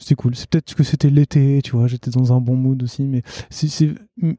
C'était 0.00 0.14
cool. 0.14 0.34
C'est 0.34 0.48
peut-être 0.48 0.74
que 0.74 0.82
c'était 0.82 1.10
l'été, 1.10 1.60
tu 1.62 1.72
vois, 1.72 1.86
j'étais 1.86 2.10
dans 2.10 2.32
un 2.32 2.40
bon 2.40 2.56
mood 2.56 2.82
aussi, 2.82 3.06
mais 3.06 3.22
c'est 3.50 3.94
hmm, 4.16 4.32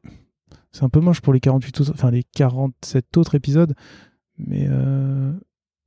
c'est 0.72 0.84
un 0.84 0.90
peu 0.90 1.00
moche 1.00 1.22
pour 1.22 1.34
les 1.34 1.40
48 1.40 1.82
autres, 1.82 1.92
enfin 1.94 2.12
les 2.12 2.24
47 2.36 3.18
autres 3.18 3.36
épisodes, 3.36 3.76
mais 4.38 4.66
euh, 4.70 5.32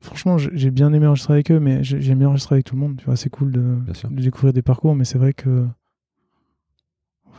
franchement, 0.01 0.39
j'ai 0.39 0.71
bien 0.71 0.93
aimé 0.93 1.07
enregistrer 1.07 1.35
avec 1.35 1.51
eux, 1.51 1.59
mais 1.59 1.83
j'aime 1.83 2.19
bien 2.19 2.29
enregistrer 2.29 2.57
avec 2.57 2.67
tout 2.67 2.77
le 2.77 2.81
monde, 2.81 2.97
tu 2.99 3.07
vois, 3.07 3.17
c'est 3.17 3.31
cool 3.31 3.51
de, 3.51 3.79
de, 4.11 4.23
découvrir 4.23 4.53
des 4.53 4.63
parcours, 4.63 4.95
mais 4.95 5.05
c'est 5.05 5.19
vrai 5.19 5.33
que 5.33 5.67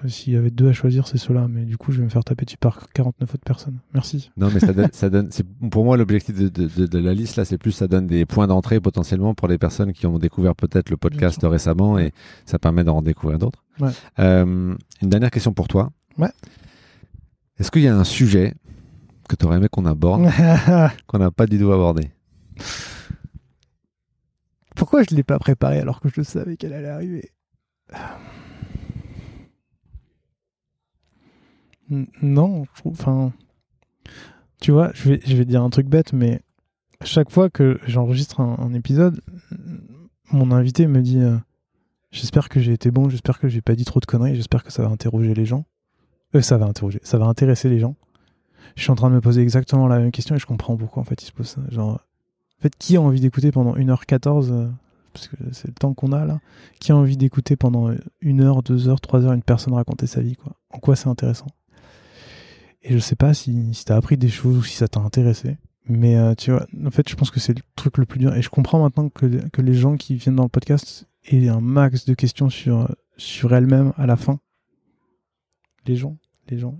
s'il 0.07 0.33
y 0.33 0.35
avait 0.35 0.51
deux 0.51 0.69
à 0.69 0.73
choisir, 0.73 1.07
c'est 1.07 1.17
ceux-là. 1.17 1.47
Mais 1.49 1.63
du 1.63 1.77
coup, 1.77 1.91
je 1.91 1.99
vais 1.99 2.03
me 2.03 2.09
faire 2.09 2.23
taper 2.23 2.45
dessus 2.45 2.57
par 2.57 2.89
49 2.93 3.33
autres 3.33 3.43
personnes. 3.43 3.79
Merci. 3.93 4.31
Non, 4.37 4.49
mais 4.53 4.59
ça 4.59 4.73
donne, 4.73 5.29
c'est, 5.31 5.45
pour 5.69 5.85
moi, 5.85 5.97
l'objectif 5.97 6.35
de, 6.35 6.99
la 6.99 7.13
liste, 7.13 7.35
là, 7.37 7.45
c'est 7.45 7.57
plus 7.57 7.71
ça 7.71 7.87
donne 7.87 8.07
des 8.07 8.25
points 8.25 8.47
d'entrée 8.47 8.79
potentiellement 8.79 9.33
pour 9.33 9.47
les 9.47 9.57
personnes 9.57 9.93
qui 9.93 10.07
ont 10.07 10.19
découvert 10.19 10.55
peut-être 10.55 10.89
le 10.89 10.97
podcast 10.97 11.39
récemment 11.43 11.97
et 11.97 12.11
ça 12.45 12.59
permet 12.59 12.83
d'en 12.83 13.01
découvrir 13.01 13.39
d'autres. 13.39 13.63
Euh, 14.19 14.75
une 15.01 15.09
dernière 15.09 15.31
question 15.31 15.53
pour 15.53 15.67
toi. 15.67 15.91
Ouais. 16.17 16.31
Est-ce 17.59 17.71
qu'il 17.71 17.81
y 17.81 17.87
a 17.87 17.95
un 17.95 18.03
sujet 18.03 18.53
que 19.29 19.35
tu 19.35 19.45
aurais 19.45 19.57
aimé 19.57 19.67
qu'on 19.69 19.85
aborde, 19.85 20.29
qu'on 21.07 21.19
n'a 21.19 21.31
pas 21.31 21.47
du 21.47 21.59
tout 21.59 21.71
abordé? 21.71 22.11
Pourquoi 24.75 25.03
je 25.03 25.13
ne 25.13 25.17
l'ai 25.17 25.23
pas 25.23 25.39
préparé 25.39 25.79
alors 25.79 26.01
que 26.01 26.09
je 26.09 26.21
savais 26.21 26.57
qu'elle 26.57 26.73
allait 26.73 26.89
arriver? 26.89 27.31
Non, 31.89 32.65
enfin, 32.85 33.31
tu 34.61 34.71
vois, 34.71 34.91
je 34.93 35.09
vais, 35.09 35.45
dire 35.45 35.61
un 35.61 35.69
truc 35.69 35.87
bête, 35.87 36.13
mais 36.13 36.41
chaque 37.03 37.29
fois 37.29 37.49
que 37.49 37.79
j'enregistre 37.85 38.41
un, 38.41 38.73
épisode, 38.73 39.21
mon 40.31 40.51
invité 40.51 40.87
me 40.87 41.01
dit 41.01 41.19
euh, 41.19 41.37
J'espère 42.11 42.49
que 42.49 42.59
j'ai 42.59 42.73
été 42.73 42.91
bon, 42.91 43.09
j'espère 43.09 43.39
que 43.39 43.47
j'ai 43.47 43.61
pas 43.61 43.75
dit 43.75 43.85
trop 43.85 43.99
de 43.99 44.05
conneries, 44.05 44.35
j'espère 44.35 44.63
que 44.63 44.71
ça 44.71 44.83
va 44.83 44.89
interroger 44.89 45.33
les 45.33 45.45
gens. 45.45 45.65
Euh, 46.33 46.41
ça 46.41 46.57
va 46.57 46.65
interroger, 46.65 46.99
ça 47.03 47.17
va 47.17 47.25
intéresser 47.25 47.69
les 47.69 47.79
gens. 47.79 47.95
Je 48.75 48.83
suis 48.83 48.91
en 48.91 48.95
train 48.95 49.09
de 49.09 49.15
me 49.15 49.21
poser 49.21 49.41
exactement 49.41 49.87
la 49.87 49.99
même 49.99 50.11
question 50.11 50.35
et 50.35 50.39
je 50.39 50.45
comprends 50.45 50.77
pourquoi 50.77 51.01
en 51.01 51.05
fait 51.05 51.21
il 51.21 51.25
se 51.25 51.31
pose 51.31 51.47
ça. 51.47 51.61
Genre, 51.69 51.91
en 51.91 52.61
fait, 52.61 52.73
qui 52.77 52.95
a 52.95 53.01
envie 53.01 53.19
d'écouter 53.19 53.51
pendant 53.51 53.75
1h14 53.75 54.51
euh, 54.51 54.69
parce 55.13 55.27
que 55.27 55.35
c'est 55.51 55.67
le 55.67 55.73
temps 55.73 55.93
qu'on 55.93 56.11
a 56.11 56.25
là, 56.25 56.39
qui 56.79 56.91
a 56.91 56.95
envie 56.95 57.17
d'écouter 57.17 57.55
pendant 57.55 57.89
1h, 57.89 58.63
2h, 58.63 58.97
3h 59.01 59.33
une 59.33 59.43
personne 59.43 59.73
raconter 59.73 60.07
sa 60.07 60.21
vie 60.21 60.35
quoi? 60.35 60.53
En 60.71 60.79
quoi 60.79 60.95
c'est 60.95 61.09
intéressant? 61.09 61.47
Et 62.85 62.93
je 62.93 62.99
sais 62.99 63.15
pas 63.15 63.33
si, 63.33 63.73
si 63.73 63.83
t'as 63.83 63.95
appris 63.95 64.15
des 64.15 64.29
choses 64.29 64.57
ou 64.57 64.63
si 64.63 64.75
ça 64.75 64.87
t'a 64.87 64.99
intéressé. 64.99 65.57
Mais 65.87 66.15
euh, 66.15 66.35
tu 66.35 66.51
vois, 66.51 66.67
en 66.85 66.91
fait, 66.91 67.09
je 67.09 67.15
pense 67.15 67.31
que 67.31 67.39
c'est 67.39 67.57
le 67.57 67.63
truc 67.75 67.97
le 67.97 68.05
plus 68.05 68.19
dur. 68.19 68.35
Et 68.35 68.43
je 68.43 68.49
comprends 68.49 68.79
maintenant 68.79 69.09
que, 69.09 69.25
que 69.49 69.61
les 69.61 69.73
gens 69.73 69.97
qui 69.97 70.15
viennent 70.15 70.35
dans 70.35 70.43
le 70.43 70.49
podcast 70.49 71.07
aient 71.25 71.47
un 71.47 71.61
max 71.61 72.05
de 72.05 72.13
questions 72.13 72.49
sur, 72.49 72.95
sur 73.17 73.53
elles-mêmes 73.55 73.91
à 73.97 74.05
la 74.05 74.15
fin. 74.15 74.39
Les 75.87 75.95
gens, 75.95 76.17
les 76.49 76.59
gens, 76.59 76.77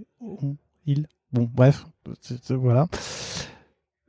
ils. 0.86 1.08
Bon, 1.34 1.50
bref, 1.52 1.86
voilà. 2.50 2.88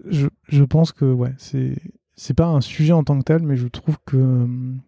Je, 0.05 0.29
je, 0.49 0.65
pense 0.65 0.93
que, 0.93 1.05
ouais, 1.07 1.33
c'est, 1.39 1.77
c'est 2.15 2.35
pas 2.35 2.47
un 2.47 2.61
sujet 2.61 2.93
en 2.93 3.05
tant 3.05 3.19
que 3.19 3.25
tel, 3.25 3.43
mais 3.43 3.57
je 3.57 3.69
trouve 3.69 3.97
que. 4.05 4.17
Hum, 4.17 4.81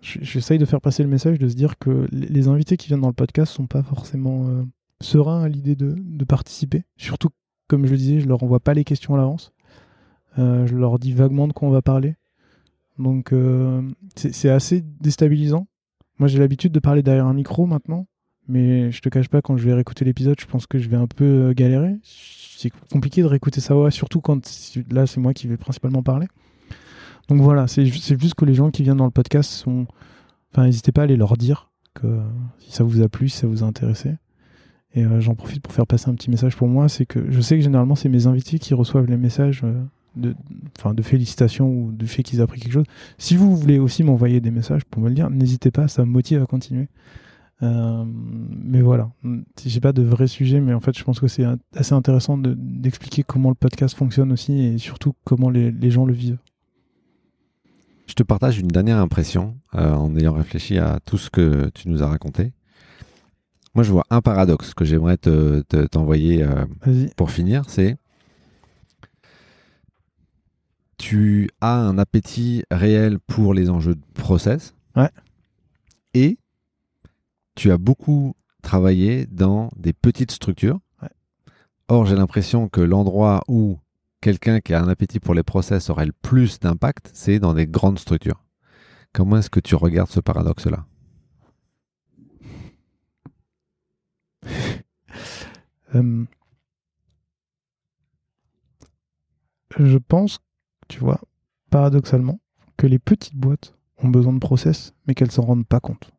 j'essaye 0.00 0.58
de 0.58 0.64
faire 0.64 0.80
passer 0.80 1.02
le 1.02 1.08
message 1.08 1.38
de 1.38 1.48
se 1.48 1.54
dire 1.54 1.78
que 1.78 2.06
les 2.12 2.46
invités 2.46 2.76
qui 2.76 2.88
viennent 2.88 3.00
dans 3.00 3.08
le 3.08 3.14
podcast 3.14 3.52
sont 3.52 3.66
pas 3.66 3.82
forcément. 3.82 4.48
Euh, 4.48 4.64
serein 5.00 5.42
à 5.42 5.48
l'idée 5.48 5.76
de, 5.76 6.24
participer. 6.24 6.84
Surtout, 6.96 7.30
comme 7.68 7.86
je 7.86 7.92
le 7.92 7.96
disais, 7.96 8.20
je 8.20 8.28
leur 8.28 8.42
envoie 8.42 8.60
pas 8.60 8.74
les 8.74 8.84
questions 8.84 9.14
à 9.14 9.18
l'avance. 9.18 9.52
Euh, 10.38 10.66
je 10.66 10.74
leur 10.74 10.98
dis 10.98 11.12
vaguement 11.12 11.48
de 11.48 11.52
quoi 11.52 11.68
on 11.68 11.72
va 11.72 11.82
parler. 11.82 12.16
Donc 12.98 13.32
euh, 13.32 13.82
c'est 14.16 14.50
assez 14.50 14.82
déstabilisant. 15.00 15.68
Moi 16.18 16.28
j'ai 16.28 16.38
l'habitude 16.38 16.72
de 16.72 16.80
parler 16.80 17.02
derrière 17.02 17.26
un 17.26 17.34
micro 17.34 17.66
maintenant, 17.66 18.06
mais 18.48 18.90
je 18.90 19.00
te 19.00 19.08
cache 19.08 19.28
pas, 19.28 19.40
quand 19.40 19.56
je 19.56 19.64
vais 19.64 19.74
réécouter 19.74 20.04
l'épisode, 20.04 20.38
je 20.40 20.46
pense 20.46 20.66
que 20.66 20.78
je 20.78 20.88
vais 20.88 20.96
un 20.96 21.06
peu 21.06 21.24
euh, 21.24 21.52
galérer. 21.54 21.96
C'est 22.02 22.72
compliqué 22.90 23.22
de 23.22 23.26
réécouter 23.26 23.60
sa 23.60 23.74
voix, 23.74 23.90
surtout 23.90 24.20
quand 24.20 24.40
là 24.90 25.06
c'est 25.06 25.20
moi 25.20 25.32
qui 25.32 25.46
vais 25.46 25.56
principalement 25.56 26.02
parler. 26.02 26.26
Donc 27.28 27.40
voilà, 27.40 27.68
c'est 27.68 27.86
juste 27.86 28.34
que 28.34 28.44
les 28.44 28.54
gens 28.54 28.70
qui 28.70 28.82
viennent 28.82 28.96
dans 28.96 29.04
le 29.04 29.10
podcast 29.10 29.50
sont... 29.50 29.86
Enfin, 30.50 30.64
n'hésitez 30.64 30.92
pas 30.92 31.02
à 31.02 31.04
aller 31.04 31.16
leur 31.16 31.36
dire 31.36 31.70
que 31.94 32.20
si 32.58 32.72
ça 32.72 32.84
vous 32.84 33.02
a 33.02 33.08
plu, 33.08 33.28
si 33.28 33.36
ça 33.36 33.46
vous 33.46 33.62
a 33.62 33.66
intéressé. 33.66 34.14
Et 34.94 35.04
euh, 35.04 35.20
j'en 35.20 35.34
profite 35.34 35.62
pour 35.62 35.72
faire 35.72 35.86
passer 35.86 36.08
un 36.08 36.14
petit 36.14 36.30
message 36.30 36.56
pour 36.56 36.68
moi, 36.68 36.88
c'est 36.88 37.06
que 37.06 37.30
je 37.30 37.40
sais 37.40 37.56
que 37.56 37.62
généralement 37.62 37.94
c'est 37.94 38.08
mes 38.08 38.26
invités 38.26 38.58
qui 38.58 38.74
reçoivent 38.74 39.06
les 39.06 39.16
messages 39.16 39.62
euh, 39.64 39.82
de, 40.16 40.34
de 40.92 41.02
félicitations 41.02 41.70
ou 41.70 41.92
du 41.92 42.06
fait 42.06 42.22
qu'ils 42.22 42.38
aient 42.38 42.42
appris 42.42 42.60
quelque 42.60 42.72
chose. 42.72 42.86
Si 43.18 43.36
vous 43.36 43.54
voulez 43.54 43.78
aussi 43.78 44.02
m'envoyer 44.02 44.40
des 44.40 44.50
messages 44.50 44.84
pour 44.84 45.02
me 45.02 45.08
le 45.08 45.14
dire, 45.14 45.30
n'hésitez 45.30 45.70
pas, 45.70 45.88
ça 45.88 46.04
me 46.04 46.10
motive 46.10 46.42
à 46.42 46.46
continuer. 46.46 46.88
Euh, 47.62 48.04
mais 48.06 48.80
voilà, 48.80 49.10
j'ai 49.64 49.80
pas 49.80 49.92
de 49.92 50.02
vrai 50.02 50.28
sujet, 50.28 50.60
mais 50.60 50.72
en 50.74 50.80
fait 50.80 50.96
je 50.96 51.02
pense 51.02 51.18
que 51.18 51.26
c'est 51.26 51.44
assez 51.74 51.92
intéressant 51.92 52.38
d'expliquer 52.38 53.24
comment 53.24 53.48
le 53.48 53.56
podcast 53.56 53.96
fonctionne 53.96 54.32
aussi 54.32 54.60
et 54.60 54.78
surtout 54.78 55.12
comment 55.24 55.50
les, 55.50 55.90
gens 55.90 56.06
le 56.06 56.12
vivent. 56.12 56.38
Je 58.06 58.14
te 58.14 58.22
partage 58.22 58.58
une 58.58 58.68
dernière 58.68 58.98
impression 58.98 59.56
en 59.72 60.16
ayant 60.16 60.34
réfléchi 60.34 60.78
à 60.78 61.00
tout 61.04 61.18
ce 61.18 61.30
que 61.30 61.68
tu 61.74 61.88
nous 61.88 62.02
as 62.02 62.06
raconté. 62.06 62.52
Moi, 63.74 63.84
je 63.84 63.92
vois 63.92 64.04
un 64.10 64.20
paradoxe 64.20 64.74
que 64.74 64.84
j'aimerais 64.84 65.16
t'envoyer 65.16 66.46
te, 66.84 67.14
pour 67.14 67.30
finir, 67.30 67.68
c'est 67.68 67.96
tu 70.96 71.48
as 71.60 71.76
un 71.76 71.96
appétit 71.96 72.64
réel 72.72 73.20
pour 73.20 73.54
les 73.54 73.70
enjeux 73.70 73.94
de 73.94 74.04
process. 74.14 74.74
Ouais. 74.96 75.10
Et 76.12 76.38
tu 77.54 77.70
as 77.70 77.78
beaucoup 77.78 78.34
travaillé 78.62 79.26
dans 79.26 79.70
des 79.76 79.92
petites 79.92 80.32
structures. 80.32 80.80
Ouais. 81.00 81.08
Or, 81.86 82.04
j'ai 82.04 82.16
l'impression 82.16 82.68
que 82.68 82.80
l'endroit 82.80 83.44
où 83.46 83.78
quelqu'un 84.20 84.58
qui 84.60 84.74
a 84.74 84.82
un 84.82 84.88
appétit 84.88 85.20
pour 85.20 85.34
les 85.34 85.44
process 85.44 85.88
aurait 85.88 86.06
le 86.06 86.12
plus 86.12 86.58
d'impact, 86.58 87.10
c'est 87.14 87.38
dans 87.38 87.54
des 87.54 87.68
grandes 87.68 88.00
structures. 88.00 88.42
Comment 89.12 89.36
est-ce 89.38 89.50
que 89.50 89.60
tu 89.60 89.76
regardes 89.76 90.10
ce 90.10 90.20
paradoxe-là? 90.20 90.84
Euh, 95.94 96.24
Je 99.78 99.98
pense, 99.98 100.40
tu 100.88 101.00
vois, 101.00 101.20
paradoxalement, 101.70 102.40
que 102.76 102.86
les 102.86 102.98
petites 102.98 103.36
boîtes 103.36 103.74
ont 104.02 104.08
besoin 104.08 104.32
de 104.32 104.38
process, 104.38 104.94
mais 105.06 105.14
qu'elles 105.14 105.30
s'en 105.30 105.42
rendent 105.42 105.66
pas 105.66 105.80
compte. 105.80 106.10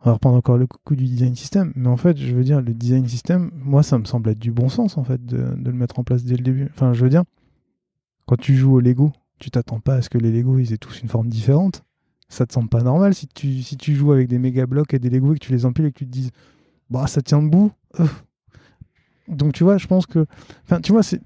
On 0.00 0.06
va 0.06 0.14
reprendre 0.14 0.36
encore 0.36 0.58
le 0.58 0.66
coup 0.66 0.96
du 0.96 1.04
design 1.04 1.36
system, 1.36 1.72
mais 1.76 1.88
en 1.88 1.96
fait, 1.96 2.16
je 2.16 2.34
veux 2.34 2.42
dire, 2.42 2.60
le 2.60 2.74
design 2.74 3.06
system, 3.06 3.52
moi, 3.54 3.84
ça 3.84 3.98
me 3.98 4.04
semble 4.04 4.30
être 4.30 4.38
du 4.38 4.50
bon 4.50 4.68
sens, 4.68 4.98
en 4.98 5.04
fait, 5.04 5.24
de, 5.24 5.54
le 5.54 5.72
mettre 5.72 6.00
en 6.00 6.04
place 6.04 6.24
dès 6.24 6.36
le 6.36 6.42
début. 6.42 6.68
Enfin, 6.74 6.92
je 6.92 7.04
veux 7.04 7.10
dire, 7.10 7.22
quand 8.26 8.36
tu 8.36 8.56
joues 8.56 8.74
au 8.74 8.80
Lego, 8.80 9.12
tu 9.38 9.50
t'attends 9.50 9.78
pas 9.78 9.94
à 9.94 10.02
ce 10.02 10.10
que 10.10 10.18
les 10.18 10.32
Lego, 10.32 10.58
ils 10.58 10.72
aient 10.72 10.78
tous 10.78 11.02
une 11.02 11.08
forme 11.08 11.28
différente. 11.28 11.84
Ça 12.28 12.46
te 12.46 12.52
semble 12.52 12.68
pas 12.68 12.82
normal 12.82 13.14
si 13.14 13.28
tu, 13.28 13.94
joues 13.94 14.12
avec 14.12 14.26
des 14.26 14.38
méga 14.38 14.66
blocs 14.66 14.92
et 14.94 14.98
des 14.98 15.10
Lego 15.10 15.34
et 15.34 15.38
que 15.38 15.44
tu 15.44 15.52
les 15.52 15.66
empiles 15.66 15.84
et 15.84 15.92
que 15.92 15.98
tu 15.98 16.06
te 16.06 16.10
dises, 16.10 16.30
bah, 16.92 17.06
ça 17.06 17.22
tient 17.22 17.42
debout. 17.42 17.72
Donc, 19.28 19.54
tu 19.54 19.64
vois, 19.64 19.78
je 19.78 19.86
pense 19.86 20.06
que. 20.06 20.26
Enfin, 20.64 20.80
tu 20.80 20.92
vois, 20.92 21.02
c'est. 21.02 21.20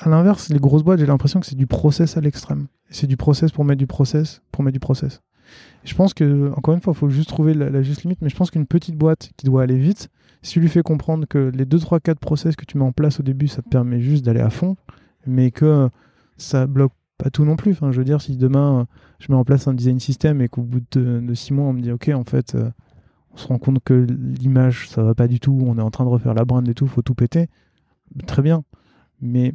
À 0.00 0.08
l'inverse, 0.08 0.50
les 0.50 0.58
grosses 0.58 0.82
boîtes, 0.82 1.00
j'ai 1.00 1.06
l'impression 1.06 1.40
que 1.40 1.46
c'est 1.46 1.56
du 1.56 1.66
process 1.66 2.16
à 2.16 2.20
l'extrême. 2.20 2.66
C'est 2.90 3.06
du 3.06 3.16
process 3.16 3.50
pour 3.50 3.64
mettre 3.64 3.78
du 3.78 3.86
process, 3.86 4.42
pour 4.52 4.62
mettre 4.62 4.74
du 4.74 4.80
process. 4.80 5.22
Je 5.84 5.94
pense 5.94 6.12
que, 6.12 6.52
encore 6.54 6.74
une 6.74 6.80
fois, 6.80 6.92
il 6.94 6.98
faut 6.98 7.08
juste 7.08 7.28
trouver 7.28 7.54
la, 7.54 7.82
juste 7.82 8.02
limite, 8.02 8.20
mais 8.20 8.28
je 8.28 8.36
pense 8.36 8.50
qu'une 8.50 8.66
petite 8.66 8.96
boîte 8.96 9.30
qui 9.36 9.46
doit 9.46 9.62
aller 9.62 9.78
vite, 9.78 10.10
si 10.42 10.52
tu 10.52 10.60
lui 10.60 10.68
fais 10.68 10.82
comprendre 10.82 11.26
que 11.26 11.50
les 11.54 11.64
2, 11.64 11.78
3, 11.78 12.00
4 12.00 12.18
process 12.18 12.56
que 12.56 12.64
tu 12.64 12.78
mets 12.78 12.84
en 12.84 12.92
place 12.92 13.20
au 13.20 13.22
début, 13.22 13.48
ça 13.48 13.62
te 13.62 13.68
permet 13.68 14.00
juste 14.00 14.24
d'aller 14.24 14.40
à 14.40 14.50
fond, 14.50 14.76
mais 15.26 15.50
que 15.50 15.88
ça 16.36 16.66
bloque 16.66 16.92
pas 17.16 17.30
tout 17.30 17.44
non 17.44 17.56
plus. 17.56 17.72
Enfin, 17.72 17.90
je 17.90 17.98
veux 17.98 18.04
dire, 18.04 18.20
si 18.20 18.36
demain 18.36 18.86
je 19.18 19.32
mets 19.32 19.38
en 19.38 19.44
place 19.44 19.66
un 19.66 19.74
design 19.74 19.98
system 19.98 20.40
et 20.42 20.48
qu'au 20.48 20.62
bout 20.62 20.82
de, 20.92 21.34
6 21.34 21.52
mois, 21.54 21.66
on 21.66 21.72
me 21.72 21.80
dit, 21.80 21.90
OK, 21.90 22.10
en 22.14 22.24
fait, 22.24 22.54
euh, 22.54 22.70
on 23.36 23.38
se 23.38 23.46
rend 23.46 23.58
compte 23.58 23.78
que 23.84 24.06
l'image, 24.40 24.88
ça 24.88 25.04
va 25.04 25.14
pas 25.14 25.28
du 25.28 25.38
tout, 25.38 25.62
on 25.64 25.78
est 25.78 25.82
en 25.82 25.90
train 25.90 26.04
de 26.04 26.10
refaire 26.10 26.34
la 26.34 26.44
brand 26.44 26.66
et 26.68 26.74
tout, 26.74 26.88
faut 26.88 27.02
tout 27.02 27.14
péter, 27.14 27.48
très 28.26 28.42
bien. 28.42 28.64
Mais 29.20 29.54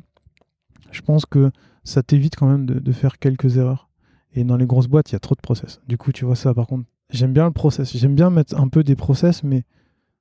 je 0.91 1.01
pense 1.01 1.25
que 1.25 1.51
ça 1.83 2.01
t'évite 2.03 2.35
quand 2.35 2.47
même 2.47 2.65
de 2.65 2.91
faire 2.91 3.19
quelques 3.19 3.57
erreurs. 3.57 3.89
Et 4.33 4.43
dans 4.43 4.57
les 4.57 4.65
grosses 4.65 4.87
boîtes, 4.87 5.11
il 5.11 5.13
y 5.13 5.15
a 5.15 5.19
trop 5.19 5.35
de 5.35 5.41
process. 5.41 5.81
Du 5.87 5.97
coup, 5.97 6.11
tu 6.11 6.25
vois 6.25 6.35
ça, 6.35 6.53
par 6.53 6.67
contre, 6.67 6.85
j'aime 7.09 7.33
bien 7.33 7.45
le 7.45 7.51
process. 7.51 7.95
J'aime 7.95 8.15
bien 8.15 8.29
mettre 8.29 8.57
un 8.57 8.67
peu 8.67 8.83
des 8.83 8.95
process, 8.95 9.43
mais 9.43 9.63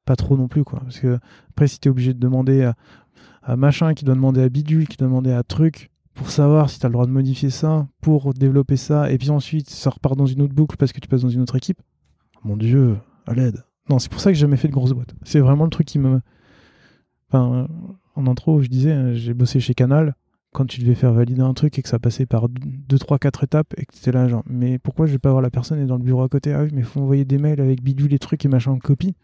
pas 0.04 0.16
trop 0.16 0.36
non 0.36 0.48
plus, 0.48 0.64
quoi. 0.64 0.80
Parce 0.80 0.98
que 0.98 1.18
après, 1.50 1.68
si 1.68 1.78
tu 1.78 1.88
es 1.88 1.90
obligé 1.90 2.12
de 2.12 2.18
demander 2.18 2.72
à, 3.42 3.56
machin, 3.56 3.94
qui 3.94 4.04
doit 4.04 4.14
demander 4.14 4.42
à 4.42 4.48
bidule, 4.48 4.88
qui 4.88 4.96
doit 4.96 5.08
demander 5.08 5.32
à 5.32 5.42
truc, 5.42 5.90
pour 6.14 6.30
savoir 6.30 6.70
si 6.70 6.80
tu 6.80 6.86
as 6.86 6.88
le 6.88 6.94
droit 6.94 7.06
de 7.06 7.12
modifier 7.12 7.50
ça, 7.50 7.86
pour 8.00 8.34
développer 8.34 8.76
ça, 8.76 9.10
et 9.10 9.18
puis 9.18 9.30
ensuite, 9.30 9.70
ça 9.70 9.90
repart 9.90 10.16
dans 10.16 10.26
une 10.26 10.42
autre 10.42 10.54
boucle 10.54 10.76
parce 10.76 10.92
que 10.92 11.00
tu 11.00 11.08
passes 11.08 11.22
dans 11.22 11.28
une 11.28 11.42
autre 11.42 11.56
équipe. 11.56 11.80
Mon 12.42 12.56
Dieu, 12.56 12.96
l'aide. 13.34 13.64
Non, 13.88 13.98
c'est 13.98 14.10
pour 14.10 14.20
ça 14.20 14.30
que 14.30 14.34
j'ai 14.34 14.42
jamais 14.42 14.56
fait 14.56 14.68
de 14.68 14.72
grosses 14.72 14.92
boîtes. 14.92 15.14
C'est 15.24 15.40
vraiment 15.40 15.64
le 15.64 15.70
truc 15.70 15.86
qui 15.86 15.98
me. 15.98 16.20
En 17.32 17.66
intro, 18.16 18.60
je 18.60 18.68
disais, 18.68 19.14
j'ai 19.14 19.34
bossé 19.34 19.60
chez 19.60 19.74
Canal 19.74 20.14
quand 20.52 20.66
tu 20.66 20.80
devais 20.80 20.96
faire 20.96 21.12
valider 21.12 21.42
un 21.42 21.54
truc 21.54 21.78
et 21.78 21.82
que 21.82 21.88
ça 21.88 22.00
passait 22.00 22.26
par 22.26 22.48
2, 22.48 22.98
3, 22.98 23.20
4 23.20 23.44
étapes 23.44 23.72
et 23.76 23.86
que 23.86 23.92
tu 23.92 24.00
étais 24.00 24.10
là, 24.10 24.26
genre, 24.26 24.42
mais 24.46 24.78
pourquoi 24.78 25.06
je 25.06 25.12
vais 25.12 25.18
pas 25.18 25.28
avoir 25.28 25.42
la 25.42 25.50
personne 25.50 25.78
et 25.78 25.86
dans 25.86 25.96
le 25.96 26.02
bureau 26.02 26.22
à 26.22 26.28
côté? 26.28 26.52
Ah 26.52 26.64
oui, 26.64 26.70
mais 26.72 26.82
faut 26.82 27.00
envoyer 27.00 27.24
des 27.24 27.38
mails 27.38 27.60
avec 27.60 27.82
bidou 27.82 28.08
les 28.08 28.18
trucs 28.18 28.44
et 28.44 28.48
machin 28.48 28.72
en 28.72 28.78
copie. 28.78 29.14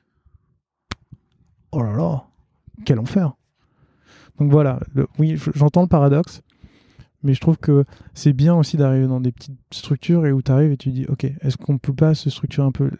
Oh 1.73 1.83
là 1.83 1.93
là, 1.93 2.27
quel 2.85 3.01
enfer. 3.01 3.33
Donc 4.39 4.53
voilà, 4.53 4.79
oui, 5.19 5.37
j'entends 5.55 5.83
le 5.83 5.89
paradoxe, 5.89 6.43
mais 7.25 7.35
je 7.35 7.41
trouve 7.41 7.59
que 7.59 7.85
c'est 8.15 8.33
bien 8.33 8.55
aussi 8.55 8.77
d'arriver 8.77 9.09
dans 9.09 9.21
des 9.21 9.33
petites 9.33 9.59
structures 9.73 10.27
et 10.27 10.33
où 10.33 10.43
tu 10.43 10.53
arrives 10.53 10.71
et 10.71 10.77
tu 10.77 10.91
dis, 10.91 11.07
ok, 11.09 11.25
est-ce 11.25 11.57
qu'on 11.57 11.79
peut 11.79 11.93
pas 11.93 12.15
se 12.15 12.31
structurer 12.31 12.67
un 12.67 12.73
peu 12.73 12.91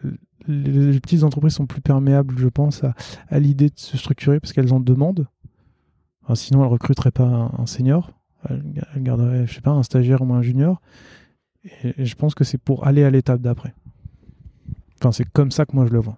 les, 0.47 0.99
petites 0.99 1.23
entreprises 1.23 1.53
sont 1.53 1.65
plus 1.65 1.81
perméables, 1.81 2.37
je 2.37 2.47
pense, 2.47 2.83
à, 2.83 2.93
à 3.29 3.39
l'idée 3.39 3.69
de 3.69 3.77
se 3.77 3.97
structurer 3.97 4.39
parce 4.39 4.53
qu'elles 4.53 4.73
en 4.73 4.79
demandent. 4.79 5.27
sinon, 6.33 6.63
elles 6.63 6.71
recruteraient 6.71 7.11
pas 7.11 7.51
un 7.57 7.65
senior 7.65 8.17
elle, 8.49 8.63
garderait, 8.97 9.47
je 9.47 9.53
sais 9.53 9.61
pas, 9.61 9.71
un 9.71 9.83
stagiaire 9.83 10.21
ou 10.21 10.33
un 10.33 10.41
junior. 10.41 10.81
Et, 11.83 12.05
je 12.05 12.15
pense 12.15 12.35
que 12.35 12.43
c'est 12.43 12.57
pour 12.57 12.87
aller 12.87 13.03
à 13.03 13.09
l'étape 13.09 13.41
d'après. 13.41 13.73
Enfin, 14.99 15.11
c'est 15.11 15.29
comme 15.29 15.51
ça 15.51 15.65
que 15.65 15.75
moi 15.75 15.85
je 15.85 15.93
le 15.93 15.99
vois. 15.99 16.17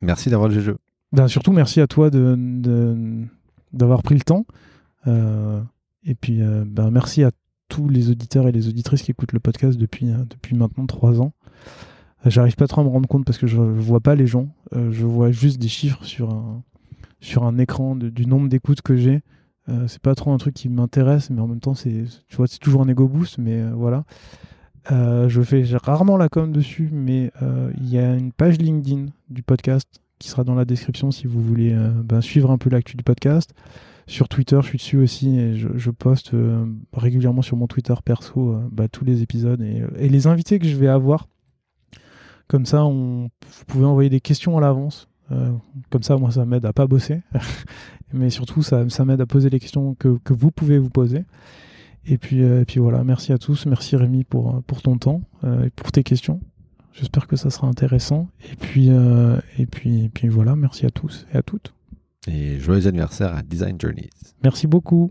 Merci 0.00 0.30
d'avoir 0.30 0.48
le 0.48 0.60
jeu. 0.60 0.76
Ben, 1.12 1.28
surtout, 1.28 1.52
merci 1.52 1.80
à 1.80 1.86
toi 1.86 2.10
de, 2.10 3.24
d'avoir 3.72 4.02
pris 4.02 4.14
le 4.14 4.20
temps. 4.22 4.46
Euh, 5.06 5.62
et 6.04 6.14
puis, 6.14 6.42
euh, 6.42 6.64
ben, 6.66 6.90
merci 6.90 7.24
à 7.24 7.30
tous 7.68 7.88
les 7.88 8.10
auditeurs 8.10 8.46
et 8.46 8.52
les 8.52 8.68
auditrices 8.68 9.02
qui 9.02 9.10
écoutent 9.10 9.32
le 9.32 9.40
podcast 9.40 9.78
depuis, 9.78 10.10
euh, 10.10 10.24
depuis 10.28 10.54
maintenant 10.54 10.86
trois 10.86 11.20
ans. 11.20 11.32
J'arrive 12.24 12.56
pas 12.56 12.66
trop 12.66 12.80
à 12.80 12.84
me 12.84 12.88
rendre 12.88 13.08
compte 13.08 13.24
parce 13.24 13.38
que 13.38 13.46
je, 13.46 13.56
vois 13.56 14.00
pas 14.00 14.14
les 14.14 14.26
gens. 14.26 14.48
je 14.72 15.04
vois 15.04 15.30
juste 15.30 15.60
des 15.60 15.68
chiffres 15.68 16.04
sur 16.04 16.30
un, 16.30 16.62
sur 17.20 17.44
un 17.44 17.58
écran 17.58 17.96
du 17.96 18.26
nombre 18.26 18.48
d'écoutes 18.48 18.82
que 18.82 18.96
j'ai. 18.96 19.22
Euh, 19.68 19.88
c'est 19.88 20.00
pas 20.00 20.14
trop 20.14 20.32
un 20.32 20.36
truc 20.36 20.54
qui 20.54 20.68
m'intéresse, 20.68 21.30
mais 21.30 21.40
en 21.40 21.48
même 21.48 21.60
temps, 21.60 21.74
c'est, 21.74 22.04
tu 22.28 22.36
vois, 22.36 22.46
c'est 22.46 22.58
toujours 22.58 22.82
un 22.82 22.88
ego 22.88 23.08
boost, 23.08 23.38
mais 23.38 23.60
euh, 23.60 23.72
voilà. 23.74 24.04
Euh, 24.92 25.28
je 25.28 25.42
fais 25.42 25.64
rarement 25.82 26.16
la 26.16 26.28
com 26.28 26.52
dessus, 26.52 26.88
mais 26.92 27.32
il 27.78 27.88
y 27.88 27.98
a 27.98 28.14
une 28.14 28.32
page 28.32 28.58
LinkedIn 28.58 29.06
du 29.30 29.42
podcast 29.42 30.00
qui 30.18 30.28
sera 30.28 30.44
dans 30.44 30.54
la 30.54 30.64
description 30.64 31.10
si 31.10 31.26
vous 31.26 31.42
voulez 31.42 31.76
ben, 32.04 32.20
suivre 32.20 32.50
un 32.50 32.58
peu 32.58 32.70
l'actu 32.70 32.96
du 32.96 33.02
podcast. 33.02 33.52
Sur 34.06 34.28
Twitter, 34.28 34.56
je 34.62 34.68
suis 34.68 34.78
dessus 34.78 34.98
aussi 34.98 35.36
et 35.36 35.56
je, 35.56 35.90
poste 35.90 36.30
régulièrement 36.92 37.42
sur 37.42 37.56
mon 37.56 37.66
Twitter 37.66 37.94
perso 38.04 38.56
bah, 38.70 38.86
tous 38.86 39.04
les 39.04 39.22
épisodes 39.22 39.60
et, 39.60 40.08
les 40.08 40.26
invités 40.28 40.60
que 40.60 40.68
je 40.68 40.76
vais 40.76 40.86
avoir. 40.86 41.26
Comme 42.48 42.66
ça, 42.66 42.84
on, 42.84 43.24
vous 43.24 43.64
pouvez 43.66 43.84
envoyer 43.84 44.10
des 44.10 44.20
questions 44.20 44.56
à 44.56 44.60
l'avance. 44.60 45.08
comme 45.90 46.02
ça, 46.02 46.16
moi, 46.16 46.30
ça 46.30 46.44
m'aide 46.44 46.64
à 46.64 46.72
pas 46.72 46.86
bosser. 46.86 47.22
mais 48.12 48.30
surtout 48.30 48.62
ça, 48.62 48.84
m'aide 49.04 49.20
à 49.20 49.26
poser 49.26 49.50
les 49.50 49.60
questions 49.60 49.94
que, 49.94 50.18
vous 50.30 50.50
pouvez 50.50 50.78
vous 50.78 50.90
poser. 50.90 51.24
Et 52.08 52.18
puis, 52.18 52.42
euh, 52.42 52.64
puis 52.64 52.78
voilà, 52.78 53.02
merci 53.02 53.32
à 53.32 53.38
tous, 53.38 53.66
merci 53.66 53.96
Rémi 53.96 54.22
pour, 54.22 54.62
pour 54.62 54.80
ton 54.80 54.96
temps 54.96 55.22
euh, 55.42 55.64
et 55.64 55.70
pour 55.70 55.90
tes 55.90 56.04
questions. 56.04 56.40
J'espère 56.92 57.26
que 57.26 57.36
ça 57.36 57.50
sera 57.50 57.66
intéressant. 57.66 58.28
Et 58.50 58.56
puis, 58.56 58.90
euh, 58.90 59.38
et 59.58 59.66
puis, 59.66 60.08
puis 60.08 60.28
voilà, 60.28 60.56
merci 60.56 60.86
à 60.86 60.90
tous 60.90 61.26
et 61.34 61.36
à 61.36 61.42
toutes. 61.42 61.74
Et 62.28 62.58
joyeux 62.58 62.86
anniversaire 62.86 63.34
à 63.34 63.42
Design 63.42 63.78
Journeys. 63.78 64.10
Merci 64.42 64.66
beaucoup. 64.66 65.10